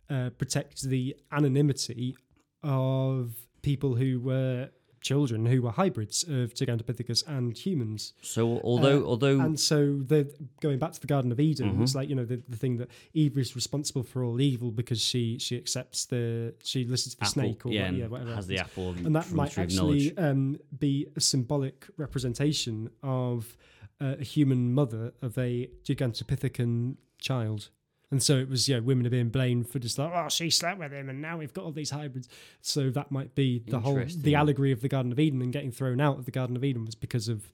uh, 0.08 0.30
protect 0.38 0.82
the 0.82 1.14
anonymity 1.30 2.16
of 2.62 3.34
people 3.60 3.94
who 3.94 4.20
were 4.20 4.70
children 5.02 5.46
who 5.46 5.60
were 5.62 5.72
hybrids 5.72 6.22
of 6.22 6.54
Gigantopithecus 6.54 7.26
and 7.26 7.56
humans. 7.58 8.14
So 8.22 8.60
although 8.62 9.00
Uh, 9.02 9.06
although 9.10 9.40
And 9.40 9.58
so 9.60 9.98
they're 10.10 10.28
going 10.60 10.78
back 10.78 10.92
to 10.92 11.00
the 11.00 11.06
Garden 11.08 11.30
of 11.32 11.38
Eden, 11.40 11.66
Mhm. 11.76 11.82
it's 11.82 11.94
like 11.94 12.08
you 12.08 12.14
know 12.14 12.24
the, 12.24 12.40
the 12.48 12.56
thing 12.56 12.78
that 12.78 12.88
Eve 13.12 13.36
is 13.36 13.54
responsible 13.56 14.04
for 14.04 14.22
all 14.24 14.40
evil 14.40 14.70
because 14.70 15.00
she 15.00 15.38
she 15.38 15.56
accepts 15.56 16.06
the 16.06 16.54
she 16.62 16.84
listens 16.84 17.14
to 17.14 17.18
the 17.20 17.24
apple, 17.26 17.32
snake 17.42 17.66
or 17.66 17.72
yeah, 17.72 17.90
what- 17.90 17.98
yeah 17.98 18.06
whatever 18.06 18.34
has 18.34 18.46
the 18.46 18.58
apple 18.58 18.90
and 19.06 19.14
that 19.16 19.30
might 19.32 19.50
tree 19.52 19.64
of 19.64 19.72
knowledge. 19.74 20.06
actually 20.08 20.18
um, 20.30 20.56
be 20.78 21.06
a 21.16 21.20
symbolic 21.20 21.88
representation 21.96 22.88
of 23.02 23.56
uh, 24.00 24.16
a 24.20 24.24
human 24.24 24.72
mother 24.72 25.12
of 25.22 25.36
a 25.38 25.68
gigantopithecus 25.84 26.96
child. 27.18 27.70
And 28.12 28.22
so 28.22 28.36
it 28.36 28.48
was, 28.48 28.68
yeah, 28.68 28.78
women 28.78 29.06
are 29.06 29.10
being 29.10 29.30
blamed 29.30 29.70
for 29.70 29.78
just 29.78 29.98
like, 29.98 30.12
oh, 30.14 30.28
she 30.28 30.50
slept 30.50 30.78
with 30.78 30.92
him, 30.92 31.08
and 31.08 31.22
now 31.22 31.38
we've 31.38 31.54
got 31.54 31.64
all 31.64 31.72
these 31.72 31.90
hybrids. 31.90 32.28
So 32.60 32.90
that 32.90 33.10
might 33.10 33.34
be 33.34 33.62
the 33.66 33.80
whole 33.80 34.04
the 34.18 34.34
allegory 34.34 34.70
of 34.70 34.82
the 34.82 34.88
Garden 34.88 35.12
of 35.12 35.18
Eden 35.18 35.40
and 35.40 35.50
getting 35.50 35.72
thrown 35.72 35.98
out 35.98 36.18
of 36.18 36.26
the 36.26 36.30
Garden 36.30 36.54
of 36.54 36.62
Eden 36.62 36.84
was 36.84 36.94
because 36.94 37.28
of 37.28 37.52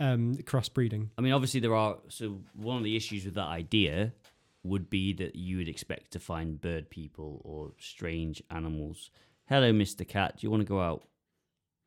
um, 0.00 0.36
crossbreeding. 0.38 1.10
I 1.18 1.20
mean, 1.20 1.34
obviously 1.34 1.60
there 1.60 1.74
are. 1.74 1.98
So 2.08 2.40
one 2.54 2.78
of 2.78 2.84
the 2.84 2.96
issues 2.96 3.26
with 3.26 3.34
that 3.34 3.48
idea 3.48 4.14
would 4.64 4.88
be 4.88 5.12
that 5.12 5.36
you 5.36 5.58
would 5.58 5.68
expect 5.68 6.12
to 6.12 6.18
find 6.18 6.58
bird 6.58 6.88
people 6.88 7.42
or 7.44 7.72
strange 7.78 8.42
animals. 8.50 9.10
Hello, 9.46 9.72
Mister 9.74 10.04
Cat. 10.04 10.38
Do 10.38 10.46
you 10.46 10.50
want 10.50 10.62
to 10.62 10.66
go 10.66 10.80
out? 10.80 11.02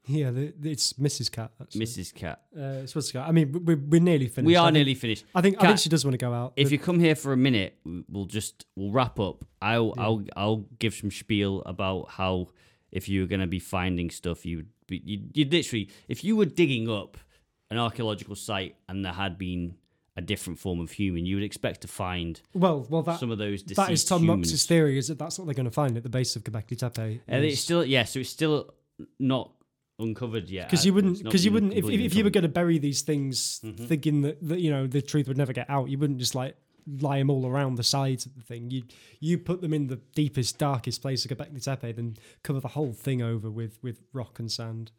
Yeah, 0.08 0.32
the, 0.32 0.54
it's 0.64 0.94
Mrs. 0.94 1.32
Cat. 1.32 1.52
Actually. 1.62 1.86
Mrs. 1.86 2.14
Cat. 2.14 2.42
Uh, 2.58 2.82
it's 2.82 2.92
supposed 2.92 3.10
to 3.10 3.14
go. 3.14 3.22
I 3.22 3.32
mean, 3.32 3.64
we're, 3.66 3.78
we're 3.78 4.02
nearly 4.02 4.28
finished. 4.28 4.48
We 4.48 4.56
I 4.56 4.62
are 4.62 4.66
think- 4.68 4.74
nearly 4.74 4.96
finished. 4.96 5.26
I 5.36 5.42
think 5.42 5.62
I 5.64 5.68
think 5.68 5.80
she 5.80 5.90
does 5.90 6.04
want 6.04 6.14
to 6.14 6.18
go 6.18 6.34
out. 6.34 6.54
If 6.56 6.72
you 6.72 6.80
come 6.80 7.00
here 7.00 7.16
for 7.16 7.34
a 7.34 7.38
minute, 7.38 7.78
we'll 8.10 8.26
just 8.26 8.66
we'll 8.76 8.92
wrap 8.92 9.20
up. 9.20 9.46
I'll 9.62 9.94
I'll 9.98 10.24
I'll 10.36 10.66
give 10.80 10.94
some 10.96 11.12
spiel 11.12 11.62
about 11.66 12.10
how 12.12 12.48
if 12.92 13.08
you 13.08 13.22
were 13.22 13.28
going 13.28 13.42
to 13.42 13.48
be 13.48 13.60
finding 13.60 14.10
stuff, 14.10 14.46
you'd 14.46 14.70
be 14.88 15.02
you 15.06 15.22
you 15.34 15.46
literally 15.46 15.90
if 16.08 16.24
you 16.24 16.36
were 16.36 16.46
digging 16.46 16.90
up 16.90 17.18
an 17.70 17.78
archaeological 17.78 18.36
site 18.36 18.76
and 18.90 19.06
there 19.06 19.14
had 19.14 19.38
been 19.38 19.76
a 20.18 20.22
different 20.22 20.60
form 20.60 20.82
of 20.82 20.92
human, 20.92 21.26
you 21.26 21.36
would 21.38 21.44
expect 21.44 21.82
to 21.82 21.88
find 21.88 22.42
well, 22.54 22.86
well, 22.90 23.02
that 23.04 23.20
some 23.20 23.32
of 23.32 23.38
those 23.38 23.64
that 23.64 23.92
is 23.92 24.04
Tom. 24.04 24.26
Knox's 24.26 24.66
theory. 24.66 24.98
Is 24.98 25.08
that 25.08 25.20
that's 25.20 25.38
what 25.40 25.46
they're 25.46 25.54
going 25.54 25.66
to 25.66 25.72
find 25.72 25.96
at 25.96 26.04
the 26.04 26.10
base 26.10 26.36
of 26.36 26.44
Göbekli 26.44 26.78
Tepe? 26.78 27.22
And 27.28 27.46
it's 27.46 27.62
still 27.62 27.86
yeah, 27.86 28.04
so 28.04 28.20
it's 28.20 28.30
still 28.30 28.74
not 29.20 29.52
uncovered 30.02 30.50
yet. 30.50 30.68
because 30.70 30.86
you 30.86 30.94
wouldn't 30.94 31.24
because 31.24 31.46
you 31.46 31.52
wouldn't 31.52 31.74
if, 31.74 31.86
if, 31.86 32.00
if 32.00 32.16
you 32.16 32.24
were 32.24 32.30
going 32.30 32.44
to 32.44 32.50
bury 32.50 32.78
these 32.78 33.02
things 33.02 33.60
Mm-hmm. 33.64 33.86
thinking 33.86 34.22
that, 34.22 34.38
that 34.48 34.60
you 34.60 34.72
know 34.72 34.88
the 34.88 35.02
truth 35.02 35.28
would 35.28 35.38
never 35.38 35.54
get 35.54 35.70
out 35.70 35.90
you 35.90 35.98
wouldn't 35.98 36.20
just 36.20 36.36
like 36.36 36.56
lie 37.00 37.20
them 37.20 37.30
all 37.30 37.46
around 37.46 37.76
the 37.76 37.84
sides 37.84 38.26
of 38.26 38.34
the 38.36 38.42
thing 38.42 38.72
you 38.72 38.84
you 39.20 39.38
put 39.38 39.62
them 39.62 39.74
in 39.74 39.88
the 39.88 39.98
deepest 40.16 40.58
darkest 40.58 41.02
place 41.02 41.24
of 41.24 41.32
Göbekli 41.32 41.64
Tepe 41.64 41.92
then 41.96 42.18
cover 42.44 42.60
the 42.60 42.70
whole 42.70 42.92
thing 42.94 43.22
over 43.22 43.50
with 43.52 43.78
with 43.84 44.02
rock 44.14 44.40
and 44.40 44.52
sand 44.52 44.92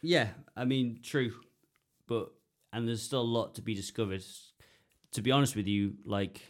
Yeah, 0.00 0.28
I 0.56 0.64
mean, 0.64 1.00
true, 1.02 1.32
but 2.06 2.30
and 2.72 2.86
there's 2.88 3.02
still 3.02 3.20
a 3.20 3.32
lot 3.38 3.54
to 3.56 3.62
be 3.62 3.74
discovered. 3.74 4.22
To 5.12 5.22
be 5.22 5.30
honest 5.32 5.56
with 5.56 5.66
you, 5.66 5.94
like 6.04 6.40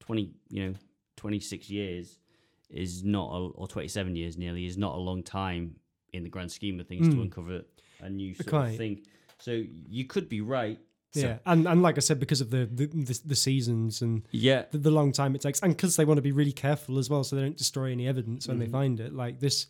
twenty, 0.00 0.30
you 0.48 0.60
know, 0.66 0.74
twenty 1.16 1.40
six 1.40 1.68
years 1.70 2.18
is 2.70 3.04
not, 3.04 3.28
a, 3.32 3.38
or 3.60 3.68
twenty 3.68 3.88
seven 3.88 4.16
years 4.16 4.36
nearly 4.36 4.66
is 4.66 4.76
not 4.76 4.94
a 4.96 4.98
long 4.98 5.22
time 5.22 5.76
in 6.12 6.22
the 6.24 6.28
grand 6.30 6.50
scheme 6.52 6.80
of 6.80 6.86
things 6.86 7.08
to 7.08 7.14
Mm. 7.16 7.22
uncover 7.22 7.62
a 8.00 8.08
new 8.10 8.34
sort 8.34 8.46
Quite. 8.48 8.68
of 8.70 8.76
thing. 8.76 9.02
So 9.38 9.62
you 9.88 10.04
could 10.04 10.28
be 10.28 10.40
right. 10.40 10.78
So- 11.14 11.20
yeah 11.20 11.38
and 11.46 11.66
and 11.66 11.80
like 11.82 11.96
I 11.96 12.00
said 12.00 12.20
because 12.20 12.42
of 12.42 12.50
the 12.50 12.66
the, 12.66 12.86
the, 12.86 13.20
the 13.24 13.34
seasons 13.36 14.02
and 14.02 14.26
yeah, 14.30 14.64
the, 14.70 14.78
the 14.78 14.90
long 14.90 15.10
time 15.12 15.34
it 15.34 15.40
takes, 15.40 15.60
and 15.60 15.74
because 15.74 15.96
they 15.96 16.04
want 16.04 16.18
to 16.18 16.22
be 16.22 16.32
really 16.32 16.52
careful 16.52 16.98
as 16.98 17.08
well, 17.08 17.24
so 17.24 17.34
they 17.36 17.42
don't 17.42 17.56
destroy 17.56 17.90
any 17.92 18.06
evidence 18.06 18.46
when 18.46 18.58
they 18.58 18.66
Mhm. 18.66 18.72
find 18.72 19.00
it. 19.00 19.14
Like 19.14 19.40
this, 19.40 19.66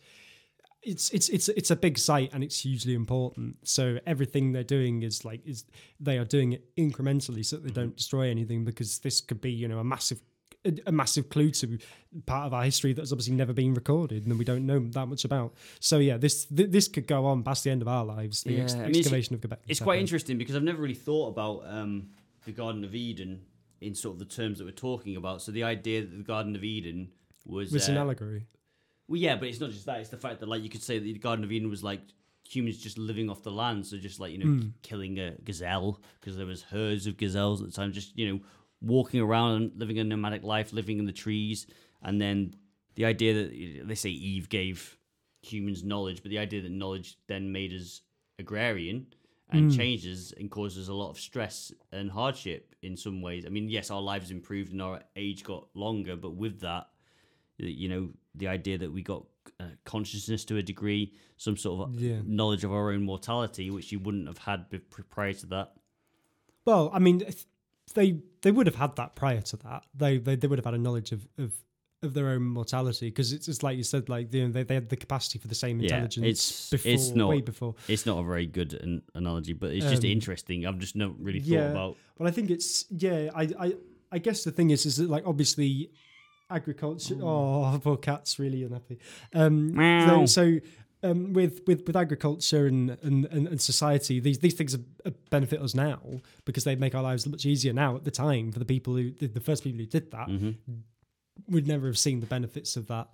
it's 0.81 1.09
it's 1.11 1.29
it's 1.29 1.47
it's 1.49 1.71
a 1.71 1.75
big 1.77 1.97
site 1.97 2.31
and 2.33 2.43
it's 2.43 2.59
hugely 2.61 2.93
important. 2.93 3.55
So 3.63 3.99
everything 4.05 4.51
they're 4.51 4.63
doing 4.63 5.03
is 5.03 5.23
like 5.23 5.41
is 5.45 5.63
they 5.99 6.17
are 6.17 6.25
doing 6.25 6.53
it 6.53 6.75
incrementally 6.75 7.45
so 7.45 7.55
that 7.57 7.63
they 7.63 7.73
don't 7.81 7.95
destroy 7.95 8.29
anything 8.29 8.65
because 8.65 8.99
this 8.99 9.21
could 9.21 9.39
be 9.41 9.51
you 9.51 9.67
know 9.69 9.79
a 9.79 9.83
massive 9.83 10.21
a, 10.65 10.73
a 10.87 10.91
massive 10.91 11.29
clue 11.29 11.51
to 11.51 11.77
part 12.25 12.47
of 12.47 12.53
our 12.53 12.63
history 12.63 12.93
that's 12.93 13.11
obviously 13.11 13.33
never 13.35 13.53
been 13.53 13.73
recorded 13.73 14.25
and 14.25 14.37
we 14.37 14.45
don't 14.45 14.65
know 14.65 14.79
that 14.79 15.05
much 15.07 15.23
about. 15.25 15.53
So 15.79 15.99
yeah, 15.99 16.17
this 16.17 16.45
th- 16.45 16.69
this 16.71 16.87
could 16.87 17.07
go 17.07 17.25
on 17.25 17.43
past 17.43 17.63
the 17.63 17.71
end 17.71 17.81
of 17.81 17.87
our 17.87 18.03
lives. 18.05 18.43
The 18.43 18.59
ex- 18.61 18.73
Yeah, 18.73 18.81
I 18.83 18.87
mean, 18.87 18.97
excavation 18.97 19.35
of 19.35 19.41
Quebec. 19.41 19.59
it's 19.67 19.79
quite 19.79 19.99
interesting 19.99 20.37
because 20.37 20.55
I've 20.55 20.63
never 20.63 20.81
really 20.81 20.93
thought 20.95 21.29
about 21.29 21.63
um, 21.65 22.09
the 22.45 22.51
Garden 22.51 22.83
of 22.83 22.93
Eden 22.95 23.41
in 23.81 23.95
sort 23.95 24.13
of 24.15 24.19
the 24.19 24.25
terms 24.25 24.57
that 24.59 24.65
we're 24.65 24.71
talking 24.71 25.15
about. 25.15 25.41
So 25.41 25.51
the 25.51 25.63
idea 25.63 26.01
that 26.01 26.15
the 26.17 26.23
Garden 26.23 26.55
of 26.55 26.63
Eden 26.63 27.09
was 27.45 27.73
It's 27.73 27.87
an 27.87 27.97
uh, 27.97 28.01
allegory. 28.01 28.47
Well, 29.07 29.19
yeah, 29.19 29.37
but 29.37 29.47
it's 29.47 29.59
not 29.61 29.71
just 29.71 29.85
that. 29.85 29.99
It's 30.01 30.09
the 30.09 30.17
fact 30.17 30.39
that, 30.41 30.49
like, 30.49 30.61
you 30.61 30.69
could 30.69 30.83
say 30.83 30.99
that 30.99 31.03
the 31.03 31.13
Garden 31.17 31.43
of 31.45 31.51
Eden 31.51 31.69
was 31.69 31.83
like 31.83 32.01
humans 32.47 32.77
just 32.77 32.97
living 32.97 33.29
off 33.29 33.41
the 33.43 33.51
land. 33.51 33.85
So 33.85 33.97
just 33.97 34.19
like 34.19 34.31
you 34.33 34.37
know, 34.39 34.45
Hmm. 34.45 34.67
killing 34.81 35.17
a 35.19 35.35
gazelle 35.43 36.01
because 36.19 36.35
there 36.35 36.45
was 36.45 36.63
herds 36.63 37.07
of 37.07 37.15
gazelles 37.17 37.61
at 37.61 37.67
the 37.67 37.73
time. 37.73 37.93
Just 37.93 38.17
you 38.17 38.27
know, 38.33 38.39
walking 38.81 39.19
around 39.19 39.55
and 39.55 39.71
living 39.79 39.99
a 39.99 40.03
nomadic 40.03 40.43
life, 40.43 40.73
living 40.73 40.99
in 40.99 41.05
the 41.05 41.11
trees, 41.11 41.67
and 42.01 42.21
then 42.21 42.55
the 42.95 43.05
idea 43.05 43.33
that 43.33 43.87
they 43.87 43.95
say 43.95 44.09
Eve 44.09 44.49
gave 44.49 44.97
humans 45.41 45.83
knowledge, 45.83 46.21
but 46.21 46.29
the 46.29 46.39
idea 46.39 46.61
that 46.61 46.71
knowledge 46.71 47.17
then 47.27 47.51
made 47.51 47.73
us 47.73 48.01
agrarian 48.39 49.07
and 49.51 49.71
Hmm. 49.71 49.77
changes 49.77 50.33
and 50.37 50.51
causes 50.51 50.89
a 50.89 50.93
lot 50.93 51.09
of 51.09 51.19
stress 51.19 51.71
and 51.91 52.11
hardship 52.11 52.75
in 52.81 52.95
some 52.95 53.21
ways. 53.21 53.45
I 53.45 53.49
mean, 53.49 53.67
yes, 53.69 53.89
our 53.89 54.01
lives 54.01 54.31
improved 54.31 54.71
and 54.73 54.81
our 54.81 55.01
age 55.15 55.43
got 55.43 55.67
longer, 55.73 56.15
but 56.15 56.35
with 56.35 56.59
that, 56.61 56.87
you 57.57 57.89
know, 57.89 58.09
the 58.35 58.47
idea 58.47 58.77
that 58.77 58.91
we 58.91 59.01
got 59.01 59.25
uh, 59.59 59.65
consciousness 59.85 60.45
to 60.45 60.57
a 60.57 60.61
degree, 60.61 61.13
some 61.37 61.57
sort 61.57 61.89
of 61.89 61.99
Yeah. 61.99 62.19
knowledge 62.23 62.63
of 62.63 62.71
our 62.71 62.91
own 62.91 63.03
mortality, 63.03 63.69
which 63.71 63.91
you 63.91 63.99
wouldn't 63.99 64.27
have 64.27 64.37
had 64.37 64.65
prior 65.09 65.33
to 65.33 65.45
that. 65.47 65.73
Well, 66.65 66.91
I 66.93 66.99
mean, 66.99 67.23
they 67.95 68.21
they 68.41 68.51
would 68.51 68.67
have 68.67 68.75
had 68.75 68.95
that 68.97 69.15
prior 69.15 69.41
to 69.41 69.57
that. 69.57 69.83
They 69.95 70.17
they, 70.17 70.35
they 70.35 70.47
would 70.47 70.59
have 70.59 70.65
had 70.65 70.73
a 70.73 70.77
knowledge 70.77 71.11
of 71.11 71.27
of, 71.37 71.51
of 72.03 72.13
their 72.13 72.29
own 72.29 72.43
mortality 72.43 73.07
because 73.09 73.33
it's 73.33 73.45
just 73.47 73.61
like 73.63 73.75
you 73.77 73.83
said, 73.83 74.07
like 74.09 74.33
you 74.33 74.45
know, 74.45 74.51
they, 74.51 74.63
they 74.63 74.75
had 74.75 74.89
the 74.89 74.95
capacity 74.95 75.37
for 75.39 75.47
the 75.47 75.55
same 75.55 75.81
intelligence. 75.81 76.17
Yeah, 76.23 76.29
it's- 76.31 76.69
before, 76.71 76.91
it's 76.91 77.09
not- 77.09 77.29
way 77.29 77.41
before. 77.41 77.75
It's 77.87 78.05
not 78.05 78.17
a 78.19 78.23
very 78.23 78.45
good 78.45 78.73
an- 78.73 79.01
analogy, 79.15 79.53
but 79.53 79.71
it's 79.71 79.85
just 79.89 80.03
Um, 80.03 80.09
interesting. 80.11 80.65
I've 80.65 80.79
just 80.79 80.95
not 80.95 81.19
really 81.19 81.39
thought 81.41 81.49
yeah. 81.49 81.71
about. 81.71 81.97
But 82.17 82.27
I 82.27 82.31
think 82.31 82.49
it's 82.49 82.85
yeah. 82.89 83.29
I 83.35 83.43
I 83.59 83.73
I 84.11 84.17
guess 84.19 84.43
the 84.43 84.51
thing 84.51 84.69
is 84.71 84.85
is 84.85 84.97
that 84.97 85.09
like 85.09 85.25
obviously 85.27 85.91
agriculture. 86.49 87.15
Oh, 87.21 87.79
poor 87.83 87.97
cat's 87.97 88.39
really 88.39 88.63
unhappy. 88.63 88.97
Um, 89.33 89.75
so, 90.07 90.25
so 90.25 90.59
um, 91.03 91.33
with 91.33 91.61
with 91.67 91.85
with 91.87 91.95
agriculture 91.95 92.65
and 92.67 92.91
and, 93.01 93.25
and, 93.25 93.47
and 93.47 93.61
society, 93.61 94.19
these 94.19 94.39
these 94.39 94.53
things 94.53 94.75
benefit 95.29 95.61
us 95.61 95.73
now 95.73 95.99
because 96.45 96.63
they 96.63 96.75
make 96.75 96.93
our 96.95 97.03
lives 97.03 97.25
much 97.27 97.45
easier 97.45 97.73
now. 97.73 97.95
At 97.95 98.03
the 98.03 98.11
time, 98.11 98.51
for 98.51 98.59
the 98.59 98.65
people 98.65 98.95
who 98.95 99.11
the, 99.11 99.27
the 99.27 99.39
first 99.39 99.63
people 99.63 99.79
who 99.79 99.85
did 99.85 100.11
that, 100.11 100.27
Mhm. 100.27 100.55
would 101.47 101.67
never 101.67 101.87
have 101.87 101.97
seen 101.97 102.19
the 102.19 102.25
benefits 102.25 102.75
of 102.75 102.87
that. 102.87 103.07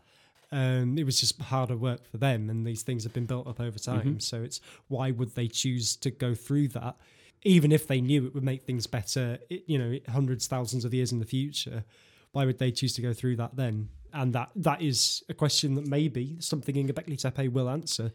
Um, 0.51 0.97
it 0.97 1.03
was 1.05 1.19
just 1.19 1.41
harder 1.41 1.75
work 1.75 2.05
for 2.05 2.17
them, 2.17 2.49
and 2.49 2.65
these 2.65 2.83
things 2.83 3.03
have 3.03 3.13
been 3.13 3.25
built 3.25 3.47
up 3.47 3.59
over 3.59 3.79
time. 3.79 4.19
So 4.19 4.43
it's 4.43 4.61
why 4.87 5.11
would 5.11 5.35
they 5.35 5.47
choose 5.47 5.95
to 5.97 6.11
go 6.11 6.33
through 6.35 6.69
that, 6.69 6.95
even 7.43 7.71
if 7.71 7.87
they 7.87 7.99
knew 8.01 8.25
it 8.25 8.33
would 8.33 8.43
make 8.43 8.63
things 8.63 8.87
better? 8.87 9.39
It, 9.49 9.63
you 9.67 9.77
know, 9.77 9.97
hundreds, 10.09 10.47
thousands 10.47 10.85
of 10.85 10.93
years 10.93 11.11
in 11.11 11.19
the 11.19 11.25
future. 11.25 11.83
Why 12.31 12.45
would 12.45 12.59
they 12.59 12.71
choose 12.71 12.93
to 12.95 13.01
go 13.01 13.11
through 13.13 13.37
that 13.37 13.55
then? 13.55 13.89
And 14.15 14.33
that 14.33 14.49
that 14.55 14.81
is 14.81 15.23
a 15.29 15.33
question 15.33 15.75
that 15.75 15.85
maybe 15.85 16.37
something 16.39 16.75
in 16.75 16.87
Göbekli 16.87 17.17
Tepe 17.19 17.49
will 17.49 17.69
answer. 17.69 18.11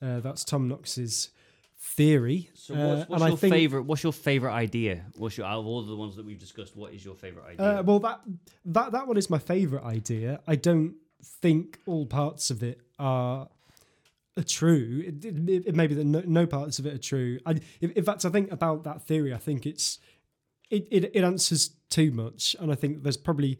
Uh, 0.00 0.18
that's 0.20 0.44
Tom 0.44 0.66
Knox's 0.66 1.30
theory. 1.78 2.48
So, 2.54 2.74
Uh, 2.74 2.78
what's, 2.78 3.00
and 3.02 3.08
what's 3.10 3.22
I 3.22 3.28
your 3.28 3.36
think- 3.36 3.54
favorite? 3.54 3.82
What's 3.82 4.02
your 4.02 4.12
favorite 4.12 4.52
idea? 4.52 5.04
What's 5.16 5.36
your 5.36 5.46
out 5.46 5.60
of 5.60 5.66
all 5.66 5.82
the 5.82 5.96
ones 5.96 6.16
that 6.16 6.24
we've 6.24 6.38
discussed? 6.38 6.76
What 6.76 6.94
is 6.94 7.04
your 7.04 7.14
favorite 7.14 7.44
idea? 7.52 7.80
Uh, 7.80 7.82
well, 7.82 7.98
that 8.00 8.20
that 8.64 8.92
that 8.92 9.06
one 9.06 9.16
is 9.16 9.28
my 9.28 9.38
favourite 9.38 9.84
idea. 9.84 10.40
I 10.46 10.56
don't 10.56 10.94
think 11.22 11.80
all 11.86 12.06
parts 12.06 12.50
of 12.50 12.62
it 12.62 12.80
are, 12.98 13.48
are 14.36 14.42
true. 14.44 15.02
It, 15.06 15.24
it, 15.24 15.66
it 15.68 15.74
may 15.74 15.86
be 15.86 15.94
that 15.94 16.04
no, 16.04 16.22
no 16.26 16.46
parts 16.46 16.78
of 16.78 16.86
it 16.86 16.94
are 16.94 16.98
true. 17.12 17.38
I, 17.46 17.52
in, 17.80 17.90
in 17.92 18.04
fact, 18.04 18.24
I 18.24 18.30
think 18.30 18.50
about 18.50 18.84
that 18.84 19.02
theory. 19.02 19.34
I 19.34 19.38
think 19.38 19.66
it's 19.66 19.98
it, 20.70 20.88
it 20.90 21.10
it 21.14 21.22
answers 21.24 21.70
too 21.90 22.10
much, 22.10 22.56
and 22.58 22.72
I 22.72 22.74
think 22.74 23.02
there's 23.02 23.16
probably 23.18 23.58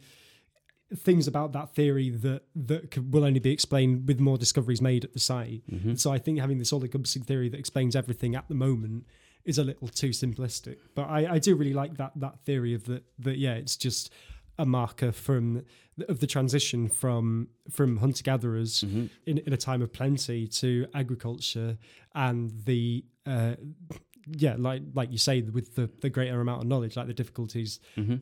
things 0.95 1.27
about 1.27 1.51
that 1.53 1.73
theory 1.75 2.09
that 2.09 2.43
that 2.55 2.91
could, 2.91 3.13
will 3.13 3.23
only 3.23 3.39
be 3.39 3.51
explained 3.51 4.07
with 4.07 4.19
more 4.19 4.37
discoveries 4.37 4.81
made 4.81 5.03
at 5.03 5.13
the 5.13 5.19
site. 5.19 5.63
Mhm. 5.71 5.99
So 5.99 6.11
I 6.11 6.19
think 6.19 6.39
having 6.39 6.57
this 6.59 6.71
all-encompassing 6.73 7.23
theory 7.23 7.49
that 7.49 7.57
explains 7.59 7.95
everything 7.95 8.35
at 8.35 8.47
the 8.47 8.55
moment 8.55 9.05
is 9.45 9.57
a 9.57 9.63
little 9.63 9.87
too 9.87 10.09
simplistic. 10.09 10.77
But 10.95 11.03
I, 11.09 11.33
I 11.33 11.39
do 11.39 11.55
really 11.55 11.73
like 11.73 11.97
that 11.97 12.11
that 12.17 12.39
theory 12.45 12.73
of 12.73 12.85
that 12.85 13.03
that 13.19 13.37
yeah, 13.37 13.53
it's 13.55 13.75
just 13.77 14.11
a 14.59 14.65
marker 14.65 15.11
from 15.11 15.63
of 16.07 16.19
the 16.19 16.27
transition 16.27 16.87
from 16.87 17.47
from 17.71 17.97
hunter 17.97 18.23
gatherers 18.23 18.83
Mhm. 18.83 19.09
in, 19.25 19.37
in 19.39 19.53
a 19.53 19.57
time 19.57 19.81
of 19.81 19.91
plenty 19.91 20.47
to 20.47 20.85
agriculture 20.93 21.77
and 22.13 22.51
the 22.65 23.03
uh, 23.25 23.55
yeah 24.37 24.55
like 24.57 24.81
like 24.93 25.11
you 25.11 25.17
say 25.17 25.41
with 25.41 25.75
the 25.75 25.89
the 26.01 26.09
greater 26.09 26.39
amount 26.39 26.61
of 26.61 26.67
knowledge 26.67 26.95
like 26.95 27.07
the 27.07 27.13
difficulties 27.13 27.79
Mhm. 27.97 28.21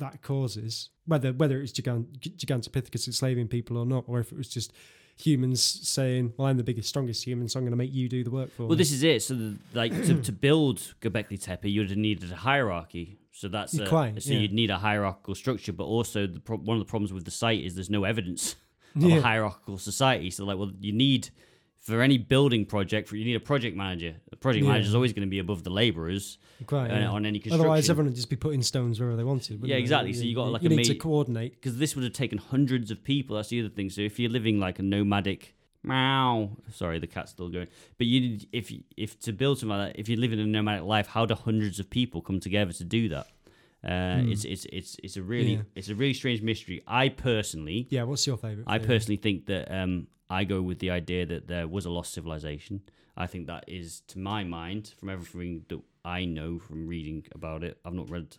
That 0.00 0.20
causes 0.22 0.90
whether 1.06 1.32
whether 1.32 1.60
it's 1.62 1.72
Gigant, 1.72 2.06
Gigantopithecus 2.20 3.06
enslaving 3.06 3.48
people 3.48 3.76
or 3.78 3.86
not 3.86 4.04
or 4.06 4.18
if 4.20 4.32
it 4.32 4.36
was 4.38 4.48
just 4.48 4.72
humans 5.16 5.62
saying 5.62 6.32
well 6.36 6.48
I'm 6.48 6.56
the 6.56 6.62
biggest 6.64 6.88
strongest 6.88 7.24
human 7.24 7.48
so 7.48 7.58
I'm 7.58 7.64
going 7.64 7.72
to 7.72 7.76
make 7.76 7.92
you 7.92 8.08
do 8.08 8.24
the 8.24 8.30
work 8.30 8.50
for 8.52 8.62
Well, 8.62 8.70
me 8.70 8.76
this 8.76 8.92
is 8.92 9.02
it. 9.02 9.22
So, 9.22 9.34
the, 9.34 9.56
like 9.74 9.92
to, 10.06 10.20
to 10.22 10.32
build 10.32 10.94
Göbekli 11.00 11.40
Tepe, 11.42 11.66
you'd 11.70 11.90
have 11.90 11.98
needed 11.98 12.32
a 12.32 12.36
hierarchy. 12.36 13.18
So 13.32 13.48
that's 13.48 13.78
a, 13.78 13.86
Quite, 13.86 14.22
so 14.22 14.32
yeah. 14.32 14.40
you'd 14.40 14.52
need 14.52 14.70
a 14.70 14.78
hierarchical 14.78 15.34
structure. 15.34 15.72
But 15.72 15.84
also, 15.84 16.26
the 16.26 16.40
pro- 16.40 16.58
one 16.58 16.76
of 16.76 16.80
the 16.86 16.90
problems 16.90 17.12
with 17.12 17.24
the 17.24 17.30
site 17.30 17.62
is 17.64 17.74
there's 17.74 17.88
no 17.88 18.04
evidence 18.04 18.56
of 18.96 19.02
Yeah. 19.02 19.16
a 19.18 19.20
hierarchical 19.22 19.78
society. 19.78 20.30
So, 20.30 20.44
like, 20.44 20.58
well, 20.58 20.72
you 20.80 20.92
need 20.92 21.30
for 21.80 22.02
any 22.02 22.18
building 22.18 22.64
project, 22.66 23.08
for 23.08 23.16
you 23.16 23.24
need 23.24 23.34
a 23.34 23.40
project 23.40 23.74
manager. 23.76 24.14
The 24.30 24.36
project 24.36 24.64
Yeah. 24.64 24.72
manager 24.72 24.88
is 24.88 24.94
always 24.94 25.12
going 25.14 25.26
to 25.26 25.30
be 25.30 25.38
above 25.38 25.64
the 25.64 25.70
labourers 25.70 26.38
Quite, 26.66 26.90
uh, 26.90 26.98
yeah. 27.00 27.10
on 27.10 27.24
any 27.26 27.38
construction. 27.38 27.60
otherwise 27.60 27.88
everyone 27.88 28.08
would 28.10 28.16
just 28.16 28.28
be 28.30 28.36
putting 28.36 28.62
stones 28.62 29.00
wherever 29.00 29.16
they 29.16 29.24
wanted 29.24 29.60
Yeah, 29.64 29.76
they? 29.76 29.80
exactly. 29.80 30.12
So 30.12 30.24
you 30.24 30.34
got, 30.34 30.52
like, 30.52 30.62
you 30.62 30.70
a 30.70 30.74
need 30.74 30.84
to 30.84 30.94
coordinate 30.94 31.52
because 31.54 31.78
this 31.78 31.94
would 31.96 32.04
have 32.04 32.12
taken 32.12 32.36
hundreds 32.38 32.90
of 32.90 33.02
people. 33.02 33.36
That's 33.36 33.48
the 33.48 33.60
other 33.60 33.70
thing. 33.70 33.88
So 33.90 34.02
if 34.02 34.18
you're 34.20 34.30
living 34.30 34.60
like 34.60 34.78
a 34.78 34.82
nomadic, 34.82 35.54
meow. 35.82 36.50
Sorry, 36.70 36.98
the 36.98 37.06
cat's 37.06 37.30
still 37.30 37.48
going. 37.48 37.68
But 37.96 38.06
you, 38.06 38.38
if 38.52 38.70
if 38.98 39.18
to 39.20 39.32
build 39.32 39.58
something 39.58 39.76
like 39.78 39.94
that, 39.94 39.98
if 40.00 40.08
you're 40.08 40.18
living 40.18 40.38
a 40.38 40.44
nomadic 40.46 40.84
life, 40.84 41.06
how 41.06 41.24
do 41.24 41.34
hundreds 41.34 41.80
of 41.80 41.88
people 41.88 42.20
come 42.20 42.40
together 42.40 42.72
to 42.74 42.84
do 42.84 43.08
that? 43.08 43.26
Uh, 43.82 44.20
It's 44.30 44.44
it's 44.44 44.66
it's 44.66 44.96
it's 45.02 45.16
a 45.16 45.22
really. 45.22 45.54
Yeah. 45.54 45.62
it's 45.74 45.88
a 45.88 45.94
really 45.94 46.12
strange 46.12 46.42
mystery. 46.42 46.82
I 46.86 47.08
personally, 47.08 47.86
yeah 47.88 48.02
what's 48.02 48.26
your 48.26 48.36
favorite 48.36 48.64
I 48.66 48.76
theory? 48.76 48.86
personally 48.88 49.16
think 49.16 49.46
that 49.46 49.74
um, 49.74 50.08
I 50.30 50.44
go 50.44 50.62
with 50.62 50.78
the 50.78 50.90
idea 50.90 51.26
that 51.26 51.48
there 51.48 51.66
was 51.66 51.84
a 51.84 51.90
lost 51.90 52.14
civilization. 52.14 52.82
I 53.16 53.26
think 53.26 53.48
that 53.48 53.64
is, 53.66 54.00
to 54.08 54.18
my 54.18 54.44
mind, 54.44 54.94
from 54.98 55.10
everything 55.10 55.64
that 55.68 55.80
I 56.04 56.24
know 56.24 56.60
from 56.60 56.86
reading 56.86 57.26
about 57.32 57.64
it, 57.64 57.78
I've 57.84 57.92
not 57.92 58.08
read 58.08 58.36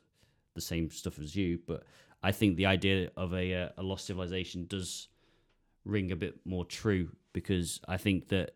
the 0.56 0.62
same 0.62 0.90
stuff 0.90 1.20
as 1.20 1.36
you, 1.36 1.60
but 1.68 1.84
I 2.24 2.32
think 2.32 2.56
the 2.56 2.66
idea 2.66 3.12
of 3.18 3.34
a, 3.34 3.54
uh, 3.54 3.70
a 3.78 3.84
lost 3.84 4.06
civilization 4.06 4.66
does 4.68 5.10
ring 5.84 6.12
a 6.12 6.16
bit 6.16 6.40
more 6.46 6.64
true 6.64 7.10
because 7.34 7.82
I 7.88 7.98
think 7.98 8.30
that 8.30 8.56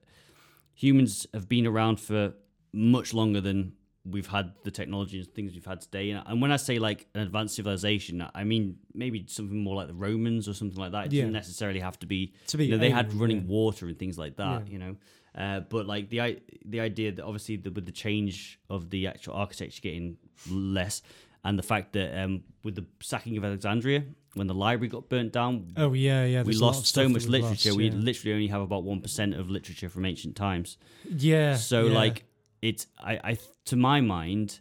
humans 0.74 1.28
have 1.34 1.50
been 1.50 1.68
around 1.68 2.00
for 2.00 2.34
much 2.72 3.14
longer 3.14 3.42
than 3.42 3.74
we've 4.10 4.28
had 4.28 4.54
the 4.64 4.72
technology 4.72 5.20
and 5.20 5.28
things 5.34 5.54
we've 5.54 5.66
had 5.66 5.82
today. 5.82 6.12
And 6.12 6.42
when 6.42 6.52
I 6.52 6.58
say 6.58 6.80
like 6.80 7.08
an 7.16 7.22
advanced 7.22 7.56
civilization, 7.56 8.26
I 8.34 8.44
mean 8.44 8.78
maybe 8.94 9.26
something 9.28 9.58
more 9.58 9.76
like 9.76 9.88
the 9.88 9.94
Romans 9.96 10.48
or 10.48 10.54
something 10.54 10.80
like 10.80 10.92
that. 10.92 11.08
It 11.08 11.10
doesn't 11.10 11.34
necessarily 11.34 11.80
have 11.80 11.98
to 12.00 12.06
be. 12.06 12.34
To 12.48 12.58
be 12.58 12.66
you 12.66 12.72
know, 12.72 12.78
they 12.78 12.92
had 12.92 13.14
running 13.14 13.42
yeah. 13.42 13.48
water 13.48 13.88
and 13.88 13.98
things 13.98 14.18
like 14.18 14.38
that. 14.38 14.68
Yeah. 14.68 14.74
You 14.74 14.80
know, 14.80 14.96
uh, 15.38 15.60
but 15.62 15.86
like 15.86 16.10
the 16.10 16.42
the 16.66 16.80
idea 16.80 17.12
that 17.12 17.24
obviously 17.24 17.58
the, 17.58 17.72
with 17.72 17.86
the 17.86 17.92
change 17.92 18.60
of 18.70 18.90
the 18.90 19.08
actual 19.08 19.34
architecture 19.34 19.82
getting 19.82 20.18
less. 20.50 21.02
And 21.44 21.60
the 21.60 21.64
fact 21.64 21.94
that 21.94 22.24
um, 22.24 22.42
with 22.64 22.74
the 22.74 22.86
sacking 23.02 23.38
of 23.38 23.46
Alexandria, 23.46 24.04
when 24.34 24.48
the 24.48 24.56
library 24.56 24.88
got 24.88 25.10
burnt 25.10 25.32
down, 25.32 25.74
Oh 25.78 25.94
yeah, 25.94 26.26
yeah. 26.26 26.40
we 26.40 26.46
there's 26.46 26.60
a 26.60 26.66
lot 26.66 26.72
of 26.72 26.78
lost 26.78 26.96
so 26.96 27.08
much 27.08 27.28
literature. 27.28 27.70
lost, 27.70 27.78
We 27.78 27.92
literally 27.92 28.34
only 28.34 28.48
have 28.48 28.62
about 28.62 28.84
one 28.84 29.00
percent 29.00 29.36
of 29.36 29.48
literature 29.52 29.88
from 29.88 30.06
ancient 30.06 30.36
times. 30.36 30.78
yeah. 31.08 31.56
So 31.56 31.86
yeah. 31.86 31.94
like 31.94 32.26
it's 32.66 32.88
I, 33.00 33.20
I 33.24 33.38
to 33.66 33.76
my 33.76 34.02
mind, 34.02 34.60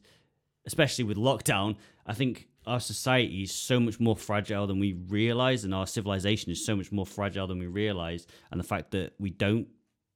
especially 0.66 1.04
with 1.04 1.16
lockdown, 1.16 1.76
I 2.06 2.14
think 2.14 2.48
our 2.66 2.80
society 2.80 3.42
is 3.42 3.52
so 3.52 3.78
much 3.78 4.00
more 4.00 4.16
fragile 4.16 4.66
than 4.66 4.78
we 4.78 4.92
realize, 5.08 5.64
and 5.64 5.74
our 5.74 5.86
civilization 5.86 6.50
is 6.50 6.64
so 6.64 6.76
much 6.76 6.90
more 6.92 7.06
fragile 7.06 7.46
than 7.46 7.58
we 7.58 7.66
realize. 7.66 8.26
And 8.50 8.58
the 8.58 8.64
fact 8.64 8.90
that 8.92 9.12
we 9.18 9.30
don't 9.30 9.68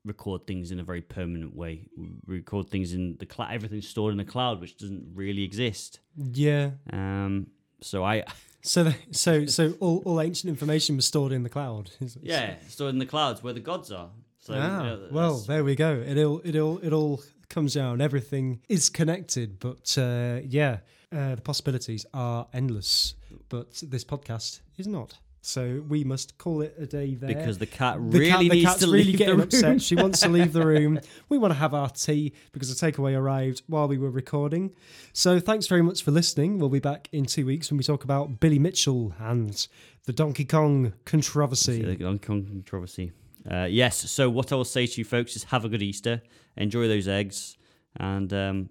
record 0.04 0.46
things 0.46 0.70
in 0.70 0.80
a 0.80 0.84
very 0.84 1.02
permanent 1.02 1.54
way, 1.54 1.88
we 1.96 2.08
record 2.26 2.70
things 2.70 2.92
in 2.92 3.16
the 3.18 3.26
cloud. 3.26 3.52
Everything's 3.52 3.88
stored 3.88 4.12
in 4.12 4.18
the 4.18 4.24
cloud, 4.24 4.60
which 4.60 4.76
doesn't 4.76 5.06
really 5.14 5.42
exist. 5.42 6.00
yeah. 6.16 6.70
Um, 6.92 7.48
so 7.80 8.04
I 8.04 8.24
So 8.62 8.84
the, 8.84 8.94
so 9.12 9.46
so 9.46 9.74
all, 9.80 10.02
all 10.04 10.20
ancient 10.20 10.50
information 10.50 10.96
was 10.96 11.06
stored 11.06 11.32
in 11.32 11.42
the 11.42 11.48
cloud. 11.48 11.90
yeah, 12.20 12.56
stored 12.66 12.92
in 12.92 12.98
the 12.98 13.06
clouds 13.06 13.42
where 13.42 13.52
the 13.52 13.60
gods 13.60 13.92
are. 13.92 14.10
So 14.40 14.54
ah, 14.56 14.84
yeah, 14.84 14.96
well, 15.10 15.38
there 15.38 15.62
we 15.62 15.74
go. 15.74 15.92
It 16.06 16.18
all 16.18 16.40
it 16.40 16.56
all 16.56 16.78
it 16.78 16.92
all 16.92 17.22
comes 17.48 17.74
down. 17.74 18.00
Everything 18.00 18.60
is 18.68 18.88
connected, 18.88 19.58
but 19.58 19.96
uh, 19.98 20.40
yeah, 20.44 20.78
uh, 21.12 21.34
the 21.36 21.42
possibilities 21.42 22.06
are 22.14 22.46
endless. 22.52 23.14
But 23.48 23.82
this 23.82 24.04
podcast 24.04 24.60
is 24.76 24.86
not. 24.86 25.18
So 25.40 25.82
we 25.88 26.04
must 26.04 26.36
call 26.36 26.60
it 26.62 26.74
a 26.78 26.84
day 26.84 27.14
there. 27.14 27.28
because 27.32 27.56
the 27.58 27.64
cat 27.66 27.94
the 28.10 28.18
really 28.18 28.28
cat, 28.30 28.38
the 28.40 28.48
needs 28.50 28.66
cat's 28.66 28.80
to 28.80 28.86
really 28.86 29.04
leave 29.04 29.18
getting 29.18 29.36
the 29.38 29.42
upset. 29.44 29.64
room. 29.70 29.78
She 29.78 29.94
wants 29.94 30.20
to 30.20 30.28
leave 30.28 30.52
the 30.52 30.66
room. 30.74 31.00
We 31.28 31.38
want 31.38 31.52
to 31.54 31.58
have 31.58 31.72
our 31.72 31.88
tea 31.88 32.34
because 32.52 32.76
the 32.76 32.86
takeaway 32.92 33.16
arrived 33.16 33.62
while 33.66 33.88
we 33.88 33.96
were 33.98 34.10
recording. 34.10 34.74
So 35.12 35.40
thanks 35.40 35.66
very 35.66 35.80
much 35.80 36.02
for 36.02 36.10
listening. 36.10 36.58
We'll 36.58 36.68
be 36.68 36.80
back 36.80 37.08
in 37.12 37.24
two 37.24 37.46
weeks 37.46 37.70
when 37.70 37.78
we 37.78 37.84
talk 37.84 38.04
about 38.04 38.40
Billy 38.40 38.58
Mitchell 38.58 39.14
and 39.20 39.66
the 40.04 40.12
Donkey 40.12 40.44
Kong 40.44 40.92
controversy. 41.06 41.82
The 41.82 41.96
Donkey 41.96 42.26
Kong 42.26 42.44
controversy. 42.44 43.12
Uh, 43.50 43.64
yes. 43.64 43.96
So 44.10 44.28
what 44.28 44.52
I 44.52 44.56
will 44.56 44.64
say 44.64 44.86
to 44.86 45.00
you 45.00 45.04
folks 45.04 45.36
is 45.36 45.44
have 45.44 45.64
a 45.64 45.68
good 45.68 45.82
Easter, 45.82 46.22
enjoy 46.56 46.88
those 46.88 47.08
eggs, 47.08 47.56
and 47.96 48.32
um, 48.32 48.68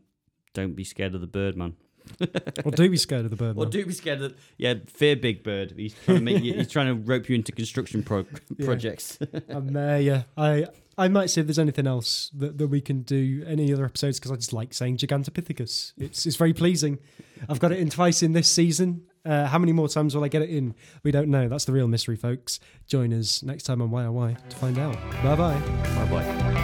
don't 0.54 0.76
be 0.76 0.84
scared 0.84 1.16
of 1.16 1.22
the 1.22 1.28
bird 1.28 1.56
man. 1.56 1.76
or 2.66 2.72
do 2.72 2.90
be 2.90 2.98
scared 2.98 3.26
of 3.26 3.32
the 3.32 3.36
bird? 3.38 3.58
Or 3.58 3.64
man? 3.64 3.70
do 3.70 3.86
be 3.86 3.94
scared 3.94 4.22
of 4.22 4.34
yeah, 4.58 4.76
fear 4.88 5.16
Big 5.16 5.44
Bird. 5.44 5.74
He's 5.76 5.94
trying 6.06 6.20
to 6.20 6.24
make 6.24 6.44
you, 6.44 6.54
he's 6.54 6.70
trying 6.72 6.88
to 6.88 6.94
rope 6.94 7.28
you 7.30 7.36
into 7.36 7.52
construction 7.52 8.04
pro- 8.04 8.26
Yeah. 8.58 8.66
projects. 8.66 9.20
Um, 9.50 9.76
uh, 9.76 9.96
yeah, 9.98 10.24
I 10.36 10.68
I 10.98 11.08
might 11.08 11.30
see 11.30 11.42
if 11.42 11.48
there's 11.48 11.60
anything 11.60 11.88
else 11.88 12.32
that, 12.36 12.58
that 12.58 12.68
we 12.68 12.82
can 12.82 13.02
do 13.04 13.44
any 13.48 13.72
other 13.72 13.86
episodes 13.86 14.20
because 14.20 14.32
I 14.32 14.36
just 14.36 14.52
like 14.54 14.74
saying 14.74 14.98
Gigantopithecus. 14.98 15.94
It's 15.98 16.26
it's 16.26 16.36
very 16.36 16.54
pleasing. 16.54 17.00
I've 17.48 17.60
got 17.60 17.72
it 17.72 17.80
in 17.80 17.90
twice 17.90 18.24
in 18.24 18.34
this 18.34 18.48
season. 18.48 19.04
Uh, 19.28 19.46
how 19.48 19.60
many 19.60 19.74
more 19.74 19.90
times 19.90 20.16
will 20.16 20.24
I 20.24 20.30
get 20.30 20.42
it 20.42 20.50
in? 20.50 20.74
We 21.04 21.12
don't 21.12 21.30
know. 21.30 21.50
That's 21.50 21.66
the 21.66 21.74
real 21.74 21.88
mystery, 21.88 22.16
folks. 22.16 22.60
Join 22.88 23.14
us 23.14 23.44
next 23.44 23.64
time 23.64 23.82
on 23.82 23.92
YOY 23.92 24.38
to 24.50 24.56
find 24.56 24.80
out. 24.80 24.96
Bye 25.22 25.36
bye. 25.36 25.60
bye 25.60 26.06
bye. 26.10 26.57